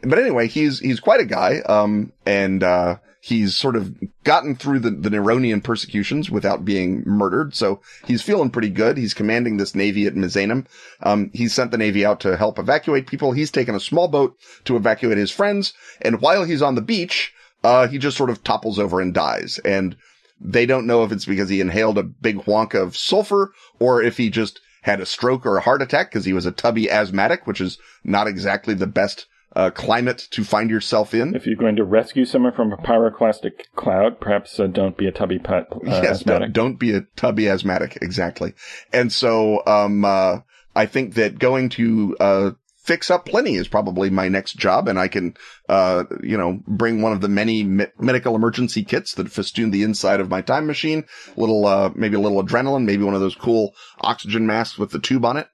But 0.05 0.21
anyway, 0.21 0.47
he's 0.47 0.79
he's 0.79 1.01
quite 1.01 1.19
a 1.19 1.25
guy, 1.25 1.63
um, 1.67 2.13
and 2.25 2.63
uh, 2.63 2.99
he's 3.21 3.59
sort 3.59 3.75
of 3.75 3.93
gotten 4.23 4.55
through 4.55 4.79
the, 4.79 4.91
the 4.91 5.09
Neronian 5.09 5.65
persecutions 5.65 6.31
without 6.31 6.65
being 6.65 7.03
murdered, 7.05 7.57
so 7.57 7.81
he's 8.07 8.23
feeling 8.23 8.51
pretty 8.51 8.71
good. 8.71 8.97
He's 8.97 9.13
commanding 9.13 9.57
this 9.57 9.75
navy 9.75 10.07
at 10.07 10.15
Misenum. 10.15 10.67
Um, 11.03 11.33
he's 11.35 11.53
sent 11.53 11.73
the 11.73 11.79
navy 11.79 12.07
out 12.07 12.21
to 12.21 12.37
help 12.37 12.57
evacuate 12.57 13.09
people. 13.09 13.33
He's 13.33 13.51
taken 13.51 13.75
a 13.75 13.81
small 13.81 14.07
boat 14.07 14.37
to 14.67 14.77
evacuate 14.77 15.19
his 15.19 15.33
friends, 15.33 15.75
and 16.01 16.21
while 16.21 16.45
he's 16.45 16.63
on 16.63 16.77
the 16.77 16.83
beach, 16.83 17.33
uh, 17.65 17.89
he 17.89 17.99
just 17.99 18.17
sort 18.17 18.31
of 18.31 18.45
topples 18.45 18.79
over 18.79 19.01
and 19.01 19.13
dies. 19.13 19.59
And 19.65 19.97
they 20.41 20.67
don't 20.67 20.87
know 20.87 21.05
if 21.05 21.13
it's 21.13 21.25
because 21.25 21.49
he 21.49 21.61
inhaled 21.61 21.99
a 21.99 22.03
big 22.03 22.37
wonk 22.45 22.75
of 22.75 22.97
sulfur 22.97 23.53
or 23.79 24.03
if 24.03 24.17
he 24.17 24.31
just 24.31 24.61
had 24.83 25.01
a 25.01 25.07
stroke 25.07 25.45
or 25.45 25.57
a 25.57 25.61
heart 25.61 25.83
attack 25.83 26.11
because 26.11 26.25
he 26.25 26.33
was 26.33 26.47
a 26.47 26.53
tubby 26.53 26.89
asthmatic, 26.91 27.47
which 27.47 27.61
is 27.61 27.79
not 28.05 28.27
exactly 28.27 28.75
the 28.75 28.87
best 28.87 29.27
uh, 29.57 29.71
climate 29.71 30.29
to 30.31 30.45
find 30.45 30.71
yourself 30.71 31.15
in. 31.15 31.35
If 31.35 31.47
you're 31.47 31.57
going 31.57 31.77
to 31.77 31.85
rescue 31.85 32.25
someone 32.25 32.53
from 32.53 32.73
a 32.73 32.77
pyroclastic 32.77 33.65
cloud, 33.75 34.21
perhaps 34.21 34.61
uh, 34.61 34.67
don't 34.67 34.97
be 34.97 35.07
a 35.07 35.13
tubby 35.13 35.39
pet, 35.39 35.67
uh, 35.73 35.79
yes, 35.85 36.21
asthmatic. 36.21 36.49
No, 36.51 36.53
don't 36.53 36.79
be 36.79 36.95
a 36.95 37.01
tubby 37.17 37.49
asthmatic. 37.49 37.99
Exactly. 38.03 38.53
And 38.93 39.11
so, 39.11 39.63
um, 39.67 40.05
uh, 40.05 40.41
I 40.75 40.87
think 40.87 41.15
that 41.15 41.39
going 41.39 41.71
to, 41.71 42.17
uh, 42.21 42.51
fix 42.87 43.11
up 43.11 43.27
Pliny 43.27 43.57
is 43.57 43.67
probably 43.67 44.11
my 44.11 44.29
next 44.29 44.57
job. 44.57 44.87
And 44.89 44.99
I 44.99 45.09
can, 45.09 45.35
uh, 45.69 46.05
you 46.23 46.39
know, 46.39 46.61
bring 46.67 47.03
one 47.03 47.13
of 47.13 47.21
the 47.21 47.29
many 47.29 47.65
me- 47.65 47.87
medical 47.99 48.37
emergency 48.37 48.85
kits 48.85 49.15
that 49.15 49.31
festoon 49.31 49.73
the 49.73 49.83
inside 49.83 50.21
of 50.21 50.31
my 50.31 50.41
time 50.41 50.67
machine. 50.67 51.05
A 51.37 51.41
little, 51.41 51.67
uh, 51.67 51.91
maybe 51.95 52.17
a 52.17 52.21
little 52.21 52.43
adrenaline, 52.43 52.85
maybe 52.85 53.03
one 53.03 53.15
of 53.15 53.21
those 53.21 53.35
cool 53.35 53.75
oxygen 54.01 54.47
masks 54.47 54.79
with 54.79 54.91
the 54.91 55.01
tube 55.01 55.25
on 55.25 55.37
it. 55.37 55.49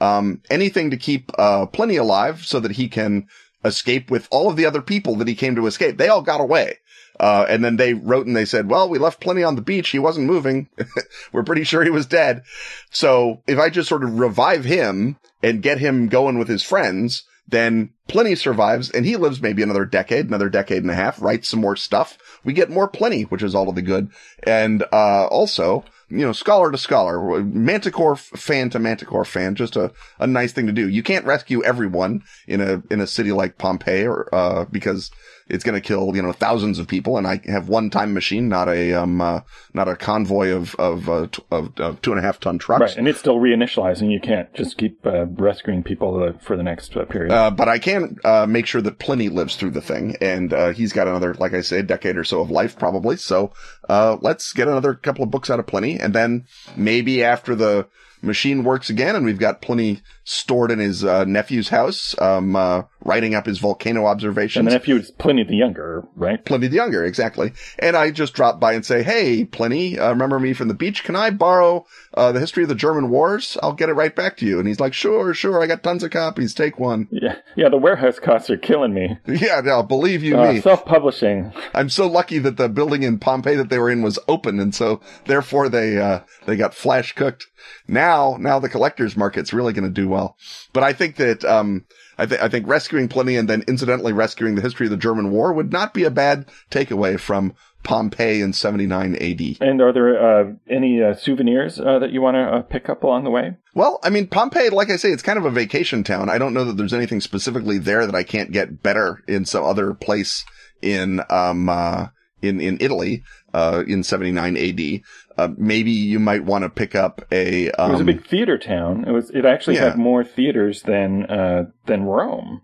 Um, 0.00 0.42
anything 0.50 0.90
to 0.90 0.96
keep, 0.96 1.30
uh, 1.38 1.66
Pliny 1.66 1.96
alive 1.96 2.44
so 2.44 2.58
that 2.58 2.72
he 2.72 2.88
can 2.88 3.28
escape 3.64 4.10
with 4.10 4.26
all 4.32 4.50
of 4.50 4.56
the 4.56 4.66
other 4.66 4.82
people 4.82 5.14
that 5.16 5.28
he 5.28 5.36
came 5.36 5.54
to 5.54 5.66
escape. 5.66 5.96
They 5.96 6.08
all 6.08 6.22
got 6.22 6.40
away. 6.40 6.78
Uh, 7.22 7.46
and 7.48 7.64
then 7.64 7.76
they 7.76 7.94
wrote 7.94 8.26
and 8.26 8.34
they 8.34 8.44
said, 8.44 8.68
well, 8.68 8.88
we 8.88 8.98
left 8.98 9.20
Pliny 9.20 9.44
on 9.44 9.54
the 9.54 9.62
beach. 9.62 9.90
He 9.90 10.00
wasn't 10.00 10.26
moving. 10.26 10.68
We're 11.32 11.44
pretty 11.44 11.62
sure 11.62 11.84
he 11.84 11.90
was 11.90 12.04
dead. 12.04 12.42
So 12.90 13.42
if 13.46 13.60
I 13.60 13.70
just 13.70 13.88
sort 13.88 14.02
of 14.02 14.18
revive 14.18 14.64
him 14.64 15.18
and 15.40 15.62
get 15.62 15.78
him 15.78 16.08
going 16.08 16.36
with 16.36 16.48
his 16.48 16.64
friends, 16.64 17.22
then 17.46 17.90
Pliny 18.08 18.34
survives 18.34 18.90
and 18.90 19.06
he 19.06 19.14
lives 19.14 19.40
maybe 19.40 19.62
another 19.62 19.84
decade, 19.84 20.26
another 20.26 20.48
decade 20.48 20.82
and 20.82 20.90
a 20.90 20.96
half, 20.96 21.22
writes 21.22 21.48
some 21.48 21.60
more 21.60 21.76
stuff. 21.76 22.18
We 22.42 22.54
get 22.54 22.70
more 22.70 22.88
Pliny, 22.88 23.22
which 23.22 23.44
is 23.44 23.54
all 23.54 23.68
of 23.68 23.76
the 23.76 23.82
good. 23.82 24.10
And, 24.42 24.82
uh, 24.92 25.26
also, 25.26 25.84
you 26.08 26.26
know, 26.26 26.32
scholar 26.32 26.72
to 26.72 26.78
scholar, 26.78 27.40
Manticore 27.44 28.16
fan 28.16 28.68
to 28.70 28.80
Manticore 28.80 29.24
fan, 29.24 29.54
just 29.54 29.76
a, 29.76 29.92
a 30.18 30.26
nice 30.26 30.52
thing 30.52 30.66
to 30.66 30.72
do. 30.72 30.88
You 30.88 31.04
can't 31.04 31.24
rescue 31.24 31.62
everyone 31.62 32.24
in 32.48 32.60
a, 32.60 32.82
in 32.90 33.00
a 33.00 33.06
city 33.06 33.30
like 33.30 33.58
Pompeii 33.58 34.08
or, 34.08 34.28
uh, 34.34 34.64
because 34.64 35.12
it's 35.48 35.64
going 35.64 35.74
to 35.74 35.86
kill, 35.86 36.14
you 36.14 36.22
know, 36.22 36.32
thousands 36.32 36.78
of 36.78 36.88
people. 36.88 37.18
And 37.18 37.26
I 37.26 37.40
have 37.46 37.68
one 37.68 37.90
time 37.90 38.14
machine, 38.14 38.48
not 38.48 38.68
a, 38.68 38.94
um, 38.94 39.20
uh, 39.20 39.40
not 39.74 39.88
a 39.88 39.96
convoy 39.96 40.50
of, 40.50 40.74
of, 40.76 41.08
uh, 41.08 41.26
t- 41.30 41.42
of, 41.50 41.78
of 41.78 42.00
two 42.02 42.12
and 42.12 42.18
a 42.18 42.22
half 42.22 42.40
ton 42.40 42.58
trucks. 42.58 42.80
Right. 42.80 42.96
And 42.96 43.08
it's 43.08 43.18
still 43.18 43.36
reinitializing. 43.36 44.10
You 44.10 44.20
can't 44.20 44.52
just 44.54 44.78
keep 44.78 45.04
uh, 45.06 45.26
rescuing 45.26 45.82
people 45.82 46.22
uh, 46.22 46.38
for 46.38 46.56
the 46.56 46.62
next 46.62 46.96
uh, 46.96 47.04
period. 47.04 47.32
Uh, 47.32 47.50
but 47.50 47.68
I 47.68 47.78
can, 47.78 48.16
uh, 48.24 48.46
make 48.48 48.66
sure 48.66 48.82
that 48.82 48.98
Pliny 48.98 49.28
lives 49.28 49.56
through 49.56 49.72
the 49.72 49.80
thing. 49.80 50.16
And, 50.20 50.52
uh, 50.52 50.72
he's 50.72 50.92
got 50.92 51.08
another, 51.08 51.34
like 51.34 51.54
I 51.54 51.60
say, 51.60 51.82
decade 51.82 52.16
or 52.16 52.24
so 52.24 52.40
of 52.40 52.50
life 52.50 52.78
probably. 52.78 53.16
So, 53.16 53.52
uh, 53.88 54.16
let's 54.20 54.52
get 54.52 54.68
another 54.68 54.94
couple 54.94 55.24
of 55.24 55.30
books 55.30 55.50
out 55.50 55.60
of 55.60 55.66
Pliny. 55.66 55.98
And 55.98 56.14
then 56.14 56.46
maybe 56.76 57.24
after 57.24 57.54
the, 57.54 57.88
machine 58.22 58.64
works 58.64 58.88
again, 58.90 59.16
and 59.16 59.24
we've 59.24 59.38
got 59.38 59.60
Pliny 59.62 60.00
stored 60.24 60.70
in 60.70 60.78
his 60.78 61.04
uh, 61.04 61.24
nephew's 61.24 61.68
house, 61.70 62.14
um, 62.20 62.54
uh, 62.54 62.82
writing 63.04 63.34
up 63.34 63.46
his 63.46 63.58
volcano 63.58 64.06
observations. 64.06 64.60
and 64.60 64.68
the 64.68 64.72
nephew 64.72 64.96
is 64.96 65.10
Pliny 65.10 65.42
the 65.44 65.56
Younger, 65.56 66.04
right? 66.14 66.44
Pliny 66.44 66.68
the 66.68 66.76
Younger, 66.76 67.04
exactly. 67.04 67.52
And 67.80 67.96
I 67.96 68.10
just 68.12 68.32
drop 68.34 68.60
by 68.60 68.74
and 68.74 68.86
say, 68.86 69.02
"Hey, 69.02 69.44
Pliny, 69.44 69.98
uh, 69.98 70.10
remember 70.10 70.38
me 70.38 70.52
from 70.52 70.68
the 70.68 70.74
beach? 70.74 71.02
Can 71.04 71.16
I 71.16 71.30
borrow 71.30 71.84
uh, 72.14 72.30
the 72.32 72.38
history 72.40 72.62
of 72.62 72.68
the 72.68 72.74
German 72.76 73.10
wars? 73.10 73.58
I'll 73.62 73.72
get 73.72 73.88
it 73.88 73.94
right 73.94 74.14
back 74.14 74.36
to 74.38 74.46
you." 74.46 74.58
And 74.60 74.68
he's 74.68 74.78
like, 74.80 74.94
"Sure, 74.94 75.34
sure. 75.34 75.60
I 75.62 75.66
got 75.66 75.82
tons 75.82 76.04
of 76.04 76.12
copies. 76.12 76.54
Take 76.54 76.78
one." 76.78 77.08
Yeah. 77.10 77.36
Yeah. 77.56 77.68
The 77.68 77.76
warehouse 77.78 78.18
costs 78.20 78.48
are 78.50 78.56
killing 78.56 78.94
me. 78.94 79.18
Yeah, 79.42 79.60
no, 79.64 79.82
believe 79.82 80.22
you 80.22 80.38
Uh, 80.38 80.52
me. 80.52 80.60
self-publishing. 80.60 81.52
I'm 81.74 81.88
so 81.88 82.06
lucky 82.06 82.38
that 82.38 82.56
the 82.58 82.68
building 82.68 83.02
in 83.02 83.18
Pompeii 83.18 83.56
that 83.56 83.70
they 83.70 83.78
were 83.78 83.90
in 83.90 84.02
was 84.02 84.18
open, 84.28 84.60
and 84.60 84.72
so 84.74 85.00
therefore 85.26 85.68
they 85.68 85.98
uh, 85.98 86.20
they 86.46 86.54
got 86.56 86.74
flash 86.74 87.12
cooked. 87.14 87.46
Now, 87.88 88.36
now 88.38 88.58
the 88.58 88.68
collector's 88.68 89.16
market's 89.16 89.52
really 89.52 89.72
going 89.72 89.84
to 89.84 89.90
do 89.90 90.08
well. 90.08 90.36
But 90.72 90.82
I 90.82 90.92
think 90.92 91.16
that 91.16 91.44
um, 91.44 91.84
I 92.18 92.26
think 92.26 92.42
I 92.42 92.48
think 92.48 92.66
rescuing 92.66 93.08
Pliny 93.08 93.36
and 93.36 93.48
then 93.48 93.64
incidentally 93.68 94.12
rescuing 94.12 94.54
the 94.54 94.62
history 94.62 94.86
of 94.86 94.90
the 94.90 94.96
German 94.96 95.30
War 95.30 95.52
would 95.52 95.72
not 95.72 95.94
be 95.94 96.04
a 96.04 96.10
bad 96.10 96.46
takeaway 96.70 97.18
from 97.18 97.54
Pompeii 97.82 98.40
in 98.40 98.52
79 98.52 99.16
AD. 99.16 99.40
And 99.60 99.80
are 99.80 99.92
there 99.92 100.40
uh, 100.40 100.52
any 100.70 101.02
uh, 101.02 101.14
souvenirs 101.14 101.80
uh, 101.80 101.98
that 101.98 102.12
you 102.12 102.20
want 102.20 102.36
to 102.36 102.40
uh, 102.40 102.62
pick 102.62 102.88
up 102.88 103.02
along 103.02 103.24
the 103.24 103.30
way? 103.30 103.56
Well, 103.74 103.98
I 104.02 104.10
mean, 104.10 104.28
Pompeii, 104.28 104.70
like 104.70 104.90
I 104.90 104.96
say, 104.96 105.10
it's 105.10 105.22
kind 105.22 105.38
of 105.38 105.44
a 105.44 105.50
vacation 105.50 106.04
town. 106.04 106.28
I 106.28 106.38
don't 106.38 106.54
know 106.54 106.64
that 106.64 106.76
there's 106.76 106.94
anything 106.94 107.20
specifically 107.20 107.78
there 107.78 108.06
that 108.06 108.14
I 108.14 108.22
can't 108.22 108.52
get 108.52 108.82
better 108.82 109.22
in 109.26 109.44
some 109.44 109.64
other 109.64 109.94
place 109.94 110.44
in, 110.80 111.20
um, 111.28 111.68
uh, 111.68 112.08
in, 112.40 112.60
in 112.60 112.78
Italy, 112.80 113.24
uh, 113.52 113.82
in 113.86 114.02
79 114.02 114.56
AD. 114.56 115.00
Uh, 115.38 115.48
maybe 115.56 115.90
you 115.90 116.18
might 116.18 116.44
want 116.44 116.62
to 116.64 116.68
pick 116.68 116.94
up 116.94 117.24
a, 117.32 117.70
um, 117.72 117.90
It 117.90 117.92
was 117.92 118.00
a 118.02 118.04
big 118.04 118.26
theater 118.26 118.58
town. 118.58 119.04
It 119.06 119.12
was. 119.12 119.30
It 119.30 119.44
actually 119.44 119.76
Yeah. 119.76 119.90
had 119.90 119.98
more 119.98 120.24
theaters 120.24 120.82
than 120.82 121.24
uh, 121.26 121.64
than 121.86 122.04
Rome. 122.04 122.62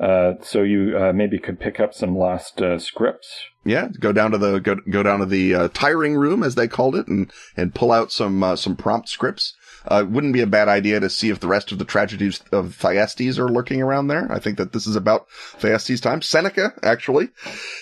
Uh, 0.00 0.34
so 0.42 0.62
you 0.62 0.96
uh, 0.96 1.12
maybe 1.12 1.38
could 1.40 1.58
pick 1.58 1.80
up 1.80 1.92
some 1.92 2.16
lost 2.16 2.62
uh, 2.62 2.78
scripts. 2.78 3.46
yeah, 3.64 3.88
go 3.98 4.12
down 4.12 4.30
to 4.30 4.38
the, 4.38 4.60
go, 4.60 4.76
go 4.88 5.02
down 5.02 5.18
to 5.18 5.26
the, 5.26 5.52
uh, 5.52 5.68
tiring 5.74 6.14
room, 6.14 6.44
as 6.44 6.54
they 6.54 6.68
called 6.68 6.94
it, 6.94 7.08
and, 7.08 7.32
and 7.56 7.74
pull 7.74 7.90
out 7.90 8.12
some, 8.12 8.40
uh, 8.44 8.54
some 8.54 8.76
prompt 8.76 9.08
scripts. 9.08 9.56
Uh, 9.90 10.02
it 10.04 10.10
wouldn't 10.10 10.32
be 10.32 10.40
a 10.40 10.46
bad 10.46 10.68
idea 10.68 11.00
to 11.00 11.10
see 11.10 11.30
if 11.30 11.40
the 11.40 11.48
rest 11.48 11.72
of 11.72 11.78
the 11.80 11.84
tragedies 11.84 12.40
of 12.52 12.76
Thyestes 12.76 13.40
are 13.40 13.48
lurking 13.48 13.82
around 13.82 14.06
there. 14.06 14.30
I 14.30 14.38
think 14.38 14.56
that 14.58 14.72
this 14.72 14.86
is 14.86 14.94
about 14.94 15.26
Thyestes' 15.58 16.00
time. 16.00 16.22
Seneca, 16.22 16.74
actually. 16.84 17.30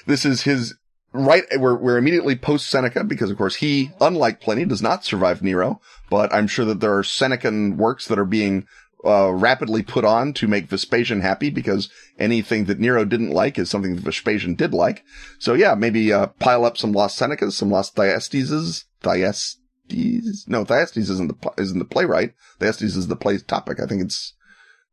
This 0.06 0.24
is 0.24 0.42
his 0.44 0.74
right. 1.16 1.44
We're, 1.56 1.76
we're 1.76 1.98
immediately 1.98 2.36
post 2.36 2.68
Seneca 2.68 3.04
because, 3.04 3.30
of 3.30 3.38
course, 3.38 3.56
he, 3.56 3.90
unlike 4.00 4.40
Pliny, 4.40 4.64
does 4.64 4.82
not 4.82 5.04
survive 5.04 5.42
Nero, 5.42 5.80
but 6.10 6.32
I'm 6.32 6.46
sure 6.46 6.64
that 6.64 6.80
there 6.80 6.96
are 6.96 7.02
Senecan 7.02 7.76
works 7.76 8.06
that 8.08 8.18
are 8.18 8.24
being 8.24 8.66
uh, 9.04 9.32
rapidly 9.32 9.82
put 9.82 10.04
on 10.04 10.32
to 10.34 10.48
make 10.48 10.68
Vespasian 10.68 11.20
happy 11.20 11.50
because 11.50 11.88
anything 12.18 12.64
that 12.64 12.80
Nero 12.80 13.04
didn't 13.04 13.30
like 13.30 13.58
is 13.58 13.70
something 13.70 13.94
that 13.94 14.04
Vespasian 14.04 14.54
did 14.54 14.72
like. 14.72 15.04
So 15.38 15.54
yeah, 15.54 15.74
maybe, 15.74 16.12
uh, 16.12 16.28
pile 16.38 16.64
up 16.64 16.76
some 16.76 16.92
lost 16.92 17.18
Senecas, 17.18 17.52
some 17.52 17.70
lost 17.70 17.94
Thyesteses, 17.94 18.84
Thyestes. 19.00 20.48
No, 20.48 20.64
Thyestes 20.64 21.08
isn't 21.10 21.28
the, 21.28 21.52
isn't 21.58 21.78
the 21.78 21.84
playwright. 21.84 22.34
Thyestes 22.58 22.96
is 22.96 23.06
the 23.06 23.16
play 23.16 23.38
topic. 23.38 23.78
I 23.80 23.86
think 23.86 24.02
it's 24.02 24.34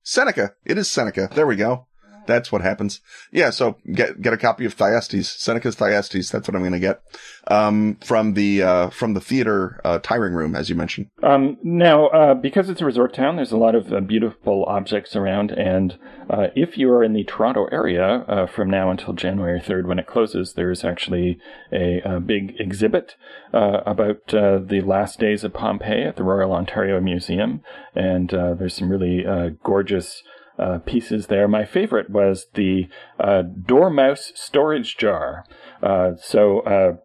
Seneca. 0.04 0.54
It 0.66 0.78
is 0.78 0.92
Seneca. 0.92 1.30
There 1.34 1.48
we 1.48 1.56
go. 1.56 1.88
That's 2.26 2.52
what 2.52 2.62
happens. 2.62 3.02
Yeah, 3.32 3.50
so 3.50 3.78
get 3.92 4.22
get 4.22 4.34
a 4.34 4.38
copy 4.38 4.66
of 4.66 4.74
Thyestes, 4.74 5.30
Seneca's 5.32 5.76
Thyestes. 5.76 6.30
That's 6.30 6.48
what 6.48 6.56
I'm 6.56 6.62
going 6.62 6.74
to 6.74 6.80
get 6.80 7.02
um, 7.48 7.98
from 8.04 8.34
the 8.34 8.64
uh, 8.64 8.90
from 8.90 9.14
the 9.14 9.22
theater 9.22 9.82
uh, 9.84 10.00
tiring 10.00 10.34
room, 10.34 10.56
as 10.56 10.70
you 10.70 10.76
mentioned. 10.76 11.08
Um, 11.22 11.58
now, 11.64 12.08
uh, 12.08 12.34
because 12.34 12.70
it's 12.70 12.82
a 12.82 12.86
resort 12.86 13.14
town, 13.14 13.36
there's 13.36 13.52
a 13.52 13.58
lot 13.58 13.76
of 13.76 13.92
uh, 13.92 14.00
beautiful 14.00 14.66
objects 14.66 15.16
around, 15.16 15.52
and 15.52 15.98
uh, 16.30 16.48
if 16.56 16.78
you 16.78 16.90
are 16.92 17.04
in 17.04 17.14
the 17.14 17.24
Toronto 17.24 17.68
area 17.72 18.06
uh, 18.28 18.48
from 18.48 18.70
now 18.70 18.90
until 18.90 19.14
January 19.14 19.60
3rd, 19.60 19.86
when 19.86 20.00
it 20.00 20.08
closes, 20.08 20.54
there's 20.54 20.84
actually 20.84 21.38
a, 21.72 22.02
a 22.06 22.20
big 22.20 22.56
exhibit 22.60 23.16
about 23.52 24.28
the 24.28 24.82
last 24.86 25.20
days 25.20 25.44
of 25.44 25.54
Pompeii 25.54 26.04
at 26.04 26.16
the 26.16 26.24
Royal 26.24 26.54
Ontario 26.54 27.00
Museum, 27.00 27.62
and 27.96 28.30
there's 28.30 28.76
some 28.76 28.90
really 28.90 29.26
gorgeous. 29.64 30.24
Uh, 30.60 30.78
pieces 30.86 31.28
there. 31.28 31.48
My 31.48 31.66
favorite 31.66 32.12
was 32.12 32.46
the 32.54 32.88
uh, 33.20 33.42
Dormouse 33.42 34.32
storage 34.36 34.98
jar. 34.98 35.46
Uh, 35.82 36.12
so, 36.22 36.60
uh, 36.60 36.98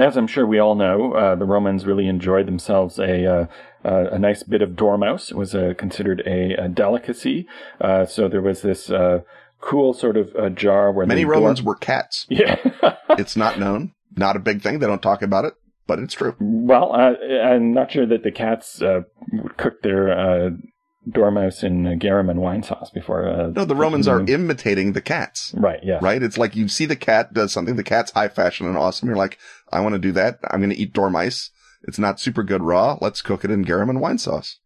as 0.00 0.16
I'm 0.16 0.26
sure 0.26 0.46
we 0.46 0.58
all 0.58 0.74
know, 0.74 1.12
uh, 1.12 1.34
the 1.34 1.44
Romans 1.44 1.84
really 1.84 2.08
enjoyed 2.08 2.46
themselves 2.46 2.98
a 2.98 3.26
uh, 3.26 3.46
uh, 3.84 4.08
a 4.12 4.18
nice 4.18 4.42
bit 4.42 4.62
of 4.62 4.76
dormouse. 4.76 5.30
It 5.30 5.36
was 5.36 5.54
uh, 5.54 5.74
considered 5.76 6.22
a, 6.26 6.54
a 6.54 6.68
delicacy. 6.68 7.46
Uh, 7.80 8.06
so 8.06 8.28
there 8.28 8.40
was 8.40 8.62
this 8.62 8.90
uh, 8.90 9.20
cool 9.60 9.92
sort 9.92 10.16
of 10.16 10.54
jar 10.54 10.90
where 10.90 11.06
Many 11.06 11.24
Romans 11.26 11.62
were 11.62 11.74
cats. 11.74 12.26
yeah. 12.30 12.56
It's 13.10 13.36
not 13.36 13.58
known, 13.58 13.92
not 14.16 14.36
a 14.36 14.40
big 14.40 14.62
thing. 14.62 14.78
They 14.78 14.86
don't 14.86 15.02
talk 15.02 15.22
about 15.22 15.44
it, 15.44 15.54
but 15.86 15.98
it's 15.98 16.14
true. 16.14 16.34
well, 16.40 16.92
uh, 16.94 17.12
I'm 17.44 17.72
not 17.74 17.92
sure 17.92 18.06
that 18.06 18.22
the 18.22 18.32
cats 18.32 18.80
uh, 18.80 19.02
would 19.32 19.56
cook 19.58 19.82
their 19.82 20.18
uh, 20.18 20.50
dormouse 21.10 21.62
in 21.62 21.86
uh, 21.86 21.94
garum 21.98 22.30
and 22.30 22.40
wine 22.40 22.62
sauce 22.62 22.90
before. 22.90 23.28
Uh, 23.28 23.50
No, 23.54 23.64
the 23.64 23.74
Romans 23.74 24.08
are 24.08 24.20
Mhm. 24.20 24.28
imitating 24.30 24.92
the 24.92 25.00
cats. 25.00 25.52
right. 25.56 25.80
Yeah. 25.82 25.98
Right? 26.02 26.22
It's 26.22 26.38
like 26.38 26.56
you 26.56 26.68
see 26.68 26.86
the 26.86 26.96
cat 26.96 27.32
does 27.34 27.52
something, 27.52 27.76
the 27.76 27.82
cat's 27.82 28.12
high 28.12 28.28
fashion 28.28 28.66
and 28.66 28.76
awesome. 28.76 29.08
You're 29.08 29.16
like, 29.18 29.38
I 29.72 29.80
want 29.80 29.94
to 29.94 29.98
do 29.98 30.12
that. 30.12 30.38
I'm 30.50 30.60
going 30.60 30.70
to 30.70 30.76
eat 30.78 30.92
dormice. 30.92 31.50
It's 31.86 31.98
not 31.98 32.18
super 32.20 32.42
good 32.42 32.62
raw. 32.62 32.96
Let's 33.00 33.20
cook 33.22 33.44
it 33.44 33.50
in 33.50 33.62
garum 33.62 33.90
and 33.90 34.00
wine 34.00 34.18
sauce. 34.18 34.58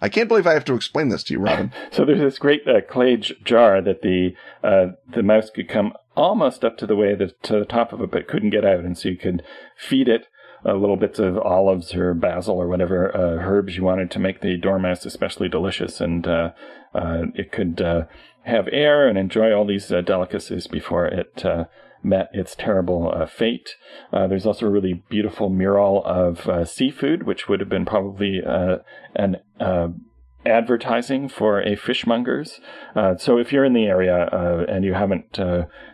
I 0.00 0.08
can't 0.08 0.26
believe 0.28 0.46
I 0.48 0.54
have 0.54 0.64
to 0.64 0.74
explain 0.74 1.10
this 1.10 1.22
to 1.24 1.34
you, 1.34 1.40
Robin. 1.40 1.70
So 1.92 2.04
there's 2.04 2.18
this 2.20 2.38
great 2.38 2.66
uh, 2.66 2.80
clay 2.80 3.18
j- 3.18 3.36
jar 3.44 3.80
that 3.82 4.02
the 4.02 4.34
uh, 4.64 4.86
the 5.14 5.22
mouse 5.22 5.48
could 5.50 5.68
come 5.68 5.92
almost 6.16 6.64
up 6.64 6.76
to 6.78 6.86
the 6.86 6.96
way 6.96 7.14
to 7.14 7.52
the 7.52 7.64
top 7.64 7.92
of 7.92 8.00
it, 8.00 8.10
but 8.10 8.26
couldn't 8.26 8.50
get 8.50 8.64
out, 8.64 8.80
and 8.80 8.98
so 8.98 9.08
you 9.10 9.16
could 9.16 9.42
feed 9.78 10.08
it 10.08 10.26
uh, 10.64 10.74
little 10.74 10.96
bits 10.96 11.18
of 11.18 11.38
olives 11.38 11.94
or 11.94 12.14
basil 12.14 12.56
or 12.56 12.68
whatever 12.68 13.14
uh, 13.16 13.42
herbs 13.42 13.76
you 13.76 13.82
wanted 13.82 14.10
to 14.10 14.18
make 14.18 14.40
the 14.40 14.56
dormouse 14.56 15.04
especially 15.04 15.48
delicious, 15.48 16.00
and 16.00 16.26
uh, 16.26 16.50
uh, 16.94 17.24
it 17.34 17.50
could 17.52 17.80
uh, 17.80 18.04
have 18.44 18.68
air 18.72 19.08
and 19.08 19.18
enjoy 19.18 19.52
all 19.52 19.64
these 19.64 19.90
uh, 19.92 20.00
delicacies 20.00 20.66
before 20.66 21.06
it. 21.06 21.44
Met 22.04 22.30
its 22.32 22.56
terrible 22.56 23.12
uh, 23.14 23.26
fate. 23.26 23.76
Uh, 24.12 24.26
there's 24.26 24.44
also 24.44 24.66
a 24.66 24.68
really 24.68 25.04
beautiful 25.08 25.48
mural 25.48 26.02
of 26.04 26.48
uh, 26.48 26.64
seafood, 26.64 27.22
which 27.22 27.48
would 27.48 27.60
have 27.60 27.68
been 27.68 27.84
probably 27.84 28.40
an 29.14 29.36
advertising 30.44 31.28
for 31.28 31.60
a 31.60 31.76
fishmonger's. 31.76 32.58
So 33.18 33.38
if 33.38 33.52
you're 33.52 33.64
in 33.64 33.72
the 33.72 33.86
area 33.86 34.26
and 34.68 34.84
you 34.84 34.94
haven't 34.94 35.38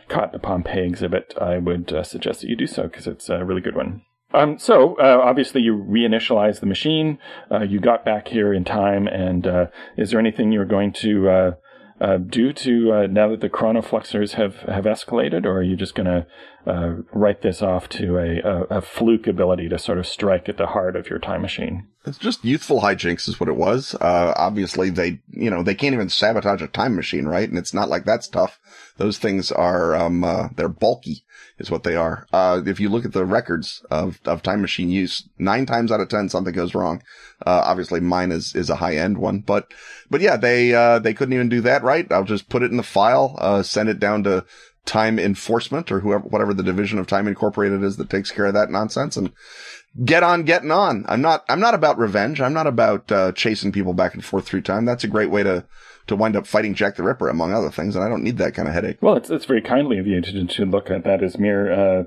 caught 0.08 0.32
the 0.32 0.38
Pompeii 0.38 0.86
exhibit, 0.86 1.34
I 1.38 1.58
would 1.58 1.92
suggest 2.04 2.40
that 2.40 2.48
you 2.48 2.56
do 2.56 2.66
so 2.66 2.84
because 2.84 3.06
it's 3.06 3.28
a 3.28 3.44
really 3.44 3.60
good 3.60 3.76
one. 3.76 4.00
Um, 4.32 4.58
so 4.58 4.96
uh, 4.96 5.20
obviously 5.22 5.62
you 5.62 5.76
reinitialized 5.76 6.60
the 6.60 6.66
machine. 6.66 7.18
Uh, 7.50 7.62
you 7.62 7.80
got 7.80 8.04
back 8.04 8.28
here 8.28 8.52
in 8.52 8.64
time, 8.64 9.06
and 9.06 9.46
uh, 9.46 9.66
is 9.96 10.10
there 10.10 10.20
anything 10.20 10.52
you're 10.52 10.66
going 10.66 10.92
to 10.94 11.30
uh, 11.30 11.50
uh, 12.00 12.18
do 12.18 12.52
to 12.52 12.92
uh, 12.92 13.06
now 13.06 13.28
that 13.30 13.40
the 13.40 13.48
chronofluxers 13.48 14.32
have 14.32 14.56
have 14.60 14.84
escalated, 14.84 15.46
or 15.46 15.58
are 15.58 15.62
you 15.62 15.76
just 15.76 15.94
going 15.94 16.06
to 16.06 16.26
uh, 16.66 16.96
write 17.12 17.42
this 17.42 17.62
off 17.62 17.88
to 17.88 18.18
a, 18.18 18.40
a, 18.40 18.62
a 18.78 18.80
fluke 18.80 19.26
ability 19.26 19.68
to 19.68 19.78
sort 19.78 19.98
of 19.98 20.06
strike 20.06 20.48
at 20.48 20.56
the 20.56 20.66
heart 20.66 20.96
of 20.96 21.08
your 21.08 21.18
time 21.18 21.42
machine? 21.42 21.86
It's 22.04 22.18
just 22.18 22.44
youthful 22.44 22.80
hijinks 22.80 23.28
is 23.28 23.38
what 23.38 23.48
it 23.48 23.56
was. 23.56 23.94
Uh, 23.94 24.32
obviously 24.36 24.90
they, 24.90 25.20
you 25.30 25.50
know, 25.50 25.62
they 25.62 25.74
can't 25.74 25.94
even 25.94 26.08
sabotage 26.08 26.62
a 26.62 26.68
time 26.68 26.96
machine, 26.96 27.26
right? 27.26 27.48
And 27.48 27.58
it's 27.58 27.74
not 27.74 27.88
like 27.88 28.04
that's 28.04 28.28
tough. 28.28 28.58
Those 28.96 29.18
things 29.18 29.52
are, 29.52 29.94
um, 29.94 30.24
uh, 30.24 30.48
they're 30.56 30.68
bulky 30.68 31.24
is 31.58 31.70
what 31.70 31.82
they 31.82 31.96
are. 31.96 32.26
Uh, 32.32 32.62
if 32.64 32.80
you 32.80 32.88
look 32.88 33.04
at 33.04 33.12
the 33.12 33.24
records 33.24 33.84
of, 33.90 34.20
of 34.24 34.42
time 34.42 34.60
machine 34.60 34.90
use, 34.90 35.28
nine 35.38 35.66
times 35.66 35.92
out 35.92 36.00
of 36.00 36.08
10, 36.08 36.28
something 36.28 36.54
goes 36.54 36.74
wrong. 36.74 37.02
Uh, 37.44 37.62
obviously 37.64 38.00
mine 38.00 38.32
is, 38.32 38.54
is 38.54 38.70
a 38.70 38.76
high 38.76 38.96
end 38.96 39.18
one, 39.18 39.40
but, 39.40 39.72
but 40.08 40.20
yeah, 40.20 40.36
they, 40.36 40.72
uh, 40.72 40.98
they 40.98 41.14
couldn't 41.14 41.34
even 41.34 41.48
do 41.48 41.60
that, 41.60 41.82
right? 41.82 42.10
I'll 42.10 42.24
just 42.24 42.48
put 42.48 42.62
it 42.62 42.70
in 42.70 42.76
the 42.76 42.82
file, 42.82 43.36
uh, 43.38 43.62
send 43.62 43.88
it 43.88 44.00
down 44.00 44.24
to, 44.24 44.44
time 44.88 45.18
enforcement 45.18 45.92
or 45.92 46.00
whoever, 46.00 46.26
whatever 46.26 46.54
the 46.54 46.62
division 46.62 46.98
of 46.98 47.06
time 47.06 47.28
incorporated 47.28 47.82
is 47.84 47.98
that 47.98 48.08
takes 48.08 48.30
care 48.30 48.46
of 48.46 48.54
that 48.54 48.70
nonsense 48.70 49.18
and 49.18 49.30
get 50.02 50.22
on 50.22 50.44
getting 50.44 50.70
on. 50.70 51.04
I'm 51.06 51.20
not, 51.20 51.44
I'm 51.48 51.60
not 51.60 51.74
about 51.74 51.98
revenge. 51.98 52.40
I'm 52.40 52.54
not 52.54 52.66
about, 52.66 53.12
uh, 53.12 53.32
chasing 53.32 53.70
people 53.70 53.92
back 53.92 54.14
and 54.14 54.24
forth 54.24 54.46
through 54.46 54.62
time. 54.62 54.86
That's 54.86 55.04
a 55.04 55.08
great 55.08 55.30
way 55.30 55.42
to, 55.42 55.66
to 56.06 56.16
wind 56.16 56.36
up 56.36 56.46
fighting 56.46 56.74
Jack 56.74 56.96
the 56.96 57.02
Ripper, 57.02 57.28
among 57.28 57.52
other 57.52 57.70
things. 57.70 57.94
And 57.94 58.04
I 58.04 58.08
don't 58.08 58.24
need 58.24 58.38
that 58.38 58.54
kind 58.54 58.66
of 58.66 58.72
headache. 58.72 58.96
Well, 59.02 59.16
it's, 59.16 59.28
it's 59.28 59.44
very 59.44 59.60
kindly 59.60 59.98
of 59.98 60.06
you 60.06 60.22
to, 60.22 60.46
to 60.46 60.64
look 60.64 60.90
at 60.90 61.04
that 61.04 61.22
as 61.22 61.38
mere, 61.38 61.70
uh, 61.70 62.04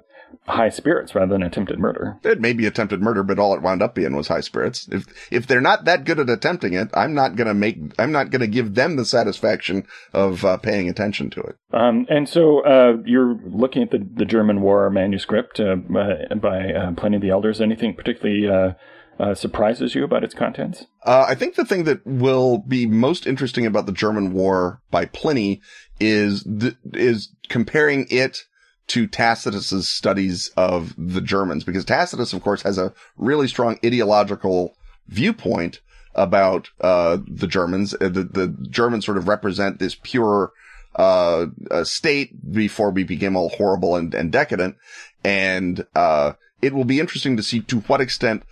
high 0.48 0.70
spirits 0.70 1.16
rather 1.16 1.34
than 1.34 1.44
attempted 1.44 1.80
murder. 1.80 2.18
It 2.24 2.42
may 2.42 2.54
be 2.54 2.66
attempted 2.66 3.02
murder, 3.02 3.24
but 3.24 3.40
all 3.40 3.54
it 3.54 3.62
wound 3.62 3.82
up 3.82 3.96
being 3.96 4.16
was 4.16 4.28
high 4.28 4.42
spirits. 4.42 4.88
If 4.92 5.06
if 5.32 5.48
they're 5.48 5.62
not 5.62 5.86
that 5.86 6.04
good 6.04 6.20
at 6.20 6.30
attempting 6.30 6.74
it, 6.74 6.90
I'm 6.94 7.14
not 7.14 7.36
gonna 7.36 7.54
make. 7.54 7.78
I'm 8.00 8.12
not 8.12 8.30
gonna 8.32 8.48
give 8.48 8.76
them 8.76 8.96
the 8.96 9.06
satisfaction 9.06 9.86
of 10.14 10.44
uh, 10.44 10.58
paying 10.58 10.90
attention 10.90 11.30
to 11.32 11.42
it. 11.42 11.56
Um, 11.74 12.06
and 12.10 12.28
so 12.28 12.64
uh, 12.64 12.98
you're 13.06 13.40
looking 13.46 13.84
at 13.84 13.92
the 13.92 14.06
the 14.14 14.26
German 14.26 14.62
War 14.62 14.90
manuscript 14.90 15.60
uh, 15.60 15.76
by, 15.76 16.26
by 16.36 16.74
uh, 16.74 16.92
Pliny 16.94 17.20
the 17.20 17.30
Elders. 17.30 17.62
Anything 17.62 17.96
particularly? 17.96 18.48
Uh, 18.48 18.74
uh, 19.20 19.36
surprises 19.36 19.94
you 19.94 20.04
about 20.04 20.24
its 20.24 20.34
contents? 20.34 20.88
I 21.06 21.36
think 21.36 21.54
the 21.54 21.66
thing 21.66 21.84
that 21.84 22.04
will 22.08 22.58
be 22.58 22.88
most 22.88 23.28
interesting 23.28 23.68
about 23.68 23.86
the 23.86 23.92
German 23.92 24.34
War 24.34 24.82
by 24.90 25.06
Pliny 25.06 25.62
is 26.00 26.44
th- 26.44 26.78
is 26.94 27.32
comparing 27.48 28.08
it 28.10 28.46
to 28.88 29.08
Tacitus's 29.08 29.90
studies 29.90 30.52
of 30.58 30.94
the 30.98 31.22
Germans, 31.22 31.64
because 31.64 31.86
Tacitus, 31.86 32.34
of 32.34 32.44
course, 32.44 32.62
has 32.64 32.78
a 32.78 32.94
really 33.18 33.48
strong 33.48 33.80
ideological 33.86 34.76
viewpoint 35.08 35.80
about 36.14 36.70
uh, 36.82 37.18
the 37.28 37.48
Germans. 37.48 37.94
Uh, 37.94 38.10
the, 38.10 38.24
the 38.24 38.56
Germans 38.70 39.06
sort 39.06 39.18
of 39.18 39.28
represent 39.28 39.80
this 39.80 39.96
pure 39.96 40.52
uh, 40.96 41.46
state 41.84 42.52
before 42.52 42.92
we 42.92 43.04
became 43.04 43.36
all 43.36 43.50
horrible 43.50 43.96
and, 43.96 44.14
and 44.14 44.32
decadent. 44.32 44.76
And 45.24 45.86
uh, 45.96 46.34
it 46.62 46.74
will 46.74 46.86
be 46.86 47.00
interesting 47.00 47.38
to 47.38 47.44
see 47.44 47.62
to 47.62 47.80
what 47.82 48.02
extent 48.02 48.44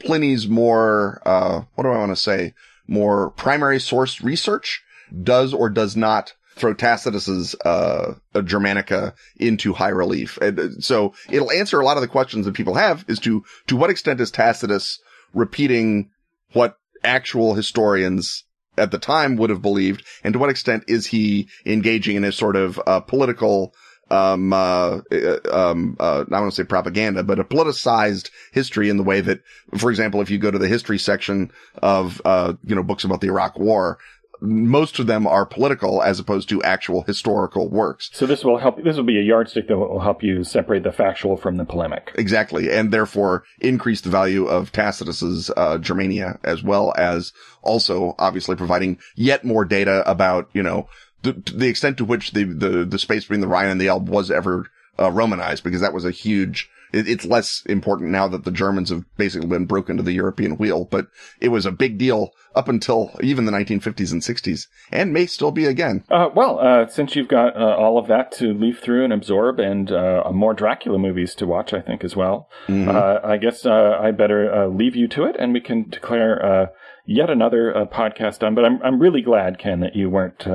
Pliny's 0.00 0.48
more, 0.48 1.22
uh, 1.24 1.62
what 1.74 1.84
do 1.84 1.90
I 1.90 1.98
want 1.98 2.12
to 2.12 2.16
say, 2.16 2.54
more 2.86 3.30
primary 3.30 3.80
source 3.80 4.20
research 4.20 4.82
does 5.22 5.54
or 5.54 5.70
does 5.70 5.96
not 5.96 6.34
throw 6.58 6.74
Tacitus's 6.74 7.54
uh, 7.64 8.14
Germanica 8.34 9.14
into 9.36 9.72
high 9.72 9.88
relief. 9.88 10.38
And 10.38 10.58
uh, 10.58 10.68
so 10.80 11.14
it'll 11.30 11.52
answer 11.52 11.80
a 11.80 11.84
lot 11.84 11.96
of 11.96 12.02
the 12.02 12.08
questions 12.08 12.46
that 12.46 12.54
people 12.54 12.74
have 12.74 13.04
as 13.08 13.18
to 13.20 13.44
to 13.68 13.76
what 13.76 13.90
extent 13.90 14.20
is 14.20 14.30
Tacitus 14.30 14.98
repeating 15.34 16.10
what 16.52 16.76
actual 17.04 17.54
historians 17.54 18.44
at 18.76 18.90
the 18.90 18.98
time 18.98 19.36
would 19.36 19.50
have 19.50 19.62
believed, 19.62 20.04
and 20.22 20.32
to 20.32 20.38
what 20.38 20.50
extent 20.50 20.84
is 20.86 21.06
he 21.06 21.48
engaging 21.66 22.16
in 22.16 22.24
a 22.24 22.32
sort 22.32 22.56
of 22.56 22.80
uh, 22.86 23.00
political 23.00 23.74
um, 24.10 24.54
uh, 24.54 25.00
uh 25.12 25.38
um, 25.52 25.96
uh, 26.00 26.24
I 26.30 26.40
want 26.40 26.50
to 26.50 26.56
say 26.56 26.66
propaganda, 26.66 27.22
but 27.22 27.38
a 27.38 27.44
politicized 27.44 28.30
history 28.52 28.88
in 28.88 28.96
the 28.96 29.02
way 29.02 29.20
that, 29.20 29.40
for 29.76 29.90
example, 29.90 30.22
if 30.22 30.30
you 30.30 30.38
go 30.38 30.50
to 30.50 30.58
the 30.58 30.68
history 30.68 30.98
section 30.98 31.50
of, 31.82 32.22
uh, 32.24 32.54
you 32.64 32.74
know, 32.74 32.82
books 32.82 33.04
about 33.04 33.20
the 33.20 33.26
Iraq 33.26 33.58
war, 33.58 33.98
most 34.40 34.98
of 34.98 35.06
them 35.06 35.26
are 35.26 35.44
political 35.44 36.02
as 36.02 36.18
opposed 36.20 36.48
to 36.48 36.62
actual 36.62 37.02
historical 37.02 37.68
works. 37.68 38.10
So 38.12 38.26
this 38.26 38.44
will 38.44 38.58
help. 38.58 38.82
This 38.82 38.96
will 38.96 39.04
be 39.04 39.18
a 39.18 39.22
yardstick 39.22 39.68
that 39.68 39.76
will 39.76 40.00
help 40.00 40.22
you 40.22 40.44
separate 40.44 40.82
the 40.82 40.92
factual 40.92 41.36
from 41.36 41.56
the 41.56 41.64
polemic. 41.64 42.12
Exactly, 42.14 42.70
and 42.70 42.92
therefore 42.92 43.44
increase 43.60 44.00
the 44.00 44.10
value 44.10 44.46
of 44.46 44.72
Tacitus's 44.72 45.50
uh, 45.56 45.78
Germania, 45.78 46.38
as 46.44 46.62
well 46.62 46.92
as 46.96 47.32
also 47.62 48.14
obviously 48.18 48.56
providing 48.56 48.98
yet 49.16 49.44
more 49.44 49.64
data 49.64 50.08
about 50.08 50.48
you 50.52 50.62
know 50.62 50.88
the, 51.22 51.32
the 51.32 51.68
extent 51.68 51.98
to 51.98 52.04
which 52.04 52.32
the, 52.32 52.44
the 52.44 52.84
the 52.84 52.98
space 52.98 53.24
between 53.24 53.40
the 53.40 53.48
Rhine 53.48 53.68
and 53.68 53.80
the 53.80 53.88
Elbe 53.88 54.08
was 54.08 54.30
ever 54.30 54.66
uh, 54.98 55.10
Romanized, 55.10 55.64
because 55.64 55.80
that 55.80 55.94
was 55.94 56.04
a 56.04 56.10
huge 56.10 56.70
it, 56.92 57.08
it's 57.08 57.24
less 57.24 57.62
important 57.66 58.10
now 58.10 58.28
that 58.28 58.44
the 58.44 58.50
Germans 58.50 58.90
have 58.90 59.04
basically 59.16 59.48
been 59.48 59.66
broken 59.66 59.96
to 59.96 60.02
the 60.02 60.12
European 60.12 60.56
wheel, 60.56 60.84
but 60.84 61.08
it 61.40 61.48
was 61.48 61.66
a 61.66 61.72
big 61.72 61.98
deal 61.98 62.32
up 62.54 62.68
until 62.68 63.10
even 63.22 63.44
the 63.44 63.52
1950s 63.52 64.12
and 64.12 64.22
60s, 64.22 64.66
and 64.90 65.12
may 65.12 65.26
still 65.26 65.50
be 65.50 65.66
again. 65.66 66.04
Uh, 66.10 66.28
well, 66.34 66.58
uh, 66.58 66.86
since 66.88 67.14
you've 67.14 67.28
got 67.28 67.56
uh, 67.56 67.76
all 67.76 67.98
of 67.98 68.06
that 68.08 68.32
to 68.32 68.52
leaf 68.52 68.80
through 68.80 69.04
and 69.04 69.12
absorb, 69.12 69.58
and 69.60 69.92
uh, 69.92 70.24
more 70.32 70.54
Dracula 70.54 70.98
movies 70.98 71.34
to 71.36 71.46
watch, 71.46 71.72
I 71.72 71.80
think 71.80 72.04
as 72.04 72.16
well. 72.16 72.48
Mm-hmm. 72.66 72.88
Uh, 72.88 73.28
I 73.28 73.36
guess 73.36 73.64
uh, 73.64 73.98
I 74.00 74.10
better 74.10 74.68
leave 74.68 74.96
you 74.96 75.08
to 75.08 75.24
it, 75.24 75.36
and 75.38 75.52
we 75.52 75.60
can 75.60 75.88
declare 75.88 76.70
yet 77.06 77.30
another 77.30 77.88
podcast 77.92 78.40
done. 78.40 78.54
But 78.54 78.64
I'm 78.64 78.82
I'm 78.82 78.98
really 78.98 79.22
glad, 79.22 79.58
Ken, 79.58 79.80
that 79.80 79.94
you 79.94 80.10
weren't 80.10 80.46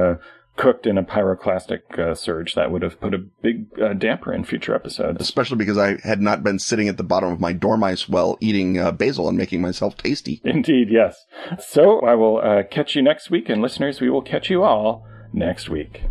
cooked 0.56 0.86
in 0.86 0.98
a 0.98 1.04
pyroclastic 1.04 1.98
uh, 1.98 2.16
surge, 2.16 2.56
that 2.56 2.72
would 2.72 2.82
have 2.82 3.00
put 3.00 3.14
a 3.14 3.18
big 3.18 3.68
uh, 3.82 3.94
damper 3.94 4.34
in 4.34 4.44
future 4.44 4.76
episodes. 4.76 5.22
Especially 5.22 5.58
because 5.58 5.78
I 5.78 5.98
had 6.04 6.22
not 6.22 6.44
been 6.44 6.60
sitting 6.60 6.88
at 6.88 6.98
the 6.98 7.04
bottom 7.04 7.32
of 7.32 7.40
my 7.40 7.54
dormice 7.54 8.08
well 8.08 8.38
eating 8.40 8.78
uh, 8.78 8.92
basil 8.92 9.28
and 9.28 9.38
making 9.38 9.62
myself 9.62 9.98
tasty. 9.98 10.42
Indeed, 10.44 10.90
yes. 10.92 11.26
So 11.60 12.02
I 12.02 12.16
will 12.16 12.38
uh, 12.38 12.64
catch 12.64 12.96
you 12.96 13.02
next 13.02 13.30
week, 13.30 13.50
and 13.50 13.62
listeners, 13.62 14.02
we 14.02 14.10
will 14.10 14.22
catch 14.22 14.50
you 14.50 14.64
all 14.64 15.06
next 15.34 15.70
week. 15.70 16.04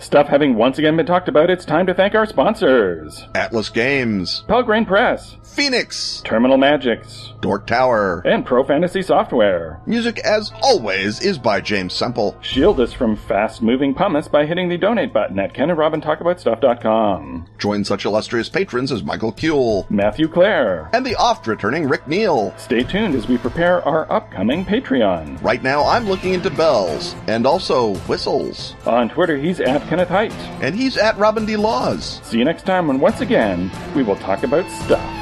Stuff 0.00 0.28
having 0.28 0.54
once 0.54 0.78
again 0.78 0.96
been 0.96 1.04
talked 1.04 1.28
about, 1.28 1.50
it's 1.50 1.66
time 1.66 1.86
to 1.86 1.92
thank 1.92 2.14
our 2.14 2.24
sponsors 2.24 3.26
Atlas 3.34 3.68
Games, 3.68 4.44
Pelgrane 4.48 4.86
Press, 4.86 5.36
Fenix, 5.42 6.22
Terminal 6.24 6.56
Magics, 6.56 7.34
Dork 7.42 7.66
Tower, 7.66 8.22
and 8.24 8.46
Pro 8.46 8.64
Fantasy 8.64 9.02
Software. 9.02 9.78
Music, 9.84 10.18
as 10.20 10.52
always, 10.62 11.20
is 11.20 11.36
by 11.36 11.60
James 11.60 11.92
Semple. 11.92 12.34
Shield 12.40 12.80
us 12.80 12.94
from 12.94 13.14
fast 13.14 13.60
moving 13.60 13.92
pumice 13.94 14.26
by 14.26 14.46
hitting 14.46 14.70
the 14.70 14.78
donate 14.78 15.12
button 15.12 15.38
at 15.38 15.52
KenandRobinTalkAboutStuff.com. 15.52 17.46
Join 17.58 17.84
such 17.84 18.06
illustrious 18.06 18.48
patrons 18.48 18.90
as 18.90 19.02
Michael 19.02 19.34
Kuehl, 19.34 19.88
Matthew 19.90 20.28
Clare, 20.28 20.88
and 20.94 21.04
the 21.04 21.16
oft 21.16 21.46
returning 21.46 21.86
Rick 21.86 22.08
Neal. 22.08 22.54
Stay 22.56 22.84
tuned 22.84 23.14
as 23.14 23.28
we 23.28 23.36
prepare 23.36 23.86
our 23.86 24.10
upcoming 24.10 24.64
Patreon. 24.64 25.42
Right 25.42 25.62
now, 25.62 25.84
I'm 25.84 26.08
looking 26.08 26.32
into 26.32 26.48
bells 26.48 27.14
and 27.26 27.46
also 27.46 27.96
whistles. 28.06 28.74
On 28.86 29.10
Twitter, 29.10 29.36
he's 29.36 29.60
at 29.60 29.89
Kenneth 29.90 30.08
Hite. 30.08 30.32
And 30.62 30.72
he's 30.72 30.96
at 30.96 31.18
Robin 31.18 31.44
D. 31.44 31.56
Laws. 31.56 32.20
See 32.22 32.38
you 32.38 32.44
next 32.44 32.64
time 32.64 32.86
when 32.86 33.00
once 33.00 33.20
again 33.20 33.72
we 33.96 34.04
will 34.04 34.14
talk 34.14 34.44
about 34.44 34.70
stuff. 34.70 35.19